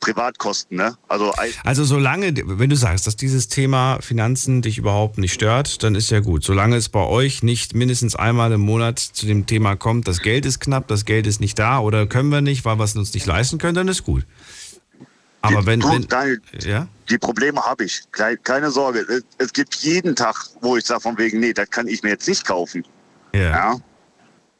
Privatkosten, 0.00 0.78
ne? 0.78 0.96
Also, 1.08 1.32
also 1.64 1.84
solange, 1.84 2.32
wenn 2.44 2.70
du 2.70 2.76
sagst, 2.76 3.06
dass 3.06 3.16
dieses 3.16 3.48
Thema 3.48 3.98
Finanzen 4.00 4.62
dich 4.62 4.78
überhaupt 4.78 5.18
nicht 5.18 5.34
stört, 5.34 5.82
dann 5.82 5.94
ist 5.94 6.10
ja 6.10 6.20
gut. 6.20 6.42
Solange 6.42 6.76
es 6.76 6.88
bei 6.88 7.04
euch 7.04 7.42
nicht 7.42 7.74
mindestens 7.74 8.16
einmal 8.16 8.50
im 8.52 8.62
Monat 8.62 8.98
zu 8.98 9.26
dem 9.26 9.46
Thema 9.46 9.76
kommt, 9.76 10.08
das 10.08 10.22
Geld 10.22 10.46
ist 10.46 10.58
knapp, 10.58 10.88
das 10.88 11.04
Geld 11.04 11.26
ist 11.26 11.40
nicht 11.40 11.58
da 11.58 11.80
oder 11.80 12.06
können 12.06 12.30
wir 12.30 12.40
nicht, 12.40 12.64
weil 12.64 12.78
wir 12.78 12.84
es 12.84 12.96
uns 12.96 13.12
nicht 13.14 13.26
leisten 13.26 13.58
können, 13.58 13.74
dann 13.74 13.88
ist 13.88 14.04
gut. 14.04 14.24
Aber 15.42 15.60
die, 15.60 15.66
wenn, 15.66 15.80
du, 15.80 15.90
wenn 15.90 16.08
Daniel, 16.08 16.40
ja? 16.60 16.86
die 17.08 17.18
Probleme 17.18 17.60
habe 17.62 17.84
ich. 17.84 18.02
Keine 18.10 18.70
Sorge. 18.70 19.22
Es 19.38 19.52
gibt 19.52 19.74
jeden 19.76 20.16
Tag, 20.16 20.36
wo 20.60 20.76
ich 20.76 20.84
sage 20.84 21.00
von 21.00 21.16
wegen, 21.18 21.40
nee, 21.40 21.52
das 21.52 21.70
kann 21.70 21.88
ich 21.88 22.02
mir 22.02 22.10
jetzt 22.10 22.28
nicht 22.28 22.46
kaufen. 22.46 22.84
Ja. 23.34 23.40
ja? 23.40 23.76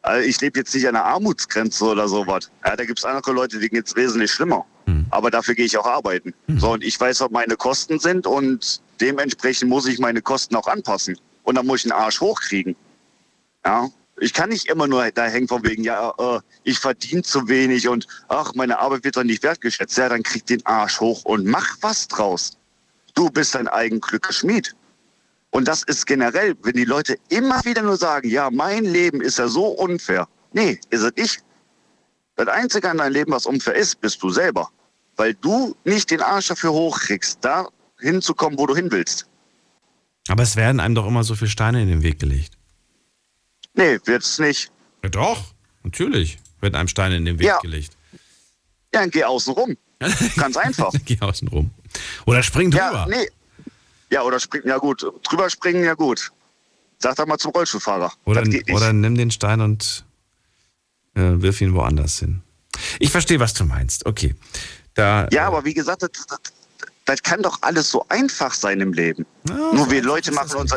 Also 0.02 0.26
ich 0.26 0.40
lebe 0.40 0.58
jetzt 0.58 0.74
nicht 0.74 0.86
an 0.88 0.94
der 0.94 1.04
Armutsgrenze 1.04 1.84
oder 1.84 2.08
sowas. 2.08 2.50
Ja, 2.64 2.74
da 2.74 2.84
gibt 2.84 2.98
es 2.98 3.04
andere 3.04 3.32
Leute, 3.32 3.58
die 3.58 3.68
geht 3.68 3.86
es 3.86 3.96
wesentlich 3.96 4.32
schlimmer. 4.32 4.64
Mhm. 4.86 5.06
Aber 5.10 5.30
dafür 5.30 5.54
gehe 5.54 5.66
ich 5.66 5.76
auch 5.76 5.86
arbeiten. 5.86 6.32
Mhm. 6.46 6.58
So, 6.58 6.72
und 6.72 6.84
ich 6.84 6.98
weiß, 6.98 7.20
was 7.20 7.30
meine 7.30 7.56
Kosten 7.56 7.98
sind 7.98 8.26
und 8.26 8.80
dementsprechend 9.00 9.68
muss 9.68 9.86
ich 9.86 9.98
meine 9.98 10.22
Kosten 10.22 10.56
auch 10.56 10.66
anpassen. 10.66 11.18
Und 11.42 11.56
dann 11.56 11.66
muss 11.66 11.84
ich 11.84 11.92
einen 11.92 12.00
Arsch 12.00 12.20
hochkriegen. 12.20 12.76
Ja. 13.64 13.88
Ich 14.22 14.34
kann 14.34 14.50
nicht 14.50 14.66
immer 14.66 14.86
nur 14.86 15.10
da 15.12 15.24
hängen 15.24 15.48
von 15.48 15.64
wegen, 15.64 15.82
ja, 15.82 16.12
äh, 16.18 16.40
ich 16.62 16.78
verdiene 16.78 17.22
zu 17.22 17.48
wenig 17.48 17.88
und 17.88 18.06
ach, 18.28 18.52
meine 18.54 18.78
Arbeit 18.78 19.04
wird 19.04 19.16
doch 19.16 19.24
nicht 19.24 19.42
wertgeschätzt. 19.42 19.96
Ja, 19.96 20.10
dann 20.10 20.22
krieg 20.22 20.44
den 20.44 20.64
Arsch 20.66 21.00
hoch 21.00 21.24
und 21.24 21.46
mach 21.46 21.76
was 21.80 22.06
draus. 22.06 22.58
Du 23.14 23.30
bist 23.30 23.54
dein 23.54 23.66
eigen 23.66 24.00
Glückes 24.00 24.38
Schmied. 24.38 24.74
Und 25.50 25.66
das 25.66 25.82
ist 25.82 26.06
generell, 26.06 26.54
wenn 26.62 26.74
die 26.74 26.84
Leute 26.84 27.18
immer 27.28 27.64
wieder 27.64 27.82
nur 27.82 27.96
sagen, 27.96 28.28
ja, 28.28 28.50
mein 28.50 28.84
Leben 28.84 29.20
ist 29.20 29.38
ja 29.38 29.48
so 29.48 29.66
unfair. 29.66 30.28
Nee, 30.52 30.80
ist 30.90 31.02
es 31.02 31.12
nicht. 31.16 31.44
Das 32.36 32.48
Einzige 32.48 32.88
an 32.88 32.98
deinem 32.98 33.12
Leben, 33.12 33.32
was 33.32 33.46
unfair 33.46 33.74
ist, 33.74 34.00
bist 34.00 34.22
du 34.22 34.30
selber. 34.30 34.70
Weil 35.16 35.34
du 35.34 35.76
nicht 35.84 36.10
den 36.10 36.22
Arsch 36.22 36.48
dafür 36.48 36.72
hochkriegst, 36.72 37.38
da 37.42 37.68
hinzukommen, 37.98 38.58
wo 38.58 38.66
du 38.66 38.74
hin 38.74 38.90
willst. 38.90 39.26
Aber 40.28 40.42
es 40.42 40.56
werden 40.56 40.80
einem 40.80 40.94
doch 40.94 41.06
immer 41.06 41.24
so 41.24 41.34
viele 41.34 41.50
Steine 41.50 41.82
in 41.82 41.88
den 41.88 42.02
Weg 42.02 42.20
gelegt. 42.20 42.56
Nee, 43.74 43.98
wird's 44.04 44.38
nicht. 44.38 44.70
Ja, 45.02 45.08
doch, 45.08 45.52
natürlich 45.82 46.38
wird 46.60 46.74
einem 46.74 46.88
Steine 46.88 47.16
in 47.16 47.24
den 47.24 47.38
Weg 47.38 47.46
ja. 47.46 47.58
gelegt. 47.58 47.96
Ja, 48.92 49.00
dann 49.00 49.10
geh 49.10 49.24
außen 49.24 49.52
rum. 49.52 49.76
Ganz 50.36 50.56
einfach. 50.56 50.92
geh 51.04 51.18
außen 51.20 51.48
rum. 51.48 51.70
Oder 52.26 52.42
spring 52.42 52.70
drüber. 52.70 52.84
Ja, 52.84 53.06
nee. 53.06 53.28
Ja, 54.10 54.22
oder 54.22 54.40
springen, 54.40 54.66
ja 54.66 54.78
gut. 54.78 55.04
Drüber 55.22 55.48
springen, 55.50 55.84
ja 55.84 55.94
gut. 55.94 56.32
Sag 56.98 57.16
doch 57.16 57.26
mal 57.26 57.38
zum 57.38 57.52
Rollstuhlfahrer. 57.52 58.12
Oder, 58.24 58.42
oder 58.72 58.92
nimm 58.92 59.16
den 59.16 59.30
Stein 59.30 59.60
und 59.60 60.04
äh, 61.14 61.20
wirf 61.20 61.60
ihn 61.60 61.74
woanders 61.74 62.18
hin. 62.18 62.42
Ich 62.98 63.10
verstehe, 63.10 63.40
was 63.40 63.54
du 63.54 63.64
meinst. 63.64 64.06
Okay. 64.06 64.34
Da, 64.94 65.28
ja, 65.30 65.44
äh, 65.44 65.46
aber 65.46 65.64
wie 65.64 65.74
gesagt, 65.74 66.02
das, 66.02 66.10
das, 66.28 66.38
das, 67.04 67.22
kann 67.22 67.42
doch 67.42 67.58
alles 67.62 67.90
so 67.90 68.04
einfach 68.08 68.52
sein 68.52 68.80
im 68.80 68.92
Leben. 68.92 69.24
Ja, 69.48 69.54
Nur 69.72 69.90
wir 69.90 70.02
Leute 70.02 70.32
machen 70.32 70.56
uns. 70.56 70.74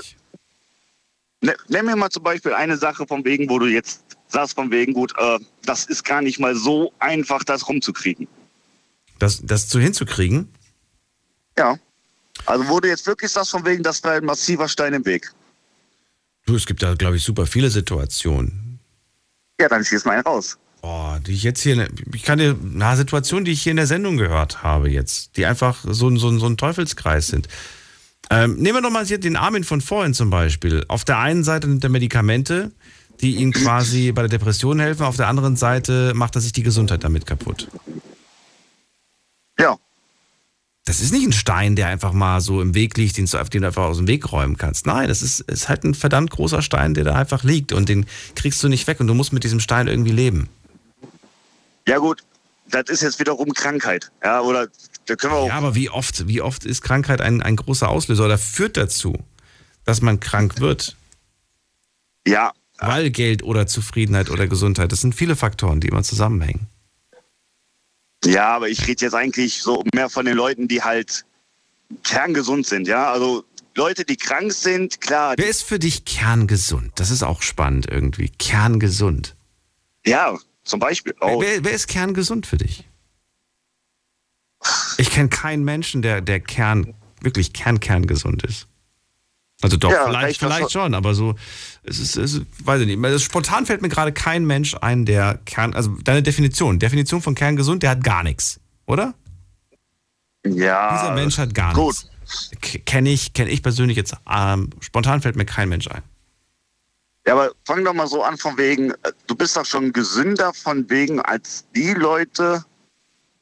Ne, 1.41 1.55
nenn 1.67 1.85
mir 1.85 1.95
mal 1.95 2.09
zum 2.09 2.23
Beispiel 2.23 2.53
eine 2.53 2.77
Sache 2.77 3.05
von 3.05 3.25
wegen, 3.25 3.49
wo 3.49 3.59
du 3.59 3.65
jetzt 3.65 4.01
sagst 4.27 4.55
von 4.55 4.71
wegen, 4.71 4.93
gut, 4.93 5.13
äh, 5.17 5.39
das 5.65 5.85
ist 5.85 6.03
gar 6.03 6.21
nicht 6.21 6.39
mal 6.39 6.55
so 6.55 6.93
einfach, 6.99 7.43
das 7.43 7.67
rumzukriegen. 7.67 8.27
Das, 9.19 9.41
das 9.43 9.67
zu 9.67 9.79
hinzukriegen? 9.79 10.53
Ja. 11.57 11.77
Also 12.45 12.67
wurde 12.67 12.87
jetzt 12.87 13.05
wirklich 13.07 13.31
das 13.31 13.49
von 13.49 13.65
wegen, 13.65 13.83
das 13.83 14.03
war 14.03 14.13
ein 14.13 14.25
massiver 14.25 14.67
Stein 14.67 14.93
im 14.93 15.05
Weg. 15.05 15.31
Du, 16.45 16.55
es 16.55 16.65
gibt 16.65 16.83
da, 16.83 16.93
glaube 16.93 17.15
ich, 17.15 17.23
super 17.23 17.45
viele 17.45 17.69
Situationen. 17.69 18.79
Ja, 19.59 19.69
dann 19.69 19.83
schieß 19.85 20.03
mal 20.05 20.13
einen 20.13 20.23
raus. 20.23 20.57
Boah, 20.81 21.21
die 21.25 21.31
ich 21.31 21.43
jetzt 21.43 21.61
hier, 21.61 21.87
ich 22.13 22.23
kann 22.23 22.39
dir, 22.39 22.57
eine 22.75 22.97
Situation, 22.97 23.45
die 23.45 23.51
ich 23.51 23.61
hier 23.61 23.71
in 23.71 23.77
der 23.77 23.87
Sendung 23.87 24.17
gehört 24.17 24.63
habe 24.63 24.89
jetzt, 24.89 25.37
die 25.37 25.45
einfach 25.45 25.85
so, 25.87 26.13
so, 26.17 26.37
so 26.37 26.45
ein 26.45 26.57
Teufelskreis 26.57 27.27
sind. 27.27 27.47
Ähm, 28.29 28.55
nehmen 28.55 28.77
wir 28.77 28.81
doch 28.81 28.89
mal 28.89 29.05
hier 29.05 29.19
den 29.19 29.37
Armin 29.37 29.63
von 29.63 29.79
vorhin 29.79 30.13
zum 30.13 30.29
Beispiel. 30.29 30.83
Auf 30.89 31.05
der 31.05 31.19
einen 31.19 31.45
Seite 31.45 31.67
nimmt 31.67 31.83
er 31.85 31.89
Medikamente, 31.89 32.71
die 33.21 33.37
ihm 33.37 33.53
quasi 33.53 34.11
bei 34.11 34.23
der 34.23 34.29
Depression 34.29 34.79
helfen, 34.79 35.03
auf 35.03 35.15
der 35.15 35.29
anderen 35.29 35.55
Seite 35.55 36.13
macht 36.15 36.35
er 36.35 36.41
sich 36.41 36.51
die 36.51 36.63
Gesundheit 36.63 37.03
damit 37.05 37.25
kaputt. 37.25 37.69
Ja, 39.57 39.77
das 40.85 40.99
ist 40.99 41.13
nicht 41.13 41.25
ein 41.25 41.31
Stein, 41.31 41.75
der 41.75 41.87
einfach 41.87 42.11
mal 42.11 42.41
so 42.41 42.61
im 42.61 42.75
Weg 42.75 42.97
liegt, 42.97 43.17
den 43.17 43.25
du, 43.25 43.37
den 43.37 43.61
du 43.61 43.67
einfach 43.67 43.83
aus 43.83 43.97
dem 43.97 44.07
Weg 44.07 44.31
räumen 44.31 44.57
kannst. 44.57 44.85
Nein, 44.85 45.07
das 45.07 45.21
ist, 45.21 45.39
ist 45.41 45.69
halt 45.69 45.83
ein 45.85 45.93
verdammt 45.93 46.31
großer 46.31 46.61
Stein, 46.61 46.93
der 46.93 47.05
da 47.05 47.15
einfach 47.15 47.43
liegt 47.43 47.71
und 47.71 47.87
den 47.87 48.05
kriegst 48.35 48.61
du 48.61 48.67
nicht 48.67 48.85
weg 48.87 48.99
und 48.99 49.07
du 49.07 49.13
musst 49.13 49.31
mit 49.31 49.43
diesem 49.43 49.61
Stein 49.61 49.87
irgendwie 49.87 50.11
leben. 50.11 50.49
Ja 51.87 51.99
gut, 51.99 52.23
das 52.69 52.89
ist 52.89 53.01
jetzt 53.01 53.19
wiederum 53.19 53.53
Krankheit. 53.53 54.11
Ja, 54.23 54.41
oder 54.41 54.67
da 55.05 55.15
können 55.15 55.33
wir 55.33 55.37
auch 55.37 55.47
ja, 55.47 55.55
aber 55.55 55.75
wie 55.75 55.89
oft, 55.89 56.27
wie 56.27 56.41
oft 56.41 56.65
ist 56.65 56.81
Krankheit 56.81 57.21
ein, 57.21 57.41
ein 57.41 57.55
großer 57.55 57.87
Auslöser 57.87 58.25
oder 58.25 58.37
führt 58.37 58.75
dazu, 58.75 59.17
dass 59.85 60.01
man 60.01 60.19
krank 60.19 60.59
wird? 60.59 60.97
Ja. 62.27 62.51
Weil 62.79 63.09
Geld 63.11 63.43
oder 63.43 63.67
Zufriedenheit 63.67 64.29
oder 64.29 64.47
Gesundheit, 64.47 64.91
das 64.91 64.99
sind 64.99 65.15
viele 65.15 65.37
Faktoren, 65.37 65.79
die 65.79 65.87
immer 65.87 66.03
zusammenhängen. 66.03 66.67
Ja, 68.25 68.49
aber 68.49 68.69
ich 68.69 68.87
rede 68.87 69.05
jetzt 69.05 69.13
eigentlich 69.13 69.61
so 69.61 69.83
mehr 69.93 70.09
von 70.09 70.25
den 70.25 70.35
Leuten, 70.35 70.67
die 70.67 70.81
halt 70.81 71.25
kerngesund 72.03 72.65
sind, 72.65 72.87
ja. 72.87 73.11
Also 73.11 73.43
Leute, 73.75 74.05
die 74.05 74.17
krank 74.17 74.53
sind, 74.53 75.01
klar. 75.01 75.33
Wer 75.37 75.47
ist 75.47 75.63
für 75.63 75.79
dich 75.79 76.05
kerngesund? 76.05 76.91
Das 76.95 77.11
ist 77.11 77.23
auch 77.23 77.41
spannend 77.41 77.87
irgendwie. 77.89 78.29
Kerngesund. 78.29 79.35
Ja, 80.05 80.37
zum 80.63 80.79
Beispiel. 80.79 81.15
Oh. 81.21 81.41
Wer, 81.41 81.63
wer, 81.63 81.71
ist 81.71 81.87
kerngesund 81.87 82.45
für 82.45 82.57
dich? 82.57 82.87
Ich 84.97 85.09
kenne 85.09 85.29
keinen 85.29 85.63
Menschen, 85.63 86.01
der, 86.01 86.21
der 86.21 86.39
Kern, 86.39 86.93
wirklich 87.21 87.51
kern-kerngesund 87.53 88.43
ist. 88.43 88.67
Also 89.63 89.77
doch, 89.77 89.91
ja, 89.91 90.05
vielleicht, 90.05 90.39
vielleicht 90.39 90.71
schon, 90.71 90.93
aber 90.93 91.13
so, 91.13 91.35
es 91.83 91.97
ist, 91.97 92.17
es 92.17 92.33
ist, 92.33 92.45
weiß 92.65 92.81
ich 92.81 92.87
nicht. 92.87 93.03
Also 93.03 93.17
spontan 93.17 93.65
fällt 93.65 93.81
mir 93.81 93.87
gerade 93.87 94.11
kein 94.11 94.45
Mensch 94.45 94.75
ein, 94.81 95.05
der 95.05 95.39
Kern, 95.45 95.73
also 95.73 95.91
deine 96.03 96.21
Definition, 96.21 96.79
Definition 96.79 97.21
von 97.21 97.33
kerngesund, 97.33 97.81
der 97.81 97.91
hat 97.91 98.03
gar 98.03 98.23
nichts, 98.23 98.59
oder? 98.85 99.13
Ja. 100.45 100.97
Dieser 100.97 101.13
Mensch 101.13 101.37
hat 101.37 101.53
gar 101.53 101.73
gut. 101.73 101.95
nichts. 102.25 102.51
Kenne 102.85 103.09
ich, 103.09 103.33
kenne 103.33 103.51
ich 103.51 103.63
persönlich 103.63 103.95
jetzt, 103.95 104.15
ähm, 104.29 104.69
spontan 104.81 105.21
fällt 105.21 105.37
mir 105.37 105.45
kein 105.45 105.69
Mensch 105.69 105.87
ein. 105.87 106.01
Ja, 107.25 107.33
aber 107.33 107.51
fang 107.65 107.85
doch 107.85 107.93
mal 107.93 108.07
so 108.07 108.21
an 108.21 108.37
von 108.37 108.57
wegen, 108.57 108.91
äh, 108.91 109.11
du 109.27 109.35
bist 109.35 109.55
doch 109.55 109.65
schon 109.65 109.93
gesünder 109.93 110.53
von 110.53 110.89
wegen 110.89 111.21
als 111.21 111.65
die 111.73 111.93
Leute, 111.93 112.65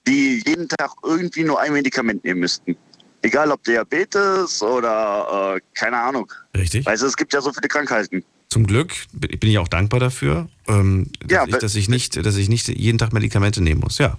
die 0.05 0.43
jeden 0.45 0.69
Tag 0.69 0.91
irgendwie 1.03 1.43
nur 1.43 1.59
ein 1.59 1.73
Medikament 1.73 2.23
nehmen 2.23 2.41
müssten. 2.41 2.77
Egal 3.23 3.51
ob 3.51 3.63
Diabetes 3.63 4.61
oder 4.63 5.55
äh, 5.55 5.61
keine 5.75 5.97
Ahnung. 5.97 6.31
Richtig. 6.55 6.85
Weißt 6.85 7.03
du, 7.03 7.07
es 7.07 7.15
gibt 7.15 7.33
ja 7.33 7.41
so 7.41 7.53
viele 7.53 7.67
Krankheiten. 7.67 8.23
Zum 8.49 8.67
Glück 8.67 8.93
bin 9.13 9.49
ich 9.49 9.59
auch 9.59 9.67
dankbar 9.67 9.99
dafür, 9.99 10.49
ähm, 10.67 11.09
dass, 11.19 11.31
ja, 11.31 11.45
ich, 11.47 11.55
dass, 11.57 11.75
ich 11.75 11.87
nicht, 11.87 12.25
dass 12.25 12.35
ich 12.35 12.49
nicht 12.49 12.67
jeden 12.67 12.97
Tag 12.97 13.13
Medikamente 13.13 13.61
nehmen 13.61 13.79
muss. 13.81 13.97
Ja. 13.97 14.17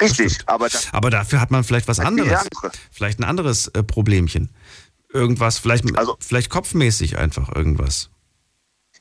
Richtig, 0.00 0.38
aber, 0.46 0.68
da, 0.68 0.78
aber 0.92 1.10
dafür 1.10 1.40
hat 1.40 1.50
man 1.50 1.64
vielleicht 1.64 1.88
was 1.88 2.00
anderes. 2.00 2.32
Andere. 2.32 2.72
Vielleicht 2.90 3.20
ein 3.20 3.24
anderes 3.24 3.68
äh, 3.68 3.82
Problemchen. 3.82 4.50
Irgendwas, 5.12 5.58
vielleicht, 5.58 5.96
also, 5.96 6.16
vielleicht 6.20 6.50
kopfmäßig 6.50 7.16
einfach 7.16 7.54
irgendwas. 7.54 8.10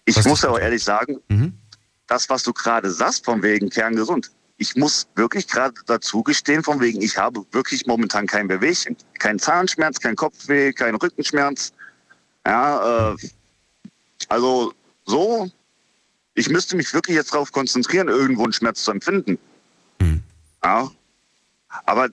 Ich 0.06 0.16
was 0.16 0.26
muss 0.26 0.46
aber 0.46 0.62
ehrlich 0.62 0.84
sagen, 0.84 1.18
mhm. 1.28 1.58
das, 2.08 2.30
was 2.30 2.44
du 2.44 2.54
gerade 2.54 2.92
sagst, 2.92 3.26
von 3.26 3.42
wegen 3.42 3.70
kerngesund, 3.70 4.32
ich 4.64 4.78
muss 4.78 5.08
wirklich 5.16 5.48
gerade 5.48 5.74
dazu 5.88 6.24
gestehen, 6.24 6.64
von 6.64 6.80
wegen, 6.80 7.02
ich 7.02 7.18
habe 7.18 7.46
wirklich 7.52 7.86
momentan 7.86 8.28
kein 8.28 8.48
Bewegchen. 8.48 8.96
Kein 9.20 9.38
Zahnschmerz, 9.38 10.00
kein 10.00 10.16
Kopfweh, 10.16 10.72
kein 10.72 10.96
Rückenschmerz. 10.96 11.74
Ja, 12.48 13.12
äh, 13.12 13.18
also 14.30 14.74
so, 15.06 15.52
ich 16.34 16.50
müsste 16.50 16.78
mich 16.78 16.94
wirklich 16.94 17.18
jetzt 17.18 17.34
darauf 17.34 17.52
konzentrieren, 17.52 18.08
irgendwo 18.08 18.44
einen 18.44 18.54
Schmerz 18.54 18.86
zu 18.86 18.92
empfinden. 18.92 19.38
Mhm. 20.00 20.24
Ja, 20.64 20.90
aber 21.86 22.08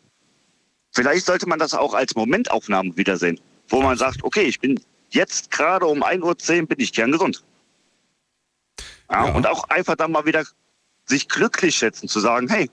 vielleicht 0.91 1.27
sollte 1.27 1.49
man 1.49 1.61
das 1.61 1.73
auch 1.73 1.95
als 1.95 2.17
Momentaufnahme 2.17 2.97
wiedersehen, 2.97 3.39
wo 3.69 3.81
man 3.81 3.97
sagt, 3.97 4.25
okay, 4.25 4.43
ich 4.43 4.59
bin 4.59 4.81
jetzt 5.11 5.53
gerade 5.53 5.87
um 5.87 6.03
1.10 6.03 6.63
Uhr 6.63 6.67
bin 6.67 6.81
ich 6.81 6.93
kerngesund. 6.93 7.45
Ja? 9.09 9.27
ja? 9.27 9.35
Und 9.35 9.47
auch 9.47 9.69
einfach 9.69 9.95
dann 9.95 10.11
mal 10.11 10.27
wieder 10.27 10.45
sich 11.11 11.29
glücklich 11.29 11.77
schätzen, 11.77 12.09
zu 12.09 12.21
sagen, 12.21 12.49
hey, 12.49 12.71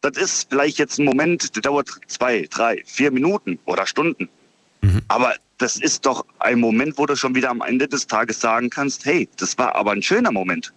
das 0.00 0.16
ist 0.16 0.48
vielleicht 0.48 0.78
jetzt 0.78 0.98
ein 0.98 1.04
Moment, 1.04 1.54
der 1.56 1.62
dauert 1.62 1.90
zwei, 2.06 2.46
drei, 2.48 2.82
vier 2.86 3.10
Minuten 3.10 3.58
oder 3.64 3.86
Stunden. 3.86 4.28
Mhm. 4.82 5.02
Aber 5.08 5.34
das 5.58 5.76
ist 5.76 6.06
doch 6.06 6.24
ein 6.38 6.58
Moment, 6.58 6.96
wo 6.96 7.04
du 7.06 7.16
schon 7.16 7.34
wieder 7.34 7.50
am 7.50 7.60
Ende 7.60 7.86
des 7.86 8.06
Tages 8.06 8.40
sagen 8.40 8.70
kannst, 8.70 9.04
hey, 9.04 9.28
das 9.36 9.58
war 9.58 9.74
aber 9.74 9.92
ein 9.92 10.02
schöner 10.02 10.32
Moment. 10.32 10.72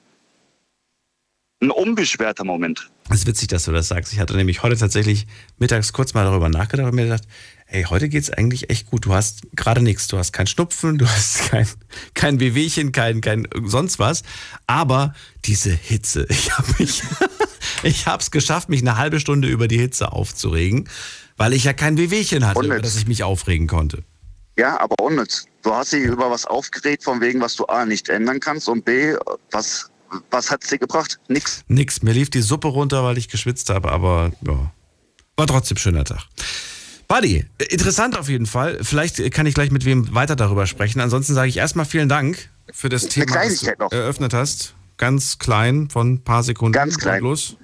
Ein 1.61 1.71
unbeschwerter 1.71 2.43
Moment. 2.43 2.91
Es 3.09 3.19
ist 3.19 3.27
witzig, 3.27 3.47
dass 3.47 3.63
du 3.63 3.71
das 3.71 3.87
sagst. 3.87 4.11
Ich 4.11 4.19
hatte 4.19 4.35
nämlich 4.35 4.63
heute 4.63 4.75
tatsächlich 4.75 5.27
mittags 5.57 5.93
kurz 5.93 6.13
mal 6.13 6.25
darüber 6.25 6.49
nachgedacht 6.49 6.89
und 6.89 6.95
mir 6.95 7.03
gedacht, 7.03 7.23
hey, 7.73 7.85
heute 7.85 8.07
geht 8.07 8.21
es 8.21 8.29
eigentlich 8.29 8.69
echt 8.69 8.85
gut. 8.85 9.05
Du 9.05 9.13
hast 9.13 9.41
gerade 9.55 9.81
nichts. 9.81 10.07
Du 10.07 10.17
hast 10.17 10.31
kein 10.31 10.45
Schnupfen, 10.45 10.99
du 10.99 11.07
hast 11.07 11.39
kein, 11.49 11.67
kein 12.13 12.39
Wehwehchen, 12.39 12.91
kein, 12.91 13.19
kein 13.19 13.47
sonst 13.63 13.97
was. 13.99 14.21
Aber 14.67 15.13
diese 15.43 15.71
Hitze, 15.71 16.27
ich 16.29 16.55
habe 16.55 16.67
mich, 16.77 17.01
ich 17.83 18.05
habe 18.05 18.21
es 18.21 18.31
geschafft, 18.31 18.69
mich 18.69 18.81
eine 18.81 18.97
halbe 18.97 19.19
Stunde 19.19 19.47
über 19.47 19.67
die 19.67 19.79
Hitze 19.79 20.11
aufzuregen, 20.11 20.87
weil 21.35 21.53
ich 21.53 21.63
ja 21.63 21.73
kein 21.73 21.97
Wehwehchen 21.97 22.45
hatte, 22.45 22.63
über 22.63 22.79
das 22.79 22.95
ich 22.95 23.07
mich 23.07 23.23
aufregen 23.23 23.67
konnte. 23.67 24.03
Ja, 24.57 24.79
aber 24.79 25.03
unnütz. 25.03 25.47
Du 25.63 25.73
hast 25.73 25.93
dich 25.93 26.03
über 26.03 26.29
was 26.29 26.45
aufgeregt, 26.45 27.03
von 27.03 27.21
wegen, 27.21 27.41
was 27.41 27.55
du 27.55 27.65
A 27.65 27.85
nicht 27.85 28.07
ändern 28.09 28.39
kannst 28.39 28.69
und 28.69 28.85
B, 28.85 29.15
was, 29.49 29.89
was 30.29 30.51
hat 30.51 30.63
es 30.63 30.69
dir 30.69 30.77
gebracht? 30.77 31.19
Nix. 31.27 31.63
Nix. 31.67 32.03
Mir 32.03 32.11
lief 32.11 32.29
die 32.29 32.41
Suppe 32.41 32.67
runter, 32.67 33.03
weil 33.03 33.17
ich 33.17 33.29
geschwitzt 33.29 33.71
habe, 33.71 33.91
aber 33.91 34.31
ja. 34.45 34.71
War 35.35 35.47
trotzdem 35.47 35.77
schöner 35.77 36.03
Tag. 36.03 36.27
Buddy, 37.13 37.45
interessant 37.69 38.17
auf 38.17 38.27
jeden 38.27 38.47
Fall. 38.47 38.79
Vielleicht 38.81 39.31
kann 39.33 39.45
ich 39.45 39.53
gleich 39.53 39.69
mit 39.69 39.85
wem 39.85 40.15
weiter 40.15 40.35
darüber 40.35 40.65
sprechen. 40.65 40.99
Ansonsten 40.99 41.35
sage 41.35 41.47
ich 41.47 41.57
erstmal 41.57 41.85
vielen 41.85 42.09
Dank 42.09 42.49
für 42.71 42.89
das 42.89 43.07
Thema, 43.07 43.35
das 43.35 43.59
du 43.59 43.71
noch. 43.77 43.91
eröffnet 43.91 44.33
hast. 44.33 44.73
Ganz 44.97 45.37
klein, 45.37 45.91
von 45.91 46.13
ein 46.13 46.23
paar 46.23 46.41
Sekunden. 46.41 46.73
Ganz 46.73 46.97
klein. 46.97 47.21
Los. 47.21 47.55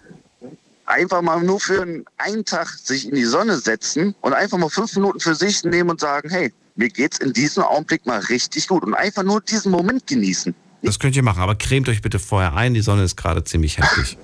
Einfach 0.85 1.23
mal 1.23 1.41
nur 1.41 1.59
für 1.59 1.83
einen 2.19 2.45
Tag 2.45 2.67
sich 2.77 3.09
in 3.09 3.15
die 3.15 3.23
Sonne 3.23 3.57
setzen 3.57 4.13
und 4.21 4.33
einfach 4.33 4.59
mal 4.59 4.69
fünf 4.69 4.95
Minuten 4.95 5.19
für 5.19 5.33
sich 5.33 5.63
nehmen 5.63 5.89
und 5.89 5.99
sagen, 5.99 6.29
hey, 6.29 6.53
mir 6.75 6.89
geht's 6.89 7.17
in 7.17 7.33
diesem 7.33 7.63
Augenblick 7.63 8.05
mal 8.05 8.19
richtig 8.19 8.67
gut 8.67 8.83
und 8.83 8.93
einfach 8.93 9.23
nur 9.23 9.41
diesen 9.41 9.71
Moment 9.71 10.05
genießen. 10.05 10.53
Das 10.83 10.99
könnt 10.99 11.15
ihr 11.15 11.23
machen, 11.23 11.41
aber 11.41 11.55
cremt 11.55 11.89
euch 11.89 12.03
bitte 12.03 12.19
vorher 12.19 12.53
ein. 12.53 12.75
Die 12.75 12.81
Sonne 12.81 13.03
ist 13.03 13.15
gerade 13.15 13.43
ziemlich 13.43 13.79
heftig. 13.79 14.15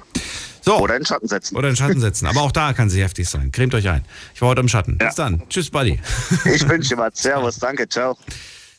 So. 0.65 0.79
Oder 0.79 0.97
in 0.97 1.05
Schatten 1.05 1.27
setzen. 1.27 1.55
Oder 1.55 1.69
in 1.69 1.75
Schatten 1.75 2.01
setzen. 2.01 2.25
Aber 2.25 2.41
auch 2.41 2.51
da 2.51 2.73
kann 2.73 2.89
sie 2.89 3.03
heftig 3.03 3.29
sein. 3.29 3.51
Cremt 3.51 3.75
euch 3.75 3.87
ein. 3.87 4.03
Ich 4.33 4.41
war 4.41 4.49
heute 4.49 4.61
im 4.61 4.67
Schatten. 4.67 4.97
Ja. 4.99 5.07
Bis 5.07 5.15
dann. 5.15 5.47
Tschüss, 5.47 5.69
Buddy. 5.69 5.99
Ich 6.45 6.67
wünsche 6.67 6.95
dir 6.95 6.97
was. 6.97 7.21
Servus. 7.21 7.59
Danke. 7.59 7.87
Ciao. 7.87 8.17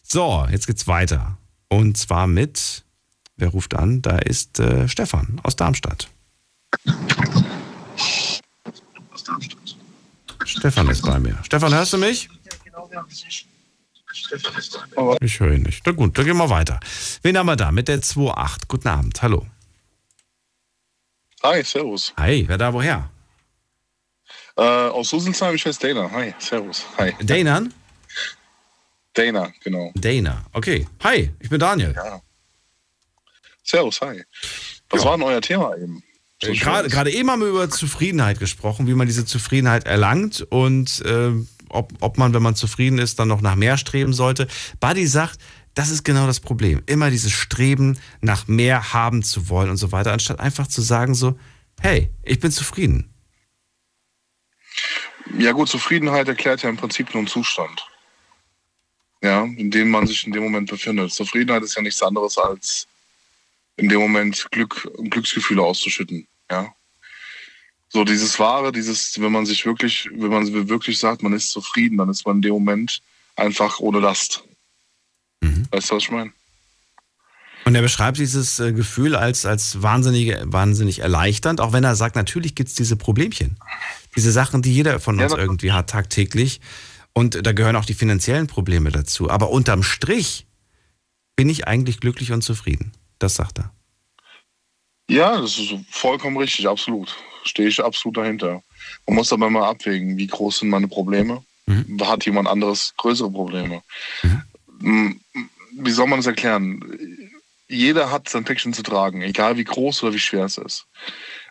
So, 0.02 0.44
jetzt 0.50 0.66
geht's 0.66 0.88
weiter. 0.88 1.38
Und 1.68 1.96
zwar 1.96 2.26
mit, 2.26 2.84
wer 3.36 3.48
ruft 3.48 3.74
an? 3.74 4.02
Da 4.02 4.18
ist 4.18 4.58
äh, 4.58 4.88
Stefan 4.88 5.40
aus 5.44 5.54
Darmstadt. 5.54 6.08
Aus 9.12 9.24
Darmstadt. 9.24 9.76
Stefan 10.44 10.88
ist 10.88 11.02
bei 11.02 11.20
mir. 11.20 11.38
Stefan, 11.44 11.72
hörst 11.72 11.92
du 11.92 11.98
mich? 11.98 12.28
Ich 15.20 15.40
höre 15.40 15.52
ihn 15.52 15.62
nicht. 15.62 15.86
Na 15.86 15.92
gut, 15.92 16.18
dann 16.18 16.24
gehen 16.24 16.36
wir 16.36 16.50
weiter. 16.50 16.80
Wen 17.22 17.38
haben 17.38 17.46
wir 17.46 17.56
da 17.56 17.70
mit 17.70 17.86
der 17.86 18.02
2.8? 18.02 18.62
Guten 18.66 18.88
Abend, 18.88 19.22
hallo. 19.22 19.46
Hi, 21.42 21.62
servus. 21.62 22.12
Hi, 22.16 22.44
wer 22.48 22.58
da 22.58 22.72
woher? 22.72 23.10
Äh, 24.56 24.62
aus 24.62 25.10
Suselsheim, 25.10 25.54
ich 25.54 25.64
heiße 25.66 25.80
Dana. 25.80 26.10
Hi, 26.10 26.34
servus. 26.38 26.84
Hi. 26.98 27.14
Dana? 27.20 27.68
Dana, 29.12 29.52
genau. 29.62 29.92
Dana, 29.94 30.44
okay. 30.52 30.86
Hi, 31.02 31.30
ich 31.40 31.48
bin 31.48 31.58
Daniel. 31.58 31.92
Ja. 31.94 32.20
Servus, 33.62 34.00
hi. 34.00 34.22
Was 34.90 35.02
ja. 35.02 35.10
war 35.10 35.16
denn 35.16 35.26
euer 35.26 35.40
Thema 35.40 35.76
eben? 35.76 36.02
So 36.42 36.52
gerade, 36.52 36.88
gerade 36.88 37.10
eben 37.10 37.30
haben 37.30 37.40
wir 37.40 37.48
über 37.48 37.70
Zufriedenheit 37.70 38.38
gesprochen, 38.38 38.86
wie 38.86 38.94
man 38.94 39.06
diese 39.06 39.24
Zufriedenheit 39.24 39.86
erlangt 39.86 40.46
und 40.50 41.00
äh, 41.04 41.32
ob, 41.68 41.92
ob 42.00 42.18
man, 42.18 42.34
wenn 42.34 42.42
man 42.42 42.54
zufrieden 42.54 42.98
ist, 42.98 43.18
dann 43.18 43.28
noch 43.28 43.40
nach 43.40 43.56
mehr 43.56 43.78
streben 43.78 44.12
sollte. 44.12 44.46
Buddy 44.80 45.06
sagt, 45.06 45.38
das 45.76 45.90
ist 45.90 46.04
genau 46.04 46.26
das 46.26 46.40
Problem. 46.40 46.82
Immer 46.86 47.10
dieses 47.10 47.32
Streben 47.32 47.98
nach 48.22 48.48
mehr 48.48 48.94
haben 48.94 49.22
zu 49.22 49.50
wollen 49.50 49.68
und 49.68 49.76
so 49.76 49.92
weiter, 49.92 50.12
anstatt 50.12 50.40
einfach 50.40 50.66
zu 50.66 50.80
sagen 50.80 51.14
so, 51.14 51.38
hey, 51.80 52.10
ich 52.22 52.40
bin 52.40 52.50
zufrieden. 52.50 53.12
Ja 55.36 55.52
gut, 55.52 55.68
Zufriedenheit 55.68 56.28
erklärt 56.28 56.62
ja 56.62 56.70
im 56.70 56.78
Prinzip 56.78 57.12
nur 57.12 57.18
einen 57.18 57.26
Zustand. 57.26 57.86
Ja, 59.22 59.44
in 59.44 59.70
dem 59.70 59.90
man 59.90 60.06
sich 60.06 60.26
in 60.26 60.32
dem 60.32 60.44
Moment 60.44 60.70
befindet. 60.70 61.12
Zufriedenheit 61.12 61.62
ist 61.62 61.76
ja 61.76 61.82
nichts 61.82 62.02
anderes 62.02 62.38
als 62.38 62.86
in 63.76 63.90
dem 63.90 64.00
Moment 64.00 64.46
Glück 64.52 64.88
und 64.96 65.10
Glücksgefühle 65.10 65.62
auszuschütten. 65.62 66.26
Ja. 66.50 66.74
So 67.90 68.04
dieses 68.04 68.38
Wahre, 68.38 68.72
dieses, 68.72 69.20
wenn 69.20 69.32
man 69.32 69.44
sich 69.44 69.66
wirklich, 69.66 70.08
wenn 70.10 70.30
man 70.30 70.68
wirklich 70.68 70.98
sagt, 70.98 71.22
man 71.22 71.34
ist 71.34 71.50
zufrieden, 71.50 71.98
dann 71.98 72.08
ist 72.08 72.24
man 72.24 72.36
in 72.36 72.42
dem 72.42 72.52
Moment 72.52 73.02
einfach 73.36 73.78
ohne 73.78 74.00
Last. 74.00 74.42
Mhm. 75.40 75.66
Weißt 75.70 75.90
du, 75.90 75.96
was 75.96 76.02
ich 76.02 76.10
meine? 76.10 76.32
Und 77.66 77.74
er 77.74 77.82
beschreibt 77.82 78.18
dieses 78.18 78.60
äh, 78.60 78.72
Gefühl 78.72 79.16
als, 79.16 79.44
als 79.44 79.82
wahnsinnig, 79.82 80.36
wahnsinnig 80.44 81.00
erleichternd, 81.00 81.60
auch 81.60 81.72
wenn 81.72 81.82
er 81.82 81.96
sagt, 81.96 82.14
natürlich 82.14 82.54
gibt 82.54 82.68
es 82.68 82.76
diese 82.76 82.94
Problemchen. 82.94 83.56
Diese 84.14 84.30
Sachen, 84.30 84.62
die 84.62 84.72
jeder 84.72 85.00
von 85.00 85.20
uns 85.20 85.32
ja, 85.32 85.38
irgendwie 85.38 85.72
hat 85.72 85.90
tagtäglich. 85.90 86.60
Und 87.12 87.44
da 87.44 87.50
gehören 87.50 87.74
auch 87.74 87.84
die 87.84 87.94
finanziellen 87.94 88.46
Probleme 88.46 88.92
dazu. 88.92 89.30
Aber 89.30 89.50
unterm 89.50 89.82
Strich 89.82 90.46
bin 91.34 91.48
ich 91.48 91.66
eigentlich 91.66 91.98
glücklich 91.98 92.30
und 92.30 92.42
zufrieden. 92.42 92.92
Das 93.18 93.34
sagt 93.34 93.58
er. 93.58 93.72
Ja, 95.10 95.40
das 95.40 95.58
ist 95.58 95.74
vollkommen 95.90 96.36
richtig, 96.36 96.68
absolut. 96.68 97.16
Stehe 97.42 97.68
ich 97.68 97.82
absolut 97.82 98.16
dahinter. 98.16 98.62
Man 99.08 99.16
muss 99.16 99.32
aber 99.32 99.50
mal 99.50 99.68
abwägen, 99.68 100.16
wie 100.16 100.28
groß 100.28 100.60
sind 100.60 100.68
meine 100.68 100.86
Probleme. 100.86 101.42
Mhm. 101.66 101.98
Hat 102.00 102.24
jemand 102.26 102.46
anderes 102.46 102.94
größere 102.96 103.30
Probleme? 103.30 103.82
Mhm 104.22 104.42
wie 104.80 105.90
soll 105.90 106.06
man 106.06 106.18
das 106.18 106.26
erklären? 106.26 106.80
Jeder 107.68 108.10
hat 108.10 108.28
sein 108.28 108.44
Päckchen 108.44 108.72
zu 108.72 108.82
tragen, 108.82 109.22
egal 109.22 109.56
wie 109.56 109.64
groß 109.64 110.02
oder 110.02 110.14
wie 110.14 110.18
schwer 110.18 110.44
es 110.44 110.58
ist. 110.58 110.86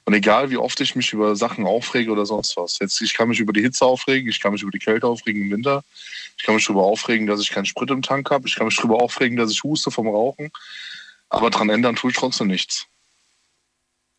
Und 0.06 0.14
egal 0.14 0.52
wie 0.52 0.58
oft 0.58 0.80
ich 0.82 0.96
mich 0.96 1.12
über 1.14 1.36
Sachen 1.36 1.66
aufrege 1.66 2.12
oder 2.12 2.26
sonst 2.26 2.56
was. 2.58 2.78
Jetzt, 2.80 3.02
ich 3.02 3.16
kann 3.16 3.28
mich 3.28 3.40
über 3.40 3.54
die 3.54 3.62
Hitze 3.62 3.86
aufregen, 3.86 4.30
ich 4.30 4.40
kann 4.40 4.54
mich 4.54 4.62
über 4.62 4.72
die 4.72 4.80
Kälte 4.80 5.08
aufregen 5.08 5.42
im 5.42 5.52
Winter. 5.52 5.84
Ich 6.38 6.44
kann 6.44 6.54
mich 6.54 6.66
darüber 6.66 6.84
aufregen, 6.84 7.26
dass 7.26 7.42
ich 7.42 7.50
keinen 7.50 7.66
Sprit 7.66 7.90
im 7.90 8.04
Tank 8.04 8.30
habe. 8.30 8.48
Ich 8.48 8.56
kann 8.56 8.68
mich 8.68 8.76
darüber 8.76 9.02
aufregen, 9.02 9.36
dass 9.36 9.52
ich 9.52 9.64
huste 9.64 9.90
vom 9.90 10.08
Rauchen. 10.08 10.52
Aber 11.30 11.50
dran 11.50 11.70
ändern 11.70 11.96
tue 11.96 12.12
ich 12.12 12.18
trotzdem 12.18 12.48
nichts. 12.48 12.86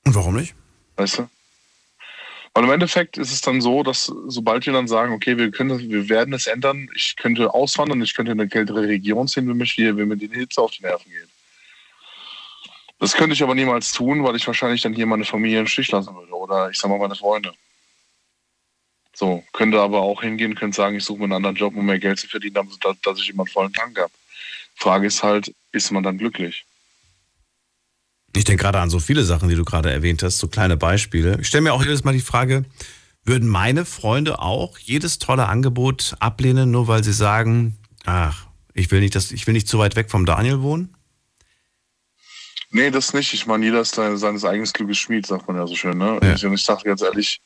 Und 0.04 0.14
warum 0.14 0.36
nicht? 0.36 0.54
Weißt 0.96 1.18
du? 1.18 1.28
Und 2.56 2.64
im 2.64 2.70
Endeffekt 2.70 3.18
ist 3.18 3.32
es 3.32 3.42
dann 3.42 3.60
so, 3.60 3.82
dass 3.82 4.06
sobald 4.28 4.64
wir 4.64 4.72
dann 4.72 4.88
sagen, 4.88 5.12
okay, 5.12 5.36
wir 5.36 5.50
können, 5.50 5.78
wir 5.90 6.08
werden 6.08 6.32
es 6.32 6.46
ändern, 6.46 6.88
ich 6.94 7.14
könnte 7.16 7.52
auswandern, 7.52 8.00
ich 8.00 8.14
könnte 8.14 8.32
in 8.32 8.40
eine 8.40 8.48
kältere 8.48 8.88
Region 8.88 9.28
ziehen, 9.28 9.46
wenn 9.46 9.58
mir, 9.58 9.66
hier, 9.66 9.94
wenn 9.98 10.08
mir 10.08 10.16
die 10.16 10.28
Hitze 10.28 10.62
auf 10.62 10.70
die 10.70 10.82
Nerven 10.82 11.12
geht. 11.12 11.28
Das 12.98 13.12
könnte 13.12 13.34
ich 13.34 13.42
aber 13.42 13.54
niemals 13.54 13.92
tun, 13.92 14.24
weil 14.24 14.36
ich 14.36 14.46
wahrscheinlich 14.46 14.80
dann 14.80 14.94
hier 14.94 15.04
meine 15.04 15.26
Familie 15.26 15.60
im 15.60 15.66
Stich 15.66 15.90
lassen 15.90 16.14
würde 16.14 16.32
oder 16.32 16.70
ich 16.70 16.78
sag 16.78 16.88
mal 16.88 16.98
meine 16.98 17.14
Freunde. 17.14 17.52
So, 19.12 19.44
könnte 19.52 19.78
aber 19.78 20.00
auch 20.00 20.22
hingehen, 20.22 20.54
könnte 20.54 20.76
sagen, 20.76 20.96
ich 20.96 21.04
suche 21.04 21.18
mir 21.18 21.24
einen 21.24 21.34
anderen 21.34 21.56
Job, 21.56 21.76
um 21.76 21.84
mehr 21.84 21.98
Geld 21.98 22.18
zu 22.18 22.26
verdienen, 22.26 22.70
dass 23.02 23.18
ich 23.18 23.28
immer 23.28 23.42
einen 23.42 23.52
vollen 23.52 23.72
Tank 23.74 23.98
habe. 23.98 24.12
Frage 24.76 25.08
ist 25.08 25.22
halt, 25.22 25.54
ist 25.72 25.90
man 25.90 26.02
dann 26.02 26.16
glücklich? 26.16 26.65
Ich 28.36 28.44
denke 28.44 28.62
gerade 28.62 28.80
an 28.80 28.90
so 28.90 28.98
viele 28.98 29.24
Sachen, 29.24 29.48
die 29.48 29.54
du 29.54 29.64
gerade 29.64 29.90
erwähnt 29.90 30.22
hast, 30.22 30.38
so 30.38 30.48
kleine 30.48 30.76
Beispiele. 30.76 31.38
Ich 31.40 31.48
stelle 31.48 31.62
mir 31.62 31.72
auch 31.72 31.82
jedes 31.82 32.04
Mal 32.04 32.12
die 32.12 32.20
Frage, 32.20 32.64
würden 33.24 33.48
meine 33.48 33.84
Freunde 33.84 34.40
auch 34.40 34.78
jedes 34.78 35.18
tolle 35.18 35.46
Angebot 35.46 36.14
ablehnen, 36.20 36.70
nur 36.70 36.86
weil 36.86 37.02
sie 37.02 37.12
sagen, 37.12 37.76
ach, 38.04 38.46
ich 38.74 38.90
will 38.90 39.00
nicht, 39.00 39.14
dass, 39.14 39.32
ich 39.32 39.46
will 39.46 39.54
nicht 39.54 39.68
zu 39.68 39.78
weit 39.78 39.96
weg 39.96 40.10
vom 40.10 40.26
Daniel 40.26 40.60
wohnen? 40.60 40.94
Nee, 42.70 42.90
das 42.90 43.14
nicht. 43.14 43.32
Ich 43.32 43.46
meine, 43.46 43.64
jeder 43.64 43.80
ist 43.80 43.94
seines 43.94 44.44
eigenen 44.44 44.70
Glückes 44.70 44.98
Schmied, 44.98 45.26
sagt 45.26 45.48
man 45.48 45.56
ja 45.56 45.66
so 45.66 45.74
schön. 45.74 45.96
Ne? 45.96 46.18
Ja. 46.22 46.34
Ich, 46.34 46.44
und 46.44 46.52
ich 46.52 46.62
sage 46.62 46.82
ganz 46.84 47.00
ehrlich, 47.00 47.40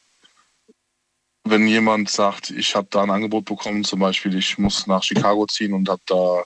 wenn 1.45 1.67
jemand 1.67 2.11
sagt, 2.11 2.51
ich 2.51 2.75
habe 2.75 2.89
da 2.91 3.03
ein 3.03 3.11
Angebot 3.11 3.45
bekommen, 3.45 3.85
zum 3.85 4.01
Beispiel, 4.01 4.37
ich 4.37 4.59
muss 4.59 4.87
nach 4.87 5.03
Chicago 5.03 5.47
ziehen 5.47 5.73
und 5.73 5.89
habe 5.89 6.03
da 6.07 6.43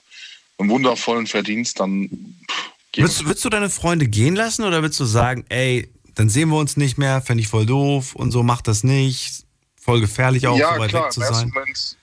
einen 0.57 0.69
wundervollen 0.69 1.27
Verdienst, 1.27 1.79
dann 1.79 2.09
pff, 2.49 2.74
Würdest, 3.03 3.25
würdest, 3.25 3.45
du 3.45 3.49
deine 3.49 3.69
Freunde 3.69 4.07
gehen 4.07 4.35
lassen 4.35 4.63
oder 4.63 4.81
würdest 4.81 4.99
du 4.99 5.05
sagen, 5.05 5.45
ey, 5.49 5.89
dann 6.15 6.29
sehen 6.29 6.49
wir 6.49 6.57
uns 6.57 6.77
nicht 6.77 6.97
mehr, 6.97 7.21
fände 7.21 7.41
ich 7.41 7.47
voll 7.47 7.65
doof 7.65 8.15
und 8.15 8.31
so, 8.31 8.43
mach 8.43 8.61
das 8.61 8.83
nicht, 8.83 9.45
voll 9.75 9.99
gefährlich 9.99 10.47
auch, 10.47 10.57
ja, 10.57 10.75
so 10.75 10.79
weit 10.79 10.89
klar, 10.89 11.05
weg 11.05 11.11
zu 11.11 11.19
sein? 11.21 11.51
Moment, 11.53 11.97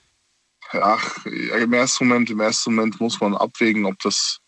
ach, 0.71 1.25
im 1.25 1.73
ersten 1.73 2.07
Moment, 2.07 2.29
im 2.29 2.39
ersten 2.39 2.75
Moment 2.75 2.99
muss 2.99 3.19
man 3.19 3.35
abwägen, 3.35 3.85
ob 3.85 3.97
das, 3.99 4.39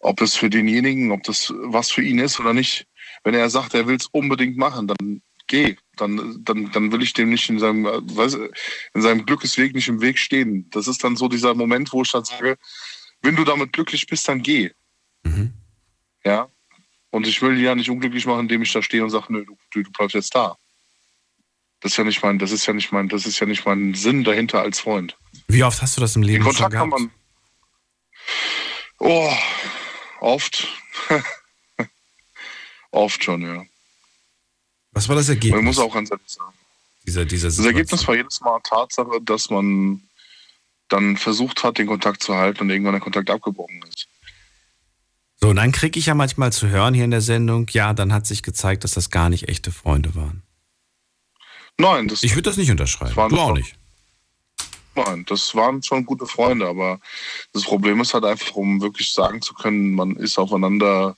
ob 0.00 0.20
es 0.20 0.36
für 0.36 0.50
denjenigen, 0.50 1.12
ob 1.12 1.22
das 1.24 1.52
was 1.64 1.90
für 1.90 2.02
ihn 2.02 2.18
ist 2.18 2.40
oder 2.40 2.54
nicht. 2.54 2.86
Wenn 3.24 3.34
er 3.34 3.50
sagt, 3.50 3.74
er 3.74 3.86
will 3.86 3.96
es 3.96 4.06
unbedingt 4.06 4.56
machen, 4.56 4.86
dann 4.88 5.22
geh. 5.48 5.76
Dann, 5.96 6.44
dann, 6.44 6.70
dann 6.70 6.92
will 6.92 7.02
ich 7.02 7.12
dem 7.12 7.30
nicht 7.30 7.48
in 7.50 7.58
seinem, 7.58 7.84
weiß, 7.84 8.38
in 8.94 9.02
seinem 9.02 9.26
Glückesweg 9.26 9.74
nicht 9.74 9.88
im 9.88 10.00
Weg 10.00 10.18
stehen. 10.18 10.70
Das 10.70 10.86
ist 10.86 11.02
dann 11.02 11.16
so 11.16 11.26
dieser 11.26 11.54
Moment, 11.54 11.92
wo 11.92 12.02
ich 12.02 12.12
dann 12.12 12.24
sage, 12.24 12.56
wenn 13.22 13.34
du 13.34 13.42
damit 13.42 13.72
glücklich 13.72 14.06
bist, 14.06 14.28
dann 14.28 14.42
geh. 14.42 14.70
Mhm. 15.24 15.52
Ja. 16.24 16.48
Und 17.10 17.26
ich 17.26 17.40
will 17.40 17.56
die 17.56 17.62
ja 17.62 17.74
nicht 17.74 17.90
unglücklich 17.90 18.26
machen, 18.26 18.40
indem 18.40 18.62
ich 18.62 18.72
da 18.72 18.82
stehe 18.82 19.02
und 19.02 19.10
sage, 19.10 19.26
nö, 19.30 19.44
du, 19.44 19.56
du, 19.82 19.90
bleibst 19.90 20.14
jetzt 20.14 20.34
da. 20.34 20.56
Das 21.80 21.92
ist 21.92 21.98
ja 21.98 22.04
nicht 22.04 22.22
mein, 22.22 22.38
das 22.38 22.50
ist 22.50 22.66
ja 22.66 22.72
nicht 22.72 22.92
mein, 22.92 23.08
das 23.08 23.24
ist 23.24 23.38
ja 23.38 23.46
nicht 23.46 23.64
mein 23.64 23.94
Sinn 23.94 24.24
dahinter 24.24 24.60
als 24.60 24.80
Freund. 24.80 25.16
Wie 25.46 25.62
oft 25.62 25.80
hast 25.80 25.96
du 25.96 26.00
das 26.00 26.16
im 26.16 26.22
Leben 26.22 26.44
Den 26.44 26.52
Kontakt 26.52 26.74
schon 26.74 26.90
gehabt? 26.90 26.90
kann 26.90 27.00
man. 27.00 27.10
Oh, 28.98 29.32
oft. 30.20 30.68
oft 32.90 33.24
schon, 33.24 33.42
ja. 33.42 33.64
Was 34.92 35.08
war 35.08 35.16
das 35.16 35.28
Ergebnis? 35.28 35.54
Man 35.54 35.64
muss 35.64 35.78
auch 35.78 35.94
ganz 35.94 36.10
ehrlich 36.10 36.28
sagen. 36.28 36.52
Dieser, 37.06 37.24
dieser 37.24 37.48
das 37.48 37.58
Ergebnis 37.60 38.06
war 38.06 38.16
jedes 38.16 38.40
Mal 38.40 38.60
Tatsache, 38.64 39.20
dass 39.22 39.48
man 39.48 40.02
dann 40.88 41.16
versucht 41.16 41.62
hat, 41.62 41.78
den 41.78 41.86
Kontakt 41.86 42.22
zu 42.22 42.34
halten 42.34 42.62
und 42.62 42.70
irgendwann 42.70 42.94
der 42.94 43.00
Kontakt 43.00 43.30
abgebrochen 43.30 43.82
ist. 43.88 44.08
So, 45.40 45.48
und 45.48 45.56
dann 45.56 45.72
kriege 45.72 45.98
ich 45.98 46.06
ja 46.06 46.14
manchmal 46.14 46.52
zu 46.52 46.68
hören 46.68 46.94
hier 46.94 47.04
in 47.04 47.12
der 47.12 47.20
Sendung, 47.20 47.68
ja, 47.70 47.94
dann 47.94 48.12
hat 48.12 48.26
sich 48.26 48.42
gezeigt, 48.42 48.84
dass 48.84 48.92
das 48.92 49.10
gar 49.10 49.30
nicht 49.30 49.48
echte 49.48 49.70
Freunde 49.70 50.14
waren. 50.14 50.42
Nein, 51.78 52.08
das 52.08 52.24
Ich 52.24 52.32
würde 52.32 52.42
das 52.42 52.56
nicht 52.56 52.70
unterschreiben. 52.70 53.14
Das 53.14 53.30
du 53.30 53.38
auch 53.38 53.52
nicht. 53.52 53.76
Nein, 54.96 55.24
das 55.28 55.54
waren 55.54 55.80
schon 55.80 56.04
gute 56.04 56.26
Freunde, 56.26 56.66
aber 56.66 56.98
das 57.52 57.62
Problem 57.62 58.00
ist 58.00 58.14
halt 58.14 58.24
einfach, 58.24 58.56
um 58.56 58.80
wirklich 58.80 59.12
sagen 59.12 59.40
zu 59.40 59.54
können, 59.54 59.92
man 59.92 60.16
ist 60.16 60.38
aufeinander 60.38 61.16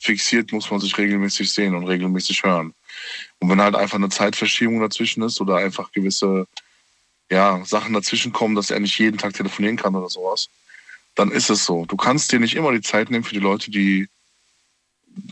fixiert, 0.00 0.50
muss 0.50 0.68
man 0.68 0.80
sich 0.80 0.98
regelmäßig 0.98 1.52
sehen 1.52 1.76
und 1.76 1.86
regelmäßig 1.86 2.42
hören. 2.42 2.74
Und 3.38 3.48
wenn 3.48 3.60
halt 3.60 3.76
einfach 3.76 3.98
eine 3.98 4.08
Zeitverschiebung 4.08 4.80
dazwischen 4.80 5.22
ist 5.22 5.40
oder 5.40 5.56
einfach 5.56 5.92
gewisse 5.92 6.48
ja, 7.30 7.64
Sachen 7.64 7.92
dazwischen 7.92 8.32
kommen, 8.32 8.56
dass 8.56 8.70
er 8.70 8.80
nicht 8.80 8.98
jeden 8.98 9.18
Tag 9.18 9.34
telefonieren 9.34 9.76
kann 9.76 9.94
oder 9.94 10.08
sowas, 10.08 10.48
dann 11.20 11.32
ist 11.32 11.50
es 11.50 11.66
so. 11.66 11.84
Du 11.84 11.96
kannst 11.96 12.32
dir 12.32 12.40
nicht 12.40 12.56
immer 12.56 12.72
die 12.72 12.80
Zeit 12.80 13.10
nehmen 13.10 13.24
für 13.24 13.34
die 13.34 13.40
Leute, 13.40 13.70
die, 13.70 14.08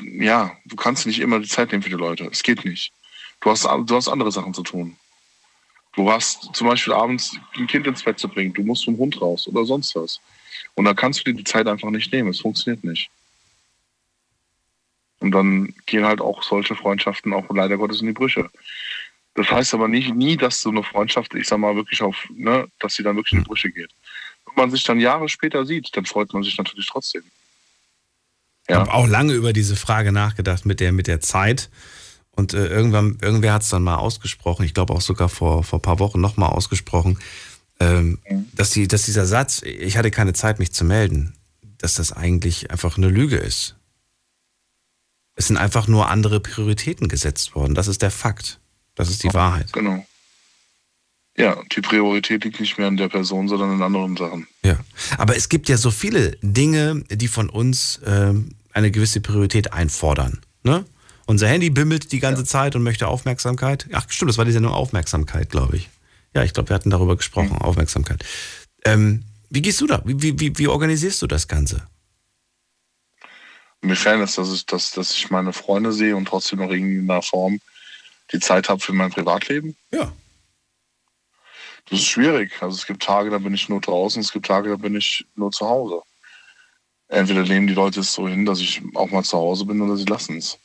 ja, 0.02 0.55
du 0.66 0.77
kannst 0.77 1.06
nicht 1.06 1.19
immer 1.19 1.40
die 1.40 1.48
Zeit 1.48 1.73
nehmen 1.73 1.82
für 1.82 1.89
die 1.89 1.97
Leute. 1.97 2.28
Es 2.31 2.43
geht 2.43 2.66
nicht. 2.66 2.93
Du 3.40 3.51
hast, 3.51 3.65
du 3.65 3.97
hast 3.97 4.09
andere 4.09 4.31
Sachen 4.31 4.52
zu 4.52 4.62
tun. 4.62 4.98
Du 5.97 6.12
hast 6.12 6.55
zum 6.55 6.66
Beispiel 6.66 6.93
abends 6.93 7.39
ein 7.56 7.66
Kind 7.66 7.86
ins 7.86 8.02
Bett 8.02 8.19
zu 8.19 8.28
bringen, 8.28 8.52
du 8.52 8.62
musst 8.65 8.82
zum 8.82 8.98
Hund 8.98 9.19
raus 9.19 9.48
oder 9.48 9.65
sonst 9.65 9.97
was. 9.97 10.20
Und 10.74 10.85
da 10.85 10.93
kannst 10.93 11.20
du 11.20 11.32
dir 11.32 11.39
die 11.39 11.44
Zeit 11.44 11.66
einfach 11.66 11.89
nicht 11.89 12.12
nehmen. 12.12 12.28
Es 12.28 12.40
funktioniert 12.40 12.85
nicht. 12.85 13.09
Und 15.20 15.31
dann 15.31 15.74
gehen 15.86 16.05
halt 16.05 16.20
auch 16.20 16.43
solche 16.43 16.77
Freundschaften 16.77 17.32
auch 17.32 17.48
leider 17.48 17.78
Gottes 17.78 18.02
in 18.02 18.09
die 18.09 18.12
Brüche. 18.12 18.51
Das 19.36 19.51
heißt 19.51 19.73
aber 19.73 19.89
nicht, 19.89 20.15
nie, 20.15 20.36
dass 20.36 20.60
so 20.60 20.69
eine 20.69 20.82
Freundschaft, 20.82 21.35
ich 21.35 21.48
sag 21.48 21.59
mal, 21.59 21.77
wirklich 21.77 22.02
auf, 22.02 22.28
ne, 22.28 22.69
dass 22.78 22.94
sie 22.94 23.02
dann 23.02 23.16
wirklich 23.16 23.32
in 23.32 23.39
die 23.39 23.48
Brüche 23.48 23.70
geht. 23.70 23.90
Wenn 24.59 24.65
man 24.65 24.71
sich 24.73 24.83
dann 24.83 24.99
Jahre 24.99 25.29
später 25.29 25.65
sieht, 25.65 25.97
dann 25.97 26.05
freut 26.05 26.33
man 26.33 26.43
sich 26.43 26.59
natürlich 26.59 26.89
trotzdem. 26.89 27.23
Ja. 28.69 28.75
Ich 28.75 28.77
habe 28.81 28.93
auch 28.93 29.07
lange 29.07 29.33
über 29.33 29.53
diese 29.53 29.77
Frage 29.77 30.11
nachgedacht 30.11 30.67
mit 30.67 30.81
der, 30.81 30.91
mit 30.91 31.07
der 31.07 31.21
Zeit. 31.21 31.71
Und 32.33 32.55
äh, 32.55 32.67
irgendwann, 32.67 33.19
irgendwer 33.23 33.53
hat 33.53 33.63
es 33.63 33.69
dann 33.69 33.85
mal 33.85 33.99
ausgesprochen, 33.99 34.65
ich 34.65 34.75
glaube 34.75 34.95
auch 34.95 35.01
sogar 35.01 35.29
vor, 35.29 35.63
vor 35.63 35.79
ein 35.79 35.83
paar 35.83 36.01
Wochen 36.01 36.21
nochmal 36.21 36.51
ausgesprochen, 36.51 37.21
ähm, 37.79 38.19
mhm. 38.29 38.49
dass, 38.53 38.71
die, 38.71 38.89
dass 38.89 39.05
dieser 39.05 39.27
Satz, 39.27 39.63
ich 39.63 39.97
hatte 39.97 40.11
keine 40.11 40.33
Zeit, 40.33 40.59
mich 40.59 40.73
zu 40.73 40.85
melden, 40.85 41.37
dass 41.79 41.95
das 41.95 42.13
eigentlich 42.13 42.73
einfach 42.73 42.97
eine 42.97 43.09
Lüge 43.09 43.37
ist. 43.37 43.77
Es 45.37 45.47
sind 45.47 45.57
einfach 45.57 45.87
nur 45.87 46.09
andere 46.09 46.41
Prioritäten 46.41 47.07
gesetzt 47.07 47.55
worden. 47.55 47.77
Das 47.77 47.87
ist 47.87 48.03
der 48.03 48.11
Fakt. 48.11 48.59
Das 48.97 49.09
ist 49.09 49.23
die 49.23 49.33
Wahrheit. 49.33 49.73
Genau. 49.73 50.05
Ja, 51.39 51.56
die 51.70 51.81
Priorität 51.81 52.43
liegt 52.44 52.59
nicht 52.59 52.78
mehr 52.78 52.89
an 52.89 52.97
der 52.97 53.09
Person, 53.09 53.47
sondern 53.47 53.73
in 53.73 53.81
anderen 53.81 54.16
Sachen. 54.16 54.48
Ja. 54.65 54.77
Aber 55.19 55.36
es 55.36 55.48
gibt 55.48 55.69
ja 55.69 55.77
so 55.77 55.93
viele 55.93 56.32
Dinge, 56.43 57.05
die 57.10 57.28
von 57.28 57.48
uns 57.48 57.98
äh, 57.98 58.35
eine 58.73 58.90
gewisse 58.90 59.20
Priorität 59.20 59.73
einfordern. 59.73 60.40
Ne? 60.65 60.85
Unser 61.27 61.47
Handy 61.47 61.70
bimmelt 61.70 62.10
die 62.10 62.19
ganze 62.19 62.43
ja. 62.43 62.47
Zeit 62.47 62.74
und 62.74 62.82
möchte 62.82 63.06
Aufmerksamkeit. 63.06 63.86
Ach, 63.93 64.05
stimmt, 64.09 64.31
das 64.31 64.39
war 64.39 64.47
die 64.47 64.52
Sendung 64.52 64.73
Aufmerksamkeit, 64.73 65.48
glaube 65.48 65.77
ich. 65.77 65.89
Ja, 66.35 66.43
ich 66.43 66.52
glaube, 66.55 66.70
wir 66.70 66.74
hatten 66.74 66.90
darüber 66.90 67.16
gesprochen, 67.16 67.52
mhm. 67.52 67.62
Aufmerksamkeit. 67.62 68.24
Ähm, 68.85 69.23
wie 69.48 69.62
gehst 69.62 69.81
du 69.81 69.86
da? 69.86 70.02
Wie, 70.05 70.40
wie, 70.40 70.59
wie 70.59 70.69
organisierst 70.69 71.23
du 71.23 71.28
das 71.28 71.47
Ganze? 71.47 71.86
Mir 73.81 73.94
fällt 73.94 74.23
es, 74.23 74.35
dass 74.35 74.52
ich, 74.52 74.66
dass, 74.66 74.90
dass 74.90 75.15
ich 75.15 75.31
meine 75.31 75.52
Freunde 75.52 75.93
sehe 75.93 76.16
und 76.16 76.27
trotzdem 76.27 76.59
noch 76.59 76.70
in 76.70 77.09
einer 77.09 77.23
Form 77.23 77.60
die 78.32 78.40
Zeit 78.40 78.69
habe 78.69 78.81
für 78.81 78.93
mein 78.93 79.10
Privatleben. 79.10 79.77
Ja. 79.93 80.12
Das 81.90 82.01
ist 82.01 82.06
schwierig. 82.06 82.52
Also 82.60 82.77
es 82.77 82.86
gibt 82.86 83.02
Tage, 83.02 83.31
da 83.31 83.39
bin 83.39 83.55
ich 83.55 83.69
nur 83.69 83.81
draußen, 83.81 84.20
es 84.20 84.32
gibt 84.32 84.47
Tage, 84.47 84.70
da 84.70 84.77
bin 84.77 84.97
ich 84.97 85.24
nur 85.36 85.51
zu 85.51 85.66
Hause. 85.66 86.02
Entweder 87.09 87.43
nehmen 87.43 87.66
die 87.66 87.74
Leute 87.74 88.01
es 88.01 88.12
so 88.12 88.28
hin, 88.28 88.44
dass 88.44 88.60
ich 88.60 88.82
auch 88.94 89.10
mal 89.10 89.24
zu 89.24 89.39
Hause 89.39 89.65
bin 89.65 89.81
oder 89.81 89.97
sie 89.97 90.05
lassen 90.05 90.36
es. 90.36 90.59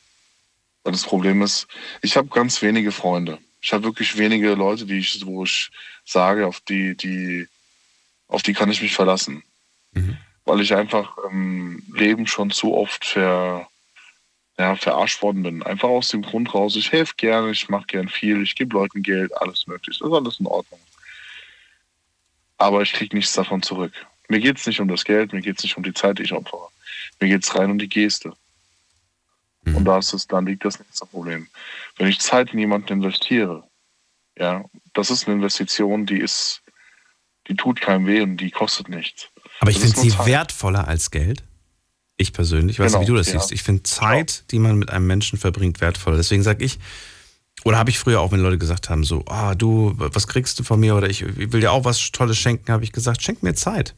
Weil 0.83 0.91
das 0.91 1.03
Problem 1.03 1.41
ist, 1.41 1.67
ich 2.01 2.17
habe 2.17 2.27
ganz 2.27 2.61
wenige 2.61 2.91
Freunde. 2.91 3.37
Ich 3.61 3.71
habe 3.71 3.85
wirklich 3.85 4.17
wenige 4.17 4.53
Leute, 4.55 4.85
die 4.85 4.97
ich, 4.97 5.25
wo 5.25 5.45
ich 5.45 5.71
sage, 6.03 6.45
auf 6.45 6.59
die, 6.61 6.97
die, 6.97 7.47
auf 8.27 8.41
die 8.41 8.53
kann 8.53 8.69
ich 8.69 8.81
mich 8.81 8.93
verlassen. 8.93 9.43
Mhm 9.93 10.17
weil 10.45 10.61
ich 10.61 10.73
einfach 10.73 11.17
im 11.29 11.83
Leben 11.93 12.27
schon 12.27 12.51
zu 12.51 12.73
oft 12.73 13.05
ver, 13.05 13.67
ja, 14.57 14.75
verarscht 14.75 15.21
worden 15.21 15.43
bin. 15.43 15.63
Einfach 15.63 15.89
aus 15.89 16.09
dem 16.09 16.21
Grund 16.21 16.53
raus, 16.53 16.75
ich 16.75 16.91
helfe 16.91 17.13
gerne, 17.17 17.51
ich 17.51 17.69
mache 17.69 17.87
gern 17.87 18.09
viel, 18.09 18.41
ich 18.41 18.55
gebe 18.55 18.75
Leuten 18.75 19.03
Geld, 19.03 19.35
alles 19.41 19.67
möglich. 19.67 19.97
Das 19.99 20.07
ist 20.07 20.13
alles 20.13 20.39
in 20.39 20.47
Ordnung. 20.47 20.79
Aber 22.63 22.81
ich 22.81 22.93
kriege 22.93 23.13
nichts 23.13 23.33
davon 23.33 23.61
zurück. 23.61 23.91
Mir 24.29 24.39
geht 24.39 24.57
es 24.57 24.65
nicht 24.65 24.79
um 24.79 24.87
das 24.87 25.03
Geld, 25.03 25.33
mir 25.33 25.41
geht 25.41 25.57
es 25.57 25.63
nicht 25.63 25.75
um 25.75 25.83
die 25.83 25.93
Zeit, 25.93 26.19
die 26.19 26.23
ich 26.23 26.31
opfere. 26.31 26.69
Mir 27.19 27.27
geht 27.27 27.43
es 27.43 27.53
rein 27.55 27.69
um 27.69 27.77
die 27.77 27.89
Geste. 27.89 28.31
Mhm. 29.63 29.75
Und 29.75 29.85
da 29.85 29.97
ist 29.97 30.13
es, 30.13 30.27
dann 30.27 30.45
liegt 30.45 30.63
das 30.63 30.79
nächste 30.79 31.05
Problem. 31.05 31.47
Wenn 31.97 32.07
ich 32.07 32.21
Zeit 32.21 32.53
in 32.53 32.59
jemanden 32.59 32.93
investiere, 32.93 33.67
ja, 34.37 34.63
das 34.93 35.11
ist 35.11 35.27
eine 35.27 35.35
Investition, 35.35 36.05
die 36.05 36.19
ist, 36.19 36.61
die 37.49 37.55
tut 37.55 37.81
keinem 37.81 38.07
weh 38.07 38.21
und 38.21 38.37
die 38.37 38.49
kostet 38.49 38.87
nichts. 38.87 39.27
Aber 39.59 39.69
ich 39.69 39.79
finde 39.79 39.99
sie 39.99 40.11
Zeit. 40.11 40.25
wertvoller 40.25 40.87
als 40.87 41.11
Geld. 41.11 41.43
Ich 42.15 42.31
persönlich, 42.31 42.79
weiß 42.79 42.93
genau, 42.93 42.99
nicht, 42.99 43.07
wie 43.09 43.11
du 43.11 43.17
das 43.17 43.27
ja. 43.27 43.41
siehst. 43.41 43.51
Ich 43.51 43.63
finde 43.63 43.83
Zeit, 43.83 44.45
die 44.51 44.59
man 44.59 44.77
mit 44.77 44.89
einem 44.89 45.05
Menschen 45.05 45.37
verbringt, 45.37 45.81
wertvoller. 45.81 46.15
Deswegen 46.15 46.43
sage 46.43 46.63
ich, 46.63 46.79
oder 47.63 47.77
habe 47.77 47.89
ich 47.89 47.99
früher 47.99 48.19
auch, 48.21 48.31
wenn 48.31 48.39
Leute 48.39 48.57
gesagt 48.57 48.89
haben, 48.89 49.03
so, 49.03 49.23
ah, 49.27 49.55
du, 49.55 49.93
was 49.97 50.27
kriegst 50.27 50.59
du 50.59 50.63
von 50.63 50.79
mir? 50.79 50.95
Oder 50.95 51.09
ich, 51.09 51.23
will 51.23 51.61
dir 51.61 51.71
auch 51.71 51.85
was 51.85 52.11
Tolles 52.11 52.37
schenken, 52.37 52.71
habe 52.71 52.83
ich 52.83 52.91
gesagt, 52.91 53.21
schenk 53.21 53.43
mir 53.43 53.55
Zeit. 53.55 53.95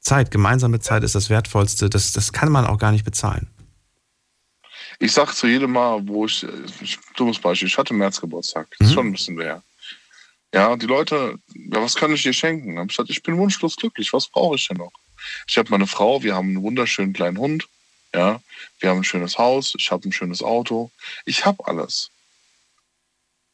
Zeit, 0.00 0.30
gemeinsame 0.30 0.80
Zeit 0.80 1.02
ist 1.02 1.14
das 1.14 1.28
Wertvollste. 1.28 1.90
Das, 1.90 2.12
das 2.12 2.32
kann 2.32 2.52
man 2.52 2.66
auch 2.66 2.78
gar 2.78 2.92
nicht 2.92 3.04
bezahlen. 3.04 3.48
Ich 5.00 5.12
sage 5.12 5.32
zu 5.32 5.46
jedem 5.46 5.72
Mal, 5.72 6.06
wo 6.06 6.26
ich, 6.26 6.46
dummes 7.16 7.38
Beispiel, 7.38 7.68
ich 7.68 7.78
hatte 7.78 7.94
März 7.94 8.20
Geburtstag. 8.20 8.68
Das 8.78 8.88
ist 8.88 8.92
mhm. 8.92 8.94
schon 8.94 9.06
ein 9.06 9.12
bisschen 9.12 9.40
her. 9.40 9.62
Ja, 10.52 10.76
die 10.76 10.86
Leute, 10.86 11.38
ja, 11.54 11.82
was 11.82 11.94
kann 11.94 12.12
ich 12.12 12.22
dir 12.22 12.32
schenken? 12.32 12.80
Ich, 12.82 12.88
gesagt, 12.88 13.10
ich 13.10 13.22
bin 13.22 13.36
wunschlos 13.36 13.76
glücklich, 13.76 14.12
was 14.12 14.28
brauche 14.28 14.56
ich 14.56 14.66
denn 14.66 14.78
noch? 14.78 14.92
Ich 15.46 15.58
habe 15.58 15.70
meine 15.70 15.86
Frau, 15.86 16.22
wir 16.22 16.34
haben 16.34 16.48
einen 16.48 16.62
wunderschönen 16.62 17.12
kleinen 17.12 17.38
Hund, 17.38 17.68
ja, 18.14 18.40
wir 18.80 18.90
haben 18.90 18.98
ein 18.98 19.04
schönes 19.04 19.36
Haus, 19.36 19.74
ich 19.76 19.90
habe 19.90 20.08
ein 20.08 20.12
schönes 20.12 20.42
Auto, 20.42 20.90
ich 21.26 21.44
habe 21.44 21.66
alles. 21.66 22.10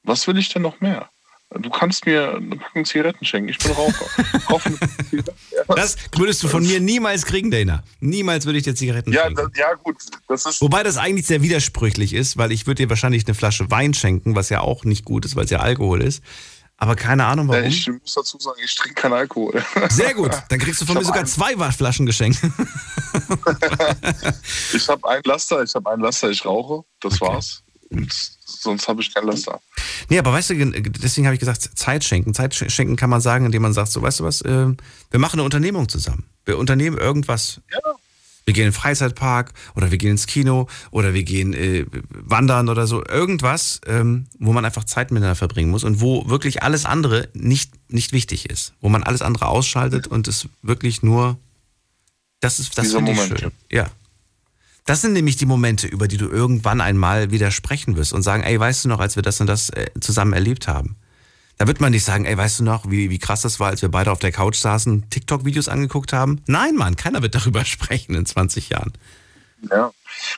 Was 0.05 0.27
will 0.27 0.39
ich 0.39 0.49
denn 0.51 0.63
noch 0.63 0.81
mehr? 0.81 1.09
Du 1.51 1.71
kannst 1.71 2.05
mir 2.05 2.35
eine 2.35 2.57
Packung 2.57 2.85
Zigaretten 2.85 3.25
schenken, 3.25 3.49
ich 3.49 3.59
bin 3.59 3.71
Raucher. 3.73 4.07
das 5.77 5.97
würdest 6.17 6.43
du 6.43 6.49
von 6.49 6.67
mir 6.67 6.81
niemals 6.81 7.25
kriegen, 7.25 7.51
Dana. 7.51 7.85
Niemals 8.01 8.45
würde 8.45 8.59
ich 8.59 8.65
dir 8.65 8.75
Zigaretten 8.75 9.13
ja, 9.13 9.25
schenken. 9.25 9.37
Das, 9.37 9.51
ja, 9.57 9.75
gut. 9.75 9.97
Das 10.27 10.47
ist 10.47 10.61
Wobei 10.61 10.83
das 10.83 10.97
eigentlich 10.97 11.27
sehr 11.27 11.43
widersprüchlich 11.43 12.13
ist, 12.13 12.37
weil 12.37 12.51
ich 12.51 12.67
würde 12.67 12.83
dir 12.83 12.91
wahrscheinlich 12.91 13.25
eine 13.27 13.35
Flasche 13.35 13.71
Wein 13.71 13.95
schenken, 13.95 14.35
was 14.35 14.49
ja 14.49 14.63
auch 14.63 14.85
nicht 14.85 15.05
gut 15.05 15.25
ist, 15.25 15.37
weil 15.37 15.45
es 15.45 15.51
ja 15.51 15.61
Alkohol 15.61 16.03
ist. 16.03 16.25
Aber 16.77 16.97
keine 16.97 17.25
Ahnung 17.25 17.47
warum. 17.47 17.65
Ich 17.65 17.89
muss 17.89 18.15
dazu 18.15 18.37
sagen, 18.41 18.59
ich 18.65 18.75
trinke 18.75 19.01
keinen 19.01 19.13
Alkohol. 19.13 19.65
Sehr 19.91 20.13
gut. 20.13 20.33
Dann 20.49 20.59
kriegst 20.59 20.81
du 20.81 20.87
von 20.87 20.97
mir 20.97 21.05
sogar 21.05 21.25
zwei 21.25 21.55
Flaschen 21.71 22.05
geschenkt. 22.05 22.41
ich 24.73 24.89
habe 24.89 25.09
einen 25.09 25.23
Laster, 25.25 25.63
ich 25.63 25.73
habe 25.75 25.89
einen 25.91 26.03
Laster, 26.03 26.31
ich 26.31 26.45
rauche. 26.45 26.85
Das 27.01 27.23
okay. 27.23 27.33
war's. 27.33 27.64
Und 27.91 28.13
sonst 28.45 28.89
habe 28.89 29.03
ich 29.03 29.13
keinen 29.13 29.27
Laster. 29.27 29.61
Nee, 30.09 30.19
aber 30.19 30.33
weißt 30.33 30.51
du, 30.51 30.71
deswegen 30.81 31.27
habe 31.27 31.35
ich 31.35 31.41
gesagt, 31.41 31.63
Zeit 31.63 32.05
schenken. 32.05 32.35
Zeit 32.35 32.55
schenken 32.55 32.97
kann 32.97 33.11
man 33.11 33.21
sagen, 33.21 33.47
indem 33.47 33.63
man 33.63 33.73
sagt, 33.73 33.93
so, 33.93 34.03
weißt 34.03 34.21
du 34.21 34.25
was, 34.25 34.41
äh, 34.43 34.69
wir 35.11 35.21
machen 35.21 35.39
eine 35.39 35.45
Unternehmung 35.45 35.89
zusammen. 35.89 36.25
Wir 36.45 36.59
unternehmen 36.59 36.99
irgendwas. 36.99 37.61
Ja. 37.73 37.79
Wir 38.45 38.53
gehen 38.53 38.65
in 38.65 38.71
den 38.71 38.75
Freizeitpark 38.75 39.55
oder 39.75 39.91
wir 39.91 39.97
gehen 39.97 40.11
ins 40.11 40.27
Kino 40.27 40.69
oder 40.91 41.15
wir 41.15 41.23
gehen 41.23 41.55
äh, 41.55 41.87
wandern 42.11 42.69
oder 42.69 42.87
so. 42.87 43.05
Irgendwas, 43.07 43.81
ähm, 43.87 44.27
wo 44.39 44.53
man 44.53 44.67
einfach 44.67 44.85
Zeit 44.85 45.11
miteinander 45.11 45.35
verbringen 45.35 45.71
muss 45.71 45.83
und 45.83 46.01
wo 46.01 46.29
wirklich 46.29 46.63
alles 46.63 46.85
andere 46.85 47.29
nicht, 47.33 47.73
nicht 47.91 48.13
wichtig 48.13 48.51
ist. 48.51 48.75
Wo 48.81 48.91
man 48.91 49.03
alles 49.03 49.23
andere 49.23 49.47
ausschaltet 49.47 50.07
und 50.07 50.29
es 50.29 50.49
wirklich 50.63 51.03
nur. 51.03 51.39
Das 52.41 52.61
ist 52.61 52.77
das 52.77 52.93
finde 52.93 53.13
ich 53.13 53.21
schön. 53.23 53.51
Ja. 53.71 53.91
Das 54.87 55.01
sind 55.01 55.15
nämlich 55.15 55.37
die 55.37 55.47
Momente, 55.47 55.87
über 55.87 56.09
die 56.09 56.19
du 56.19 56.29
irgendwann 56.29 56.81
einmal 56.81 57.31
wieder 57.31 57.51
sprechen 57.51 57.97
wirst 57.97 58.13
und 58.13 58.23
sagen, 58.23 58.43
ey, 58.43 58.59
weißt 58.61 58.85
du 58.85 58.89
noch, 58.89 59.01
als 59.01 59.17
wir 59.17 59.23
das 59.23 59.41
und 59.41 59.47
das 59.47 59.71
äh, 59.71 59.87
zusammen 60.01 60.35
erlebt 60.35 60.69
haben? 60.69 60.97
Da 61.57 61.67
wird 61.67 61.81
man 61.81 61.93
nicht 61.93 62.05
sagen, 62.05 62.27
ey, 62.27 62.37
weißt 62.37 62.61
du 62.61 62.65
noch, 62.65 62.91
wie, 62.91 63.09
wie 63.11 63.19
krass 63.19 63.43
das 63.43 63.61
war, 63.61 63.69
als 63.69 63.81
wir 63.81 63.89
beide 63.89 64.13
auf 64.13 64.19
der 64.19 64.33
Couch 64.33 64.57
saßen, 64.57 65.09
TikTok-Videos 65.09 65.69
angeguckt 65.69 66.13
haben? 66.13 66.43
Nein, 66.47 66.75
Mann, 66.75 66.97
keiner 66.97 67.23
wird 67.23 67.35
darüber 67.35 67.65
sprechen 67.65 68.15
in 68.15 68.27
20 68.27 68.71
Jahren. 68.71 68.93
Ja, 69.71 69.93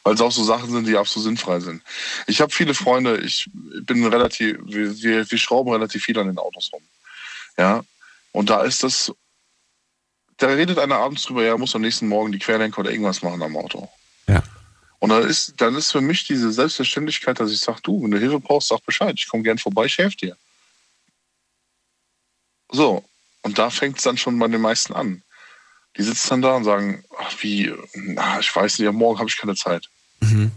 weil 0.04 0.14
es 0.14 0.20
auch 0.20 0.30
so 0.30 0.44
Sachen 0.44 0.70
sind, 0.70 0.86
die 0.86 0.96
absolut 0.96 1.24
sinnfrei 1.24 1.58
sind. 1.58 1.82
Ich 2.28 2.40
habe 2.40 2.52
viele 2.52 2.74
Freunde, 2.74 3.18
ich 3.18 3.50
bin 3.82 4.06
relativ, 4.06 4.58
wir, 4.64 4.96
wir, 5.02 5.28
wir 5.28 5.38
schrauben 5.38 5.72
relativ 5.72 6.04
viel 6.04 6.18
an 6.18 6.28
den 6.28 6.38
Autos 6.38 6.70
rum. 6.72 6.82
Ja, 7.58 7.82
und 8.30 8.50
da 8.50 8.62
ist 8.62 8.84
das, 8.84 9.12
da 10.36 10.46
redet 10.48 10.78
einer 10.78 10.98
abends 10.98 11.22
drüber, 11.22 11.42
ja, 11.42 11.56
muss 11.56 11.74
am 11.74 11.82
nächsten 11.82 12.06
Morgen 12.06 12.30
die 12.30 12.38
Querlenker 12.38 12.80
oder 12.80 12.92
irgendwas 12.92 13.22
machen 13.22 13.42
am 13.42 13.56
Auto. 13.56 13.88
Ja. 14.28 14.42
Und 14.98 15.10
dann 15.10 15.22
ist, 15.22 15.54
dann 15.58 15.74
ist 15.74 15.92
für 15.92 16.00
mich 16.00 16.26
diese 16.26 16.50
Selbstverständlichkeit, 16.50 17.38
dass 17.38 17.52
ich 17.52 17.60
sage, 17.60 17.80
du, 17.82 18.02
wenn 18.02 18.10
du 18.10 18.18
Hilfe 18.18 18.40
brauchst, 18.40 18.68
sag 18.68 18.84
Bescheid, 18.84 19.14
ich 19.18 19.28
komme 19.28 19.42
gern 19.42 19.58
vorbei, 19.58 19.86
ich 19.86 19.98
helfe 19.98 20.16
dir. 20.16 20.36
So, 22.70 23.04
und 23.42 23.58
da 23.58 23.70
fängt 23.70 23.98
es 23.98 24.04
dann 24.04 24.16
schon 24.16 24.38
bei 24.38 24.48
den 24.48 24.60
meisten 24.60 24.94
an. 24.94 25.22
Die 25.96 26.02
sitzen 26.02 26.28
dann 26.30 26.42
da 26.42 26.56
und 26.56 26.64
sagen, 26.64 27.04
ach 27.18 27.34
wie, 27.40 27.72
na, 27.94 28.40
ich 28.40 28.54
weiß 28.54 28.78
nicht, 28.78 28.92
morgen 28.92 29.18
habe 29.18 29.28
ich 29.28 29.36
keine 29.36 29.54
Zeit. 29.54 29.88
Mhm. 30.20 30.50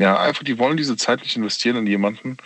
Ja, 0.00 0.18
einfach, 0.20 0.42
die 0.42 0.58
wollen 0.58 0.76
diese 0.76 0.96
Zeit 0.96 1.22
nicht 1.22 1.36
investieren 1.36 1.76
in 1.76 1.86
jemanden, 1.86 2.38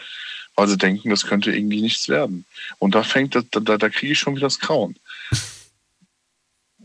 weil 0.56 0.68
sie 0.68 0.76
denken, 0.76 1.10
das 1.10 1.26
könnte 1.26 1.54
irgendwie 1.54 1.80
nichts 1.80 2.08
werden. 2.08 2.44
Und 2.78 2.94
da 2.94 3.02
fängt, 3.02 3.34
da, 3.34 3.42
da, 3.50 3.78
da 3.78 3.88
kriege 3.88 4.12
ich 4.12 4.18
schon 4.18 4.34
wieder 4.34 4.46
das 4.46 4.58
Grauen. 4.58 4.98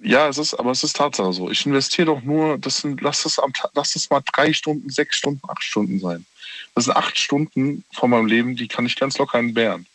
Ja, 0.03 0.27
es 0.27 0.39
ist, 0.39 0.55
aber 0.55 0.71
es 0.71 0.83
ist 0.83 0.95
Tatsache 0.95 1.31
so. 1.31 1.51
Ich 1.51 1.65
investiere 1.65 2.07
doch 2.07 2.21
nur, 2.23 2.57
das 2.57 2.77
sind, 2.77 3.01
lass 3.01 3.23
es 3.25 3.37
am 3.37 3.53
lass 3.73 3.95
es 3.95 4.09
mal 4.09 4.21
drei 4.33 4.51
Stunden, 4.51 4.89
sechs 4.89 5.17
Stunden, 5.17 5.41
acht 5.47 5.63
Stunden 5.63 5.99
sein. 5.99 6.25
Das 6.73 6.85
sind 6.85 6.95
acht 6.95 7.17
Stunden 7.17 7.83
von 7.93 8.09
meinem 8.09 8.25
Leben, 8.25 8.55
die 8.55 8.67
kann 8.67 8.85
ich 8.85 8.95
ganz 8.95 9.17
locker 9.19 9.37
entbehren. 9.37 9.85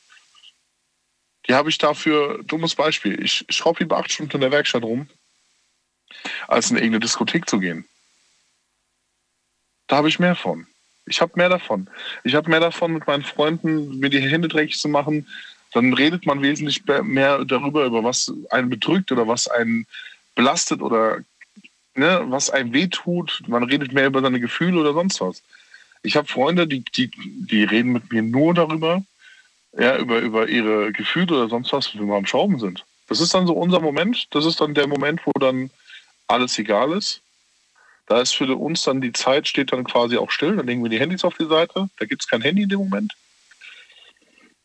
Die 1.48 1.54
habe 1.54 1.70
ich 1.70 1.78
dafür, 1.78 2.42
dummes 2.44 2.76
Beispiel, 2.76 3.20
ich 3.22 3.46
schraube 3.48 3.80
lieber 3.80 3.98
acht 3.98 4.12
Stunden 4.12 4.36
in 4.36 4.40
der 4.42 4.52
Werkstatt 4.52 4.84
rum, 4.84 5.08
als 6.46 6.70
in 6.70 6.76
irgendeine 6.76 7.00
Diskothek 7.00 7.48
zu 7.48 7.58
gehen. 7.58 7.84
Da 9.88 9.96
habe 9.96 10.08
ich 10.08 10.20
mehr 10.20 10.36
von. 10.36 10.66
Ich 11.06 11.20
habe 11.20 11.32
mehr 11.36 11.48
davon. 11.48 11.88
Ich 12.24 12.34
habe 12.34 12.50
mehr 12.50 12.60
davon, 12.60 12.92
mit 12.92 13.06
meinen 13.06 13.24
Freunden 13.24 13.98
mir 13.98 14.10
die 14.10 14.20
Hände 14.20 14.48
dreckig 14.48 14.78
zu 14.78 14.88
machen. 14.88 15.26
Dann 15.76 15.92
redet 15.92 16.24
man 16.24 16.40
wesentlich 16.40 16.84
mehr 17.02 17.44
darüber, 17.44 17.84
über 17.84 18.02
was 18.02 18.32
einen 18.48 18.70
bedrückt 18.70 19.12
oder 19.12 19.28
was 19.28 19.46
einen 19.46 19.86
belastet 20.34 20.80
oder 20.80 21.18
ne, 21.94 22.24
was 22.28 22.48
einem 22.48 22.72
wehtut. 22.72 23.42
Man 23.46 23.62
redet 23.62 23.92
mehr 23.92 24.06
über 24.06 24.22
seine 24.22 24.40
Gefühle 24.40 24.80
oder 24.80 24.94
sonst 24.94 25.20
was. 25.20 25.42
Ich 26.02 26.16
habe 26.16 26.28
Freunde, 26.28 26.66
die, 26.66 26.80
die, 26.80 27.10
die 27.18 27.64
reden 27.64 27.92
mit 27.92 28.10
mir 28.10 28.22
nur 28.22 28.54
darüber, 28.54 29.02
ja, 29.78 29.98
über, 29.98 30.20
über 30.20 30.48
ihre 30.48 30.92
Gefühle 30.92 31.36
oder 31.36 31.48
sonst 31.50 31.74
was, 31.74 31.94
wenn 31.94 32.06
wir 32.06 32.16
am 32.16 32.24
Schrauben 32.24 32.58
sind. 32.58 32.82
Das 33.08 33.20
ist 33.20 33.34
dann 33.34 33.46
so 33.46 33.52
unser 33.52 33.80
Moment. 33.80 34.28
Das 34.30 34.46
ist 34.46 34.62
dann 34.62 34.72
der 34.72 34.86
Moment, 34.86 35.26
wo 35.26 35.32
dann 35.38 35.68
alles 36.26 36.58
egal 36.58 36.92
ist. 36.92 37.20
Da 38.06 38.22
ist 38.22 38.34
für 38.34 38.56
uns 38.56 38.82
dann 38.82 39.02
die 39.02 39.12
Zeit, 39.12 39.46
steht 39.46 39.72
dann 39.72 39.84
quasi 39.84 40.16
auch 40.16 40.30
still. 40.30 40.56
Dann 40.56 40.68
legen 40.68 40.82
wir 40.82 40.88
die 40.88 41.00
Handys 41.00 41.22
auf 41.22 41.36
die 41.36 41.44
Seite. 41.44 41.90
Da 41.98 42.06
gibt 42.06 42.22
es 42.22 42.28
kein 42.28 42.40
Handy 42.40 42.62
in 42.62 42.70
dem 42.70 42.78
Moment. 42.78 43.12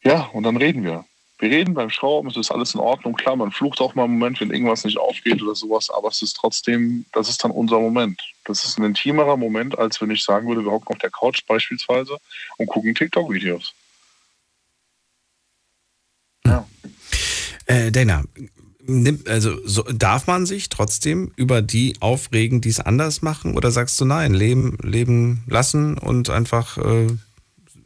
Ja, 0.03 0.22
und 0.34 0.44
dann 0.44 0.57
reden 0.57 0.84
wir. 0.84 1.06
Wir 1.40 1.49
reden 1.49 1.73
beim 1.73 1.90
Schrauben, 1.90 2.30
es 2.30 2.38
ist 2.38 2.52
alles 2.52 2.76
in 2.76 2.80
Ordnung. 2.80 3.15
Klar, 3.15 3.36
man 3.36 3.52
flucht 3.52 3.82
auch 3.82 3.95
mal 3.95 4.03
einen 4.03 4.14
Moment, 4.14 4.40
wenn 4.40 4.52
irgendwas 4.52 4.86
nicht 4.86 4.99
aufgeht 4.99 5.41
oder 5.41 5.56
sowas, 5.56 5.90
aber 5.90 6.10
es 6.10 6.22
ist 6.22 6.36
trotzdem, 6.36 7.06
das 7.14 7.30
ist 7.30 7.44
dann 7.44 7.49
unser 7.49 7.80
Moment. 7.80 8.22
Das 8.45 8.64
ist 8.64 8.78
ein 8.78 8.86
intimerer 8.86 9.38
Moment, 9.38 9.78
als 9.78 9.99
wenn 10.02 10.11
ich 10.11 10.23
sagen 10.23 10.48
würde, 10.48 10.64
wir 10.64 10.72
hocken 10.72 10.90
auf 10.90 10.99
der 10.99 11.10
Couch 11.10 11.41
beispielsweise 11.48 12.18
und 12.57 12.68
gucken 12.68 12.94
TikTok-Videos. 12.94 13.73
Ja. 16.45 16.68
Äh, 17.65 17.91
Dana, 17.91 18.23
also 19.28 19.57
so, 19.65 19.82
darf 19.84 20.28
man 20.28 20.45
sich 20.45 20.69
trotzdem 20.69 21.32
über 21.36 21.64
die 21.64 21.95
aufregen, 22.02 22.61
die 22.61 22.69
es 22.69 22.80
anders 22.80 23.23
machen? 23.23 23.56
Oder 23.56 23.72
sagst 23.72 23.99
du 23.99 24.06
nein, 24.06 24.36
leben, 24.36 24.78
leben 24.84 25.44
lassen 25.48 25.98
und 25.98 26.30
einfach 26.30 26.78
äh, 26.78 27.07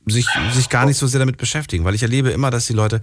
sich, 0.05 0.27
sich 0.53 0.69
gar 0.69 0.85
nicht 0.85 0.97
so 0.97 1.07
sehr 1.07 1.19
damit 1.19 1.37
beschäftigen? 1.37 1.85
Weil 1.85 1.95
ich 1.95 2.03
erlebe 2.03 2.29
immer, 2.29 2.51
dass 2.51 2.67
die 2.67 2.73
Leute 2.73 3.01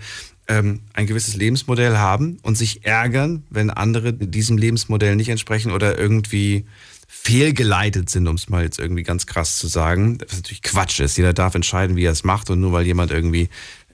ähm, 0.48 0.80
ein 0.94 1.06
gewisses 1.06 1.36
Lebensmodell 1.36 1.96
haben 1.96 2.38
und 2.42 2.56
sich 2.56 2.84
ärgern, 2.84 3.44
wenn 3.50 3.70
andere 3.70 4.12
diesem 4.12 4.58
Lebensmodell 4.58 5.16
nicht 5.16 5.28
entsprechen 5.28 5.72
oder 5.72 5.98
irgendwie 5.98 6.66
fehlgeleitet 7.08 8.10
sind, 8.10 8.26
um 8.26 8.36
es 8.36 8.48
mal 8.48 8.64
jetzt 8.64 8.78
irgendwie 8.78 9.02
ganz 9.02 9.26
krass 9.26 9.56
zu 9.56 9.68
sagen. 9.68 10.18
Was 10.26 10.36
natürlich 10.36 10.62
Quatsch 10.62 11.00
ist. 11.00 11.16
Jeder 11.16 11.32
darf 11.32 11.54
entscheiden, 11.54 11.96
wie 11.96 12.04
er 12.04 12.12
es 12.12 12.24
macht 12.24 12.50
und 12.50 12.60
nur 12.60 12.72
weil 12.72 12.86
jemand 12.86 13.10
irgendwie 13.10 13.48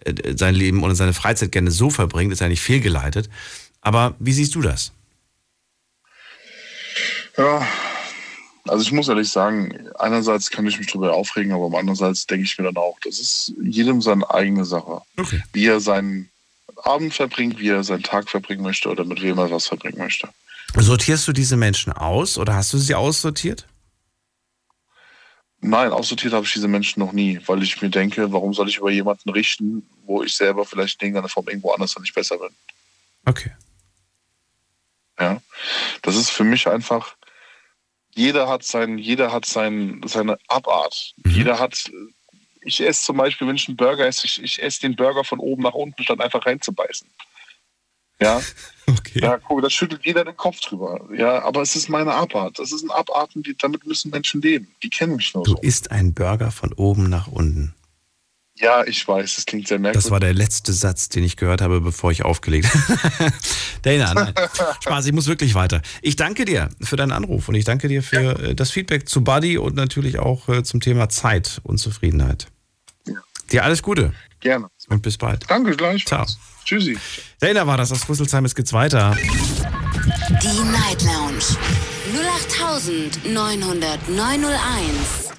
äh, 0.05 0.37
sein 0.37 0.55
Leben 0.55 0.83
oder 0.83 0.95
seine 0.95 1.13
Freizeit 1.13 1.53
gerne 1.53 1.71
so 1.71 1.91
verbringt, 1.91 2.33
ist 2.33 2.41
er 2.41 2.49
nicht 2.49 2.63
fehlgeleitet. 2.63 3.29
Aber 3.81 4.15
wie 4.19 4.33
siehst 4.33 4.55
du 4.55 4.63
das? 4.63 4.93
Ja, 7.37 7.67
also 8.69 8.83
ich 8.83 8.93
muss 8.93 9.09
ehrlich 9.09 9.29
sagen, 9.29 9.89
einerseits 9.99 10.51
kann 10.51 10.67
ich 10.67 10.79
mich 10.79 10.89
darüber 10.89 11.15
aufregen, 11.15 11.53
aber 11.53 11.79
andererseits 11.79 12.27
denke 12.27 12.45
ich 12.45 12.59
mir 12.59 12.65
dann 12.65 12.77
auch, 12.77 12.99
das 13.03 13.19
ist 13.19 13.53
jedem 13.63 14.03
seine 14.03 14.29
eigene 14.31 14.65
Sache. 14.65 15.03
Okay. 15.17 15.43
Wie 15.53 15.67
er 15.67 15.81
seinen 15.81 16.31
Abend 16.77 17.15
verbringt, 17.15 17.59
wie 17.59 17.69
er 17.69 17.85
seinen 17.85 18.03
Tag 18.03 18.29
verbringen 18.29 18.63
möchte 18.63 18.89
oder 18.89 19.05
mit 19.05 19.23
wem 19.23 19.39
er 19.39 19.51
was 19.51 19.67
verbringen 19.67 19.99
möchte. 19.99 20.29
Sortierst 20.77 21.27
du 21.27 21.33
diese 21.33 21.57
Menschen 21.57 21.93
aus 21.93 22.39
oder 22.39 22.55
hast 22.55 22.73
du 22.73 22.79
sie 22.79 22.95
aussortiert? 22.95 23.67
Nein, 25.61 25.91
aussortiert 25.91 26.33
habe 26.35 26.47
ich 26.47 26.53
diese 26.53 26.69
Menschen 26.69 27.01
noch 27.01 27.13
nie, 27.13 27.41
weil 27.47 27.63
ich 27.63 27.83
mir 27.83 27.91
denke, 27.91 28.33
warum 28.33 28.55
soll 28.55 28.69
ich 28.69 28.79
über 28.79 28.91
jemanden 28.91 29.31
richten, 29.31 29.89
wo 30.05 30.23
ich 30.23 30.35
selber 30.35 30.65
vielleicht 30.65 31.03
in 31.03 31.09
irgendeiner 31.09 31.29
Form 31.29 31.49
irgendwo 31.49 31.73
anders 31.73 31.99
nicht 31.99 32.15
besser 32.15 32.39
bin. 32.39 32.51
Okay. 33.25 33.51
Ja. 35.19 35.41
Das 36.03 36.15
ist 36.15 36.31
für 36.31 36.45
mich 36.45 36.69
einfach, 36.69 37.17
jeder 38.19 38.49
hat 38.49 38.65
sein, 38.65 38.99
jeder 38.99 39.33
hat 39.33 39.45
sein, 39.45 40.01
seine 40.05 40.39
Abart. 40.49 41.15
Mhm. 41.25 41.31
Jeder 41.31 41.59
hat, 41.59 41.91
ich 42.63 42.81
esse 42.81 43.05
zum 43.05 43.17
Beispiel, 43.17 43.47
wenn 43.47 43.57
ich 43.57 43.69
einen 43.69 43.77
Burger 43.77 44.07
esse, 44.07 44.27
ich, 44.27 44.43
ich 44.43 44.63
esse 44.63 44.81
den 44.81 44.97
Burger 44.97 45.23
von 45.25 45.39
oben 45.39 45.63
nach 45.63 45.75
unten, 45.75 46.03
statt 46.03 46.21
einfach 46.21 46.45
reinzubeißen. 46.45 47.09
Ja. 48.21 48.41
Okay. 48.89 49.21
Ja, 49.21 49.37
guck, 49.37 49.61
da 49.61 49.69
schüttelt 49.69 50.07
jeder 50.07 50.25
den 50.25 50.39
Kopf 50.39 50.61
drüber. 50.61 51.07
Ja, 51.15 51.43
aber 51.43 51.61
es 51.61 51.77
ist 51.77 51.91
meine 51.91 52.15
Abart. 52.15 52.59
Das 52.59 52.73
ist 52.73 52.83
ein 52.83 52.91
Abarten, 52.91 53.43
die, 53.43 53.55
damit 53.55 53.87
müssen 53.87 54.11
Menschen 54.11 54.41
leben. 54.41 54.75
Die 54.83 54.89
kennen 54.89 55.17
mich 55.17 55.35
nur 55.35 55.45
du 55.45 55.51
so. 55.51 55.57
Du 55.57 55.61
isst 55.61 55.91
einen 55.91 56.15
Burger 56.15 56.51
von 56.51 56.73
oben 56.73 57.11
nach 57.11 57.27
unten. 57.27 57.75
Ja, 58.61 58.85
ich 58.85 59.07
weiß, 59.07 59.37
das 59.37 59.47
klingt 59.47 59.69
sehr 59.69 59.79
merkwürdig. 59.79 60.03
Das 60.03 60.11
war 60.11 60.19
der 60.19 60.35
letzte 60.35 60.73
Satz, 60.73 61.09
den 61.09 61.23
ich 61.23 61.37
gehört 61.37 61.61
habe, 61.61 61.81
bevor 61.81 62.11
ich 62.11 62.25
aufgelegt 62.25 62.69
habe. 62.75 63.33
Dana, 63.83 64.15
nein. 64.15 64.35
Spaß, 64.81 65.07
ich 65.07 65.13
muss 65.13 65.29
wirklich 65.29 65.55
weiter. 65.55 65.81
Ich 66.03 66.17
danke 66.17 66.45
dir 66.45 66.69
für 66.81 66.97
deinen 66.97 67.13
Anruf 67.13 67.49
und 67.49 67.55
ich 67.55 67.65
danke 67.65 67.87
dir 67.87 68.03
für 68.03 68.23
ja. 68.23 68.33
Äh, 68.33 68.57
das 68.57 68.73
Feedback 68.73 69.09
zu 69.09 69.23
Buddy 69.23 69.59
und 69.59 69.77
natürlich 69.77 70.19
auch 70.19 70.49
äh, 70.49 70.65
zum 70.65 70.81
Thema 70.81 71.09
Zeit 71.09 71.61
und 71.63 71.79
Zufriedenheit. 71.79 72.49
Ja. 73.07 73.15
Dir 73.53 73.63
alles 73.65 73.81
Gute. 73.83 74.13
Gerne. 74.41 74.67
Und 74.89 75.03
bis 75.03 75.19
bald. 75.19 75.45
Danke 75.49 75.77
gleich. 75.77 76.05
Ciao. 76.05 76.27
Tschüssi. 76.65 76.99
Dana 77.41 77.65
war 77.67 77.77
das 77.77 77.93
aus 77.93 78.09
Rüsselsheim. 78.09 78.45
Es 78.45 78.57
geht's 78.57 78.73
weiter. 78.73 79.17
Die 80.43 80.61
Night 80.71 81.03
Lounge 81.03 81.45
0890901. 83.25 85.33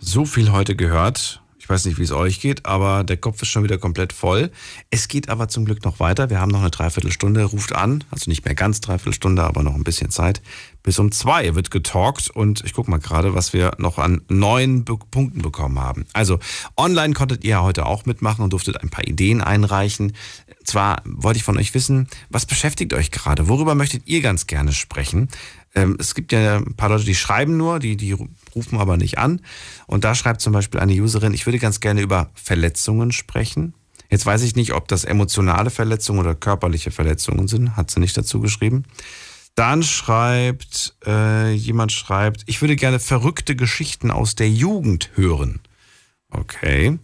So 0.00 0.24
viel 0.24 0.50
heute 0.50 0.74
gehört. 0.74 1.43
Ich 1.64 1.70
weiß 1.70 1.86
nicht, 1.86 1.96
wie 1.96 2.02
es 2.02 2.12
euch 2.12 2.42
geht, 2.42 2.66
aber 2.66 3.04
der 3.04 3.16
Kopf 3.16 3.40
ist 3.40 3.48
schon 3.48 3.64
wieder 3.64 3.78
komplett 3.78 4.12
voll. 4.12 4.50
Es 4.90 5.08
geht 5.08 5.30
aber 5.30 5.48
zum 5.48 5.64
Glück 5.64 5.82
noch 5.82 5.98
weiter. 5.98 6.28
Wir 6.28 6.38
haben 6.38 6.50
noch 6.50 6.60
eine 6.60 6.68
Dreiviertelstunde. 6.68 7.42
Ruft 7.42 7.74
an, 7.74 8.04
also 8.10 8.30
nicht 8.30 8.44
mehr 8.44 8.54
ganz 8.54 8.82
Dreiviertelstunde, 8.82 9.42
aber 9.42 9.62
noch 9.62 9.74
ein 9.74 9.82
bisschen 9.82 10.10
Zeit. 10.10 10.42
Bis 10.82 10.98
um 10.98 11.10
zwei 11.10 11.54
wird 11.54 11.70
getalkt 11.70 12.28
und 12.28 12.62
ich 12.66 12.74
gucke 12.74 12.90
mal 12.90 13.00
gerade, 13.00 13.32
was 13.32 13.54
wir 13.54 13.72
noch 13.78 13.96
an 13.96 14.20
neun 14.28 14.84
Be 14.84 14.98
Punkten 15.10 15.40
bekommen 15.40 15.80
haben. 15.80 16.04
Also 16.12 16.38
online 16.76 17.14
konntet 17.14 17.44
ihr 17.44 17.62
heute 17.62 17.86
auch 17.86 18.04
mitmachen 18.04 18.44
und 18.44 18.52
durftet 18.52 18.82
ein 18.82 18.90
paar 18.90 19.08
Ideen 19.08 19.40
einreichen. 19.40 20.12
Zwar 20.64 21.00
wollte 21.06 21.38
ich 21.38 21.44
von 21.44 21.56
euch 21.56 21.72
wissen, 21.72 22.08
was 22.28 22.44
beschäftigt 22.44 22.92
euch 22.92 23.10
gerade? 23.10 23.48
Worüber 23.48 23.74
möchtet 23.74 24.02
ihr 24.06 24.20
ganz 24.20 24.46
gerne 24.46 24.72
sprechen? 24.72 25.30
Ähm, 25.74 25.96
es 25.98 26.14
gibt 26.14 26.32
ja 26.32 26.56
ein 26.56 26.74
paar 26.74 26.88
Leute, 26.88 27.04
die 27.04 27.14
schreiben 27.14 27.56
nur, 27.56 27.78
die, 27.78 27.96
die 27.96 28.16
rufen 28.54 28.78
aber 28.78 28.96
nicht 28.96 29.18
an. 29.18 29.40
Und 29.86 30.04
da 30.04 30.14
schreibt 30.14 30.40
zum 30.40 30.52
Beispiel 30.52 30.80
eine 30.80 30.92
Userin, 30.94 31.34
ich 31.34 31.46
würde 31.46 31.58
ganz 31.58 31.80
gerne 31.80 32.00
über 32.00 32.30
Verletzungen 32.34 33.12
sprechen. 33.12 33.74
Jetzt 34.10 34.26
weiß 34.26 34.42
ich 34.42 34.54
nicht, 34.54 34.74
ob 34.74 34.86
das 34.88 35.04
emotionale 35.04 35.70
Verletzungen 35.70 36.20
oder 36.20 36.34
körperliche 36.34 36.90
Verletzungen 36.90 37.48
sind, 37.48 37.76
hat 37.76 37.90
sie 37.90 38.00
nicht 38.00 38.16
dazu 38.16 38.40
geschrieben. 38.40 38.84
Dann 39.56 39.82
schreibt 39.82 40.96
äh, 41.06 41.52
jemand 41.52 41.92
schreibt, 41.92 42.42
ich 42.46 42.60
würde 42.60 42.76
gerne 42.76 42.98
verrückte 42.98 43.56
Geschichten 43.56 44.10
aus 44.10 44.34
der 44.34 44.50
Jugend 44.50 45.10
hören. 45.14 45.60
Okay. 46.30 46.98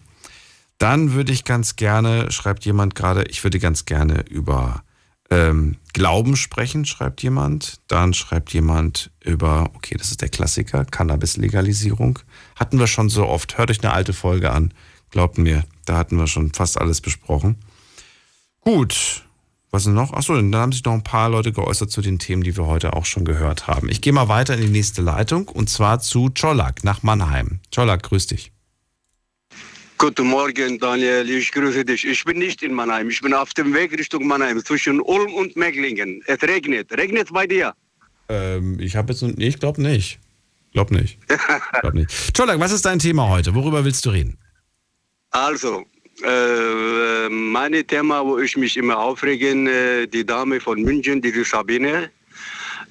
Dann 0.79 1.13
würde 1.13 1.33
ich 1.33 1.45
ganz 1.45 1.77
gerne, 1.77 2.31
schreibt 2.33 2.65
jemand 2.65 2.95
gerade, 2.95 3.25
ich 3.25 3.45
würde 3.45 3.59
ganz 3.59 3.85
gerne 3.85 4.25
über 4.29 4.83
ähm, 5.31 5.77
Glauben 5.93 6.37
sprechen, 6.37 6.85
schreibt 6.85 7.23
jemand. 7.23 7.81
Dann 7.89 8.15
schreibt 8.15 8.53
jemand 8.53 9.11
über, 9.25 9.71
okay, 9.75 9.97
das 9.97 10.11
ist 10.11 10.23
der 10.23 10.29
Klassiker, 10.29 10.85
Cannabis-Legalisierung. 10.85 12.19
Hatten 12.57 12.79
wir 12.79 12.87
schon 12.87 13.09
so 13.09 13.27
oft. 13.27 13.59
Hört 13.59 13.71
euch 13.71 13.83
eine 13.83 13.93
alte 13.93 14.13
Folge 14.13 14.51
an. 14.51 14.75
Glaubt 15.11 15.39
mir, 15.39 15.65
da 15.87 15.97
hatten 15.97 16.17
wir 16.17 16.27
schon 16.27 16.53
fast 16.53 16.81
alles 16.81 17.01
besprochen. 17.01 17.57
Gut, 18.61 19.25
Was 19.73 19.87
ist 19.87 19.93
noch? 19.93 20.13
Achso, 20.13 20.35
dann 20.35 20.55
haben 20.57 20.73
sich 20.73 20.85
noch 20.85 20.93
ein 20.93 21.05
paar 21.05 21.29
Leute 21.29 21.53
geäußert 21.53 21.91
zu 21.93 22.01
den 22.03 22.19
Themen, 22.19 22.43
die 22.43 22.57
wir 22.57 22.67
heute 22.67 22.93
auch 22.95 23.05
schon 23.05 23.25
gehört 23.25 23.69
haben. 23.69 23.89
Ich 23.89 24.01
gehe 24.01 24.13
mal 24.13 24.27
weiter 24.29 24.55
in 24.55 24.61
die 24.63 24.69
nächste 24.69 25.01
Leitung 25.01 25.47
und 25.47 25.71
zwar 25.71 26.01
zu 26.01 26.31
Czolak 26.31 26.83
nach 26.83 27.05
Mannheim. 27.05 27.61
Czolak, 27.71 28.03
grüß 28.03 28.27
dich. 28.27 28.51
Guten 30.01 30.29
Morgen, 30.29 30.79
Daniel. 30.79 31.29
Ich 31.29 31.53
grüße 31.53 31.85
dich. 31.85 32.07
Ich 32.07 32.25
bin 32.25 32.39
nicht 32.39 32.63
in 32.63 32.73
Mannheim. 32.73 33.11
Ich 33.11 33.21
bin 33.21 33.35
auf 33.35 33.53
dem 33.53 33.75
Weg 33.75 33.93
Richtung 33.93 34.27
Mannheim 34.27 34.65
zwischen 34.65 34.99
Ulm 34.99 35.35
und 35.35 35.57
Meglingen. 35.57 36.23
Es 36.27 36.43
regnet. 36.43 36.91
Regnet 36.97 37.27
es 37.27 37.33
bei 37.35 37.47
dir? 37.47 37.75
Ähm, 38.31 38.81
ich 38.81 38.97
habe 38.97 39.13
jetzt. 39.13 39.21
Nee, 39.21 39.49
ich 39.49 39.59
glaube 39.59 39.83
nicht. 39.83 40.19
Glaub 40.73 40.91
nicht. 40.91 41.19
glaub 41.83 41.93
nicht. 41.93 42.09
Czolak, 42.35 42.59
was 42.59 42.73
ist 42.73 42.87
dein 42.87 42.99
Thema 42.99 43.29
heute? 43.29 43.55
Worüber 43.55 43.85
willst 43.85 44.07
du 44.07 44.11
reden? 44.11 44.39
Also, 45.33 45.85
äh, 46.25 47.29
mein 47.29 47.87
Thema, 47.87 48.25
wo 48.25 48.39
ich 48.39 48.57
mich 48.57 48.79
immer 48.79 48.99
aufrege, 48.99 49.51
äh, 49.51 50.07
die 50.07 50.25
Dame 50.25 50.61
von 50.61 50.81
München, 50.81 51.21
diese 51.21 51.45
Sabine, 51.45 52.11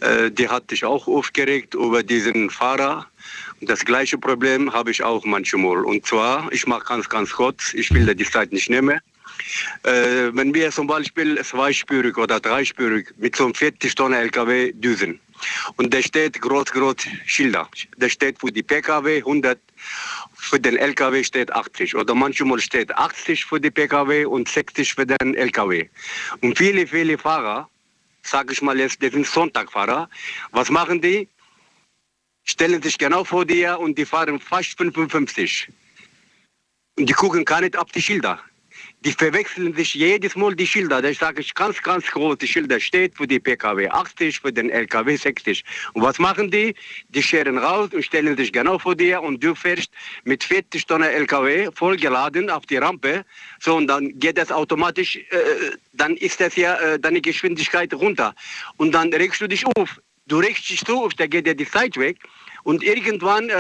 äh, 0.02 0.30
die 0.30 0.48
hat 0.48 0.70
sich 0.70 0.86
auch 0.86 1.08
aufgeregt 1.08 1.74
über 1.74 2.04
diesen 2.04 2.52
Fahrer. 2.52 3.08
Das 3.62 3.84
gleiche 3.84 4.18
Problem 4.18 4.72
habe 4.72 4.92
ich 4.92 5.04
auch 5.04 5.26
manchmal. 5.26 5.84
Und 5.84 6.06
zwar, 6.06 6.52
ich 6.52 6.66
mache 6.66 6.86
ganz, 6.86 7.10
ganz 7.10 7.32
kurz, 7.32 7.74
ich 7.74 7.94
will 7.94 8.14
die 8.16 8.26
Zeit 8.26 8.52
nicht 8.54 8.70
nehmen. 8.70 9.00
Äh, 9.84 10.32
wenn 10.34 10.54
wir 10.54 10.72
zum 10.72 10.88
Beispiel 10.88 11.42
zweispürig 11.44 12.18
oder 12.18 12.40
dreispürig 12.40 13.14
mit 13.18 13.36
so 13.36 13.46
einem 13.46 13.56
40 13.56 13.96
Tonnen 13.96 14.20
LKW 14.20 14.72
düsen 14.74 15.20
und 15.78 15.94
da 15.94 16.02
steht 16.02 16.42
groß, 16.42 16.66
groß 16.66 16.96
Schilder, 17.26 17.70
da 17.98 18.10
steht 18.10 18.40
für 18.40 18.52
die 18.52 18.64
PKW 18.64 19.20
100 19.20 19.58
für 20.36 20.60
den 20.60 20.78
LKW 20.78 21.24
steht 21.24 21.52
80 21.52 21.96
oder 21.96 22.16
manchmal 22.16 22.60
steht 22.60 22.96
80 22.96 23.46
für 23.46 23.60
die 23.60 23.72
PKW 23.72 24.26
und 24.26 24.48
60 24.48 24.94
für 24.94 25.06
den 25.06 25.36
LKW. 25.36 25.88
Und 26.42 26.58
viele, 26.58 26.88
viele 26.88 27.18
Fahrer, 27.18 27.70
sage 28.24 28.54
ich 28.54 28.62
mal 28.62 28.80
jetzt, 28.80 29.02
die 29.02 29.10
sind 29.10 29.28
Sonntagfahrer, 29.28 30.10
was 30.52 30.70
machen 30.70 31.02
die? 31.02 31.28
Stellen 32.50 32.82
sich 32.82 32.98
genau 32.98 33.24
vor 33.24 33.46
dir 33.46 33.80
und 33.80 33.98
die 33.98 34.06
fahren 34.06 34.40
fast 34.40 34.76
55. 34.78 35.70
Und 36.98 37.08
die 37.08 37.14
gucken 37.14 37.46
gar 37.46 37.62
nicht 37.62 37.78
auf 37.78 37.92
die 37.92 38.02
Schilder 38.02 38.40
die 39.06 39.14
verwechseln 39.14 39.74
sich 39.74 39.94
jedes 39.94 40.36
Mal 40.36 40.56
die 40.56 40.68
Schilder. 40.68 41.02
Da 41.02 41.14
sage 41.14 41.42
ich 41.42 41.54
ganz, 41.54 41.82
ganz 41.82 42.06
groß, 42.08 42.38
die 42.38 42.48
Schilder 42.48 42.80
steht 42.80 43.16
für 43.16 43.28
die 43.28 43.40
PKW 43.40 43.88
80, 43.88 44.40
für 44.40 44.52
den 44.52 44.70
LKW 44.70 45.16
60. 45.16 45.64
Und 45.94 46.02
was 46.02 46.20
machen 46.20 46.52
die? 46.52 46.76
Die 47.10 47.24
scheren 47.24 47.58
raus 47.58 47.90
und 47.94 48.04
stellen 48.04 48.36
sich 48.36 48.52
genau 48.52 48.78
vor 48.78 48.96
dir 48.96 49.22
und 49.22 49.44
du 49.44 49.56
fährst 49.56 49.90
mit 50.26 50.44
40 50.44 50.86
Tonnen 50.86 51.10
LKW 51.10 51.70
vollgeladen 51.74 52.50
auf 52.50 52.66
die 52.66 52.78
Rampe. 52.78 53.24
So, 53.60 53.78
und 53.78 53.88
dann 53.88 54.18
geht 54.20 54.38
das 54.38 54.52
automatisch, 54.52 55.16
äh, 55.16 55.28
dann 55.94 56.18
ist 56.18 56.42
das 56.42 56.56
ja 56.56 56.76
äh, 56.76 57.00
deine 57.00 57.22
Geschwindigkeit 57.22 57.94
runter. 57.94 58.36
Und 58.78 58.92
dann 58.92 59.14
regst 59.14 59.40
du 59.42 59.48
dich 59.48 59.66
auf. 59.66 60.02
Du 60.28 60.38
regst 60.38 60.70
dich 60.70 60.82
so 60.86 61.06
auf, 61.06 61.14
da 61.16 61.26
geht 61.26 61.48
dir 61.48 61.56
die 61.56 61.68
Zeit 61.68 61.98
weg. 61.98 62.18
Und 62.64 62.84
irgendwann, 62.84 63.50
äh, 63.50 63.54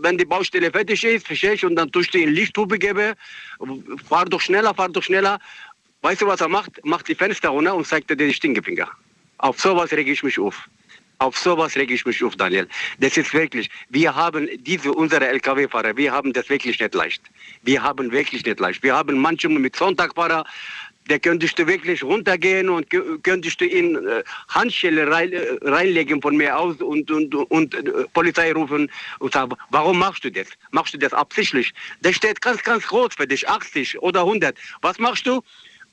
wenn 0.00 0.18
die 0.18 0.24
Baustelle 0.24 0.70
fertig 0.70 1.02
ist, 1.04 1.26
verstehst 1.26 1.64
und 1.64 1.76
dann 1.76 1.90
tust 1.90 2.14
du 2.14 2.18
in 2.18 2.30
Lichthupe 2.30 2.78
geben, 2.78 3.14
fahr 4.08 4.24
doch 4.24 4.40
schneller, 4.40 4.74
fahr 4.74 4.88
doch 4.88 5.02
schneller. 5.02 5.38
Weißt 6.02 6.22
du, 6.22 6.26
was 6.26 6.40
er 6.40 6.48
macht? 6.48 6.84
Macht 6.84 7.08
die 7.08 7.14
Fenster 7.14 7.48
runter 7.48 7.74
und 7.74 7.86
zeigt 7.86 8.10
dir 8.10 8.16
die 8.16 8.32
Stinkefinger. 8.32 8.88
Auf 9.38 9.60
sowas 9.60 9.90
rege 9.92 10.12
ich 10.12 10.22
mich 10.22 10.38
auf. 10.38 10.68
Auf 11.18 11.38
sowas 11.38 11.76
rege 11.76 11.94
ich 11.94 12.04
mich 12.04 12.22
auf, 12.22 12.36
Daniel. 12.36 12.68
Das 12.98 13.16
ist 13.16 13.32
wirklich, 13.32 13.70
wir 13.88 14.14
haben 14.14 14.48
diese, 14.58 14.92
unsere 14.92 15.26
LKW-Fahrer, 15.28 15.96
wir 15.96 16.12
haben 16.12 16.32
das 16.32 16.48
wirklich 16.50 16.78
nicht 16.78 16.94
leicht. 16.94 17.22
Wir 17.62 17.82
haben 17.82 18.10
wirklich 18.10 18.44
nicht 18.44 18.60
leicht. 18.60 18.82
Wir 18.82 18.94
haben 18.94 19.18
manchmal 19.18 19.58
mit 19.58 19.76
Sonntagfahrer, 19.76 20.44
der 21.08 21.18
könntest 21.18 21.58
du 21.58 21.66
wirklich 21.66 22.02
runtergehen 22.02 22.68
und 22.68 22.86
könntest 23.22 23.60
du 23.60 23.66
in 23.66 23.96
äh, 24.06 24.22
Handschelle 24.48 25.10
rein, 25.10 25.32
äh, 25.32 25.58
reinlegen 25.62 26.22
von 26.22 26.36
mir 26.36 26.58
aus 26.58 26.76
und, 26.76 27.10
und, 27.10 27.34
und 27.34 27.74
äh, 27.74 28.04
Polizei 28.14 28.52
rufen 28.52 28.90
und 29.18 29.32
sagen, 29.32 29.54
warum 29.70 29.98
machst 29.98 30.24
du 30.24 30.30
das? 30.30 30.48
Machst 30.70 30.94
du 30.94 30.98
das 30.98 31.12
absichtlich? 31.12 31.72
Der 32.00 32.12
steht 32.12 32.40
ganz, 32.40 32.62
ganz 32.62 32.86
groß 32.86 33.14
für 33.16 33.26
dich, 33.26 33.48
80 33.48 34.00
oder 34.00 34.20
100. 34.20 34.56
Was 34.80 34.98
machst 34.98 35.26
du? 35.26 35.42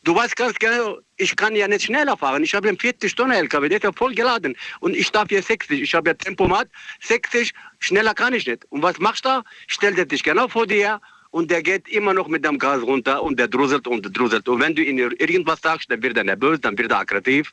Du 0.03 0.15
weißt 0.15 0.35
ganz 0.35 0.57
genau, 0.57 0.97
ich 1.17 1.35
kann 1.35 1.55
ja 1.55 1.67
nicht 1.67 1.83
schneller 1.83 2.17
fahren. 2.17 2.43
Ich 2.43 2.55
habe 2.55 2.67
einen 2.67 2.79
40 2.79 3.13
Tonnen 3.13 3.33
LKW, 3.33 3.69
der 3.69 3.77
ist 3.77 3.83
ja 3.83 3.91
voll 3.91 4.15
geladen. 4.15 4.55
Und 4.79 4.95
ich 4.95 5.11
darf 5.11 5.29
hier 5.29 5.43
60. 5.43 5.79
Ich 5.79 5.93
habe 5.93 6.09
ja 6.09 6.13
Tempomat, 6.15 6.67
60, 7.01 7.53
schneller 7.77 8.15
kann 8.15 8.33
ich 8.33 8.47
nicht. 8.47 8.65
Und 8.69 8.81
was 8.81 8.97
machst 8.97 9.25
du? 9.25 9.43
Stell 9.67 9.93
dich 9.93 10.23
genau 10.23 10.47
vor 10.47 10.65
dir 10.65 10.99
und 11.31 11.49
der 11.49 11.63
geht 11.63 11.87
immer 11.87 12.13
noch 12.13 12.27
mit 12.27 12.45
dem 12.45 12.59
Gas 12.59 12.81
runter 12.83 13.23
und 13.23 13.39
der 13.39 13.47
druselt 13.47 13.87
und 13.87 14.15
druselt. 14.15 14.47
Und 14.47 14.59
wenn 14.61 14.75
du 14.75 14.83
ihm 14.83 14.97
irgendwas 14.97 15.61
sagst, 15.61 15.89
dann 15.89 16.03
wird 16.03 16.17
er 16.17 16.25
nervös, 16.25 16.59
dann 16.61 16.77
wird 16.77 16.91
er 16.91 16.99
aggressiv. 16.99 17.51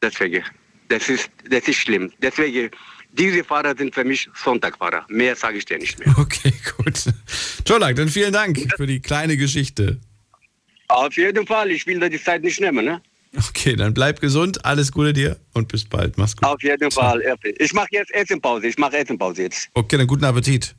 Deswegen, 0.00 0.44
das 0.88 1.08
ist, 1.08 1.30
das 1.48 1.66
ist 1.66 1.76
schlimm. 1.76 2.12
Deswegen, 2.20 2.70
diese 3.12 3.42
Fahrer 3.42 3.74
sind 3.76 3.94
für 3.94 4.04
mich 4.04 4.28
Sonntagfahrer. 4.34 5.06
Mehr 5.08 5.34
sage 5.34 5.58
ich 5.58 5.64
dir 5.64 5.78
nicht 5.78 5.98
mehr. 5.98 6.14
Okay, 6.18 6.52
gut. 6.76 7.02
Jolak, 7.66 7.96
dann 7.96 8.08
vielen 8.08 8.32
Dank 8.32 8.58
für 8.76 8.86
die 8.86 9.00
kleine 9.00 9.36
Geschichte. 9.36 9.98
Auf 10.88 11.16
jeden 11.16 11.46
Fall, 11.46 11.70
ich 11.70 11.86
will 11.86 11.98
da 11.98 12.08
die 12.08 12.22
Zeit 12.22 12.42
nicht 12.42 12.60
nehmen. 12.60 12.84
Ne? 12.84 13.00
Okay, 13.36 13.74
dann 13.74 13.94
bleib 13.94 14.20
gesund, 14.20 14.64
alles 14.64 14.92
Gute 14.92 15.12
dir 15.12 15.36
und 15.54 15.68
bis 15.68 15.84
bald. 15.84 16.18
Mach's 16.18 16.36
gut. 16.36 16.46
Auf 16.46 16.62
jeden 16.62 16.90
Fall. 16.90 17.22
Ich 17.58 17.72
mache 17.72 17.88
jetzt 17.92 18.12
Essenpause. 18.12 18.66
Ich 18.66 18.76
mache 18.76 18.98
Essenpause 18.98 19.42
jetzt. 19.42 19.70
Okay, 19.74 19.96
dann 19.96 20.06
guten 20.06 20.24
Appetit. 20.24 20.74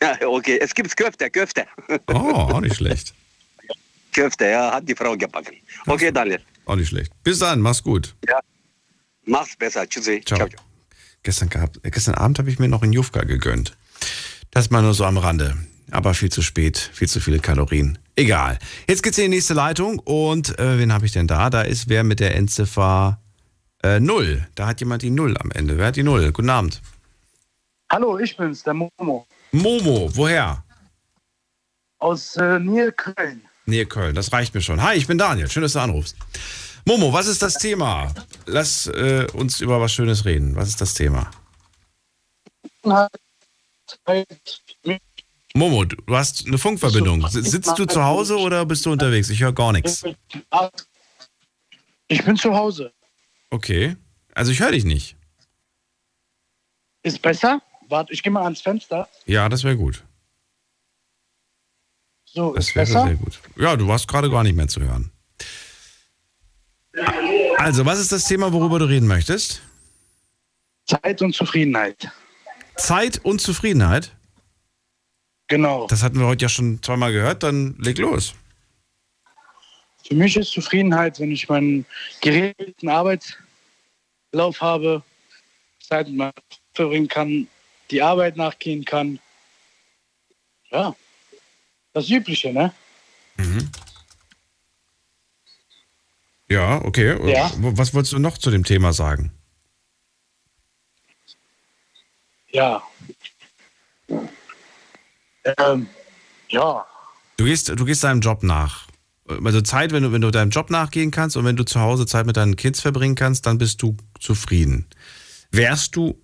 Ja, 0.00 0.16
okay. 0.26 0.58
Es 0.60 0.74
gibt 0.74 0.96
Köfte, 0.96 1.30
Köfte. 1.30 1.66
Oh, 2.08 2.12
auch 2.14 2.60
nicht 2.60 2.76
schlecht. 2.76 3.14
Köfte, 4.12 4.46
ja, 4.46 4.72
hat 4.72 4.88
die 4.88 4.94
Frau 4.94 5.16
gebacken. 5.16 5.56
Okay, 5.86 6.10
Daniel. 6.10 6.40
Auch 6.64 6.76
nicht 6.76 6.88
schlecht. 6.88 7.12
Bis 7.22 7.38
dann, 7.38 7.60
mach's 7.60 7.82
gut. 7.82 8.14
Ja. 8.28 8.40
Mach's 9.24 9.56
besser. 9.56 9.88
Tschüssi. 9.88 10.22
Ciao. 10.24 10.38
Ciao. 10.48 10.48
Gestern, 11.22 11.48
gehabt, 11.48 11.80
gestern 11.82 12.14
Abend 12.14 12.38
habe 12.38 12.50
ich 12.50 12.58
mir 12.58 12.68
noch 12.68 12.82
einen 12.82 12.92
Jufka 12.92 13.24
gegönnt. 13.24 13.76
Das 14.50 14.70
mal 14.70 14.82
nur 14.82 14.94
so 14.94 15.04
am 15.04 15.18
Rande. 15.18 15.56
Aber 15.90 16.14
viel 16.14 16.30
zu 16.30 16.42
spät, 16.42 16.78
viel 16.78 17.08
zu 17.08 17.20
viele 17.20 17.38
Kalorien. 17.38 17.98
Egal. 18.16 18.58
Jetzt 18.88 19.02
geht's 19.02 19.18
in 19.18 19.24
die 19.24 19.36
nächste 19.36 19.54
Leitung 19.54 19.98
und 20.00 20.58
äh, 20.58 20.78
wen 20.78 20.92
habe 20.92 21.06
ich 21.06 21.12
denn 21.12 21.26
da? 21.26 21.50
Da 21.50 21.62
ist 21.62 21.88
wer 21.88 22.02
mit 22.02 22.20
der 22.20 22.34
Endziffer 22.34 23.20
äh, 23.82 24.00
0. 24.00 24.46
Da 24.54 24.66
hat 24.66 24.80
jemand 24.80 25.02
die 25.02 25.10
0 25.10 25.36
am 25.36 25.50
Ende. 25.50 25.78
Wer 25.78 25.86
hat 25.86 25.96
die 25.96 26.02
0? 26.02 26.32
Guten 26.32 26.50
Abend. 26.50 26.80
Hallo, 27.90 28.18
ich 28.18 28.36
bin's, 28.36 28.62
der 28.62 28.74
Momo. 28.74 29.26
Momo, 29.56 30.14
woher? 30.14 30.62
Aus 31.98 32.36
äh, 32.36 32.58
Nähe 32.58 32.92
Köln. 32.92 33.48
Nähe 33.64 33.86
Köln, 33.86 34.14
das 34.14 34.30
reicht 34.32 34.54
mir 34.54 34.60
schon. 34.60 34.82
Hi, 34.82 34.96
ich 34.96 35.06
bin 35.06 35.16
Daniel, 35.16 35.50
schön, 35.50 35.62
dass 35.62 35.72
du 35.72 35.80
anrufst. 35.80 36.14
Momo, 36.84 37.12
was 37.12 37.26
ist 37.26 37.42
das 37.42 37.54
Thema? 37.54 38.14
Lass 38.44 38.86
äh, 38.86 39.26
uns 39.32 39.60
über 39.60 39.80
was 39.80 39.92
Schönes 39.92 40.24
reden. 40.26 40.54
Was 40.56 40.68
ist 40.68 40.80
das 40.80 40.94
Thema? 40.94 41.30
Momo, 45.54 45.84
du 45.84 46.16
hast 46.16 46.46
eine 46.46 46.58
Funkverbindung. 46.58 47.26
Sitzt 47.28 47.78
du 47.78 47.86
zu 47.86 48.04
Hause 48.04 48.36
oder 48.36 48.66
bist 48.66 48.84
du 48.84 48.92
unterwegs? 48.92 49.30
Ich 49.30 49.40
höre 49.40 49.54
gar 49.54 49.72
nichts. 49.72 50.04
Ich 52.08 52.24
bin 52.24 52.36
zu 52.36 52.54
Hause. 52.54 52.92
Okay. 53.50 53.96
Also 54.34 54.52
ich 54.52 54.60
höre 54.60 54.72
dich 54.72 54.84
nicht. 54.84 55.16
Ist 57.02 57.22
besser? 57.22 57.62
Warte, 57.88 58.12
ich 58.12 58.22
gehe 58.22 58.32
mal 58.32 58.44
ans 58.44 58.60
Fenster. 58.60 59.08
Ja, 59.26 59.48
das 59.48 59.64
wäre 59.64 59.76
gut. 59.76 60.02
So, 62.24 62.54
das 62.54 62.74
wäre 62.74 62.86
sehr 62.86 63.14
gut. 63.14 63.40
Ja, 63.56 63.76
du 63.76 63.88
warst 63.88 64.08
gerade 64.08 64.30
gar 64.30 64.42
nicht 64.42 64.56
mehr 64.56 64.68
zu 64.68 64.80
hören. 64.80 65.10
Also, 67.58 67.84
was 67.86 67.98
ist 67.98 68.12
das 68.12 68.24
Thema, 68.26 68.52
worüber 68.52 68.78
du 68.78 68.84
reden 68.86 69.06
möchtest? 69.06 69.62
Zeit 70.86 71.22
und 71.22 71.34
Zufriedenheit. 71.34 72.10
Zeit 72.76 73.24
und 73.24 73.40
Zufriedenheit? 73.40 74.12
Genau. 75.48 75.86
Das 75.86 76.02
hatten 76.02 76.18
wir 76.18 76.26
heute 76.26 76.44
ja 76.44 76.48
schon 76.48 76.82
zweimal 76.82 77.12
gehört, 77.12 77.42
dann 77.42 77.76
leg 77.78 77.98
los. 77.98 78.34
Für 80.06 80.14
mich 80.14 80.36
ist 80.36 80.52
Zufriedenheit, 80.52 81.18
wenn 81.18 81.32
ich 81.32 81.48
meinen 81.48 81.84
geregelten 82.20 82.88
Arbeitslauf 82.88 84.60
habe, 84.60 85.02
Zeit 85.80 86.08
mit 86.08 86.16
meiner 86.16 86.32
verbringen 86.74 87.08
kann, 87.08 87.48
die 87.90 88.02
Arbeit 88.02 88.36
nachgehen 88.36 88.84
kann. 88.84 89.18
Ja, 90.70 90.94
das 91.92 92.08
Übliche, 92.10 92.52
ne? 92.52 92.72
Mhm. 93.36 93.70
Ja, 96.48 96.84
okay. 96.84 97.16
Ja. 97.30 97.50
Was 97.56 97.94
wolltest 97.94 98.12
du 98.12 98.18
noch 98.18 98.38
zu 98.38 98.50
dem 98.50 98.64
Thema 98.64 98.92
sagen? 98.92 99.32
Ja. 102.50 102.82
Ähm, 105.58 105.88
ja. 106.48 106.86
Du 107.36 107.44
gehst, 107.44 107.68
du 107.68 107.84
gehst 107.84 108.04
deinem 108.04 108.20
Job 108.20 108.42
nach. 108.42 108.86
Also 109.28 109.60
Zeit, 109.60 109.92
wenn 109.92 110.04
du, 110.04 110.12
wenn 110.12 110.20
du 110.20 110.30
deinem 110.30 110.50
Job 110.50 110.70
nachgehen 110.70 111.10
kannst 111.10 111.36
und 111.36 111.44
wenn 111.44 111.56
du 111.56 111.64
zu 111.64 111.80
Hause 111.80 112.06
Zeit 112.06 112.26
mit 112.26 112.36
deinen 112.36 112.56
Kids 112.56 112.80
verbringen 112.80 113.16
kannst, 113.16 113.46
dann 113.46 113.58
bist 113.58 113.82
du 113.82 113.96
zufrieden. 114.20 114.86
Wärst 115.50 115.96
du 115.96 116.20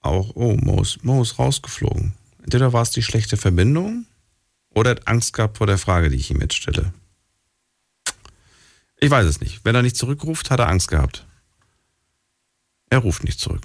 auch, 0.00 0.32
oh, 0.34 0.56
Mo 0.56 0.80
ist, 0.80 1.04
Mo 1.04 1.22
ist 1.22 1.38
rausgeflogen. 1.38 2.12
Entweder 2.42 2.72
war 2.72 2.82
es 2.82 2.90
die 2.90 3.02
schlechte 3.02 3.36
Verbindung 3.36 4.06
oder 4.70 4.90
hat 4.90 5.08
Angst 5.08 5.32
gehabt 5.32 5.58
vor 5.58 5.66
der 5.66 5.78
Frage, 5.78 6.08
die 6.08 6.16
ich 6.16 6.30
ihm 6.30 6.40
jetzt 6.40 6.54
stelle. 6.54 6.92
Ich 9.00 9.10
weiß 9.10 9.26
es 9.26 9.40
nicht. 9.40 9.64
Wenn 9.64 9.74
er 9.74 9.82
nicht 9.82 9.96
zurückruft, 9.96 10.50
hat 10.50 10.60
er 10.60 10.68
Angst 10.68 10.88
gehabt. 10.88 11.26
Er 12.90 12.98
ruft 12.98 13.24
nicht 13.24 13.38
zurück. 13.38 13.62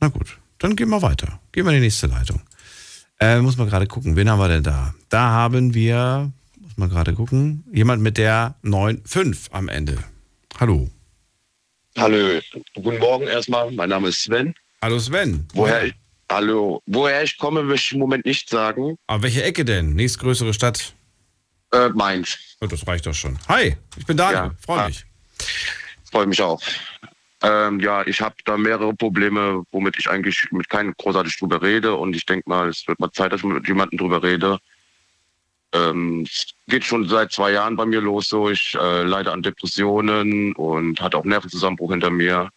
Na 0.00 0.08
gut, 0.08 0.38
dann 0.58 0.76
gehen 0.76 0.90
wir 0.90 1.02
weiter. 1.02 1.40
Gehen 1.52 1.64
wir 1.64 1.72
in 1.72 1.78
die 1.78 1.86
nächste 1.86 2.06
Leitung. 2.06 2.40
Äh, 3.18 3.40
muss 3.40 3.56
man 3.56 3.68
gerade 3.68 3.86
gucken, 3.86 4.16
wen 4.16 4.28
haben 4.28 4.38
wir 4.38 4.48
denn 4.48 4.62
da? 4.62 4.94
Da 5.08 5.30
haben 5.30 5.72
wir, 5.72 6.30
muss 6.60 6.76
man 6.76 6.90
gerade 6.90 7.14
gucken, 7.14 7.64
jemand 7.72 8.02
mit 8.02 8.18
der 8.18 8.56
9.5 8.62 9.50
am 9.52 9.68
Ende. 9.68 9.96
Hallo. 10.58 10.90
Hallo, 11.96 12.40
guten 12.74 12.98
Morgen 12.98 13.26
erstmal. 13.26 13.70
Mein 13.72 13.88
Name 13.88 14.08
ist 14.08 14.22
Sven. 14.22 14.54
Hallo 14.82 14.98
Sven. 14.98 15.46
Woher 15.54 15.86
ich, 15.86 15.94
hallo, 16.30 16.82
woher 16.86 17.22
ich 17.22 17.38
komme, 17.38 17.62
möchte 17.62 17.86
ich 17.86 17.92
im 17.92 18.00
Moment 18.00 18.24
nicht 18.26 18.48
sagen. 18.48 18.96
Aber 19.06 19.22
welche 19.22 19.42
Ecke 19.42 19.64
denn? 19.64 19.94
Nächstgrößere 19.94 20.52
Stadt? 20.54 20.94
Äh, 21.72 21.88
Mainz. 21.90 22.38
Oh, 22.60 22.66
das 22.66 22.86
reicht 22.86 23.06
doch 23.06 23.14
schon. 23.14 23.38
Hi, 23.48 23.76
ich 23.96 24.06
bin 24.06 24.16
Daniel. 24.16 24.44
Ja. 24.44 24.54
Freue 24.64 24.86
mich. 24.88 25.04
Freue 26.10 26.26
mich 26.26 26.40
auch. 26.40 26.60
Ähm, 27.42 27.80
ja, 27.80 28.06
ich 28.06 28.20
habe 28.20 28.34
da 28.44 28.56
mehrere 28.56 28.94
Probleme, 28.94 29.62
womit 29.70 29.98
ich 29.98 30.08
eigentlich 30.08 30.46
mit 30.52 30.68
keinem 30.68 30.94
großartig 30.96 31.38
drüber 31.38 31.60
rede. 31.60 31.94
Und 31.94 32.16
ich 32.16 32.24
denke 32.24 32.48
mal, 32.48 32.68
es 32.68 32.86
wird 32.86 32.98
mal 32.98 33.12
Zeit, 33.12 33.32
dass 33.32 33.40
ich 33.40 33.46
mit 33.46 33.66
jemandem 33.68 33.98
drüber 33.98 34.22
rede. 34.22 34.58
Ähm, 35.72 36.22
es 36.22 36.54
geht 36.66 36.84
schon 36.84 37.08
seit 37.08 37.32
zwei 37.32 37.52
Jahren 37.52 37.76
bei 37.76 37.84
mir 37.84 38.00
los 38.00 38.28
so. 38.28 38.48
Ich 38.48 38.74
äh, 38.74 39.02
leide 39.02 39.32
an 39.32 39.42
Depressionen 39.42 40.54
und 40.54 41.00
hatte 41.00 41.18
auch 41.18 41.24
Nervenzusammenbruch 41.24 41.90
hinter 41.90 42.10
mir. 42.10 42.48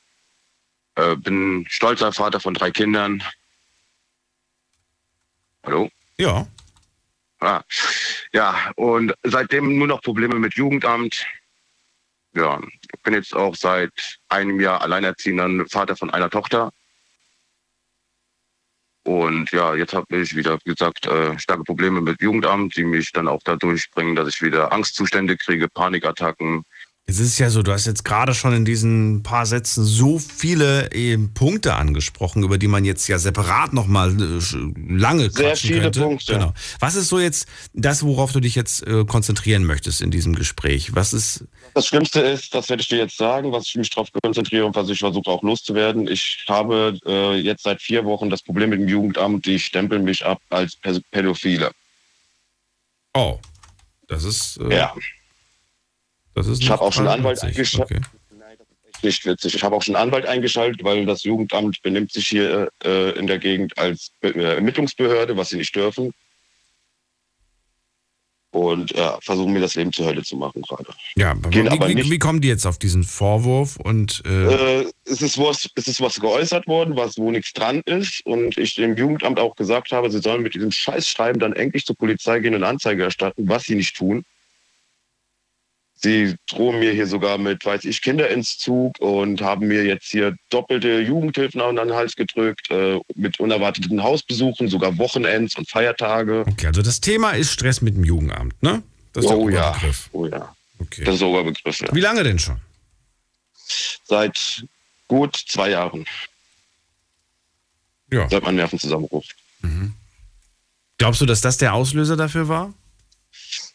Äh, 1.00 1.16
bin 1.16 1.66
stolzer 1.70 2.12
Vater 2.12 2.40
von 2.40 2.54
drei 2.54 2.72
Kindern. 2.72 3.24
Hallo? 5.64 5.90
Ja. 6.18 6.46
Ah. 7.40 7.62
Ja, 8.34 8.72
und 8.76 9.14
seitdem 9.24 9.78
nur 9.78 9.88
noch 9.88 10.02
Probleme 10.02 10.36
mit 10.36 10.56
Jugendamt. 10.56 11.26
Ja, 12.34 12.60
ich 12.94 13.02
bin 13.04 13.14
jetzt 13.14 13.34
auch 13.34 13.56
seit 13.56 14.20
einem 14.28 14.60
Jahr 14.60 14.82
alleinerziehender 14.82 15.66
Vater 15.70 15.96
von 15.96 16.10
einer 16.10 16.30
Tochter. 16.30 16.72
Und 19.04 19.52
ja, 19.52 19.76
jetzt 19.76 19.94
habe 19.94 20.18
ich 20.18 20.36
wieder, 20.36 20.60
wie 20.66 20.72
gesagt, 20.72 21.08
äh, 21.08 21.40
starke 21.40 21.64
Probleme 21.64 22.02
mit 22.02 22.22
Jugendamt, 22.22 22.76
die 22.76 22.84
mich 22.84 23.12
dann 23.14 23.28
auch 23.28 23.42
dadurch 23.46 23.90
bringen, 23.92 24.16
dass 24.16 24.28
ich 24.28 24.42
wieder 24.42 24.72
Angstzustände 24.74 25.38
kriege, 25.38 25.70
Panikattacken, 25.70 26.66
es 27.10 27.20
ist 27.20 27.40
ja 27.40 27.50
so, 27.50 27.64
du 27.64 27.72
hast 27.72 27.88
jetzt 27.88 28.06
gerade 28.06 28.36
schon 28.36 28.54
in 28.54 28.66
diesen 28.66 29.24
paar 29.24 29.48
Sätzen 29.48 29.84
so 29.84 30.20
viele 30.20 30.94
eben, 30.94 31.26
äh, 31.26 31.28
Punkte 31.34 31.74
angesprochen, 31.74 32.44
über 32.44 32.58
die 32.58 32.68
man 32.68 32.86
jetzt 32.86 33.08
ja 33.08 33.18
separat 33.18 33.74
nochmal 33.74 34.10
äh, 34.12 34.40
lange 34.88 35.32
Sehr 35.32 35.56
viele 35.56 35.82
könnte. 35.82 36.02
Punkte. 36.02 36.34
Genau. 36.34 36.54
Was 36.80 36.96
ist 36.96 37.08
so 37.08 37.20
jetzt 37.20 37.48
das, 37.74 38.04
worauf 38.04 38.32
du 38.32 38.40
dich 38.40 38.54
jetzt 38.54 38.86
äh, 38.86 39.06
konzentrieren 39.06 39.64
möchtest 39.64 40.02
in 40.02 40.12
diesem 40.12 40.36
Gespräch? 40.36 40.96
Was 40.96 41.14
ist. 41.14 41.46
Das 41.74 41.88
Schlimmste 41.88 42.20
ist, 42.20 42.54
das 42.54 42.70
werde 42.70 42.82
ich 42.82 42.88
dir 42.88 43.00
jetzt 43.00 43.18
sagen, 43.18 43.52
was 43.52 43.68
ich 43.68 43.76
mich 43.76 43.90
darauf 43.90 44.10
konzentriere 44.22 44.66
und 44.66 44.76
was 44.76 44.90
ich 44.90 45.00
versuche 45.00 45.30
auch 45.30 45.42
loszuwerden. 45.42 46.08
Ich 46.08 46.46
habe 46.48 47.00
äh, 47.06 47.36
jetzt 47.40 47.64
seit 47.64 47.82
vier 47.82 48.06
Wochen 48.06 48.30
das 48.30 48.44
Problem 48.44 48.70
mit 48.70 48.80
dem 48.80 48.88
Jugendamt, 48.88 49.46
die 49.46 49.60
stempeln 49.60 50.04
mich 50.04 50.24
ab 50.26 50.40
als 50.50 50.78
Pädophile. 51.12 51.72
Oh, 53.16 53.40
das 54.08 54.24
ist. 54.24 54.58
Äh, 54.58 54.76
ja. 54.76 54.94
Das 56.40 56.48
ist 56.48 56.62
ich 56.62 56.70
habe 56.70 56.82
auch 56.82 56.94
schon 56.94 57.06
einen 57.06 57.20
Anwalt 57.20 57.44
eingeschaltet. 57.44 57.98
Okay. 57.98 58.06
Nein, 58.32 58.56
das 58.58 58.68
ist 58.70 58.96
echt 58.96 59.04
nicht 59.04 59.26
witzig. 59.26 59.56
Ich 59.56 59.64
habe 59.64 59.76
auch 59.76 59.82
schon 59.82 59.98
einen 59.98 60.08
Anwalt 60.08 60.26
eingeschaltet, 60.26 60.86
weil 60.86 61.06
das 61.06 61.24
Jugendamt 61.24 61.82
benimmt 61.82 62.14
sich 62.14 62.30
hier 62.30 62.70
äh, 62.82 63.10
in 63.20 63.28
der 63.28 63.40
Gegend 63.40 63.78
als 63.78 64.12
Be 64.22 64.30
äh, 64.30 64.56
Ermittlungsbehörde, 64.56 65.36
was 65.36 65.50
sie 65.50 65.58
nicht 65.58 65.76
dürfen. 65.76 66.14
Und 68.52 68.92
ja, 68.92 69.20
versuchen 69.22 69.52
mir 69.52 69.60
das 69.60 69.76
Leben 69.76 69.92
zur 69.92 70.06
Hölle 70.06 70.24
zu 70.24 70.38
machen 70.38 70.62
gerade. 70.62 70.86
Ja, 71.18 71.32
aber 71.32 71.52
wie, 71.52 71.68
aber 71.68 71.90
wie, 71.90 72.10
wie, 72.10 72.20
kommen 72.20 72.40
die 72.40 72.48
jetzt 72.48 72.66
auf 72.66 72.80
diesen 72.80 73.04
Vorwurf? 73.04 73.76
Und, 73.76 74.24
äh 74.26 74.80
äh, 74.80 74.92
es, 75.04 75.22
ist 75.22 75.38
was, 75.38 75.70
es 75.76 75.90
ist 75.90 76.00
was 76.00 76.22
geäußert 76.22 76.68
worden, 76.68 76.96
was 76.96 77.18
wo 77.18 77.32
nichts 77.32 77.52
dran 77.52 77.82
ist. 77.86 78.26
Und 78.26 78.58
ich 78.58 78.76
dem 78.76 78.96
Jugendamt 78.96 79.42
auch 79.42 79.58
gesagt 79.58 79.92
habe, 79.92 80.10
sie 80.10 80.20
sollen 80.20 80.42
mit 80.42 80.56
diesem 80.56 80.72
Scheißschreiben 80.72 81.42
dann 81.42 81.52
endlich 81.52 81.86
zur 81.86 81.98
Polizei 81.98 82.40
gehen 82.40 82.56
und 82.56 82.64
Anzeige 82.64 83.04
erstatten, 83.04 83.50
was 83.50 83.66
sie 83.66 83.76
nicht 83.76 83.98
tun. 83.98 84.24
Sie 86.02 86.36
drohen 86.48 86.80
mir 86.80 86.94
hier 86.94 87.08
sogar 87.08 87.38
mit, 87.38 87.66
weiß 87.66 87.84
ich, 87.84 88.02
Kinderentzug 88.02 88.98
und 89.00 89.42
haben 89.42 89.68
mir 89.68 89.84
jetzt 89.84 90.06
hier 90.06 90.34
doppelte 90.50 91.02
Jugendhilfen 91.02 91.60
an 91.60 91.76
den 91.76 91.92
Hals 91.94 92.16
gedrückt, 92.16 92.72
äh, 92.72 93.02
mit 93.16 93.38
unerwarteten 93.42 94.02
Hausbesuchen, 94.02 94.70
sogar 94.70 94.98
Wochenends 94.98 95.58
und 95.58 95.70
Feiertage. 95.70 96.46
Okay, 96.48 96.68
also 96.68 96.82
das 96.82 97.02
Thema 97.02 97.32
ist 97.32 97.52
Stress 97.52 97.82
mit 97.82 97.96
dem 97.96 98.06
Jugendamt, 98.06 98.64
ne? 98.64 98.82
Das 99.12 99.26
ist 99.26 99.32
oh, 99.32 99.50
der 99.50 99.60
ja. 99.60 99.76
oh 100.14 100.26
ja. 100.26 100.56
Okay. 100.80 101.04
Das 101.04 101.16
ist 101.16 101.20
der 101.20 101.28
Oberbegriff, 101.28 101.82
ja. 101.82 101.94
Wie 101.94 102.00
lange 102.00 102.24
denn 102.24 102.40
schon? 102.40 102.62
Seit 104.06 104.64
gut 105.10 105.36
zwei 105.36 105.72
Jahren. 105.72 106.06
Ja. 108.10 108.30
Seit 108.30 108.44
mein 108.44 108.56
Nervenzusammenbruch. 108.56 109.26
Mhm. 109.64 109.94
Glaubst 110.98 111.20
du, 111.20 111.26
dass 111.26 111.42
das 111.42 111.58
der 111.58 111.74
Auslöser 111.74 112.16
dafür 112.16 112.48
war? 112.48 112.74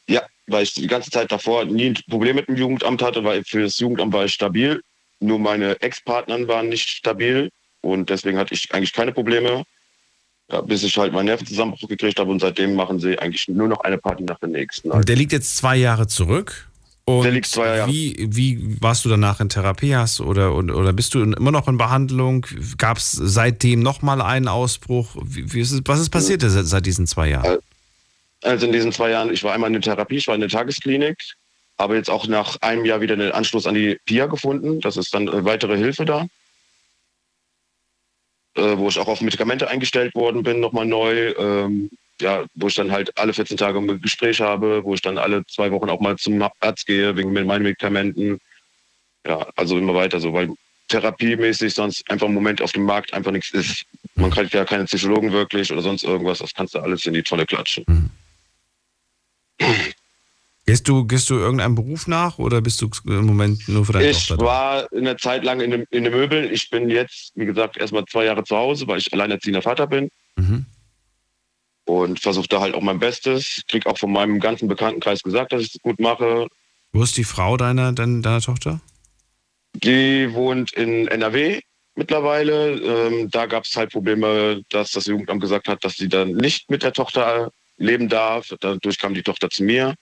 Ja, 0.08 0.22
weil 0.46 0.62
ich 0.62 0.74
die 0.74 0.86
ganze 0.86 1.10
Zeit 1.10 1.32
davor 1.32 1.64
nie 1.64 1.86
ein 1.86 1.98
Problem 2.08 2.36
mit 2.36 2.48
dem 2.48 2.56
Jugendamt 2.56 3.02
hatte, 3.02 3.24
weil 3.24 3.44
für 3.44 3.62
das 3.62 3.78
Jugendamt 3.78 4.12
war 4.12 4.24
ich 4.24 4.34
stabil. 4.34 4.82
Nur 5.20 5.38
meine 5.38 5.80
Ex-Partnern 5.80 6.48
waren 6.48 6.68
nicht 6.68 6.88
stabil 6.88 7.50
und 7.80 8.10
deswegen 8.10 8.38
hatte 8.38 8.54
ich 8.54 8.72
eigentlich 8.74 8.92
keine 8.92 9.12
Probleme, 9.12 9.64
bis 10.66 10.82
ich 10.82 10.96
halt 10.98 11.12
meinen 11.12 11.26
Nervenzusammenbruch 11.26 11.88
gekriegt 11.88 12.18
habe 12.18 12.30
und 12.30 12.40
seitdem 12.40 12.74
machen 12.74 12.98
sie 12.98 13.18
eigentlich 13.18 13.48
nur 13.48 13.68
noch 13.68 13.80
eine 13.80 13.98
Party 13.98 14.24
nach 14.24 14.38
der 14.40 14.50
nächsten. 14.50 14.90
Und 14.90 15.08
der 15.08 15.16
liegt 15.16 15.32
jetzt 15.32 15.56
zwei 15.56 15.76
Jahre 15.76 16.06
zurück. 16.06 16.68
Und 17.06 17.22
der 17.22 17.32
liegt 17.32 17.46
zwei 17.46 17.76
Jahre. 17.76 17.90
Wie, 17.90 18.28
wie 18.30 18.76
warst 18.80 19.04
du 19.04 19.08
danach 19.08 19.40
in 19.40 19.48
Therapie? 19.48 19.94
Hast 19.94 20.20
oder, 20.20 20.54
oder 20.54 20.92
bist 20.92 21.14
du 21.14 21.22
immer 21.22 21.50
noch 21.50 21.68
in 21.68 21.76
Behandlung? 21.76 22.46
Gab 22.78 22.96
es 22.96 23.12
seitdem 23.12 23.80
nochmal 23.80 24.22
einen 24.22 24.48
Ausbruch? 24.48 25.16
Wie, 25.22 25.52
wie 25.52 25.60
ist 25.60 25.72
es, 25.72 25.82
was 25.84 26.00
ist 26.00 26.10
passiert 26.10 26.42
ja. 26.42 26.48
seit 26.48 26.86
diesen 26.86 27.06
zwei 27.06 27.28
Jahren? 27.28 27.58
Also 28.44 28.66
in 28.66 28.72
diesen 28.72 28.92
zwei 28.92 29.10
Jahren, 29.10 29.32
ich 29.32 29.42
war 29.42 29.54
einmal 29.54 29.68
in 29.68 29.80
der 29.80 29.82
Therapie, 29.82 30.16
ich 30.16 30.28
war 30.28 30.34
in 30.34 30.42
der 30.42 30.50
Tagesklinik, 30.50 31.16
habe 31.78 31.96
jetzt 31.96 32.10
auch 32.10 32.26
nach 32.26 32.60
einem 32.60 32.84
Jahr 32.84 33.00
wieder 33.00 33.16
den 33.16 33.32
Anschluss 33.32 33.66
an 33.66 33.74
die 33.74 33.98
PIA 34.04 34.26
gefunden. 34.26 34.80
Das 34.80 34.96
ist 34.96 35.14
dann 35.14 35.28
äh, 35.28 35.44
weitere 35.44 35.76
Hilfe 35.76 36.04
da. 36.04 36.26
Äh, 38.56 38.78
wo 38.78 38.88
ich 38.88 38.98
auch 38.98 39.08
auf 39.08 39.20
Medikamente 39.20 39.68
eingestellt 39.68 40.14
worden 40.14 40.42
bin, 40.42 40.60
nochmal 40.60 40.86
neu. 40.86 41.32
Ähm, 41.38 41.90
ja, 42.20 42.44
wo 42.54 42.68
ich 42.68 42.74
dann 42.74 42.92
halt 42.92 43.16
alle 43.18 43.32
14 43.32 43.56
Tage 43.56 43.78
ein 43.78 44.00
Gespräch 44.00 44.40
habe, 44.40 44.84
wo 44.84 44.94
ich 44.94 45.02
dann 45.02 45.18
alle 45.18 45.44
zwei 45.46 45.72
Wochen 45.72 45.90
auch 45.90 45.98
mal 45.98 46.16
zum 46.16 46.40
Arzt 46.60 46.86
gehe 46.86 47.16
wegen 47.16 47.32
meinen 47.32 47.62
Medikamenten. 47.62 48.38
Ja, 49.26 49.48
also 49.56 49.78
immer 49.78 49.94
weiter 49.94 50.20
so, 50.20 50.32
weil 50.32 50.50
therapiemäßig 50.88 51.74
sonst 51.74 52.08
einfach 52.10 52.28
im 52.28 52.34
Moment 52.34 52.62
auf 52.62 52.72
dem 52.72 52.84
Markt 52.84 53.14
einfach 53.14 53.32
nichts 53.32 53.50
ist. 53.50 53.84
Man 54.14 54.30
kriegt 54.30 54.52
ja 54.52 54.64
keine 54.64 54.84
Psychologen 54.84 55.32
wirklich 55.32 55.72
oder 55.72 55.82
sonst 55.82 56.04
irgendwas, 56.04 56.38
das 56.38 56.54
kannst 56.54 56.74
du 56.74 56.78
alles 56.78 57.04
in 57.06 57.14
die 57.14 57.22
Tonne 57.22 57.46
klatschen. 57.46 57.84
Mhm. 57.88 58.10
Gehst 60.66 60.88
du, 60.88 61.06
gehst 61.06 61.28
du 61.28 61.34
irgendeinem 61.34 61.74
Beruf 61.74 62.06
nach 62.06 62.38
oder 62.38 62.62
bist 62.62 62.80
du 62.80 62.88
im 63.06 63.26
Moment 63.26 63.68
nur 63.68 63.84
für 63.84 63.92
deine 63.92 64.08
ich 64.08 64.28
Tochter? 64.28 64.34
Ich 64.36 64.40
war 64.40 64.88
eine 64.96 65.16
Zeit 65.18 65.44
lang 65.44 65.60
in 65.60 65.70
den, 65.70 65.84
in 65.90 66.04
den 66.04 66.12
Möbeln. 66.12 66.50
Ich 66.50 66.70
bin 66.70 66.88
jetzt, 66.88 67.32
wie 67.34 67.44
gesagt, 67.44 67.76
erstmal 67.76 68.06
zwei 68.06 68.24
Jahre 68.24 68.44
zu 68.44 68.56
Hause, 68.56 68.86
weil 68.86 68.98
ich 68.98 69.12
alleinerziehender 69.12 69.60
Vater 69.60 69.86
bin. 69.86 70.08
Mhm. 70.36 70.64
Und 71.84 72.18
versuche 72.18 72.48
da 72.48 72.60
halt 72.60 72.74
auch 72.74 72.80
mein 72.80 72.98
Bestes. 72.98 73.62
Krieg 73.68 73.84
auch 73.84 73.98
von 73.98 74.10
meinem 74.10 74.40
ganzen 74.40 74.66
Bekanntenkreis 74.66 75.22
gesagt, 75.22 75.52
dass 75.52 75.60
ich 75.60 75.74
es 75.74 75.82
gut 75.82 76.00
mache. 76.00 76.48
Wo 76.92 77.02
ist 77.02 77.18
die 77.18 77.24
Frau 77.24 77.58
deiner, 77.58 77.92
deiner, 77.92 78.22
deiner 78.22 78.40
Tochter? 78.40 78.80
Die 79.74 80.32
wohnt 80.32 80.72
in 80.72 81.08
NRW 81.08 81.60
mittlerweile. 81.94 82.72
Ähm, 82.80 83.30
da 83.30 83.44
gab 83.44 83.64
es 83.64 83.76
halt 83.76 83.92
Probleme, 83.92 84.62
dass 84.70 84.92
das 84.92 85.06
Jugendamt 85.06 85.42
gesagt 85.42 85.68
hat, 85.68 85.84
dass 85.84 85.96
sie 85.96 86.08
dann 86.08 86.30
nicht 86.32 86.70
mit 86.70 86.82
der 86.82 86.94
Tochter 86.94 87.50
leben 87.76 88.08
darf. 88.08 88.52
Dadurch 88.60 88.98
kam 88.98 89.14
die 89.14 89.22
Tochter 89.22 89.50
zu 89.50 89.64
mir. 89.64 89.94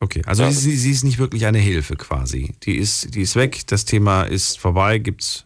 Okay, 0.00 0.22
also 0.26 0.42
ja. 0.42 0.50
sie, 0.50 0.76
sie, 0.76 0.90
ist 0.90 1.04
nicht 1.04 1.18
wirklich 1.18 1.46
eine 1.46 1.60
Hilfe 1.60 1.94
quasi. 1.94 2.54
Die 2.64 2.76
ist, 2.76 3.14
die 3.14 3.22
ist 3.22 3.36
weg, 3.36 3.66
das 3.68 3.84
Thema 3.84 4.24
ist 4.24 4.58
vorbei, 4.58 4.98
gibt 4.98 5.22
es 5.22 5.44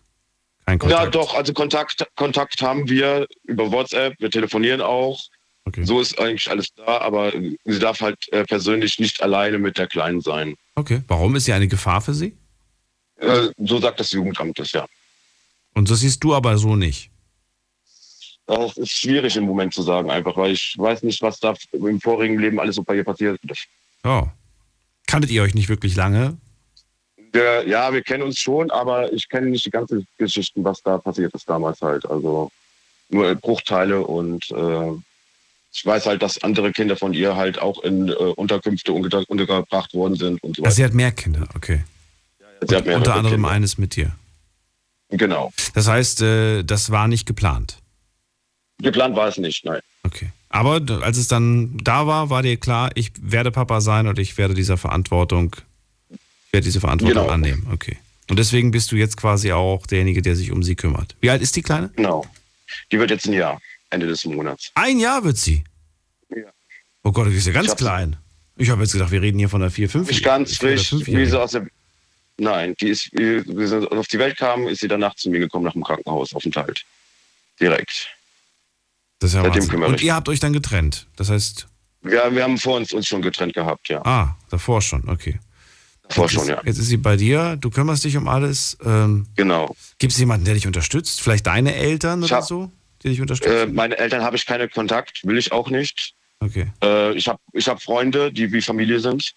keinen 0.65 0.78
Kontakt? 0.78 1.05
Ja, 1.05 1.11
doch, 1.11 1.35
also 1.35 1.53
Kontakt, 1.53 2.07
Kontakt 2.16 2.62
haben 2.62 2.89
wir 2.89 3.27
über 3.44 3.70
WhatsApp, 3.70 4.15
wir 4.19 4.31
telefonieren 4.31 4.81
auch. 4.81 5.20
Okay. 5.66 5.85
So 5.85 6.01
ist 6.01 6.19
eigentlich 6.19 6.48
alles 6.48 6.69
da, 6.74 6.98
aber 6.98 7.32
sie 7.65 7.78
darf 7.78 8.01
halt 8.01 8.16
äh, 8.32 8.44
persönlich 8.44 8.98
nicht 8.98 9.23
alleine 9.23 9.59
mit 9.59 9.77
der 9.77 9.89
Kleinen 9.89 10.23
sein. 10.23 10.55
Okay, 10.74 11.03
warum 11.07 11.36
ist 11.36 11.44
sie 11.44 11.53
eine 11.53 11.69
Gefahr 11.69 12.01
für 12.01 12.15
sie? 12.15 12.35
Äh, 13.16 13.48
so 13.59 13.78
sagt 13.78 14.01
das 14.01 14.12
Jugendamt 14.12 14.59
das, 14.59 14.73
ja. 14.73 14.86
Und 15.74 15.90
das 15.90 16.01
siehst 16.01 16.24
du 16.24 16.35
aber 16.35 16.57
so 16.57 16.77
nicht? 16.77 17.11
Das 18.47 18.77
ist 18.77 18.93
schwierig 18.93 19.36
im 19.36 19.44
Moment 19.44 19.74
zu 19.74 19.82
sagen, 19.82 20.10
einfach, 20.10 20.36
weil 20.36 20.52
ich 20.52 20.74
weiß 20.78 21.02
nicht, 21.02 21.20
was 21.20 21.40
da 21.40 21.55
im 21.73 22.01
vorigen 22.01 22.39
Leben 22.39 22.60
alles 22.60 22.77
so 22.77 22.82
bei 22.82 22.94
ihr 22.94 23.05
passiert 23.05 23.39
ist. 23.48 23.66
Oh. 24.05 24.27
Kanntet 25.06 25.31
ihr 25.31 25.43
euch 25.43 25.55
nicht 25.55 25.68
wirklich 25.68 25.97
lange? 25.97 26.36
Der, 27.35 27.66
ja, 27.66 27.93
wir 27.93 28.02
kennen 28.02 28.23
uns 28.23 28.39
schon, 28.39 28.70
aber 28.70 29.12
ich 29.12 29.28
kenne 29.28 29.48
nicht 29.48 29.66
die 29.66 29.70
ganzen 29.70 30.06
Geschichten, 30.16 30.64
was 30.64 30.81
da 30.82 30.98
passiert 30.98 31.35
ist 31.35 31.48
damals 31.48 31.81
halt. 31.82 32.09
Also 32.09 32.51
nur 33.09 33.35
Bruchteile 33.35 34.01
und 34.01 34.51
äh, 34.51 34.93
ich 35.73 35.85
weiß 35.85 36.06
halt, 36.06 36.23
dass 36.23 36.43
andere 36.43 36.73
Kinder 36.73 36.97
von 36.97 37.12
ihr 37.12 37.36
halt 37.36 37.59
auch 37.60 37.82
in 37.82 38.09
äh, 38.09 38.12
Unterkünfte 38.12 38.93
unter, 38.93 39.24
untergebracht 39.28 39.93
worden 39.93 40.16
sind 40.16 40.43
und 40.43 40.56
so 40.56 40.62
weiter. 40.62 40.68
Also 40.68 40.77
sie 40.77 40.85
hat 40.85 40.94
mehr 40.94 41.12
Kinder, 41.12 41.48
okay. 41.55 41.85
Ja, 42.40 42.47
sie 42.68 42.77
hat 42.77 42.86
unter 42.86 43.14
anderem 43.14 43.43
Kinder. 43.43 43.51
eines 43.51 43.77
mit 43.77 43.97
dir. 43.97 44.12
Genau. 45.10 45.52
Das 45.74 45.89
heißt, 45.89 46.23
äh, 46.23 46.62
das 46.62 46.90
war 46.90 47.09
nicht 47.09 47.27
geplant. 47.27 47.78
Geplant 48.78 49.16
war 49.16 49.28
es 49.28 49.39
nicht, 49.39 49.65
nein. 49.65 49.81
Okay. 50.03 50.31
Aber 50.48 50.81
als 51.03 51.16
es 51.16 51.28
dann 51.28 51.77
da 51.82 52.07
war, 52.07 52.31
war 52.31 52.43
dir 52.43 52.57
klar, 52.57 52.90
ich 52.94 53.12
werde 53.20 53.51
Papa 53.51 53.81
sein 53.81 54.07
und 54.07 54.19
ich 54.19 54.39
werde 54.39 54.55
dieser 54.55 54.77
Verantwortung, 54.77 55.57
ich 56.11 56.53
werde 56.53 56.65
diese 56.65 56.81
Verantwortung 56.81 57.23
genau. 57.23 57.32
annehmen. 57.32 57.66
Okay. 57.73 57.97
Und 58.28 58.39
deswegen 58.39 58.70
bist 58.70 58.93
du 58.93 58.97
jetzt 58.97 59.16
quasi 59.16 59.53
auch 59.53 59.86
derjenige, 59.86 60.23
der 60.23 60.36
sich 60.36 60.53
um 60.53 60.62
sie 60.62 60.74
kümmert. 60.74 61.15
Wie 61.20 61.31
alt 61.31 61.43
ist 61.43 61.57
die 61.57 61.62
Kleine? 61.62 61.90
Genau. 61.97 62.24
Die 62.90 62.98
wird 62.98 63.11
jetzt 63.11 63.27
ein 63.27 63.32
Jahr, 63.32 63.61
Ende 63.90 64.07
des 64.07 64.24
Monats. 64.24 64.70
Ein 64.74 64.98
Jahr 64.98 65.24
wird 65.24 65.36
sie? 65.36 65.65
Ja. 66.31 66.44
Oh 67.03 67.12
Gott, 67.12 67.28
die 67.28 67.36
ist 67.36 67.47
ja 67.47 67.53
ganz 67.53 67.69
ich 67.69 67.77
klein. 67.77 68.16
Ich 68.57 68.70
habe 68.70 68.82
jetzt 68.82 68.93
gedacht, 68.93 69.11
wir 69.11 69.23
reden 69.23 69.39
hier 69.39 69.48
von 69.48 69.62
einer 69.62 69.70
4, 69.70 69.89
5 69.89 70.09
Nicht 70.09 70.24
ganz 70.24 70.57
frisch, 70.57 70.93
wie 70.93 71.27
sie 71.27 71.39
aus 71.39 71.53
der 71.53 71.66
Nein, 72.39 72.74
die 72.81 72.89
ist, 72.89 73.11
wie 73.12 73.66
sie 73.66 73.90
auf 73.90 74.09
die 74.09 74.19
Welt 74.19 74.36
kam, 74.36 74.69
ist 74.69 74.81
sie 74.81 74.89
danach 74.89 75.15
zu 75.15 75.31
mir 75.31 75.39
gekommen 75.39 75.65
nach 75.65 75.73
dem 75.73 75.85
Krankenhausaufenthalt. 75.85 76.85
Direkt. 77.59 78.09
Das 79.27 79.35
ist 79.35 79.43
ja 79.43 79.53
Seitdem 79.53 79.82
Und 79.82 80.03
ihr 80.03 80.15
habt 80.15 80.28
euch 80.28 80.39
dann 80.39 80.53
getrennt. 80.53 81.09
Das 81.16 81.31
heißt. 81.31 81.66
Ja, 82.05 82.32
wir 82.32 82.44
haben 82.44 82.59
vor 82.59 82.77
uns, 82.77 82.93
uns 82.93 83.09
schon 83.09 83.23
getrennt 83.23 83.55
gehabt, 83.55 83.89
ja. 83.89 84.01
Ah, 84.05 84.36
davor 84.51 84.81
schon, 84.81 85.09
okay. 85.09 85.40
Davor 86.09 86.27
jetzt 86.27 86.35
schon, 86.35 86.43
ist, 86.44 86.48
ja. 86.48 86.62
Jetzt 86.65 86.78
ist 86.78 86.86
sie 86.86 86.97
bei 86.97 87.16
dir, 87.16 87.57
du 87.57 87.70
kümmerst 87.70 88.05
dich 88.05 88.16
um 88.16 88.28
alles. 88.28 88.78
Ähm, 88.85 89.27
genau. 89.35 89.74
Gibt 89.98 90.12
es 90.12 90.19
jemanden, 90.20 90.44
der 90.44 90.55
dich 90.55 90.69
unterstützt? 90.69 91.20
Vielleicht 91.20 91.48
deine 91.48 91.74
Eltern 91.74 92.23
oder 92.23 92.36
hab, 92.36 92.44
so, 92.44 92.70
die 93.03 93.09
dich 93.09 93.20
unterstützen? 93.20 93.53
Äh, 93.53 93.66
meine 93.66 93.98
Eltern 93.98 94.23
habe 94.23 94.36
ich 94.36 94.47
keinen 94.47 94.70
Kontakt, 94.70 95.20
will 95.24 95.39
ich 95.39 95.51
auch 95.51 95.70
nicht. 95.70 96.15
Okay. 96.39 96.70
Äh, 96.85 97.15
ich 97.15 97.27
habe 97.27 97.40
ich 97.53 97.66
hab 97.66 97.82
Freunde, 97.82 98.32
die 98.32 98.53
wie 98.53 98.62
Familie 98.62 99.01
sind. 99.01 99.32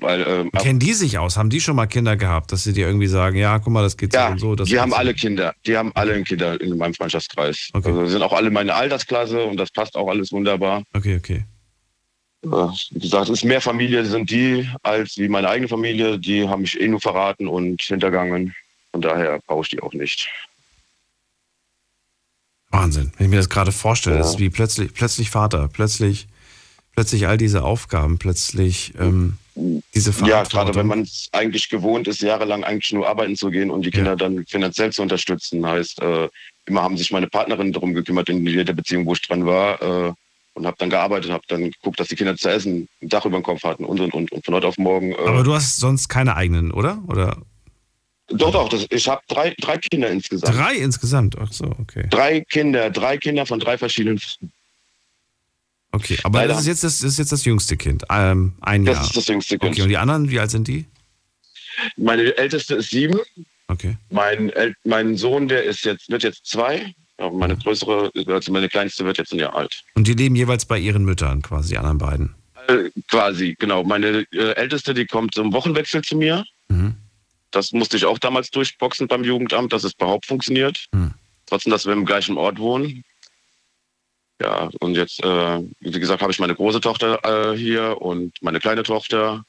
Weil, 0.00 0.24
ähm, 0.26 0.50
Kennen 0.52 0.78
die 0.78 0.94
sich 0.94 1.18
aus? 1.18 1.36
Haben 1.36 1.50
die 1.50 1.60
schon 1.60 1.76
mal 1.76 1.86
Kinder 1.86 2.16
gehabt, 2.16 2.50
dass 2.50 2.64
sie 2.64 2.72
dir 2.72 2.86
irgendwie 2.86 3.06
sagen, 3.06 3.36
ja, 3.36 3.58
guck 3.58 3.72
mal, 3.72 3.82
das 3.82 3.96
geht 3.96 4.14
ja, 4.14 4.36
so 4.36 4.50
und 4.50 4.58
so? 4.58 4.64
die 4.64 4.80
haben 4.80 4.94
alle 4.94 5.14
Kinder. 5.14 5.54
Die 5.66 5.76
haben 5.76 5.92
alle 5.94 6.22
Kinder 6.22 6.60
in 6.60 6.76
meinem 6.76 6.94
Freundschaftskreis. 6.94 7.68
Okay. 7.72 7.88
Also 7.88 8.06
sind 8.06 8.22
auch 8.22 8.32
alle 8.32 8.50
meine 8.50 8.74
Altersklasse 8.74 9.44
und 9.44 9.58
das 9.58 9.70
passt 9.70 9.94
auch 9.96 10.08
alles 10.08 10.32
wunderbar. 10.32 10.82
Okay, 10.92 11.16
okay. 11.16 11.44
Wie 12.42 12.98
gesagt, 12.98 13.28
es 13.28 13.38
ist 13.38 13.44
mehr 13.44 13.60
Familie 13.60 14.04
sind 14.04 14.28
die 14.28 14.68
als 14.82 15.16
wie 15.16 15.28
meine 15.28 15.48
eigene 15.48 15.68
Familie. 15.68 16.18
Die 16.18 16.48
haben 16.48 16.62
mich 16.62 16.80
eh 16.80 16.88
nur 16.88 17.00
verraten 17.00 17.46
und 17.46 17.80
hintergangen. 17.80 18.54
Von 18.90 19.00
daher 19.00 19.38
brauche 19.46 19.62
ich 19.62 19.68
die 19.68 19.80
auch 19.80 19.92
nicht. 19.92 20.28
Wahnsinn, 22.70 23.12
wenn 23.16 23.26
ich 23.26 23.30
mir 23.30 23.36
das 23.36 23.48
gerade 23.48 23.70
vorstelle, 23.70 24.16
ja. 24.16 24.22
das 24.22 24.32
ist 24.32 24.38
wie 24.40 24.50
plötzlich, 24.50 24.92
plötzlich 24.92 25.30
Vater, 25.30 25.68
plötzlich, 25.68 26.26
plötzlich 26.94 27.26
all 27.26 27.36
diese 27.36 27.62
Aufgaben, 27.64 28.18
plötzlich 28.18 28.94
ähm, 28.98 29.38
diese 29.94 30.12
Verantwortung. 30.12 30.28
Ja, 30.28 30.42
gerade 30.64 30.74
wenn 30.74 30.86
man 30.86 31.02
es 31.02 31.28
eigentlich 31.32 31.68
gewohnt 31.68 32.08
ist, 32.08 32.22
jahrelang 32.22 32.64
eigentlich 32.64 32.92
nur 32.92 33.08
arbeiten 33.08 33.36
zu 33.36 33.50
gehen 33.50 33.70
und 33.70 33.84
die 33.84 33.90
Kinder 33.90 34.12
ja. 34.12 34.16
dann 34.16 34.44
finanziell 34.46 34.92
zu 34.92 35.02
unterstützen. 35.02 35.66
Heißt, 35.66 36.00
äh, 36.00 36.28
immer 36.66 36.82
haben 36.82 36.96
sich 36.96 37.10
meine 37.10 37.28
Partnerin 37.28 37.72
darum 37.72 37.94
gekümmert 37.94 38.28
in 38.28 38.46
jeder 38.46 38.72
Beziehung, 38.72 39.06
wo 39.06 39.12
ich 39.12 39.22
dran 39.22 39.46
war. 39.46 39.82
Äh, 39.82 40.12
und 40.54 40.66
habe 40.66 40.76
dann 40.78 40.90
gearbeitet, 40.90 41.30
habe 41.30 41.44
dann 41.48 41.70
geguckt, 41.70 41.98
dass 41.98 42.08
die 42.08 42.16
Kinder 42.16 42.36
zu 42.36 42.50
essen, 42.50 42.86
ein 43.00 43.08
Dach 43.08 43.24
über 43.24 43.38
dem 43.38 43.42
Kopf 43.42 43.62
hatten 43.62 43.86
und 43.86 44.00
und 44.00 44.12
und. 44.12 44.32
Und 44.32 44.44
von 44.44 44.54
heute 44.54 44.66
auf 44.66 44.76
morgen. 44.76 45.12
Äh, 45.12 45.16
Aber 45.26 45.42
du 45.42 45.54
hast 45.54 45.78
sonst 45.78 46.08
keine 46.08 46.36
eigenen, 46.36 46.72
oder? 46.72 47.02
Oder? 47.08 47.38
Doch, 48.28 48.52
doch. 48.52 48.68
Das, 48.68 48.86
ich 48.90 49.08
habe 49.08 49.22
drei, 49.28 49.54
drei 49.60 49.78
Kinder 49.78 50.10
insgesamt. 50.10 50.54
Drei 50.54 50.74
insgesamt? 50.76 51.36
Ach 51.38 51.52
so, 51.52 51.74
okay. 51.80 52.06
Drei 52.10 52.40
Kinder, 52.40 52.90
drei 52.90 53.16
Kinder 53.16 53.46
von 53.46 53.60
drei 53.60 53.78
verschiedenen. 53.78 54.20
Okay, 55.92 56.18
aber 56.24 56.46
das 56.48 56.60
ist, 56.62 56.66
jetzt 56.66 56.84
das, 56.84 57.00
das 57.00 57.12
ist 57.12 57.18
jetzt 57.18 57.32
das 57.32 57.44
jüngste 57.44 57.76
Kind. 57.76 58.04
Ähm, 58.10 58.54
ein 58.60 58.84
das 58.84 58.94
Jahr. 58.94 59.02
Das 59.02 59.10
ist 59.10 59.16
das 59.16 59.26
jüngste 59.28 59.58
Kind. 59.58 59.72
Okay, 59.72 59.82
und 59.82 59.88
die 59.88 59.98
anderen, 59.98 60.30
wie 60.30 60.40
alt 60.40 60.50
sind 60.50 60.66
die? 60.66 60.86
Meine 61.96 62.36
älteste 62.36 62.76
ist 62.76 62.90
sieben. 62.90 63.18
Okay. 63.68 63.96
Mein, 64.10 64.52
mein 64.84 65.16
Sohn, 65.16 65.48
der 65.48 65.64
ist 65.64 65.84
jetzt, 65.84 66.10
wird 66.10 66.22
jetzt 66.22 66.46
zwei. 66.46 66.94
Aber 67.18 67.36
meine 67.36 67.56
größere, 67.56 68.10
also 68.26 68.52
meine 68.52 68.68
kleinste 68.68 69.04
wird 69.04 69.18
jetzt 69.18 69.32
ein 69.32 69.38
Jahr 69.38 69.54
alt. 69.54 69.82
Und 69.94 70.08
die 70.08 70.14
leben 70.14 70.34
jeweils 70.34 70.64
bei 70.64 70.78
ihren 70.78 71.04
Müttern, 71.04 71.42
quasi, 71.42 71.70
die 71.70 71.78
anderen 71.78 71.98
beiden? 71.98 72.34
Äh, 72.68 72.90
quasi, 73.08 73.54
genau. 73.58 73.84
Meine 73.84 74.26
äh, 74.32 74.52
älteste, 74.54 74.94
die 74.94 75.06
kommt 75.06 75.34
zum 75.34 75.52
Wochenwechsel 75.52 76.02
zu 76.02 76.16
mir. 76.16 76.44
Mhm. 76.68 76.94
Das 77.50 77.72
musste 77.72 77.96
ich 77.96 78.06
auch 78.06 78.18
damals 78.18 78.50
durchboxen 78.50 79.08
beim 79.08 79.24
Jugendamt, 79.24 79.72
dass 79.72 79.84
es 79.84 79.92
überhaupt 79.94 80.26
funktioniert. 80.26 80.86
Mhm. 80.92 81.12
Trotzdem, 81.46 81.70
dass 81.70 81.86
wir 81.86 81.92
im 81.92 82.06
gleichen 82.06 82.38
Ort 82.38 82.58
wohnen. 82.58 83.04
Ja, 84.42 84.70
und 84.80 84.96
jetzt, 84.96 85.22
äh, 85.22 85.62
wie 85.80 86.00
gesagt, 86.00 86.20
habe 86.20 86.32
ich 86.32 86.40
meine 86.40 86.56
große 86.56 86.80
Tochter 86.80 87.20
äh, 87.52 87.56
hier 87.56 88.02
und 88.02 88.32
meine 88.42 88.58
kleine 88.58 88.82
Tochter 88.82 89.44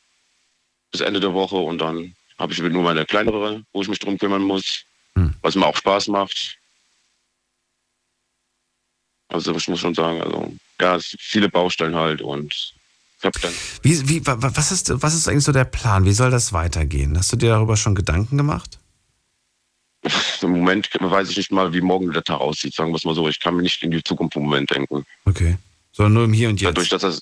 bis 0.92 1.02
Ende 1.02 1.20
der 1.20 1.34
Woche. 1.34 1.56
Und 1.56 1.80
dann 1.80 2.16
habe 2.38 2.54
ich 2.54 2.62
nur 2.62 2.84
meine 2.84 3.04
kleinere, 3.06 3.64
wo 3.74 3.82
ich 3.82 3.88
mich 3.88 3.98
drum 3.98 4.20
kümmern 4.20 4.44
muss, 4.44 4.84
mhm. 5.16 5.34
was 5.42 5.56
mir 5.56 5.66
auch 5.66 5.78
Spaß 5.78 6.10
macht. 6.10 6.60
Also 9.30 9.56
ich 9.56 9.68
muss 9.68 9.80
schon 9.80 9.96
sagen, 9.96 10.22
also 10.22 10.54
ja, 10.80 11.00
viele 11.00 11.50
Baustellen 11.50 11.96
halt 11.96 12.22
und 12.22 12.54
ich 12.54 13.26
habe 13.26 13.40
dann. 13.40 13.54
Wie, 13.82 14.10
wie, 14.10 14.22
was, 14.26 14.72
ist, 14.72 15.02
was 15.02 15.16
ist 15.16 15.28
eigentlich 15.28 15.46
so 15.46 15.52
der 15.52 15.66
Plan? 15.66 16.06
Wie 16.06 16.14
soll 16.14 16.30
das 16.30 16.54
weitergehen? 16.54 17.18
Hast 17.18 17.32
du 17.32 17.38
dir 17.38 17.50
darüber 17.50 17.78
schon 17.78 17.96
Gedanken 17.96 18.38
gemacht? 18.38 18.78
Im 20.42 20.52
Moment 20.52 20.90
weiß 21.00 21.30
ich 21.30 21.38
nicht 21.38 21.52
mal, 21.52 21.74
wie 21.74 21.82
morgen 21.82 22.12
der 22.12 22.24
Tag 22.24 22.42
aussieht, 22.42 22.74
sagen 22.74 22.92
wir 22.92 22.98
es 22.98 23.06
mal 23.06 23.16
so. 23.16 23.28
Ich 23.30 23.40
kann 23.40 23.56
mir 23.56 23.62
nicht 23.62 23.82
in 23.84 23.92
die 23.92 24.04
Zukunft 24.04 24.36
im 24.36 24.44
Moment 24.44 24.72
denken. 24.72 25.06
Okay. 25.26 25.58
Sondern 25.92 26.14
nur 26.14 26.24
im 26.26 26.34
Hier 26.34 26.50
und 26.50 26.60
Jetzt. 26.60 26.70
Dadurch, 26.70 26.90
dass 26.90 27.02
das 27.02 27.22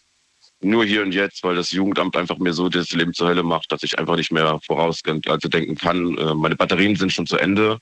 nur 0.64 0.86
hier 0.86 1.02
und 1.02 1.14
jetzt, 1.14 1.44
weil 1.44 1.56
das 1.56 1.72
Jugendamt 1.72 2.16
einfach 2.16 2.38
mir 2.38 2.54
so 2.54 2.70
das 2.70 2.92
Leben 2.92 3.14
zur 3.14 3.30
Hölle 3.30 3.44
macht, 3.44 3.72
dass 3.72 3.84
ich 3.84 3.98
einfach 3.98 4.16
nicht 4.16 4.32
mehr 4.32 4.60
voraus 4.66 5.02
also 5.28 5.50
denken 5.50 5.76
kann. 5.76 6.18
Äh, 6.18 6.36
meine 6.36 6.56
Batterien 6.56 6.96
sind 6.96 7.12
schon 7.12 7.26
zu 7.26 7.38
Ende. 7.38 7.80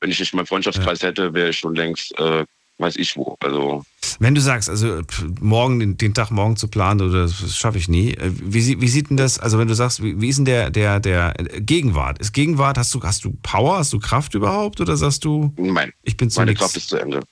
Wenn 0.00 0.10
ich 0.10 0.20
nicht 0.20 0.32
meinen 0.32 0.46
Freundschaftskreis 0.46 1.02
ja. 1.02 1.08
hätte, 1.08 1.34
wäre 1.34 1.50
ich 1.50 1.58
schon 1.58 1.74
längst 1.74 2.16
äh, 2.18 2.44
weiß 2.78 2.96
ich 2.96 3.16
wo. 3.16 3.36
Also 3.40 3.84
wenn 4.20 4.34
du 4.34 4.40
sagst, 4.40 4.68
also 4.68 5.02
morgen 5.40 5.78
den, 5.78 5.96
den 5.96 6.14
Tag 6.14 6.30
morgen 6.30 6.56
zu 6.56 6.68
planen, 6.68 7.00
oder 7.00 7.22
das 7.22 7.56
schaffe 7.56 7.78
ich 7.78 7.88
nie. 7.88 8.14
Äh, 8.14 8.32
wie, 8.32 8.80
wie 8.80 8.88
sieht 8.88 9.10
denn 9.10 9.16
das? 9.16 9.38
Also 9.38 9.58
wenn 9.58 9.68
du 9.68 9.74
sagst, 9.74 10.02
wie, 10.02 10.20
wie 10.20 10.28
ist 10.28 10.38
denn 10.38 10.44
der 10.44 10.70
der 10.70 11.00
der 11.00 11.34
Gegenwart? 11.60 12.18
Ist 12.18 12.32
Gegenwart? 12.32 12.78
Hast 12.78 12.94
du 12.94 13.02
hast 13.02 13.24
du 13.24 13.36
Power? 13.42 13.78
Hast 13.78 13.92
du 13.92 13.98
Kraft 13.98 14.34
überhaupt? 14.34 14.80
Oder 14.80 14.96
sagst 14.96 15.24
du? 15.24 15.52
Nein. 15.56 15.92
Ich 16.02 16.16
bin 16.16 16.30
zu 16.30 16.40
Meine 16.40 16.52
nix. 16.52 16.60
Kraft 16.60 16.76
ist 16.76 16.88
zu 16.88 16.96
Ende. 16.96 17.22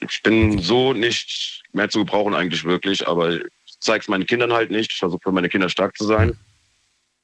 Ich 0.00 0.22
bin 0.22 0.58
so 0.60 0.92
nicht 0.92 1.62
mehr 1.72 1.88
zu 1.88 2.00
gebrauchen 2.00 2.34
eigentlich 2.34 2.64
wirklich, 2.64 3.06
aber 3.06 3.34
ich 3.34 3.80
zeige 3.80 4.02
es 4.02 4.08
meinen 4.08 4.26
Kindern 4.26 4.52
halt 4.52 4.70
nicht. 4.70 4.92
Ich 4.92 4.98
versuche 4.98 5.20
für 5.22 5.32
meine 5.32 5.48
Kinder 5.48 5.68
stark 5.68 5.96
zu 5.96 6.04
sein. 6.04 6.38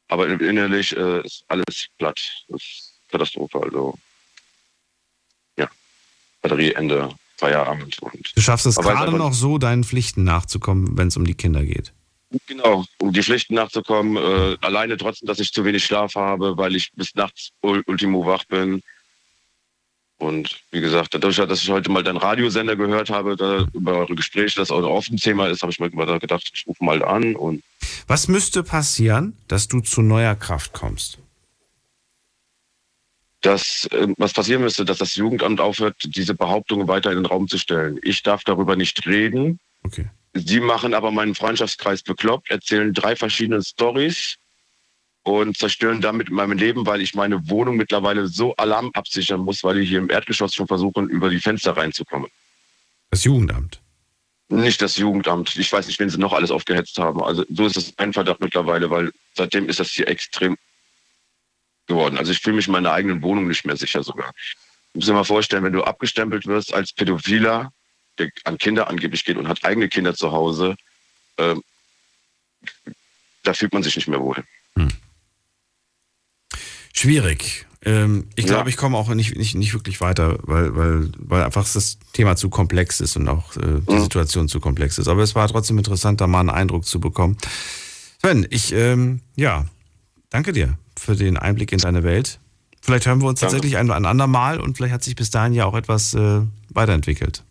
Aber 0.09 0.29
innerlich 0.29 0.97
äh, 0.97 1.21
ist 1.25 1.45
alles 1.49 1.89
platt. 1.99 2.21
Das 2.49 2.61
ist 2.61 2.93
Katastrophe. 3.11 3.61
Also 3.62 3.97
ja, 5.57 5.69
Batterieende 6.43 7.15
Feierabend. 7.36 7.98
Und 8.01 8.32
du 8.35 8.40
schaffst 8.40 8.66
es 8.66 8.77
gerade 8.77 9.12
noch 9.12 9.32
so, 9.32 9.59
deinen 9.59 9.85
Pflichten 9.85 10.24
nachzukommen, 10.24 10.97
wenn 10.97 11.09
es 11.09 11.16
um 11.16 11.24
die 11.24 11.35
Kinder 11.35 11.65
geht. 11.65 11.93
Genau, 12.47 12.85
um 12.98 13.12
die 13.12 13.23
Pflichten 13.23 13.55
nachzukommen. 13.55 14.16
Äh, 14.16 14.56
alleine 14.61 14.97
trotzdem, 14.97 15.27
dass 15.27 15.39
ich 15.39 15.52
zu 15.52 15.65
wenig 15.65 15.85
Schlaf 15.85 16.15
habe, 16.16 16.56
weil 16.56 16.74
ich 16.74 16.93
bis 16.93 17.15
nachts 17.15 17.51
ultimo 17.62 18.27
wach 18.27 18.44
bin. 18.44 18.82
Und 20.19 20.61
wie 20.70 20.81
gesagt, 20.81 21.15
dadurch, 21.15 21.36
dass 21.36 21.62
ich 21.62 21.70
heute 21.70 21.90
mal 21.90 22.02
deinen 22.02 22.16
Radiosender 22.16 22.77
gehört 22.77 23.11
habe, 23.11 23.36
da 23.36 23.66
über 23.73 23.98
eure 23.98 24.15
Gespräche, 24.15 24.59
das 24.59 24.70
auch 24.70 24.82
oft 24.82 25.11
ein 25.11 25.16
Thema 25.16 25.48
ist, 25.48 25.62
habe 25.62 25.73
ich 25.73 25.81
mir 25.81 25.90
gedacht, 25.90 26.51
ich 26.52 26.66
rufe 26.66 26.82
mal 26.85 27.05
an. 27.05 27.36
Und 27.36 27.62
Was 28.06 28.28
müsste 28.28 28.62
passieren, 28.62 29.36
dass 29.48 29.69
du 29.69 29.81
zu 29.81 30.02
neuer 30.02 30.35
Kraft 30.35 30.73
kommst? 30.73 31.19
Dass 33.45 33.87
äh, 33.93 34.09
was 34.16 34.33
passieren 34.33 34.62
müsste, 34.62 34.85
dass 34.85 34.99
das 34.99 35.16
Jugendamt 35.16 35.61
aufhört, 35.61 35.97
diese 36.05 36.35
Behauptungen 36.35 36.89
weiter 36.89 37.11
in 37.11 37.16
den 37.16 37.27
Raum 37.27 37.47
zu 37.47 37.59
stellen. 37.59 38.01
Ich 38.03 38.23
darf 38.23 38.43
darüber 38.45 38.75
nicht 38.75 39.07
reden. 39.07 39.61
Okay. 39.83 40.09
Sie 40.33 40.61
machen 40.61 40.95
aber 40.95 41.11
meinen 41.11 41.35
Freundschaftskreis 41.35 42.03
bekloppt, 42.03 42.51
erzählen 42.51 42.93
drei 42.93 43.15
verschiedene 43.15 43.62
Stories 43.62 44.37
und 45.23 45.57
zerstören 45.57 46.01
damit 46.01 46.31
mein 46.31 46.57
Leben, 46.57 46.87
weil 46.87 47.03
ich 47.03 47.15
meine 47.15 47.49
Wohnung 47.49 47.77
mittlerweile 47.77 48.27
so 48.27 48.57
Alarm 48.57 48.91
absichern 48.95 49.41
muss, 49.41 49.62
weil 49.62 49.81
die 49.81 49.87
hier 49.87 49.99
im 49.99 50.11
Erdgeschoss 50.11 50.55
schon 50.55 50.66
versuchen, 50.66 51.09
über 51.09 51.29
die 51.29 51.39
Fenster 51.39 51.77
reinzukommen. 51.77 52.31
Das 53.11 53.25
Jugendamt? 53.25 53.81
Nicht 54.49 54.83
das 54.83 54.97
Jugendamt. 54.97 55.55
Ich 55.57 55.73
weiß 55.73 55.87
nicht, 55.87 56.01
wen 56.01 56.11
sie 56.11 56.19
noch 56.19 56.33
alles 56.33 56.51
aufgehetzt 56.51 56.99
haben. 56.99 57.23
Also 57.23 57.45
so 57.49 57.66
ist 57.66 57.77
es 57.77 57.99
ein 57.99 58.12
Verdacht 58.12 58.41
mittlerweile, 58.41 58.91
weil 58.91 59.12
seitdem 59.35 59.69
ist 59.69 59.81
das 59.81 59.91
hier 59.91 60.09
extrem 60.09 60.57
geworden. 61.86 62.19
Also 62.19 62.32
ich 62.32 62.40
fühle 62.40 62.56
mich 62.56 62.66
in 62.66 62.73
meiner 62.73 62.93
eigenen 62.93 63.23
Wohnung 63.23 63.48
nicht 63.48 63.65
mehr 63.65 63.77
sicher 63.77 64.02
sogar. 64.02 64.32
Du 64.93 64.98
musst 64.98 65.09
dir 65.09 65.12
mal 65.12 65.24
vorstellen, 65.24 65.65
wenn 65.65 65.73
du 65.73 65.82
abgestempelt 65.82 66.47
wirst 66.47 66.73
als 66.73 66.93
Pädophiler, 66.93 67.73
der 68.19 68.31
an 68.44 68.59
Kinder 68.59 68.89
angeblich 68.89 69.24
geht 69.24 69.36
und 69.36 69.48
hat 69.48 69.65
eigene 69.65 69.89
Kinder 69.89 70.15
zu 70.15 70.32
Hause, 70.32 70.77
äh, 71.36 71.56
da 73.43 73.55
fühlt 73.55 73.73
man 73.73 73.82
sich 73.82 73.97
nicht 73.97 74.09
mehr 74.09 74.20
wohl. 74.20 74.43
Hm. 74.77 74.89
Schwierig. 76.93 77.66
Ähm, 77.85 78.28
ich 78.35 78.47
glaube, 78.47 78.62
ja. 78.62 78.69
ich 78.69 78.77
komme 78.78 78.97
auch 78.97 79.09
nicht, 79.09 79.36
nicht, 79.36 79.56
nicht 79.56 79.74
wirklich 79.74 80.01
weiter, 80.01 80.39
weil, 80.43 80.74
weil, 80.74 81.12
weil 81.19 81.43
einfach 81.43 81.70
das 81.70 81.98
Thema 82.15 82.36
zu 82.36 82.48
komplex 82.48 83.01
ist 83.01 83.16
und 83.16 83.28
auch 83.28 83.56
äh, 83.56 83.81
die 83.86 83.94
mhm. 83.94 84.01
Situation 84.01 84.48
zu 84.48 84.59
komplex 84.59 84.97
ist. 84.97 85.09
Aber 85.09 85.23
es 85.23 85.35
war 85.35 85.47
trotzdem 85.48 85.77
interessant, 85.77 86.23
da 86.23 86.27
mal 86.27 86.40
einen 86.40 86.51
Eindruck 86.51 86.86
zu 86.86 87.01
bekommen. 87.01 87.36
Sven, 88.20 88.47
ich, 88.48 88.73
ähm, 88.73 89.20
ja, 89.36 89.66
danke 90.31 90.52
dir 90.52 90.78
für 90.99 91.16
den 91.16 91.37
Einblick 91.37 91.73
in 91.73 91.79
deine 91.79 92.03
Welt. 92.03 92.39
Vielleicht 92.81 93.07
hören 93.07 93.23
wir 93.23 93.29
uns 93.29 93.41
danke. 93.41 93.57
tatsächlich 93.57 93.79
ein, 93.79 93.91
ein 93.91 94.05
andermal 94.05 94.61
und 94.61 94.77
vielleicht 94.77 94.93
hat 94.93 95.03
sich 95.03 95.16
bis 95.16 95.31
dahin 95.31 95.55
ja 95.55 95.65
auch 95.65 95.75
etwas 95.75 96.15
äh, 96.15 96.43
weiterentwickelt. 96.69 97.43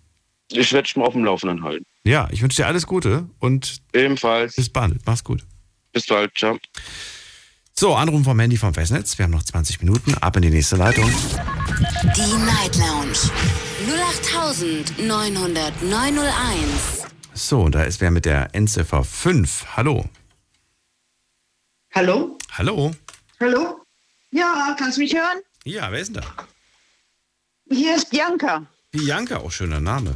Ich 0.51 0.71
werde 0.73 0.85
dich 0.85 0.95
mal 0.95 1.05
auf 1.05 1.13
dem 1.13 1.25
Laufenden 1.25 1.63
halten. 1.63 1.85
Ja, 2.03 2.27
ich 2.31 2.41
wünsche 2.41 2.61
dir 2.61 2.67
alles 2.67 2.85
Gute 2.85 3.27
und 3.39 3.81
ebenfalls. 3.93 4.55
Bis 4.55 4.69
bald. 4.69 5.01
Mach's 5.05 5.23
gut. 5.23 5.43
Bis 5.91 6.05
bald. 6.05 6.37
Ciao. 6.37 6.59
So, 7.75 7.95
Anruf 7.95 8.23
vom 8.23 8.39
Handy 8.39 8.57
vom 8.57 8.73
Festnetz. 8.73 9.17
Wir 9.17 9.23
haben 9.23 9.31
noch 9.31 9.41
20 9.41 9.81
Minuten. 9.81 10.13
Ab 10.15 10.35
in 10.35 10.43
die 10.43 10.51
nächste 10.51 10.75
Leitung. 10.75 11.09
Die 12.15 12.45
Night 12.45 12.75
Lounge 12.75 13.17
0890901. 14.99 17.07
So, 17.33 17.69
da 17.69 17.83
ist 17.83 17.99
wer 17.99 18.11
mit 18.11 18.25
der 18.25 18.53
Endziffer 18.53 19.03
5. 19.03 19.75
Hallo. 19.75 20.05
Hallo? 21.95 22.37
Hallo. 22.51 22.91
Hallo? 23.43 23.85
Ja, 24.31 24.73
kannst 24.79 24.95
du 24.95 25.01
mich 25.01 25.13
hören? 25.13 25.39
Ja, 25.65 25.91
wer 25.91 25.99
ist 25.99 26.15
denn 26.15 26.23
da? 26.23 26.47
Hier 27.69 27.97
ist 27.97 28.09
Bianca. 28.09 28.65
Bianca, 28.89 29.35
auch 29.35 29.51
schöner 29.51 29.81
Name. 29.81 30.15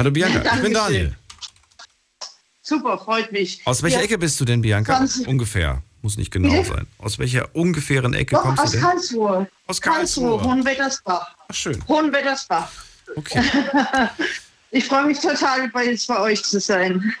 Hallo 0.00 0.10
Bianca, 0.10 0.56
ich 0.56 0.62
bin 0.62 0.74
Daniel. 0.74 1.14
Super, 2.60 2.98
freut 2.98 3.30
mich. 3.30 3.62
Aus 3.64 3.84
welcher 3.84 3.98
ja. 3.98 4.04
Ecke 4.06 4.18
bist 4.18 4.40
du 4.40 4.44
denn, 4.44 4.62
Bianca? 4.62 4.96
20. 4.96 5.28
Ungefähr. 5.28 5.80
Muss 6.02 6.16
nicht 6.16 6.32
genau 6.32 6.50
Bitte? 6.50 6.70
sein. 6.70 6.86
Aus 6.98 7.20
welcher 7.20 7.54
ungefähren 7.54 8.14
Ecke 8.14 8.34
Doch, 8.34 8.42
kommst 8.42 8.62
aus 8.64 8.70
du 8.72 8.78
denn? 8.78 8.84
Karlsruhe. 8.84 9.48
Aus 9.68 9.80
Karlsruhe. 9.80 10.30
Karlsruhe, 10.30 10.42
Hohenwettersbach. 10.42 11.36
Ach, 11.46 11.54
schön. 11.54 11.86
Hohenwettersbach. 11.86 12.72
Okay. 13.14 13.44
ich 14.72 14.86
freue 14.86 15.06
mich 15.06 15.20
total, 15.20 15.68
bei, 15.68 15.86
jetzt 15.86 16.08
bei 16.08 16.18
euch 16.18 16.42
zu 16.42 16.58
sein. 16.58 17.14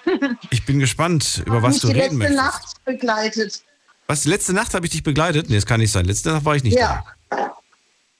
ich 0.50 0.66
bin 0.66 0.80
gespannt, 0.80 1.44
über 1.46 1.62
was 1.62 1.78
du 1.78 1.86
reden 1.86 2.18
möchtest. 2.18 2.20
Ich 2.20 2.20
letzte 2.20 2.34
Nacht 2.34 2.84
begleitet. 2.84 3.62
Was, 4.06 4.24
letzte 4.26 4.52
Nacht 4.52 4.74
habe 4.74 4.86
ich 4.86 4.92
dich 4.92 5.02
begleitet? 5.02 5.48
Nee, 5.48 5.56
das 5.56 5.66
kann 5.66 5.80
nicht 5.80 5.92
sein. 5.92 6.04
Letzte 6.04 6.30
Nacht 6.30 6.44
war 6.44 6.56
ich 6.56 6.62
nicht 6.62 6.78
ja. 6.78 7.04
da. 7.30 7.54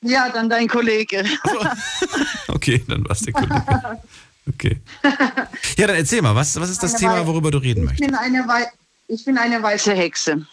Ja, 0.00 0.28
dann 0.28 0.50
dein 0.50 0.68
Kollege. 0.68 1.24
okay, 2.48 2.84
dann 2.88 3.08
warst 3.08 3.26
der 3.26 3.32
Kollege. 3.32 3.98
Okay. 4.46 4.80
Ja, 5.78 5.86
dann 5.86 5.96
erzähl 5.96 6.20
mal, 6.20 6.34
was, 6.34 6.60
was 6.60 6.68
ist 6.68 6.82
das 6.82 6.92
eine 6.92 7.00
Thema, 7.00 7.26
worüber 7.26 7.50
du 7.50 7.58
reden 7.58 7.80
ich 7.80 7.86
möchtest? 7.86 8.10
Bin 8.10 8.14
eine 8.14 8.44
ich 9.08 9.24
bin 9.24 9.38
eine 9.38 9.62
weiße 9.62 9.94
Hexe. 9.94 10.46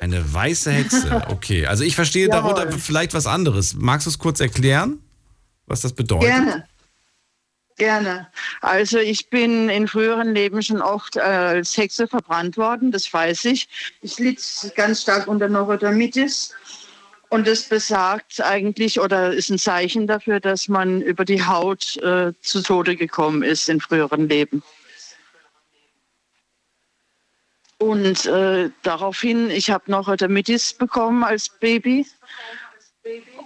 Eine 0.00 0.32
weiße 0.32 0.70
Hexe, 0.70 1.26
okay. 1.28 1.66
Also 1.66 1.84
ich 1.84 1.94
verstehe 1.94 2.28
Jawohl. 2.28 2.54
darunter 2.54 2.78
vielleicht 2.78 3.14
was 3.14 3.26
anderes. 3.26 3.74
Magst 3.74 4.06
du 4.06 4.10
es 4.10 4.18
kurz 4.18 4.40
erklären, 4.40 5.00
was 5.66 5.80
das 5.80 5.92
bedeutet? 5.92 6.28
Gerne. 6.28 6.64
Gerne. 7.78 8.26
Also 8.60 8.98
ich 8.98 9.30
bin 9.30 9.68
in 9.68 9.86
früheren 9.86 10.34
Leben 10.34 10.60
schon 10.62 10.82
oft 10.82 11.16
äh, 11.16 11.20
als 11.20 11.76
Hexe 11.76 12.08
verbrannt 12.08 12.56
worden, 12.56 12.90
das 12.90 13.12
weiß 13.12 13.44
ich. 13.46 13.68
Ich 14.02 14.18
litt 14.18 14.42
ganz 14.74 15.02
stark 15.02 15.28
unter 15.28 15.48
Neurodermitis 15.48 16.54
und 17.28 17.46
das 17.46 17.68
besagt 17.68 18.40
eigentlich 18.40 18.98
oder 18.98 19.32
ist 19.32 19.50
ein 19.50 19.58
Zeichen 19.58 20.08
dafür, 20.08 20.40
dass 20.40 20.66
man 20.66 21.02
über 21.02 21.24
die 21.24 21.44
Haut 21.44 21.96
äh, 21.98 22.32
zu 22.40 22.62
Tode 22.62 22.96
gekommen 22.96 23.44
ist 23.44 23.68
in 23.68 23.80
früheren 23.80 24.28
Leben. 24.28 24.62
Und 27.78 28.26
äh, 28.26 28.70
daraufhin, 28.82 29.50
ich 29.50 29.70
habe 29.70 29.88
Neurodermitis 29.88 30.72
bekommen 30.72 31.22
als 31.22 31.48
Baby 31.48 32.06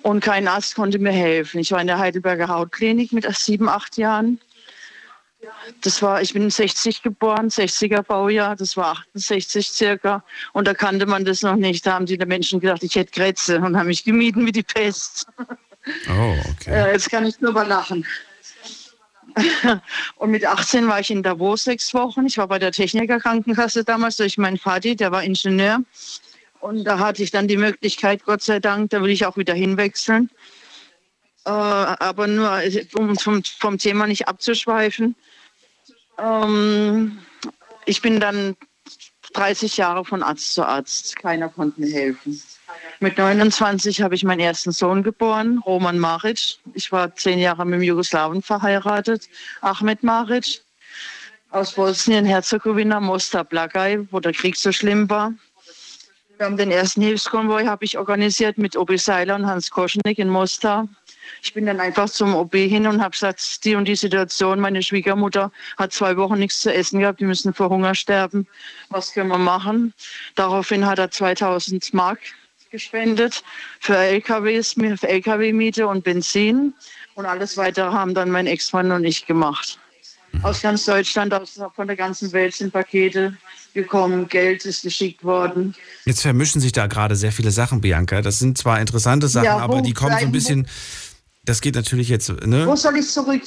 und 0.02 0.20
kein 0.20 0.48
Arzt 0.48 0.74
konnte 0.74 0.98
mir 0.98 1.12
helfen. 1.12 1.60
Ich 1.60 1.72
war 1.72 1.80
in 1.80 1.86
der 1.86 1.98
Heidelberger 1.98 2.48
Hautklinik 2.48 3.12
mit 3.12 3.26
sieben, 3.36 3.68
acht 3.68 3.96
Jahren. 3.96 4.40
Das 5.80 6.02
war, 6.02 6.22
ich 6.22 6.32
bin 6.32 6.48
60 6.50 7.02
geboren, 7.02 7.48
60er 7.48 8.02
Baujahr, 8.02 8.54
das 8.54 8.76
war 8.76 8.92
68 9.14 9.68
circa. 9.68 10.24
Und 10.52 10.68
da 10.68 10.74
kannte 10.74 11.06
man 11.06 11.24
das 11.24 11.42
noch 11.42 11.56
nicht. 11.56 11.84
Da 11.84 11.94
haben 11.94 12.06
die 12.06 12.16
Menschen 12.18 12.60
gedacht, 12.60 12.82
ich 12.84 12.94
hätte 12.94 13.10
Krätze 13.10 13.58
und 13.58 13.76
haben 13.76 13.88
mich 13.88 14.04
gemieden 14.04 14.46
wie 14.46 14.52
die 14.52 14.62
Pest. 14.62 15.26
Oh, 16.08 16.36
okay. 16.52 16.70
Äh, 16.70 16.92
jetzt 16.92 17.10
kann 17.10 17.26
ich 17.26 17.40
nur 17.40 17.52
mal 17.52 17.66
lachen. 17.66 18.06
Und 20.16 20.30
mit 20.30 20.44
18 20.44 20.86
war 20.86 21.00
ich 21.00 21.10
in 21.10 21.22
Davos 21.22 21.64
sechs 21.64 21.92
Wochen. 21.94 22.26
Ich 22.26 22.38
war 22.38 22.46
bei 22.48 22.58
der 22.58 22.70
Technikerkrankenkasse 22.70 23.82
damals 23.82 24.16
durch 24.16 24.38
meinen 24.38 24.58
Vati, 24.58 24.94
der 24.94 25.10
war 25.10 25.22
Ingenieur. 25.22 25.80
Und 26.62 26.84
da 26.84 27.00
hatte 27.00 27.24
ich 27.24 27.32
dann 27.32 27.48
die 27.48 27.56
Möglichkeit, 27.56 28.24
Gott 28.24 28.40
sei 28.40 28.60
Dank, 28.60 28.90
da 28.90 29.02
will 29.02 29.10
ich 29.10 29.26
auch 29.26 29.36
wieder 29.36 29.52
hinwechseln. 29.52 30.30
Äh, 31.44 31.50
aber 31.50 32.28
nur, 32.28 32.62
um 32.94 33.16
vom, 33.16 33.42
vom, 33.42 33.78
Thema 33.78 34.06
nicht 34.06 34.28
abzuschweifen. 34.28 35.16
Ähm, 36.20 37.18
ich 37.84 38.00
bin 38.00 38.20
dann 38.20 38.56
30 39.32 39.76
Jahre 39.76 40.04
von 40.04 40.22
Arzt 40.22 40.54
zu 40.54 40.64
Arzt. 40.64 41.16
Keiner 41.16 41.48
konnte 41.48 41.80
mir 41.80 41.92
helfen. 41.92 42.40
Mit 43.00 43.18
29 43.18 44.00
habe 44.00 44.14
ich 44.14 44.22
meinen 44.22 44.38
ersten 44.38 44.70
Sohn 44.70 45.02
geboren, 45.02 45.58
Roman 45.66 45.98
Maric. 45.98 46.58
Ich 46.74 46.92
war 46.92 47.12
zehn 47.16 47.40
Jahre 47.40 47.64
mit 47.64 47.80
dem 47.80 47.82
Jugoslawen 47.82 48.40
verheiratet, 48.40 49.28
Ahmed 49.62 50.04
Maric 50.04 50.62
aus 51.50 51.72
Bosnien-Herzegowina, 51.72 53.00
Mostar 53.00 53.42
Blagaj, 53.42 54.06
wo 54.12 54.20
der 54.20 54.32
Krieg 54.32 54.56
so 54.56 54.70
schlimm 54.70 55.10
war. 55.10 55.34
Wir 56.42 56.46
haben 56.46 56.56
den 56.56 56.72
ersten 56.72 57.02
Hilfskonvoi 57.02 57.66
habe 57.66 57.84
ich 57.84 57.98
organisiert 57.98 58.58
mit 58.58 58.76
Obi 58.76 58.98
Seiler 58.98 59.36
und 59.36 59.46
Hans 59.46 59.70
Koschnik 59.70 60.18
in 60.18 60.28
Mostar. 60.28 60.88
Ich 61.40 61.54
bin 61.54 61.66
dann 61.66 61.78
einfach 61.78 62.10
zum 62.10 62.34
OB 62.34 62.52
hin 62.54 62.88
und 62.88 63.00
habe 63.00 63.12
gesagt, 63.12 63.64
die 63.64 63.76
und 63.76 63.86
die 63.86 63.94
Situation, 63.94 64.58
meine 64.58 64.82
Schwiegermutter 64.82 65.52
hat 65.78 65.92
zwei 65.92 66.16
Wochen 66.16 66.40
nichts 66.40 66.60
zu 66.60 66.74
essen 66.74 66.98
gehabt, 66.98 67.20
die 67.20 67.26
müssen 67.26 67.54
vor 67.54 67.68
Hunger 67.68 67.94
sterben. 67.94 68.48
Was 68.88 69.12
können 69.12 69.28
wir 69.28 69.38
machen? 69.38 69.94
Daraufhin 70.34 70.84
hat 70.84 70.98
er 70.98 71.12
2000 71.12 71.94
Mark 71.94 72.18
gespendet 72.72 73.44
für 73.78 73.96
LKWs, 73.96 74.72
für 74.72 75.08
LKW-Miete 75.08 75.86
und 75.86 76.02
Benzin. 76.02 76.74
Und 77.14 77.24
alles 77.24 77.56
weitere 77.56 77.92
haben 77.92 78.14
dann 78.14 78.32
mein 78.32 78.48
Ex-Mann 78.48 78.90
und 78.90 79.04
ich 79.04 79.26
gemacht. 79.26 79.78
Aus 80.42 80.60
ganz 80.60 80.86
Deutschland, 80.86 81.32
aus, 81.34 81.60
von 81.76 81.86
der 81.86 81.94
ganzen 81.94 82.32
Welt 82.32 82.54
sind 82.54 82.72
Pakete 82.72 83.36
gekommen, 83.74 84.28
Geld 84.28 84.64
ist 84.64 84.82
geschickt 84.82 85.24
worden. 85.24 85.74
Jetzt 86.04 86.22
vermischen 86.22 86.60
sich 86.60 86.72
da 86.72 86.86
gerade 86.86 87.16
sehr 87.16 87.32
viele 87.32 87.50
Sachen, 87.50 87.80
Bianca. 87.80 88.22
Das 88.22 88.38
sind 88.38 88.58
zwar 88.58 88.80
interessante 88.80 89.28
Sachen, 89.28 89.46
ja, 89.46 89.58
aber 89.58 89.82
die 89.82 89.92
kommen 89.92 90.16
so 90.18 90.26
ein 90.26 90.32
bisschen. 90.32 90.68
Das 91.44 91.60
geht 91.60 91.74
natürlich 91.74 92.08
jetzt. 92.08 92.28
Ne? 92.46 92.66
Wo 92.66 92.76
soll 92.76 92.96
ich 92.96 93.08
zurück? 93.08 93.42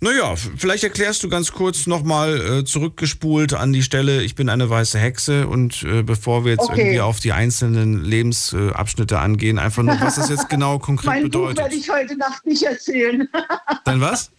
Naja, 0.00 0.34
vielleicht 0.36 0.84
erklärst 0.84 1.22
du 1.22 1.30
ganz 1.30 1.50
kurz 1.52 1.86
nochmal 1.86 2.60
äh, 2.60 2.64
zurückgespult 2.64 3.54
an 3.54 3.72
die 3.72 3.82
Stelle, 3.82 4.22
ich 4.22 4.34
bin 4.34 4.50
eine 4.50 4.68
weiße 4.68 4.98
Hexe 4.98 5.48
und 5.48 5.82
äh, 5.82 6.02
bevor 6.02 6.44
wir 6.44 6.52
jetzt 6.52 6.68
okay. 6.68 6.80
irgendwie 6.80 7.00
auf 7.00 7.20
die 7.20 7.32
einzelnen 7.32 8.04
Lebensabschnitte 8.04 9.14
äh, 9.14 9.18
angehen, 9.18 9.58
einfach 9.58 9.82
nur, 9.82 9.98
was 9.98 10.16
das 10.16 10.28
jetzt 10.28 10.48
genau 10.50 10.78
konkret 10.78 11.06
mein 11.06 11.22
bedeutet. 11.24 11.56
Buch 11.56 11.62
werde 11.62 11.74
ich 11.74 11.88
heute 11.88 12.16
Nacht 12.18 12.44
nicht 12.44 12.64
erzählen. 12.64 13.26
Dann 13.86 14.00
was? 14.02 14.30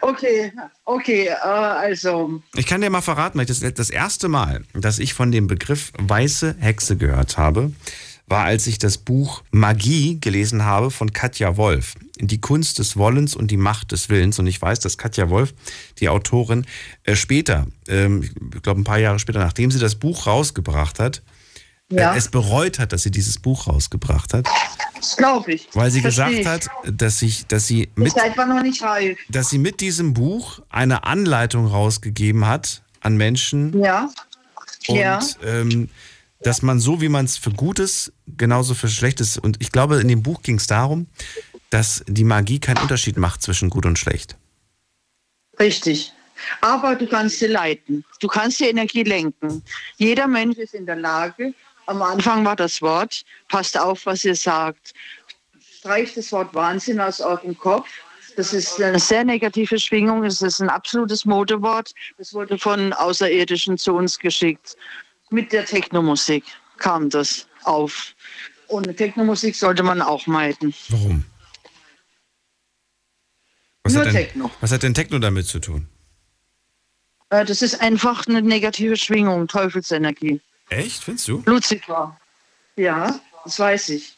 Okay, 0.00 0.52
okay, 0.86 1.26
äh, 1.26 1.34
also. 1.34 2.40
Ich 2.56 2.66
kann 2.66 2.80
dir 2.80 2.88
mal 2.88 3.02
verraten, 3.02 3.44
das, 3.46 3.60
das 3.60 3.90
erste 3.90 4.28
Mal, 4.28 4.64
dass 4.72 4.98
ich 4.98 5.12
von 5.12 5.30
dem 5.32 5.48
Begriff 5.48 5.92
weiße 5.98 6.56
Hexe 6.58 6.96
gehört 6.96 7.36
habe, 7.36 7.72
war, 8.32 8.44
als 8.44 8.66
ich 8.66 8.78
das 8.78 8.98
Buch 8.98 9.44
Magie 9.50 10.18
gelesen 10.20 10.64
habe 10.64 10.90
von 10.90 11.12
Katja 11.12 11.56
Wolf. 11.56 11.94
Die 12.18 12.40
Kunst 12.40 12.78
des 12.78 12.96
Wollens 12.96 13.36
und 13.36 13.50
die 13.50 13.56
Macht 13.56 13.92
des 13.92 14.08
Willens. 14.08 14.38
Und 14.38 14.46
ich 14.46 14.60
weiß, 14.60 14.80
dass 14.80 14.98
Katja 14.98 15.28
Wolf, 15.28 15.54
die 15.98 16.08
Autorin, 16.08 16.64
äh, 17.04 17.14
später, 17.14 17.66
ähm, 17.88 18.22
ich 18.22 18.62
glaube 18.62 18.80
ein 18.80 18.84
paar 18.84 18.98
Jahre 18.98 19.18
später, 19.18 19.38
nachdem 19.38 19.70
sie 19.70 19.78
das 19.78 19.96
Buch 19.96 20.26
rausgebracht 20.26 20.98
hat, 20.98 21.22
äh, 21.90 21.96
ja. 21.96 22.14
äh, 22.14 22.18
es 22.18 22.28
bereut 22.28 22.78
hat, 22.78 22.92
dass 22.92 23.02
sie 23.02 23.10
dieses 23.10 23.38
Buch 23.38 23.66
rausgebracht 23.66 24.32
hat. 24.34 24.48
Das 24.96 25.16
glaube 25.16 25.52
ich. 25.52 25.68
Weil 25.74 25.90
sie 25.90 26.00
Versteh 26.00 26.38
gesagt 26.38 26.46
hat, 26.46 27.00
dass, 27.00 27.20
ich, 27.22 27.46
dass, 27.48 27.66
sie 27.66 27.90
mit, 27.96 28.14
dass 29.28 29.50
sie 29.50 29.58
mit 29.58 29.80
diesem 29.80 30.14
Buch 30.14 30.60
eine 30.70 31.04
Anleitung 31.04 31.66
rausgegeben 31.66 32.46
hat 32.46 32.82
an 33.00 33.16
Menschen. 33.16 33.78
Ja. 33.78 34.08
Und 34.88 34.96
ja. 34.96 35.20
Ähm, 35.44 35.90
dass 36.42 36.62
man 36.62 36.80
so, 36.80 37.00
wie 37.00 37.08
man 37.08 37.24
es 37.24 37.36
für 37.36 37.50
Gutes, 37.50 38.12
genauso 38.36 38.74
für 38.74 38.88
Schlechtes. 38.88 39.38
Und 39.38 39.56
ich 39.60 39.72
glaube, 39.72 40.00
in 40.00 40.08
dem 40.08 40.22
Buch 40.22 40.42
ging 40.42 40.56
es 40.56 40.66
darum, 40.66 41.06
dass 41.70 42.04
die 42.06 42.24
Magie 42.24 42.58
keinen 42.58 42.78
Unterschied 42.78 43.16
macht 43.16 43.42
zwischen 43.42 43.70
gut 43.70 43.86
und 43.86 43.98
schlecht. 43.98 44.36
Richtig. 45.58 46.12
Aber 46.60 46.96
du 46.96 47.06
kannst 47.06 47.38
sie 47.38 47.46
leiten. 47.46 48.04
Du 48.20 48.26
kannst 48.26 48.58
die 48.60 48.64
Energie 48.64 49.04
lenken. 49.04 49.62
Jeder 49.96 50.26
Mensch 50.26 50.58
ist 50.58 50.74
in 50.74 50.86
der 50.86 50.96
Lage, 50.96 51.54
am 51.86 52.02
Anfang 52.02 52.44
war 52.44 52.56
das 52.56 52.82
Wort, 52.82 53.24
passt 53.48 53.78
auf, 53.78 54.06
was 54.06 54.24
ihr 54.24 54.34
sagt. 54.34 54.92
Streicht 55.78 56.16
das 56.16 56.30
Wort 56.32 56.54
Wahnsinn 56.54 57.00
aus 57.00 57.20
eurem 57.20 57.56
Kopf. 57.56 57.88
Das 58.36 58.52
ist 58.52 58.80
eine 58.80 58.98
sehr 58.98 59.24
negative 59.24 59.78
Schwingung. 59.78 60.24
Es 60.24 60.40
ist 60.40 60.60
ein 60.60 60.70
absolutes 60.70 61.24
Modewort. 61.24 61.92
Das 62.18 62.32
wurde 62.32 62.56
von 62.58 62.92
Außerirdischen 62.92 63.76
zu 63.76 63.94
uns 63.94 64.18
geschickt 64.18 64.76
mit 65.32 65.52
der 65.52 65.64
Technomusik 65.64 66.44
kam 66.78 67.10
das 67.10 67.46
auf. 67.64 68.14
Und 68.68 68.96
Techno-Musik 68.96 69.54
sollte 69.54 69.82
man 69.82 70.00
auch 70.00 70.26
meiden. 70.26 70.74
Warum? 70.88 71.24
Was 73.84 73.92
Nur 73.92 74.02
hat 74.02 74.08
denn, 74.08 74.14
Techno. 74.14 74.50
Was 74.60 74.72
hat 74.72 74.82
denn 74.82 74.94
Techno 74.94 75.18
damit 75.18 75.46
zu 75.46 75.58
tun? 75.58 75.88
Äh, 77.30 77.44
Das 77.44 77.62
ist 77.62 77.80
einfach 77.80 78.26
eine 78.26 78.40
negative 78.40 78.96
Schwingung, 78.96 79.46
Teufelsenergie. 79.48 80.40
Echt, 80.70 81.04
findest 81.04 81.28
du? 81.28 81.42
Lucifer. 81.44 82.18
Ja, 82.76 83.20
das 83.44 83.58
weiß 83.58 83.90
ich. 83.90 84.16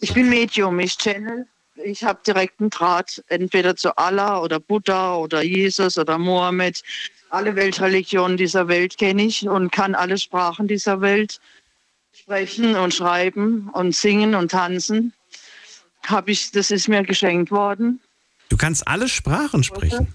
Ich 0.00 0.12
bin 0.12 0.28
Medium, 0.28 0.78
ich 0.80 0.96
channel. 0.96 1.46
Ich 1.84 2.02
habe 2.02 2.20
direkten 2.26 2.70
Draht 2.70 3.22
entweder 3.28 3.76
zu 3.76 3.96
Allah 3.96 4.40
oder 4.40 4.58
Buddha 4.58 5.14
oder 5.14 5.42
Jesus 5.42 5.96
oder 5.96 6.18
Mohammed. 6.18 6.82
Alle 7.30 7.56
Weltreligionen 7.56 8.36
dieser 8.36 8.68
Welt 8.68 8.96
kenne 8.98 9.22
ich 9.24 9.46
und 9.48 9.70
kann 9.70 9.94
alle 9.94 10.16
Sprachen 10.18 10.66
dieser 10.68 11.00
Welt 11.00 11.40
sprechen 12.12 12.74
und 12.76 12.94
schreiben 12.94 13.68
und 13.72 13.94
singen 13.94 14.34
und 14.34 14.50
tanzen. 14.50 15.12
Hab 16.06 16.28
ich, 16.28 16.50
das 16.52 16.70
ist 16.70 16.88
mir 16.88 17.02
geschenkt 17.02 17.50
worden. 17.50 18.00
Du 18.48 18.56
kannst 18.56 18.88
alle 18.88 19.08
Sprachen 19.08 19.62
sprechen. 19.62 20.14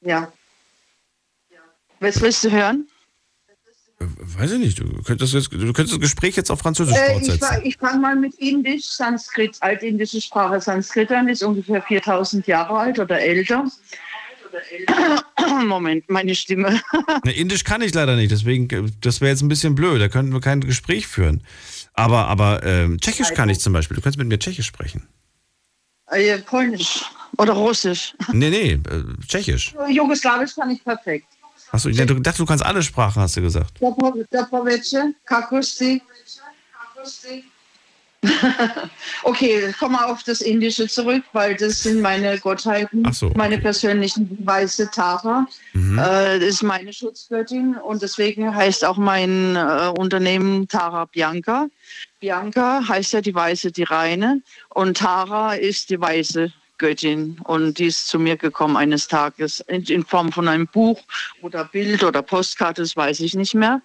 Ja. 0.00 0.32
Was 2.00 2.20
willst 2.20 2.42
du 2.44 2.50
hören? 2.50 2.88
Weiß 3.98 4.52
ich 4.52 4.58
nicht. 4.58 4.78
Du 4.78 5.02
könntest, 5.02 5.34
jetzt, 5.34 5.52
du 5.52 5.58
könntest 5.74 5.92
das 5.92 6.00
Gespräch 6.00 6.34
jetzt 6.34 6.50
auf 6.50 6.60
Französisch 6.60 6.96
Äh, 6.96 7.06
ich 7.08 7.12
fortsetzen. 7.26 7.38
fa- 7.46 7.60
ich 7.62 7.76
fange 7.76 7.98
mal 8.00 8.16
mit 8.16 8.34
Indisch, 8.36 8.86
Sanskrit, 8.86 9.58
altindische 9.60 10.20
Sprache 10.22 10.58
Sanskrit 10.60 11.12
an, 11.12 11.28
ist 11.28 11.42
ungefähr 11.42 11.82
4000 11.82 12.46
Jahre 12.46 12.78
alt 12.78 12.98
oder 12.98 13.20
älter. 13.20 13.70
Moment, 15.64 16.08
meine 16.08 16.34
Stimme. 16.34 16.80
Ne, 17.24 17.32
Indisch 17.32 17.64
kann 17.64 17.82
ich 17.82 17.92
leider 17.92 18.16
nicht, 18.16 18.30
deswegen, 18.30 18.68
äh, 18.70 18.90
das 19.00 19.20
wäre 19.20 19.30
jetzt 19.30 19.42
ein 19.42 19.48
bisschen 19.48 19.74
blöd. 19.74 20.00
Da 20.00 20.08
könnten 20.08 20.32
wir 20.32 20.40
kein 20.40 20.60
Gespräch 20.60 21.06
führen. 21.06 21.42
Aber, 21.92 22.28
aber 22.28 22.62
ähm, 22.64 22.98
Tschechisch 23.00 23.34
kann 23.34 23.48
ich 23.48 23.60
zum 23.60 23.72
Beispiel. 23.72 23.96
Du 23.96 24.00
kannst 24.00 24.18
mit 24.18 24.28
mir 24.28 24.38
Tschechisch 24.38 24.66
sprechen. 24.66 25.06
Äh, 26.06 26.38
Polnisch 26.38 27.04
oder 27.36 27.52
Russisch. 27.52 28.14
Nee, 28.32 28.50
nee, 28.50 28.72
äh, 28.72 29.04
Tschechisch. 29.26 29.74
Jugoslawisch 29.88 30.54
kann 30.54 30.70
ich 30.70 30.82
perfekt. 30.82 31.26
Achso, 31.72 31.88
ich 31.88 31.96
dachte, 31.96 32.14
du 32.14 32.46
kannst 32.46 32.64
alle 32.64 32.82
Sprachen, 32.82 33.22
hast 33.22 33.36
du 33.36 33.42
gesagt. 33.42 33.80
Okay, 39.22 39.74
komm 39.78 39.92
mal 39.92 40.04
auf 40.04 40.22
das 40.22 40.40
Indische 40.40 40.88
zurück, 40.88 41.22
weil 41.32 41.56
das 41.56 41.82
sind 41.82 42.00
meine 42.00 42.38
Gottheiten, 42.38 43.10
so, 43.12 43.30
meine 43.34 43.58
persönlichen 43.58 44.38
weiße 44.44 44.90
Tara. 44.90 45.46
Mhm. 45.72 45.98
Äh, 45.98 46.38
das 46.38 46.48
ist 46.48 46.62
meine 46.62 46.92
Schutzgöttin 46.92 47.76
und 47.76 48.02
deswegen 48.02 48.54
heißt 48.54 48.84
auch 48.84 48.96
mein 48.96 49.56
äh, 49.56 49.92
Unternehmen 49.98 50.68
Tara 50.68 51.06
Bianca. 51.06 51.68
Bianca 52.20 52.86
heißt 52.86 53.12
ja 53.14 53.20
die 53.20 53.34
Weiße, 53.34 53.72
die 53.72 53.84
Reine 53.84 54.42
und 54.68 54.98
Tara 54.98 55.54
ist 55.54 55.90
die 55.90 56.00
weiße 56.00 56.52
Göttin 56.80 57.38
und 57.44 57.78
die 57.78 57.86
ist 57.86 58.08
zu 58.08 58.18
mir 58.18 58.36
gekommen 58.36 58.76
eines 58.76 59.06
Tages 59.06 59.60
in, 59.68 60.04
Form 60.04 60.32
von 60.32 60.48
einem 60.48 60.66
Buch 60.66 61.00
oder 61.42 61.66
Bild 61.66 62.02
oder 62.02 62.22
Postkarte, 62.22 62.80
das 62.80 62.96
weiß 62.96 63.20
ich 63.20 63.34
nicht 63.34 63.54
mehr. 63.54 63.82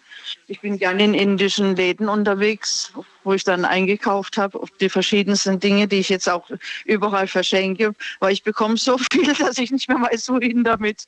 Ich 0.47 0.61
bin 0.61 0.79
gerne 0.79 1.03
in 1.03 1.13
indischen 1.13 1.75
Läden 1.75 2.07
unterwegs, 2.07 2.93
wo 3.25 3.33
ich 3.33 3.43
dann 3.43 3.65
eingekauft 3.65 4.37
habe, 4.37 4.59
die 4.79 4.87
verschiedensten 4.87 5.59
Dinge, 5.59 5.89
die 5.89 5.97
ich 5.97 6.09
jetzt 6.09 6.29
auch 6.29 6.49
überall 6.85 7.27
verschenke, 7.27 7.93
weil 8.21 8.31
ich 8.31 8.43
bekomme 8.43 8.77
so 8.77 8.97
viel, 9.11 9.33
dass 9.33 9.57
ich 9.57 9.71
nicht 9.71 9.89
mehr 9.89 10.01
weiß, 10.01 10.29
wohin 10.29 10.63
damit. 10.63 11.05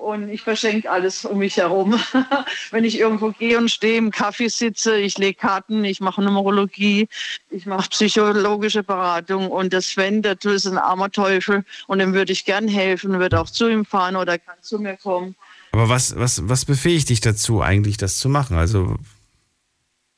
Und 0.00 0.30
ich 0.30 0.40
verschenke 0.40 0.90
alles 0.90 1.26
um 1.26 1.38
mich 1.38 1.58
herum. 1.58 2.00
Wenn 2.70 2.84
ich 2.84 2.98
irgendwo 2.98 3.32
gehe 3.32 3.58
und 3.58 3.70
stehe 3.70 3.98
im 3.98 4.10
Kaffee 4.10 4.48
sitze, 4.48 4.96
ich 4.96 5.18
lege 5.18 5.34
Karten, 5.34 5.84
ich 5.84 6.00
mache 6.00 6.22
Numerologie, 6.22 7.06
ich 7.50 7.66
mache 7.66 7.90
psychologische 7.90 8.82
Beratung. 8.82 9.50
Und 9.50 9.74
der 9.74 9.82
Sven, 9.82 10.22
der 10.22 10.42
ist 10.42 10.66
ein 10.66 10.78
armer 10.78 11.10
Teufel 11.10 11.66
und 11.86 11.98
dem 11.98 12.14
würde 12.14 12.32
ich 12.32 12.46
gern 12.46 12.66
helfen, 12.66 13.18
würde 13.18 13.38
auch 13.38 13.50
zu 13.50 13.68
ihm 13.68 13.84
fahren 13.84 14.16
oder 14.16 14.38
kann 14.38 14.56
zu 14.62 14.78
mir 14.78 14.96
kommen. 14.96 15.36
Aber 15.72 15.90
was, 15.90 16.16
was, 16.16 16.48
was 16.48 16.64
befähigt 16.64 17.10
dich 17.10 17.20
dazu, 17.20 17.60
eigentlich 17.60 17.98
das 17.98 18.16
zu 18.16 18.30
machen? 18.30 18.56
Also, 18.56 18.96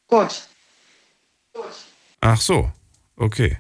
Gott. 0.06 0.46
ach 2.20 2.40
so, 2.40 2.70
okay. 3.16 3.58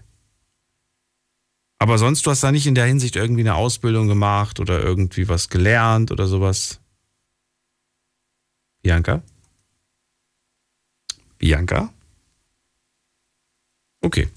Aber 1.82 1.98
sonst, 1.98 2.24
du 2.24 2.30
hast 2.30 2.44
da 2.44 2.52
nicht 2.52 2.68
in 2.68 2.76
der 2.76 2.86
Hinsicht 2.86 3.16
irgendwie 3.16 3.40
eine 3.40 3.56
Ausbildung 3.56 4.06
gemacht 4.06 4.60
oder 4.60 4.80
irgendwie 4.80 5.28
was 5.28 5.48
gelernt 5.48 6.12
oder 6.12 6.28
sowas? 6.28 6.78
Bianca? 8.82 9.20
Bianca? 11.38 11.92
Okay. 14.00 14.28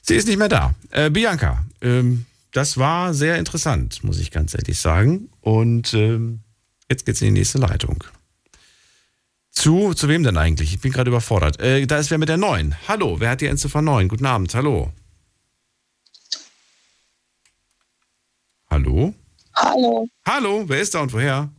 Sie 0.00 0.14
ist 0.14 0.26
nicht 0.26 0.38
mehr 0.38 0.48
da. 0.48 0.74
Äh, 0.88 1.10
Bianca, 1.10 1.66
ähm, 1.82 2.24
das 2.52 2.78
war 2.78 3.12
sehr 3.12 3.36
interessant, 3.36 4.02
muss 4.02 4.18
ich 4.18 4.30
ganz 4.30 4.54
ehrlich 4.54 4.80
sagen. 4.80 5.28
Und 5.42 5.92
ähm, 5.92 6.40
jetzt 6.88 7.04
geht's 7.04 7.20
in 7.20 7.26
die 7.34 7.40
nächste 7.40 7.58
Leitung. 7.58 8.04
Zu, 9.50 9.92
zu 9.92 10.08
wem 10.08 10.22
denn 10.22 10.38
eigentlich? 10.38 10.72
Ich 10.72 10.80
bin 10.80 10.92
gerade 10.92 11.10
überfordert. 11.10 11.60
Äh, 11.60 11.86
da 11.86 11.98
ist 11.98 12.10
wer 12.10 12.16
mit 12.16 12.30
der 12.30 12.38
9. 12.38 12.74
Hallo, 12.88 13.20
wer 13.20 13.28
hat 13.28 13.42
die 13.42 13.48
Endziffer 13.48 13.82
9? 13.82 14.08
Guten 14.08 14.24
Abend, 14.24 14.54
hallo. 14.54 14.94
Hallo? 14.94 15.05
Hallo. 18.70 19.14
Hallo, 20.26 20.64
wer 20.68 20.80
ist 20.80 20.94
da 20.94 21.00
und 21.00 21.12
woher? 21.12 21.50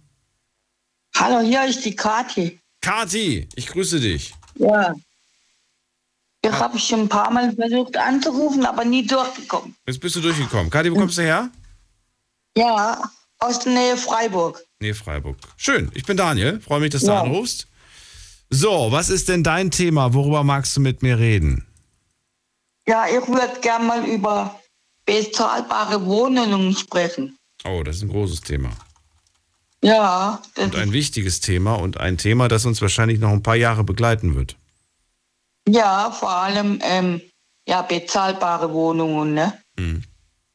Hallo, 1.16 1.40
hier 1.40 1.66
ist 1.66 1.84
die 1.84 1.96
Kathi. 1.96 2.60
Kati, 2.82 3.48
ich 3.56 3.68
grüße 3.68 4.00
dich. 4.00 4.34
Ja. 4.56 4.94
Ich 6.44 6.52
habe 6.52 6.78
schon 6.78 7.02
ein 7.02 7.10
paar 7.10 7.32
Mal 7.32 7.52
versucht 7.54 7.98
anzurufen, 7.98 8.66
aber 8.66 8.86
nie 8.86 9.06
durchgekommen. 9.06 9.76
Jetzt 9.88 10.00
bist 10.00 10.16
du 10.16 10.22
durchgekommen. 10.22 10.70
Kati, 10.70 10.92
wo 10.92 10.96
kommst 10.96 11.18
du 11.18 11.24
her? 11.24 11.50
Ja, 12.56 13.02
aus 13.40 13.60
der 13.60 13.74
Nähe 13.74 13.98
Freiburg. 13.98 14.62
Nee, 14.80 14.94
Freiburg. 14.94 15.38
Schön, 15.58 15.92
ich 15.96 16.06
bin 16.06 16.18
Daniel. 16.18 16.62
Freue 16.62 16.80
mich, 16.82 16.92
dass 16.92 17.02
du 17.02 17.08
Ja. 17.08 17.22
anrufst. 17.22 17.68
So, 18.50 18.92
was 18.92 19.10
ist 19.10 19.28
denn 19.28 19.44
dein 19.44 19.72
Thema? 19.72 20.14
Worüber 20.14 20.44
magst 20.44 20.78
du 20.78 20.82
mit 20.82 21.02
mir 21.02 21.18
reden? 21.18 21.66
Ja, 22.88 23.06
ich 23.08 23.28
würde 23.28 23.60
gerne 23.62 23.86
mal 23.86 24.06
über 24.06 24.58
bezahlbare 25.08 26.06
Wohnungen 26.06 26.76
sprechen. 26.76 27.36
Oh, 27.66 27.82
das 27.84 27.96
ist 27.98 28.02
ein 28.04 28.10
großes 28.10 28.42
Thema. 28.42 28.70
Ja, 29.84 30.42
das 30.56 30.66
Und 30.66 30.76
ein 30.76 30.92
wichtiges 30.92 31.40
Thema 31.40 31.76
und 31.76 32.00
ein 32.00 32.18
Thema, 32.18 32.48
das 32.48 32.66
uns 32.66 32.82
wahrscheinlich 32.82 33.20
noch 33.20 33.32
ein 33.32 33.42
paar 33.44 33.56
Jahre 33.56 33.84
begleiten 33.84 34.36
wird. 34.36 34.56
ja, 35.68 36.12
vor 36.12 36.32
allem 36.32 36.80
ähm, 36.84 37.22
ja, 37.68 37.82
bezahlbare 37.82 38.72
Wohnungen, 38.72 39.34
ne? 39.34 39.54
Hm. 39.80 40.04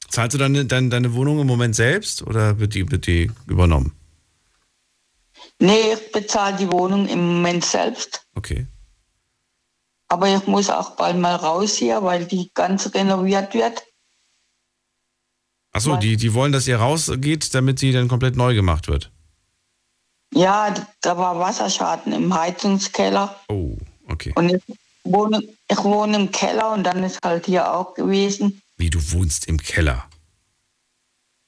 Zahlst 0.09 0.35
du 0.35 0.39
deine, 0.39 0.65
deine, 0.65 0.89
deine 0.89 1.15
Wohnung 1.15 1.41
im 1.41 1.47
Moment 1.47 1.75
selbst 1.75 2.23
oder 2.23 2.59
wird 2.59 2.75
die, 2.75 2.91
wird 2.91 3.07
die 3.07 3.31
übernommen? 3.47 3.93
Nee, 5.59 5.95
ich 5.95 6.13
bezahle 6.13 6.57
die 6.57 6.71
Wohnung 6.71 7.07
im 7.09 7.35
Moment 7.37 7.65
selbst. 7.65 8.23
Okay. 8.35 8.67
Aber 10.09 10.29
ich 10.29 10.47
muss 10.47 10.69
auch 10.69 10.97
bald 10.97 11.17
mal 11.19 11.37
raus 11.37 11.77
hier, 11.77 12.03
weil 12.03 12.27
die 12.27 12.51
ganz 12.55 12.93
renoviert 12.95 13.55
wird. 13.55 13.83
Achso, 15.73 15.97
die, 15.97 16.17
die 16.17 16.35
wollen, 16.35 16.53
dass 16.53 16.69
ihr 16.69 16.77
rausgeht, 16.77 17.55
damit 17.55 17.79
sie 17.79 17.93
dann 17.93 18.09
komplett 18.09 18.37
neu 18.37 18.55
gemacht 18.55 18.89
wird. 18.89 19.11
Ja, 20.35 20.75
da 21.01 21.19
war 21.19 21.39
Wasserschaden 21.39 22.13
im 22.13 22.35
Heizungskeller. 22.35 23.37
Oh, 23.49 23.77
okay. 24.09 24.33
Und 24.35 24.51
ich 24.51 24.63
wohne, 25.05 25.43
ich 25.69 25.79
wohne 25.79 26.17
im 26.17 26.31
Keller 26.31 26.73
und 26.73 26.85
dann 26.85 27.03
ist 27.03 27.19
halt 27.25 27.47
hier 27.47 27.73
auch 27.73 27.95
gewesen. 27.95 28.63
Wie, 28.77 28.91
du 28.91 28.99
wohnst 29.13 29.47
im 29.47 29.59
Keller? 29.59 30.05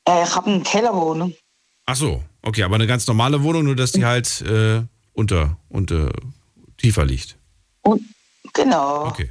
Äh, 0.06 0.24
ich 0.24 0.34
habe 0.34 0.50
eine 0.50 0.62
Kellerwohnung. 0.62 1.34
Ach 1.86 1.96
so, 1.96 2.22
okay, 2.42 2.62
aber 2.62 2.76
eine 2.76 2.86
ganz 2.86 3.06
normale 3.06 3.42
Wohnung, 3.42 3.64
nur 3.64 3.76
dass 3.76 3.92
die 3.92 4.04
halt 4.04 4.40
äh, 4.42 4.82
unter, 5.12 5.56
unter, 5.68 6.10
tiefer 6.76 7.04
liegt. 7.04 7.36
Und, 7.82 8.02
genau. 8.52 9.06
Okay. 9.06 9.30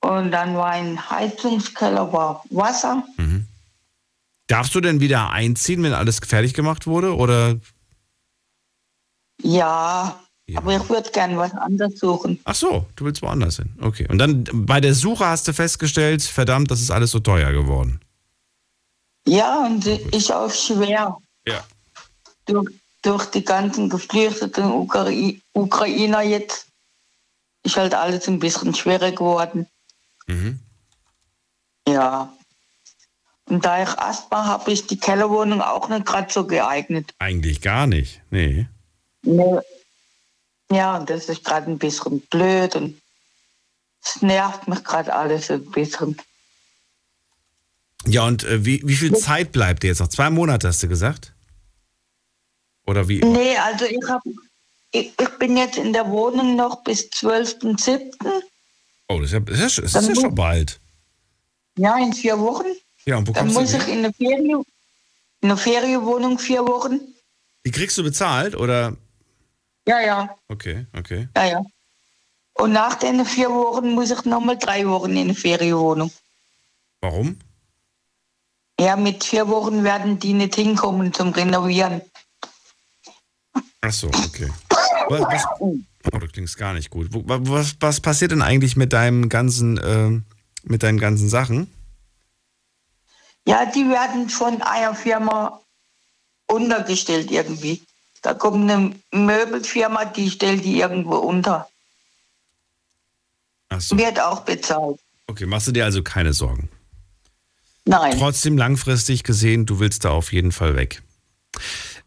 Und 0.00 0.30
dann 0.30 0.54
war 0.54 0.70
ein 0.70 1.10
Heizungskeller, 1.10 2.12
war 2.12 2.44
Wasser. 2.50 3.04
Darfst 4.46 4.74
du 4.74 4.80
denn 4.80 5.00
wieder 5.00 5.30
einziehen, 5.30 5.82
wenn 5.82 5.94
alles 5.94 6.18
fertig 6.18 6.54
gemacht 6.54 6.86
wurde? 6.86 7.16
Oder? 7.16 7.58
Ja, 9.42 10.20
aber 10.54 10.76
ich 10.76 10.88
würde 10.88 11.10
gern 11.10 11.36
was 11.38 11.52
anderes 11.52 11.98
suchen. 11.98 12.38
Ach 12.44 12.54
so, 12.54 12.86
du 12.96 13.06
willst 13.06 13.22
woanders 13.22 13.56
hin. 13.56 13.72
Okay. 13.80 14.06
Und 14.08 14.18
dann 14.18 14.44
bei 14.52 14.80
der 14.80 14.94
Suche 14.94 15.26
hast 15.26 15.48
du 15.48 15.54
festgestellt, 15.54 16.22
verdammt, 16.22 16.70
das 16.70 16.82
ist 16.82 16.90
alles 16.90 17.10
so 17.12 17.20
teuer 17.20 17.52
geworden. 17.52 18.00
Ja, 19.26 19.64
und 19.64 19.86
ist 19.86 20.30
auch 20.30 20.52
schwer. 20.52 21.16
Ja. 21.46 21.64
Durch, 22.44 22.70
durch 23.00 23.26
die 23.26 23.42
ganzen 23.42 23.88
geflüchteten 23.88 24.70
Ukrai 24.70 25.40
Ukrainer 25.54 26.20
jetzt 26.20 26.66
ist 27.62 27.76
halt 27.76 27.94
alles 27.94 28.28
ein 28.28 28.38
bisschen 28.38 28.74
schwerer 28.74 29.12
geworden. 29.12 29.66
Mhm. 30.26 30.58
Ja. 31.88 32.30
Und 33.46 33.64
da 33.64 33.82
ich 33.82 33.98
Asthma 33.98 34.46
habe, 34.46 34.72
ist 34.72 34.90
die 34.90 34.98
Kellerwohnung 34.98 35.60
auch 35.60 35.88
nicht 35.88 36.06
gerade 36.06 36.32
so 36.32 36.46
geeignet. 36.46 37.12
Eigentlich 37.18 37.60
gar 37.60 37.86
nicht. 37.86 38.22
Nee. 38.30 38.66
Nee. 39.22 39.58
Ja, 40.70 40.96
und 40.96 41.10
das 41.10 41.28
ist 41.28 41.44
gerade 41.44 41.70
ein 41.70 41.78
bisschen 41.78 42.20
blöd. 42.30 42.74
Und 42.74 43.00
es 44.02 44.22
nervt 44.22 44.66
mich 44.66 44.82
gerade 44.82 45.14
alles 45.14 45.50
ein 45.50 45.70
bisschen. 45.70 46.16
Ja, 48.06 48.26
und 48.26 48.44
äh, 48.44 48.64
wie, 48.64 48.82
wie 48.84 48.96
viel 48.96 49.16
Zeit 49.16 49.52
bleibt 49.52 49.82
dir 49.82 49.88
jetzt 49.88 50.00
noch? 50.00 50.08
Zwei 50.08 50.30
Monate 50.30 50.68
hast 50.68 50.82
du 50.82 50.88
gesagt? 50.88 51.32
Oder 52.86 53.08
wie? 53.08 53.20
Nee, 53.20 53.56
also 53.56 53.86
ich, 53.86 54.08
hab, 54.08 54.22
ich, 54.90 55.12
ich 55.18 55.38
bin 55.38 55.56
jetzt 55.56 55.78
in 55.78 55.92
der 55.92 56.08
Wohnung 56.08 56.56
noch 56.56 56.82
bis 56.82 57.08
12.07. 57.10 58.12
Oh, 59.08 59.20
das 59.20 59.26
ist 59.26 59.32
ja, 59.32 59.40
das 59.40 59.60
ist, 59.60 59.78
das 59.78 59.94
ist 60.02 60.08
ja 60.08 60.14
schon 60.22 60.34
bald. 60.34 60.80
Ja, 61.76 61.98
in 61.98 62.12
vier 62.12 62.38
Wochen. 62.38 62.66
Ja, 63.06 63.16
und 63.18 63.28
wo 63.28 63.32
Dann 63.32 63.52
muss 63.52 63.74
ich 63.74 63.86
in 63.88 63.98
eine, 63.98 64.12
Ferien, 64.12 64.64
in 65.40 65.50
eine 65.50 65.56
Ferienwohnung 65.56 66.38
vier 66.38 66.66
Wochen. 66.66 67.00
Die 67.66 67.70
kriegst 67.70 67.96
du 67.98 68.02
bezahlt 68.02 68.54
oder? 68.54 68.96
Ja, 69.86 70.00
ja, 70.00 70.36
Okay, 70.48 70.86
okay. 70.96 71.28
ja, 71.36 71.44
ja. 71.44 71.62
Und 72.54 72.72
nach 72.72 72.94
den 72.94 73.24
vier 73.26 73.50
Wochen 73.50 73.90
muss 73.92 74.10
ich 74.10 74.24
nochmal 74.24 74.56
drei 74.56 74.86
Wochen 74.86 75.10
in 75.10 75.18
eine 75.18 75.34
Ferienwohnung. 75.34 76.10
Warum? 77.00 77.38
Ja, 78.80 78.96
mit 78.96 79.24
vier 79.24 79.48
Wochen 79.48 79.84
werden 79.84 80.18
die 80.18 80.32
nicht 80.32 80.54
hinkommen 80.54 81.12
zum 81.12 81.30
Renovieren. 81.30 82.00
Ach 83.80 83.92
so, 83.92 84.08
okay. 84.08 84.50
Was, 85.08 85.20
was, 85.20 85.44
oh, 85.60 85.76
du 86.04 86.28
klingst 86.28 86.56
gar 86.56 86.72
nicht 86.72 86.90
gut. 86.90 87.08
Was, 87.10 87.76
was 87.80 88.00
passiert 88.00 88.30
denn 88.30 88.40
eigentlich 88.40 88.76
mit 88.76 88.92
deinem 88.92 89.28
ganzen, 89.28 89.78
ähm, 89.84 90.24
mit 90.62 90.82
deinen 90.82 90.98
ganzen 90.98 91.28
Sachen? 91.28 91.70
Ja, 93.46 93.66
die 93.66 93.88
werden 93.88 94.28
von 94.28 94.62
einer 94.62 94.94
Firma 94.94 95.60
untergestellt 96.46 97.30
irgendwie. 97.30 97.82
Da 98.22 98.32
kommt 98.32 98.70
eine 98.70 98.94
Möbelfirma, 99.12 100.06
die 100.06 100.30
stellt 100.30 100.64
die 100.64 100.80
irgendwo 100.80 101.16
unter. 101.16 101.68
Ach 103.68 103.80
so. 103.80 103.98
Wird 103.98 104.18
auch 104.18 104.40
bezahlt. 104.40 104.98
Okay, 105.26 105.46
machst 105.46 105.66
du 105.66 105.72
dir 105.72 105.84
also 105.84 106.02
keine 106.02 106.32
Sorgen. 106.32 106.70
Nein. 107.84 108.16
Trotzdem 108.18 108.56
langfristig 108.56 109.24
gesehen, 109.24 109.66
du 109.66 109.78
willst 109.78 110.04
da 110.06 110.10
auf 110.10 110.32
jeden 110.32 110.52
Fall 110.52 110.74
weg. 110.74 111.02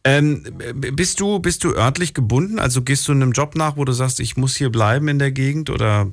Ähm, 0.04 0.44
bist, 0.74 1.20
du, 1.20 1.40
bist 1.40 1.64
du 1.64 1.74
örtlich 1.76 2.14
gebunden? 2.14 2.60
Also 2.60 2.82
gehst 2.82 3.08
du 3.08 3.12
einem 3.12 3.32
Job 3.32 3.56
nach, 3.56 3.78
wo 3.78 3.86
du 3.86 3.92
sagst, 3.92 4.20
ich 4.20 4.38
muss 4.38 4.56
hier 4.56 4.72
bleiben 4.72 5.08
in 5.08 5.20
der 5.20 5.32
Gegend? 5.32 5.70
Oder 5.70 6.12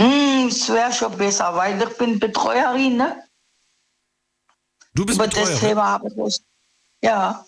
Hm, 0.00 0.48
es 0.48 0.68
wäre 0.68 0.92
schon 0.92 1.16
besser, 1.16 1.54
weil 1.56 1.80
ich 1.82 1.98
bin 1.98 2.18
Betreuerin, 2.18 2.96
ne? 2.98 3.16
Du 4.94 5.06
bist 5.06 5.18
Über 5.18 5.28
das? 5.28 5.60
Thema 5.60 5.86
habe 5.86 6.08
ich. 6.26 6.40
Ja, 7.02 7.44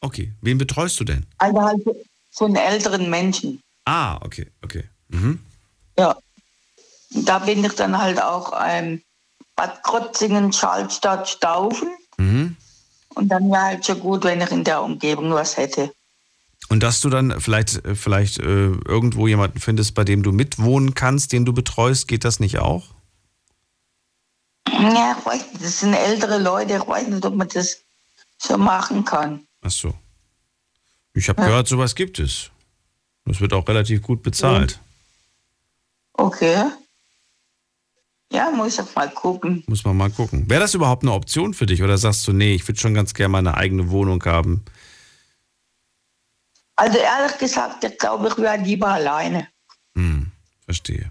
Okay, 0.00 0.34
wen 0.40 0.58
betreust 0.58 1.00
du 1.00 1.04
denn? 1.04 1.26
also 1.38 1.60
halt 1.60 1.82
von 2.30 2.54
älteren 2.54 3.08
Menschen. 3.08 3.60
Ah, 3.86 4.16
okay, 4.24 4.46
okay. 4.62 4.84
Mhm. 5.08 5.40
Ja. 5.98 6.16
Da 7.10 7.38
bin 7.38 7.64
ich 7.64 7.72
dann 7.72 7.96
halt 7.96 8.22
auch 8.22 8.52
ähm, 8.64 9.02
Bad 9.54 9.82
Krotzingen, 9.82 10.52
Schalstadt, 10.52 11.28
Staufen. 11.28 11.88
Mhm. 12.18 12.56
Und 13.14 13.28
dann 13.28 13.50
wäre 13.50 13.62
halt 13.62 13.86
schon 13.86 14.00
gut, 14.00 14.24
wenn 14.24 14.40
ich 14.42 14.50
in 14.50 14.64
der 14.64 14.82
Umgebung 14.82 15.32
was 15.32 15.56
hätte. 15.56 15.92
Und 16.68 16.82
dass 16.82 17.00
du 17.00 17.08
dann 17.08 17.40
vielleicht, 17.40 17.84
äh, 17.86 17.94
vielleicht 17.94 18.38
äh, 18.38 18.42
irgendwo 18.86 19.26
jemanden 19.26 19.60
findest, 19.60 19.94
bei 19.94 20.04
dem 20.04 20.22
du 20.22 20.32
mitwohnen 20.32 20.94
kannst, 20.94 21.32
den 21.32 21.44
du 21.46 21.52
betreust, 21.52 22.06
geht 22.06 22.24
das 22.24 22.38
nicht 22.38 22.58
auch? 22.58 22.94
Ja, 24.78 25.16
ich 25.18 25.26
weiß 25.26 25.52
nicht, 25.52 25.64
das 25.64 25.80
sind 25.80 25.94
ältere 25.94 26.38
Leute, 26.38 26.76
ich 26.76 26.86
weiß 26.86 27.08
nicht, 27.08 27.24
ob 27.24 27.34
man 27.34 27.48
das 27.48 27.82
so 28.38 28.58
machen 28.58 29.04
kann. 29.04 29.46
Ach 29.62 29.70
so. 29.70 29.94
Ich 31.14 31.28
habe 31.28 31.42
gehört, 31.42 31.66
sowas 31.66 31.94
gibt 31.94 32.18
es. 32.18 32.50
Das 33.24 33.40
wird 33.40 33.54
auch 33.54 33.66
relativ 33.66 34.02
gut 34.02 34.22
bezahlt. 34.22 34.78
Okay. 36.12 36.64
Ja, 38.32 38.50
muss 38.50 38.78
ich 38.78 38.94
mal 38.94 39.10
gucken. 39.10 39.64
Muss 39.66 39.84
man 39.84 39.96
mal 39.96 40.10
gucken. 40.10 40.48
Wäre 40.50 40.60
das 40.60 40.74
überhaupt 40.74 41.02
eine 41.04 41.12
Option 41.12 41.54
für 41.54 41.66
dich? 41.66 41.82
Oder 41.82 41.96
sagst 41.96 42.26
du, 42.28 42.32
nee, 42.32 42.54
ich 42.54 42.66
würde 42.68 42.80
schon 42.80 42.94
ganz 42.94 43.14
gerne 43.14 43.30
meine 43.30 43.54
eigene 43.54 43.90
Wohnung 43.90 44.22
haben? 44.24 44.64
Also 46.76 46.98
ehrlich 46.98 47.38
gesagt, 47.38 47.82
ich 47.84 47.96
glaube, 47.96 48.28
ich 48.28 48.36
wäre 48.36 48.58
lieber 48.58 48.88
alleine. 48.88 49.48
Hm, 49.94 50.30
verstehe. 50.64 51.10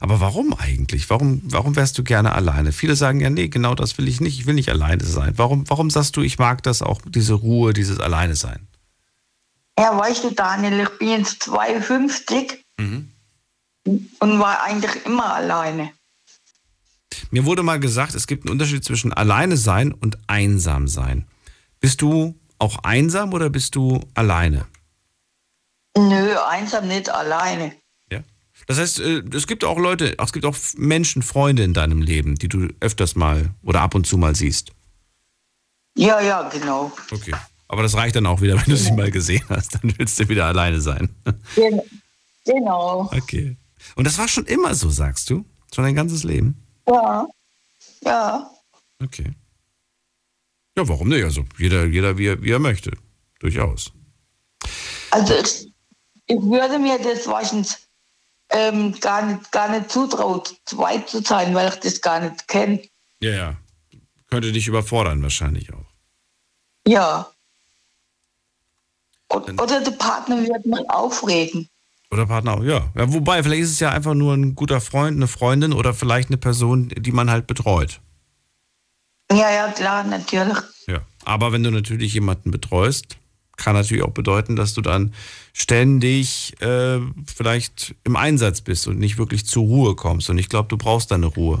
Aber 0.00 0.20
warum 0.20 0.54
eigentlich? 0.54 1.10
Warum, 1.10 1.42
warum 1.44 1.76
wärst 1.76 1.98
du 1.98 2.04
gerne 2.04 2.32
alleine? 2.32 2.72
Viele 2.72 2.96
sagen 2.96 3.20
ja, 3.20 3.28
nee, 3.30 3.48
genau 3.48 3.74
das 3.74 3.98
will 3.98 4.08
ich 4.08 4.20
nicht. 4.20 4.38
Ich 4.38 4.46
will 4.46 4.54
nicht 4.54 4.70
alleine 4.70 5.04
sein. 5.04 5.34
Warum, 5.36 5.68
warum 5.68 5.90
sagst 5.90 6.16
du, 6.16 6.22
ich 6.22 6.38
mag 6.38 6.62
das 6.62 6.80
auch, 6.82 7.00
diese 7.06 7.34
Ruhe, 7.34 7.72
dieses 7.74 8.00
Alleine 8.00 8.36
sein? 8.36 8.66
Ja, 9.78 9.98
weißt 9.98 10.24
du, 10.24 10.30
Daniel, 10.30 10.80
ich 10.80 10.98
bin 10.98 11.08
jetzt 11.08 11.42
52 11.44 12.64
Mhm. 12.78 13.12
und 13.84 14.38
war 14.40 14.62
eigentlich 14.64 15.04
immer 15.06 15.34
alleine. 15.34 15.92
Mir 17.30 17.44
wurde 17.44 17.62
mal 17.62 17.78
gesagt, 17.78 18.14
es 18.14 18.26
gibt 18.26 18.44
einen 18.44 18.52
Unterschied 18.52 18.84
zwischen 18.84 19.12
alleine 19.12 19.56
sein 19.56 19.92
und 19.92 20.18
einsam 20.26 20.88
sein. 20.88 21.26
Bist 21.80 22.02
du 22.02 22.34
auch 22.58 22.78
einsam 22.82 23.32
oder 23.32 23.50
bist 23.50 23.74
du 23.76 24.00
alleine? 24.14 24.66
Nö, 25.96 26.36
einsam 26.48 26.88
nicht 26.88 27.08
alleine. 27.10 27.76
Das 28.66 28.78
heißt, 28.78 29.00
äh, 29.00 29.22
es 29.34 29.46
gibt 29.46 29.64
auch 29.64 29.78
Leute, 29.78 30.16
es 30.18 30.32
gibt 30.32 30.44
auch 30.46 30.56
Menschen, 30.76 31.22
Freunde 31.22 31.62
in 31.64 31.74
deinem 31.74 32.00
Leben, 32.02 32.34
die 32.36 32.48
du 32.48 32.68
öfters 32.80 33.14
mal 33.14 33.50
oder 33.62 33.80
ab 33.82 33.94
und 33.94 34.06
zu 34.06 34.16
mal 34.18 34.34
siehst. 34.34 34.72
Ja, 35.96 36.20
ja, 36.20 36.48
genau. 36.48 36.92
Okay. 37.10 37.34
Aber 37.68 37.82
das 37.82 37.94
reicht 37.94 38.16
dann 38.16 38.26
auch 38.26 38.40
wieder, 38.40 38.56
wenn 38.60 38.64
du 38.72 38.76
sie 38.76 38.92
mal 38.92 39.10
gesehen 39.10 39.44
hast. 39.48 39.74
Dann 39.74 39.92
willst 39.98 40.18
du 40.18 40.28
wieder 40.28 40.46
alleine 40.46 40.80
sein. 40.80 41.08
Gen- 41.54 41.80
Genau. 42.46 43.10
Okay. 43.10 43.56
Und 43.96 44.06
das 44.06 44.18
war 44.18 44.28
schon 44.28 44.44
immer 44.44 44.74
so, 44.74 44.90
sagst 44.90 45.30
du? 45.30 45.46
Schon 45.74 45.84
dein 45.84 45.94
ganzes 45.94 46.24
Leben? 46.24 46.62
Ja. 46.86 47.26
Ja. 48.02 48.50
Okay. 49.02 49.32
Ja, 50.76 50.86
warum 50.86 51.08
nicht? 51.08 51.24
Also 51.24 51.44
jeder, 51.56 51.86
jeder 51.86 52.18
wie, 52.18 52.26
er, 52.26 52.42
wie 52.42 52.50
er 52.50 52.58
möchte. 52.58 52.92
Durchaus. 53.40 53.92
Also 55.10 55.34
ich, 55.34 55.72
ich 56.26 56.36
würde 56.42 56.78
mir 56.78 56.98
das 56.98 57.26
wahrscheinlich 57.26 57.74
ähm, 58.54 58.94
gar, 59.00 59.26
nicht, 59.26 59.50
gar 59.50 59.68
nicht 59.68 59.90
zutrauen, 59.90 60.40
zweit 60.64 61.08
zu 61.08 61.20
sein, 61.22 61.54
weil 61.54 61.68
ich 61.68 61.80
das 61.80 62.00
gar 62.00 62.20
nicht 62.20 62.46
kenne. 62.46 62.80
Ja, 63.20 63.30
ja. 63.30 63.56
Könnte 64.30 64.52
dich 64.52 64.68
überfordern 64.68 65.22
wahrscheinlich 65.22 65.72
auch. 65.72 65.86
Ja. 66.86 67.30
Und, 69.28 69.60
oder 69.60 69.80
der 69.80 69.90
Partner 69.92 70.40
wird 70.42 70.66
mich 70.66 70.90
aufregen. 70.90 71.68
Oder 72.10 72.26
Partner 72.26 72.62
ja. 72.62 72.92
ja. 72.94 73.12
Wobei, 73.12 73.42
vielleicht 73.42 73.62
ist 73.62 73.72
es 73.72 73.80
ja 73.80 73.90
einfach 73.90 74.14
nur 74.14 74.34
ein 74.34 74.54
guter 74.54 74.80
Freund, 74.80 75.16
eine 75.16 75.26
Freundin 75.26 75.72
oder 75.72 75.92
vielleicht 75.92 76.28
eine 76.28 76.36
Person, 76.36 76.90
die 76.96 77.12
man 77.12 77.30
halt 77.30 77.48
betreut. 77.48 78.00
Ja, 79.32 79.50
ja, 79.50 79.68
klar, 79.72 80.04
natürlich. 80.04 80.58
Ja. 80.86 81.00
Aber 81.24 81.52
wenn 81.52 81.64
du 81.64 81.70
natürlich 81.70 82.14
jemanden 82.14 82.50
betreust, 82.50 83.16
kann 83.56 83.74
natürlich 83.74 84.02
auch 84.02 84.12
bedeuten, 84.12 84.56
dass 84.56 84.74
du 84.74 84.80
dann 84.80 85.14
ständig 85.52 86.60
äh, 86.60 87.00
vielleicht 87.26 87.94
im 88.04 88.16
Einsatz 88.16 88.60
bist 88.60 88.88
und 88.88 88.98
nicht 88.98 89.18
wirklich 89.18 89.46
zur 89.46 89.64
Ruhe 89.64 89.94
kommst. 89.94 90.28
Und 90.30 90.38
ich 90.38 90.48
glaube, 90.48 90.68
du 90.68 90.76
brauchst 90.76 91.10
deine 91.10 91.26
Ruhe. 91.26 91.60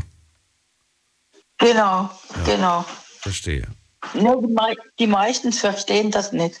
Genau, 1.58 2.10
genau. 2.44 2.84
Verstehe. 3.20 3.68
Nur 4.14 4.42
die, 4.42 4.52
mei 4.52 4.76
die 4.98 5.06
meisten 5.06 5.52
verstehen 5.52 6.10
das 6.10 6.32
nicht. 6.32 6.60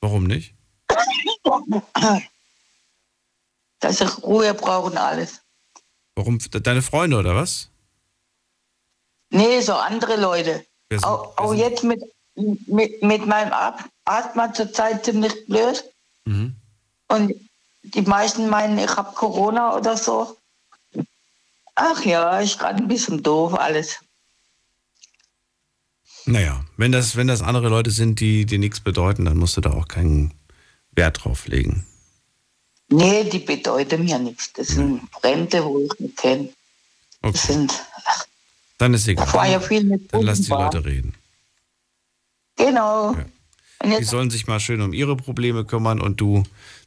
Warum 0.00 0.24
nicht? 0.24 0.54
Dass 3.80 4.00
ich 4.00 4.22
Ruhe 4.22 4.52
brauche 4.54 4.90
und 4.90 4.98
alles. 4.98 5.40
Warum? 6.14 6.38
Deine 6.38 6.82
Freunde 6.82 7.18
oder 7.18 7.34
was? 7.34 7.70
Nee, 9.30 9.60
so 9.60 9.74
andere 9.74 10.16
Leute. 10.16 10.64
Auch, 11.02 11.36
auch 11.38 11.54
jetzt 11.54 11.82
mit, 11.82 12.00
mit, 12.36 13.02
mit 13.02 13.26
meinem 13.26 13.52
Ast- 13.52 13.84
Asthma 14.04 14.52
zurzeit 14.52 15.04
ziemlich 15.04 15.46
blöd. 15.46 15.84
Mhm. 16.24 16.54
Und 17.08 17.32
die 17.82 18.02
meisten 18.02 18.48
meinen, 18.48 18.78
ich 18.78 18.96
habe 18.96 19.14
Corona 19.14 19.76
oder 19.76 19.96
so. 19.96 20.36
Ach 21.74 22.04
ja, 22.04 22.38
ist 22.40 22.58
gerade 22.58 22.78
ein 22.82 22.88
bisschen 22.88 23.22
doof 23.22 23.54
alles. 23.54 23.98
Naja, 26.26 26.64
wenn 26.76 26.92
das, 26.92 27.16
wenn 27.16 27.26
das 27.26 27.42
andere 27.42 27.68
Leute 27.68 27.90
sind, 27.90 28.20
die 28.20 28.46
dir 28.46 28.58
nichts 28.58 28.80
bedeuten, 28.80 29.24
dann 29.26 29.36
musst 29.36 29.56
du 29.56 29.60
da 29.60 29.72
auch 29.72 29.88
keinen 29.88 30.32
Wert 30.92 31.24
drauf 31.24 31.46
legen. 31.46 31.86
Nee, 32.88 33.24
die 33.24 33.40
bedeuten 33.40 34.04
mir 34.04 34.18
nichts. 34.18 34.52
Das 34.54 34.68
sind 34.68 35.02
Fremde, 35.20 35.64
wo 35.64 35.80
ich 35.80 35.98
nicht 36.00 36.16
kenne. 36.16 36.48
Das 37.22 37.42
sind, 37.42 37.72
Dann 38.78 38.94
ist 38.94 39.08
egal. 39.08 39.26
ich 39.26 39.34
war 39.34 39.46
ja 39.48 39.60
viel 39.60 39.84
mit 39.84 40.12
Dann 40.12 40.22
lass 40.22 40.40
die. 40.42 40.50
Leute 40.50 40.84
reden. 40.84 41.14
Genau. 42.56 43.16
Und 43.82 43.98
Die 43.98 44.04
sollen 44.04 44.30
sich 44.30 44.46
mal 44.46 44.60
schön 44.60 44.80
um 44.80 44.92
ihre 44.92 45.16
Probleme 45.16 45.64
kümmern 45.64 46.00
und 46.00 46.20
du 46.20 46.44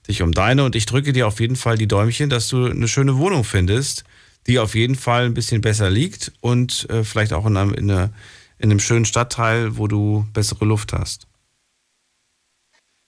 dich 0.07 0.21
um 0.21 0.31
deine. 0.31 0.63
Und 0.63 0.75
ich 0.75 0.85
drücke 0.85 1.13
dir 1.13 1.27
auf 1.27 1.39
jeden 1.39 1.55
Fall 1.55 1.77
die 1.77 1.87
Däumchen, 1.87 2.29
dass 2.29 2.47
du 2.47 2.65
eine 2.65 2.87
schöne 2.87 3.17
Wohnung 3.17 3.43
findest, 3.43 4.03
die 4.47 4.59
auf 4.59 4.75
jeden 4.75 4.95
Fall 4.95 5.25
ein 5.25 5.33
bisschen 5.33 5.61
besser 5.61 5.89
liegt 5.89 6.31
und 6.41 6.89
äh, 6.89 7.03
vielleicht 7.03 7.33
auch 7.33 7.45
in 7.45 7.57
einem, 7.57 7.73
in, 7.73 7.91
einer, 7.91 8.11
in 8.57 8.71
einem 8.71 8.79
schönen 8.79 9.05
Stadtteil, 9.05 9.77
wo 9.77 9.87
du 9.87 10.25
bessere 10.33 10.65
Luft 10.65 10.93
hast. 10.93 11.27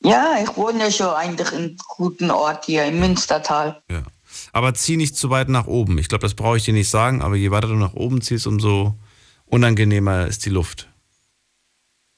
ja, 0.03 0.35
ich 0.43 0.55
wohne 0.57 0.79
ja 0.79 0.91
schon 0.91 1.07
eigentlich 1.07 1.51
in 1.51 1.57
einem 1.57 1.77
guten 1.97 2.31
Ort 2.31 2.65
hier 2.65 2.85
im 2.85 2.99
Münstertal. 2.99 3.81
Aber 3.89 4.05
Aber 4.51 4.73
zieh 4.73 4.97
nicht 4.97 5.15
zu 5.15 5.29
weit 5.29 5.49
nach 5.49 5.67
oben. 5.67 5.97
Ich 5.97 6.09
glaube, 6.09 6.21
das 6.21 6.35
brauche 6.35 6.57
ich 6.57 6.65
dir 6.65 6.73
nicht 6.73 6.89
sagen, 6.89 7.21
aber 7.21 7.35
je 7.35 7.51
weiter 7.51 7.67
du 7.67 7.75
nach 7.75 7.93
oben 7.93 8.21
ziehst, 8.21 8.45
umso 8.45 8.95
unangenehmer 9.45 10.27
ist 10.27 10.45
die 10.45 10.49
Luft. 10.49 10.88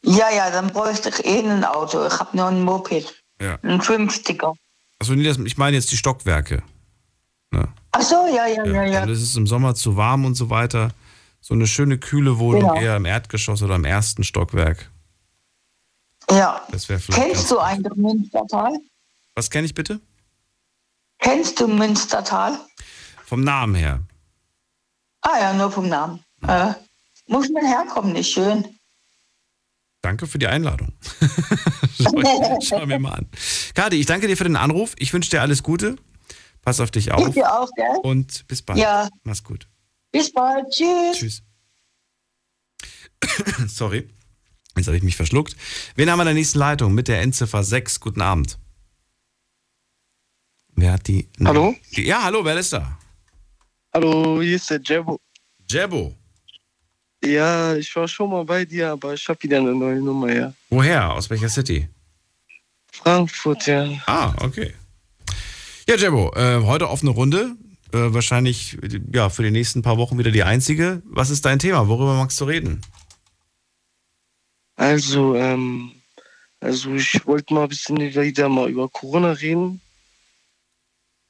Ja, 0.03 0.29
ja, 0.31 0.49
dann 0.49 0.67
bräuchte 0.71 1.09
ich 1.09 1.25
eh 1.25 1.39
ein 1.39 1.63
Auto. 1.63 2.05
Ich 2.05 2.19
habe 2.19 2.35
nur 2.35 2.47
ein 2.47 2.63
Moped. 2.63 3.23
Ja. 3.39 3.57
Ein 3.61 3.81
50er. 3.81 4.55
Also 4.99 5.13
ich 5.13 5.57
meine 5.57 5.77
jetzt 5.77 5.91
die 5.91 5.97
Stockwerke. 5.97 6.63
Ne? 7.51 7.67
Ach 7.91 8.01
so, 8.01 8.27
ja, 8.27 8.47
ja, 8.47 8.65
ja, 8.65 8.83
ja. 8.83 8.99
Also 9.01 9.13
es 9.13 9.21
ist 9.21 9.35
im 9.35 9.47
Sommer 9.47 9.75
zu 9.75 9.97
warm 9.97 10.25
und 10.25 10.35
so 10.35 10.49
weiter. 10.49 10.91
So 11.39 11.53
eine 11.53 11.65
schöne 11.67 11.97
kühle 11.97 12.37
Wohnung 12.39 12.61
Genau. 12.61 12.75
eher 12.75 12.95
im 12.97 13.05
Erdgeschoss 13.05 13.63
oder 13.63 13.75
im 13.75 13.85
ersten 13.85 14.23
Stockwerk. 14.23 14.91
Ja. 16.29 16.61
Das 16.71 16.87
wäre 16.87 16.99
vielleicht. 16.99 17.21
Kennst 17.21 17.51
du 17.51 17.59
eigentlich 17.59 17.95
Münstertal? 17.95 18.73
Was 19.35 19.49
kenne 19.49 19.65
ich 19.65 19.73
bitte? 19.73 19.99
Kennst 21.19 21.59
du 21.59 21.67
Münstertal? 21.67 22.59
Vom 23.25 23.43
Namen 23.43 23.75
her. 23.75 24.01
Ah 25.21 25.39
ja, 25.39 25.53
nur 25.53 25.71
vom 25.71 25.87
Namen. 25.89 26.23
Äh, 26.47 26.73
muss 27.27 27.49
man 27.49 27.65
herkommen, 27.65 28.15
ist 28.15 28.31
schön. 28.31 28.77
Danke 30.01 30.25
für 30.25 30.39
die 30.39 30.47
Einladung. 30.47 30.93
Schau, 32.01 32.59
schau 32.61 32.85
mir 32.87 32.97
mal 32.97 33.13
an. 33.13 33.29
Kadi, 33.75 33.97
ich 33.97 34.07
danke 34.07 34.27
dir 34.27 34.35
für 34.35 34.45
den 34.45 34.55
Anruf. 34.55 34.95
Ich 34.97 35.13
wünsche 35.13 35.29
dir 35.29 35.41
alles 35.41 35.61
Gute. 35.61 35.97
Pass 36.63 36.79
auf 36.79 36.89
dich 36.89 37.11
auf. 37.11 37.27
Ich 37.27 37.35
dir 37.35 37.53
auch, 37.53 37.69
gell? 37.75 37.99
Und 38.01 38.47
bis 38.47 38.63
bald. 38.63 38.79
Ja. 38.79 39.09
Mach's 39.23 39.43
gut. 39.43 39.67
Bis 40.11 40.31
bald. 40.33 40.65
Tschüss. 40.71 41.17
Tschüss. 41.17 41.43
Sorry. 43.67 44.09
Jetzt 44.75 44.87
habe 44.87 44.97
ich 44.97 45.03
mich 45.03 45.15
verschluckt. 45.15 45.55
Wen 45.95 46.09
haben 46.09 46.17
wir 46.17 46.23
in 46.23 46.27
der 46.27 46.33
nächsten 46.33 46.59
Leitung 46.59 46.93
mit 46.93 47.07
der 47.07 47.21
Endziffer 47.21 47.63
6? 47.63 47.99
Guten 47.99 48.21
Abend. 48.21 48.57
Wer 50.75 50.93
hat 50.93 51.07
die? 51.07 51.29
Hallo? 51.43 51.75
Ja, 51.91 52.23
hallo, 52.23 52.43
wer 52.43 52.57
ist 52.57 52.73
da? 52.73 52.97
Hallo, 53.93 54.41
hier 54.41 54.55
ist 54.55 54.69
der 54.69 54.79
Jebo. 54.81 55.19
Jebo. 55.69 56.15
Ja, 57.23 57.75
ich 57.75 57.95
war 57.95 58.07
schon 58.07 58.31
mal 58.31 58.45
bei 58.45 58.65
dir, 58.65 58.91
aber 58.91 59.13
ich 59.13 59.27
habe 59.27 59.41
wieder 59.43 59.57
eine 59.57 59.73
neue 59.73 60.01
Nummer, 60.01 60.33
ja. 60.33 60.53
Woher? 60.69 61.13
Aus 61.13 61.29
welcher 61.29 61.49
City? 61.49 61.87
Frankfurt, 62.91 63.67
ja. 63.67 63.87
Ah, 64.07 64.33
okay. 64.41 64.73
Ja, 65.87 65.95
Jebo, 65.95 66.31
äh, 66.35 66.61
heute 66.63 66.89
offene 66.89 67.11
Runde. 67.11 67.55
Äh, 67.93 68.13
wahrscheinlich 68.13 68.77
ja, 69.13 69.29
für 69.29 69.43
die 69.43 69.51
nächsten 69.51 69.81
paar 69.81 69.97
Wochen 69.97 70.17
wieder 70.17 70.31
die 70.31 70.43
einzige. 70.43 71.01
Was 71.05 71.29
ist 71.29 71.45
dein 71.45 71.59
Thema? 71.59 71.87
Worüber 71.87 72.15
magst 72.15 72.39
du 72.39 72.45
reden? 72.45 72.81
Also, 74.77 75.35
ähm, 75.35 75.91
also 76.59 76.93
ich 76.93 77.25
wollte 77.27 77.53
mal 77.53 77.63
ein 77.63 77.69
bisschen 77.69 77.97
wieder 77.97 78.49
mal 78.49 78.69
über 78.69 78.87
Corona 78.87 79.31
reden. 79.31 79.81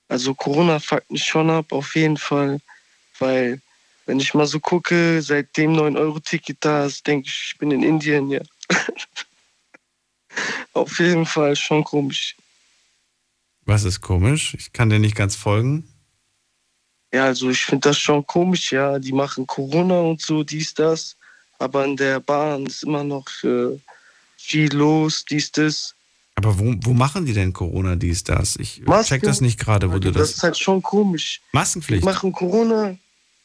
Also 0.08 0.36
Corona 0.36 0.80
fuckt 0.80 1.10
mich 1.10 1.24
schon 1.24 1.50
ab, 1.50 1.72
auf 1.72 1.96
jeden 1.96 2.18
Fall. 2.18 2.60
Weil, 3.18 3.62
wenn 4.06 4.20
ich 4.20 4.34
mal 4.34 4.48
so 4.48 4.60
gucke, 4.60 5.22
seit 5.22 5.56
dem 5.58 5.74
9-Euro-Ticket 5.74 6.58
da 6.60 6.86
ist, 6.86 7.06
denke 7.08 7.28
ich, 7.28 7.52
ich 7.52 7.58
bin 7.58 7.72
in 7.72 7.84
Indien, 7.84 8.30
ja. 8.30 8.42
auf 10.74 11.00
jeden 11.00 11.26
Fall 11.26 11.56
schon 11.56 11.84
komisch. 11.84 12.36
Was 13.66 13.84
ist 13.84 14.02
komisch? 14.02 14.54
Ich 14.58 14.74
kann 14.74 14.90
dir 14.90 15.00
nicht 15.00 15.16
ganz 15.16 15.36
folgen. 15.36 15.88
Ja, 17.14 17.26
also 17.26 17.50
ich 17.50 17.66
finde 17.66 17.90
das 17.90 17.98
schon 18.00 18.26
komisch, 18.26 18.72
ja. 18.72 18.98
Die 19.00 19.12
machen 19.12 19.46
Corona 19.46 20.00
und 20.00 20.22
so, 20.22 20.44
dies, 20.44 20.74
das. 20.74 21.16
Aber 21.60 21.86
in 21.86 21.96
der 21.98 22.20
Bahn 22.20 22.66
ist 22.66 22.84
immer 22.84 23.04
noch 23.04 23.28
äh, 23.44 23.78
viel 24.38 24.74
los, 24.74 25.26
dies, 25.26 25.52
das. 25.52 25.94
Aber 26.36 26.58
wo, 26.58 26.74
wo 26.82 26.94
machen 26.94 27.26
die 27.26 27.34
denn 27.34 27.54
Corona 27.54 27.96
dies, 27.96 28.24
das? 28.24 28.56
Ich 28.56 28.82
Maske. 28.82 29.16
check 29.16 29.24
das 29.24 29.42
nicht 29.42 29.60
gerade, 29.60 29.92
wo 29.92 30.00
du 30.00 30.12
Das 30.12 30.30
das. 30.30 30.38
ist 30.38 30.44
halt 30.44 30.58
schon 30.58 30.82
komisch. 30.82 31.42
Maskenpflicht. 31.52 32.02
Die 32.02 32.06
machen 32.06 32.32
Corona. 32.32 32.98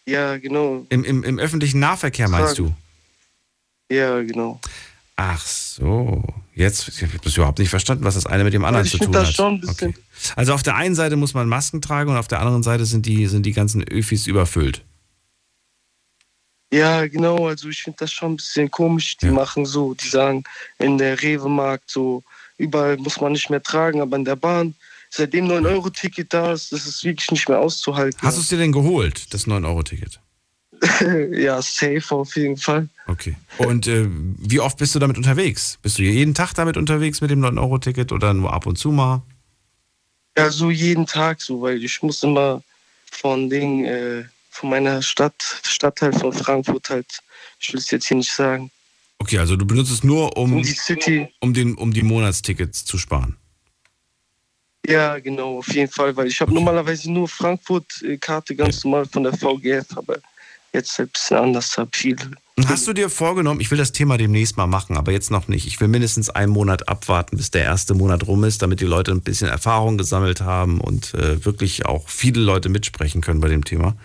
Ja, 0.08 0.36
genau. 0.38 0.86
Im, 0.88 1.04
im, 1.04 1.24
Im 1.24 1.38
öffentlichen 1.38 1.80
Nahverkehr 1.80 2.28
meinst 2.28 2.58
du? 2.58 2.72
Ja, 3.90 4.22
genau. 4.22 4.60
Ach 5.16 5.44
so. 5.44 6.22
Jetzt, 6.54 6.88
ich 6.88 7.02
habe 7.02 7.18
das 7.22 7.36
überhaupt 7.36 7.58
nicht 7.58 7.70
verstanden, 7.70 8.04
was 8.04 8.14
das 8.14 8.26
eine 8.26 8.44
mit 8.44 8.54
dem 8.54 8.64
anderen 8.64 8.86
ich 8.86 8.92
zu 8.92 8.98
tun 8.98 9.12
das 9.12 9.28
hat. 9.28 9.34
schon 9.34 9.54
ein 9.54 9.60
bisschen- 9.60 9.90
Okay. 9.90 9.98
Also 10.36 10.54
auf 10.54 10.62
der 10.62 10.76
einen 10.76 10.94
Seite 10.94 11.16
muss 11.16 11.34
man 11.34 11.48
Masken 11.48 11.82
tragen 11.82 12.10
und 12.10 12.16
auf 12.16 12.28
der 12.28 12.40
anderen 12.40 12.62
Seite 12.62 12.84
sind 12.86 13.04
die, 13.06 13.26
sind 13.26 13.44
die 13.44 13.52
ganzen 13.52 13.82
Öfis 13.86 14.26
überfüllt. 14.26 14.82
Ja, 16.72 17.06
genau. 17.06 17.46
Also 17.48 17.68
ich 17.68 17.82
finde 17.82 17.98
das 18.00 18.12
schon 18.12 18.32
ein 18.32 18.36
bisschen 18.36 18.70
komisch. 18.70 19.16
Die 19.18 19.30
machen 19.30 19.66
so, 19.66 19.94
die 19.94 20.08
sagen, 20.08 20.44
in 20.78 20.98
der 20.98 21.20
Rewe-Markt 21.22 21.90
so, 21.90 22.22
überall 22.58 22.96
muss 22.96 23.20
man 23.20 23.32
nicht 23.32 23.50
mehr 23.50 23.62
tragen, 23.62 24.00
aber 24.00 24.16
in 24.16 24.24
der 24.24 24.36
Bahn, 24.36 24.74
seitdem 25.10 25.46
9-Euro-Ticket 25.46 26.32
da 26.32 26.52
ist, 26.52 26.72
das 26.72 26.86
ist 26.86 27.04
wirklich 27.04 27.30
nicht 27.30 27.48
mehr 27.48 27.58
auszuhalten. 27.58 28.18
Hast 28.22 28.36
du 28.36 28.42
es 28.42 28.48
dir 28.48 28.58
denn 28.58 28.72
geholt, 28.72 29.32
das 29.34 29.46
9-Euro-Ticket? 29.46 30.20
ja, 31.32 31.60
safe 31.62 32.14
auf 32.14 32.36
jeden 32.36 32.56
Fall. 32.56 32.88
Okay. 33.06 33.36
Und 33.58 33.86
äh, 33.86 34.06
wie 34.10 34.60
oft 34.60 34.78
bist 34.78 34.94
du 34.94 34.98
damit 34.98 35.16
unterwegs? 35.16 35.78
Bist 35.82 35.98
du 35.98 36.02
jeden 36.02 36.34
Tag 36.34 36.52
damit 36.54 36.76
unterwegs 36.76 37.20
mit 37.20 37.30
dem 37.30 37.40
9-Euro-Ticket 37.44 38.12
oder 38.12 38.34
nur 38.34 38.52
ab 38.52 38.66
und 38.66 38.76
zu 38.76 38.90
mal? 38.90 39.22
Ja, 40.36 40.50
so 40.50 40.70
jeden 40.70 41.06
Tag 41.06 41.40
so, 41.40 41.62
weil 41.62 41.82
ich 41.82 42.02
muss 42.02 42.22
immer 42.22 42.62
von 43.10 43.48
Ding, 43.48 43.84
äh, 43.86 44.24
von 44.50 44.70
meiner 44.70 45.00
Stadt, 45.00 45.60
Stadtteil 45.62 46.12
von 46.12 46.32
Frankfurt 46.32 46.90
halt, 46.90 47.06
ich 47.58 47.72
will 47.72 47.80
es 47.80 47.90
jetzt 47.90 48.08
hier 48.08 48.18
nicht 48.18 48.32
sagen. 48.32 48.70
Okay, 49.18 49.38
also 49.38 49.56
du 49.56 49.64
benutzt 49.64 49.90
es 49.90 50.04
nur, 50.04 50.36
um, 50.36 50.54
Um 50.56 50.62
die 50.62 50.72
City. 50.72 51.28
um, 51.40 51.54
den, 51.54 51.74
um 51.74 51.92
die 51.92 52.02
Monatstickets 52.02 52.84
zu 52.84 52.98
sparen. 52.98 53.36
Ja, 54.88 55.18
genau, 55.18 55.58
auf 55.58 55.72
jeden 55.74 55.90
Fall, 55.90 56.16
weil 56.16 56.28
ich 56.28 56.40
habe 56.40 56.54
normalerweise 56.54 57.10
nur 57.10 57.28
Frankfurt-Karte 57.28 58.54
ganz 58.54 58.84
normal 58.84 59.06
von 59.06 59.24
der 59.24 59.32
VGF, 59.32 59.86
aber 59.96 60.18
jetzt 60.72 61.00
ein 61.00 61.08
bisschen 61.08 61.36
anders, 61.38 61.76
habe 61.76 61.90
viel. 61.92 62.16
Hast 62.66 62.86
du 62.86 62.92
dir 62.92 63.10
vorgenommen, 63.10 63.60
ich 63.60 63.70
will 63.70 63.78
das 63.78 63.92
Thema 63.92 64.16
demnächst 64.16 64.56
mal 64.56 64.66
machen, 64.66 64.96
aber 64.96 65.12
jetzt 65.12 65.30
noch 65.30 65.48
nicht. 65.48 65.66
Ich 65.66 65.80
will 65.80 65.88
mindestens 65.88 66.30
einen 66.30 66.52
Monat 66.52 66.88
abwarten, 66.88 67.36
bis 67.36 67.50
der 67.50 67.64
erste 67.64 67.94
Monat 67.94 68.26
rum 68.26 68.44
ist, 68.44 68.62
damit 68.62 68.80
die 68.80 68.86
Leute 68.86 69.10
ein 69.10 69.22
bisschen 69.22 69.48
Erfahrung 69.48 69.98
gesammelt 69.98 70.40
haben 70.40 70.80
und 70.80 71.14
äh, 71.14 71.44
wirklich 71.44 71.84
auch 71.84 72.08
viele 72.08 72.40
Leute 72.40 72.68
mitsprechen 72.68 73.20
können 73.20 73.40
bei 73.40 73.48
dem 73.48 73.64
Thema. 73.64 73.96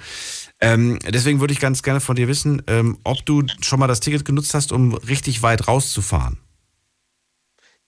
Ähm, 0.60 0.99
deswegen 1.08 1.40
würde 1.40 1.53
ich 1.53 1.60
ganz 1.60 1.82
gerne 1.84 2.02
von 2.02 2.16
dir 2.16 2.28
wissen, 2.28 2.62
ähm, 2.68 2.98
ob 3.03 3.26
du 3.26 3.44
schon 3.62 3.80
mal 3.80 3.88
das 3.88 3.99
Ticket 3.99 4.26
genutzt 4.26 4.53
hast, 4.53 4.72
um 4.72 4.95
richtig 4.95 5.44
weit 5.44 5.68
rauszufahren. 5.68 6.38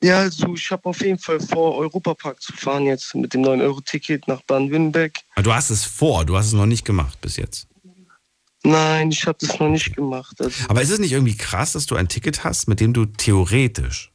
Ja, 0.03 0.19
also 0.19 0.53
ich 0.53 0.69
habe 0.69 0.85
auf 0.89 1.01
jeden 1.01 1.17
Fall 1.17 1.39
vor, 1.39 1.77
Europapark 1.77 2.41
zu 2.41 2.53
fahren 2.53 2.85
jetzt 2.85 3.15
mit 3.15 3.33
dem 3.33 3.41
9-Euro-Ticket 3.41 4.27
nach 4.27 4.41
Baden-Württemberg. 4.43 5.13
Du 5.41 5.53
hast 5.53 5.69
es 5.69 5.85
vor, 5.85 6.25
du 6.25 6.37
hast 6.37 6.47
es 6.47 6.53
noch 6.53 6.65
nicht 6.65 6.85
gemacht 6.85 7.19
bis 7.21 7.37
jetzt. 7.37 7.67
Nein, 8.63 9.11
ich 9.11 9.25
habe 9.25 9.37
das 9.39 9.59
noch 9.59 9.69
nicht 9.69 9.95
gemacht. 9.95 10.39
Also, 10.39 10.53
Aber 10.67 10.81
ist 10.81 10.89
es 10.89 10.99
nicht 10.99 11.11
irgendwie 11.11 11.35
krass, 11.35 11.73
dass 11.73 11.85
du 11.85 11.95
ein 11.95 12.07
Ticket 12.07 12.43
hast, 12.43 12.67
mit 12.67 12.79
dem 12.79 12.93
du 12.93 13.05
theoretisch 13.05 14.11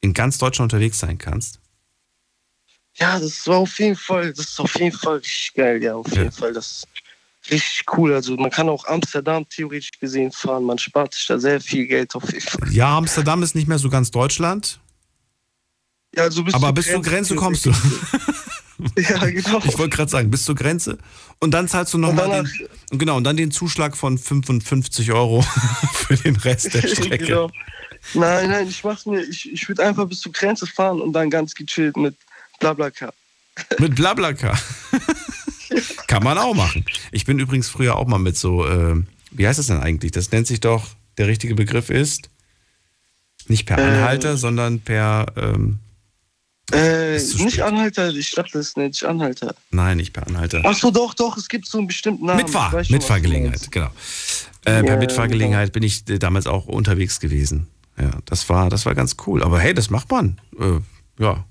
in 0.00 0.14
ganz 0.14 0.38
Deutschland 0.38 0.72
unterwegs 0.72 0.98
sein 0.98 1.18
kannst? 1.18 1.60
ja, 2.98 3.18
das 3.18 3.46
war 3.46 3.58
auf 3.58 3.78
jeden 3.78 3.96
Fall, 3.96 4.32
das 4.32 4.46
ist 4.46 4.60
auf 4.60 4.74
jeden 4.78 4.96
Fall 4.96 5.16
richtig 5.16 5.52
geil, 5.54 5.82
ja, 5.82 5.94
auf 5.94 6.10
jeden 6.14 6.32
Fall. 6.32 6.52
Das 6.52 6.84
ist 6.84 6.86
richtig 7.50 7.84
cool. 7.96 8.14
Also 8.14 8.36
man 8.36 8.50
kann 8.50 8.68
auch 8.68 8.86
Amsterdam 8.86 9.46
theoretisch 9.48 9.90
gesehen 10.00 10.32
fahren. 10.32 10.64
Man 10.64 10.78
spart 10.78 11.14
sich 11.14 11.26
da 11.26 11.38
sehr 11.38 11.60
viel 11.60 11.86
Geld 11.86 12.14
auf 12.14 12.32
jeden 12.32 12.46
Fall. 12.46 12.72
Ja, 12.72 12.96
Amsterdam 12.96 13.42
ist 13.42 13.54
nicht 13.54 13.68
mehr 13.68 13.78
so 13.78 13.90
ganz 13.90 14.10
Deutschland. 14.10 14.80
Ja, 16.16 16.24
also 16.24 16.42
bis 16.42 16.54
Aber 16.54 16.72
bis 16.72 16.86
zur 16.86 17.02
Grenze 17.02 17.34
Grenze 17.34 17.34
kommst 17.36 17.66
du. 17.66 17.72
Ja, 18.98 19.24
genau. 19.30 19.62
Ich 19.64 19.78
wollte 19.78 19.96
gerade 19.96 20.10
sagen, 20.10 20.30
bis 20.30 20.44
zur 20.44 20.54
Grenze. 20.54 20.98
Und 21.38 21.52
dann 21.52 21.66
zahlst 21.66 21.94
du 21.94 21.98
nochmal 21.98 22.28
den, 22.28 22.68
und 22.90 22.98
genau, 22.98 23.16
und 23.16 23.24
dann 23.24 23.38
den 23.38 23.50
Zuschlag 23.50 23.96
von 23.96 24.18
55 24.18 25.12
Euro 25.12 25.40
für 25.94 26.14
den 26.14 26.36
Rest 26.36 26.74
der 26.74 26.82
Strecke. 26.86 27.24
genau. 27.24 27.50
Nein, 28.12 28.50
nein, 28.50 28.68
ich 28.68 28.84
mach's 28.84 29.06
mir, 29.06 29.22
ich, 29.22 29.50
ich 29.50 29.66
würde 29.66 29.82
einfach 29.82 30.06
bis 30.06 30.20
zur 30.20 30.32
Grenze 30.32 30.66
fahren 30.66 31.00
und 31.00 31.14
dann 31.14 31.30
ganz 31.30 31.54
gechillt 31.54 31.96
mit 31.96 32.16
Blablacar. 32.60 33.14
Mit 33.78 33.94
Blablacar. 33.94 34.58
Kann 36.06 36.22
man 36.22 36.36
auch 36.36 36.54
machen. 36.54 36.84
Ich 37.12 37.24
bin 37.24 37.38
übrigens 37.38 37.70
früher 37.70 37.96
auch 37.96 38.06
mal 38.06 38.18
mit 38.18 38.36
so, 38.36 38.66
äh, 38.66 39.02
wie 39.30 39.48
heißt 39.48 39.58
das 39.58 39.68
denn 39.68 39.80
eigentlich? 39.80 40.12
Das 40.12 40.30
nennt 40.32 40.46
sich 40.46 40.60
doch, 40.60 40.86
der 41.16 41.28
richtige 41.28 41.54
Begriff 41.54 41.88
ist 41.88 42.28
nicht 43.48 43.64
per 43.64 43.78
Äh. 43.78 43.82
Anhalter, 43.82 44.36
sondern 44.36 44.80
per, 44.80 45.26
ähm, 45.36 45.78
Äh, 46.72 47.18
nicht 47.18 47.62
Anhalter, 47.62 48.08
ich 48.12 48.32
dachte, 48.32 48.58
das 48.58 48.74
nennt 48.76 48.94
sich 48.94 49.06
Anhalter. 49.06 49.54
nein, 49.70 49.98
nicht 49.98 50.12
per 50.12 50.26
Anhalter. 50.26 50.62
Ach 50.64 50.76
so, 50.76 50.90
doch, 50.90 51.14
doch, 51.14 51.36
es 51.36 51.48
gibt 51.48 51.66
so 51.66 51.78
einen 51.78 51.86
bestimmten 51.86 52.26
Namen. 52.26 52.42
Mitfahr, 52.42 52.72
Mitfahrgelegenheit, 52.88 53.70
genau. 53.70 53.90
Äh, 54.64 54.82
per 54.82 54.84
Ja, 54.84 54.96
Mitfahrgelegenheit 54.96 55.72
bin 55.72 55.84
ich 55.84 56.08
äh, 56.08 56.18
damals 56.18 56.48
auch 56.48 56.66
unterwegs 56.66 57.20
gewesen. 57.20 57.68
Ja, 57.98 58.10
das 58.24 58.48
war, 58.48 58.68
das 58.68 58.84
war 58.84 58.96
ganz 58.96 59.16
cool. 59.26 59.44
Aber 59.44 59.60
hey, 59.60 59.74
das 59.74 59.90
macht 59.90 60.10
man. 60.10 60.40
Äh, 60.58 60.80
ja, 61.22 61.44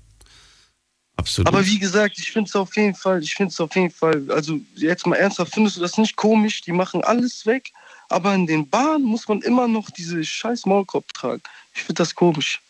absolut. 1.16 1.48
Aber 1.48 1.64
wie 1.64 1.78
gesagt, 1.78 2.18
ich 2.18 2.30
finde 2.30 2.48
es 2.48 2.54
auf 2.54 2.76
jeden 2.76 2.94
Fall, 2.94 3.22
ich 3.22 3.34
finde 3.34 3.52
es 3.52 3.60
auf 3.60 3.74
jeden 3.74 3.90
Fall, 3.90 4.30
also 4.30 4.60
jetzt 4.74 5.06
mal 5.06 5.16
ernsthaft, 5.16 5.54
findest 5.54 5.78
du 5.78 5.80
das 5.80 5.96
nicht 5.96 6.16
komisch? 6.16 6.60
Die 6.60 6.72
machen 6.72 7.02
alles 7.02 7.46
weg, 7.46 7.70
aber 8.10 8.34
in 8.34 8.46
den 8.46 8.68
Bahnen 8.68 9.04
muss 9.04 9.26
man 9.28 9.40
immer 9.40 9.66
noch 9.66 9.88
diese 9.90 10.22
scheiß 10.22 10.66
Maulkorb 10.66 11.12
tragen. 11.14 11.42
Ich 11.74 11.80
finde 11.84 11.94
das 11.94 12.14
komisch. 12.14 12.60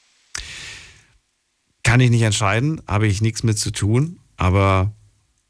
Kann 1.86 2.00
ich 2.00 2.10
nicht 2.10 2.22
entscheiden, 2.22 2.82
habe 2.88 3.06
ich 3.06 3.20
nichts 3.20 3.44
mit 3.44 3.60
zu 3.60 3.70
tun, 3.70 4.18
aber 4.36 4.92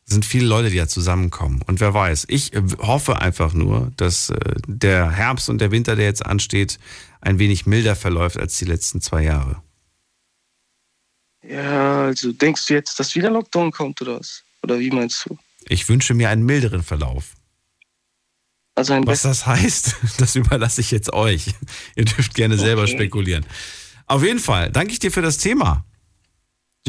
Es 0.04 0.12
sind 0.12 0.26
viele 0.26 0.46
Leute, 0.46 0.68
die 0.68 0.76
ja 0.76 0.86
zusammenkommen. 0.86 1.62
Und 1.66 1.80
wer 1.80 1.94
weiß, 1.94 2.26
ich 2.28 2.52
äh, 2.52 2.62
hoffe 2.78 3.22
einfach 3.22 3.54
nur, 3.54 3.90
dass 3.96 4.28
äh, 4.28 4.36
der 4.66 5.10
Herbst 5.10 5.48
und 5.48 5.62
der 5.62 5.70
Winter, 5.70 5.96
der 5.96 6.04
jetzt 6.04 6.26
ansteht, 6.26 6.78
ein 7.22 7.38
wenig 7.38 7.64
milder 7.64 7.96
verläuft 7.96 8.36
als 8.36 8.58
die 8.58 8.66
letzten 8.66 9.00
zwei 9.00 9.22
Jahre. 9.22 9.62
Ja, 11.42 12.04
also 12.04 12.32
denkst 12.32 12.66
du 12.66 12.74
jetzt, 12.74 13.00
dass 13.00 13.14
wieder 13.14 13.30
Lockdown 13.30 13.72
kommt 13.72 14.02
oder 14.02 14.20
was? 14.20 14.42
Oder 14.62 14.78
wie 14.78 14.90
meinst 14.90 15.24
du? 15.26 15.38
Ich 15.68 15.88
wünsche 15.88 16.12
mir 16.12 16.28
einen 16.28 16.44
milderen 16.44 16.82
Verlauf. 16.82 17.34
Also 18.74 18.92
ein 18.92 19.06
was 19.06 19.22
das 19.22 19.46
heißt, 19.46 19.96
das 20.18 20.36
überlasse 20.36 20.82
ich 20.82 20.90
jetzt 20.90 21.14
euch. 21.14 21.54
Ihr 21.94 22.04
dürft 22.04 22.34
gerne 22.34 22.56
okay. 22.56 22.64
selber 22.64 22.86
spekulieren. 22.86 23.46
Auf 24.06 24.22
jeden 24.22 24.38
Fall, 24.38 24.70
danke 24.70 24.92
ich 24.92 24.98
dir 24.98 25.10
für 25.10 25.22
das 25.22 25.38
Thema. 25.38 25.86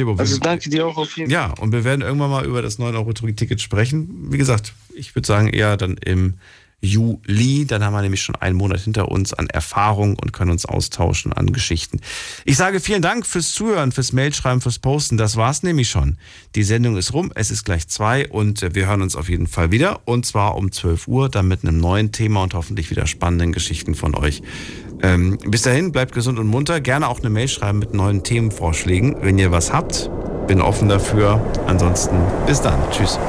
Also 0.06 0.38
danke 0.40 0.70
dir 0.70 0.86
auch 0.86 0.98
auf 0.98 1.18
jeden 1.18 1.32
Fall. 1.32 1.50
Ja, 1.50 1.54
und 1.60 1.72
wir 1.72 1.84
werden 1.84 2.02
irgendwann 2.02 2.30
mal 2.30 2.46
über 2.46 2.62
das 2.62 2.80
9-Euro-Ticket 2.80 3.62
sprechen. 3.62 4.32
Wie 4.32 4.38
gesagt, 4.38 4.74
ich 4.94 5.16
würde 5.16 5.28
sagen 5.28 5.50
eher 5.50 5.78
dann 5.78 5.98
im 5.98 6.36
Juli. 6.80 7.66
Dann 7.66 7.84
haben 7.84 7.94
wir 7.94 8.02
nämlich 8.02 8.22
schon 8.22 8.36
einen 8.36 8.56
Monat 8.56 8.82
hinter 8.82 9.10
uns 9.10 9.34
an 9.34 9.48
Erfahrung 9.48 10.18
und 10.20 10.32
können 10.32 10.52
uns 10.52 10.66
austauschen 10.66 11.34
an 11.34 11.52
Geschichten. 11.52 12.02
Ich 12.46 12.58
sage 12.58 12.80
vielen 12.80 13.02
Dank 13.02 13.26
fürs 13.26 13.52
Zuhören, 13.52 13.92
fürs 13.92 14.14
Mailschreiben, 14.14 14.62
fürs 14.62 14.80
Posten. 14.80 15.18
Das 15.18 15.36
war's 15.38 15.64
nämlich 15.64 15.90
schon. 15.90 16.18
Die 16.56 16.64
Sendung 16.64 16.98
ist 16.98 17.14
rum. 17.14 17.32
Es 17.34 17.50
ist 17.50 17.66
gleich 17.66 17.88
zwei 17.88 18.28
und 18.28 18.76
wir 18.76 18.88
hören 18.88 19.02
uns 19.02 19.16
auf 19.16 19.30
jeden 19.30 19.48
Fall 19.48 19.72
wieder. 19.72 20.02
Und 20.06 20.26
zwar 20.26 20.56
um 20.56 20.72
12 20.72 21.08
Uhr, 21.08 21.30
dann 21.30 21.48
mit 21.48 21.64
einem 21.64 21.80
neuen 21.80 22.12
Thema 22.12 22.44
und 22.44 22.54
hoffentlich 22.54 22.92
wieder 22.92 23.08
spannenden 23.08 23.52
Geschichten 23.54 23.96
von 23.96 24.14
euch. 24.16 24.44
Ähm, 25.04 25.38
bis 25.46 25.62
dahin, 25.64 25.92
bleibt 25.92 26.14
gesund 26.14 26.40
und 26.40 26.48
munter. 26.48 26.82
Gerne 26.82 27.08
auch 27.08 27.20
eine 27.20 27.30
Mail 27.30 27.48
schreiben 27.48 27.80
mit 27.80 27.94
neuen 27.94 28.24
Themenvorschlägen, 28.24 29.18
wenn 29.22 29.38
ihr 29.38 29.52
was 29.52 29.72
habt. 29.72 30.10
Bin 30.48 30.62
offen 30.62 30.90
dafür. 30.90 31.42
Ansonsten 31.68 32.18
bis 32.46 32.62
dann. 32.62 32.80
Tschüss. 32.92 33.20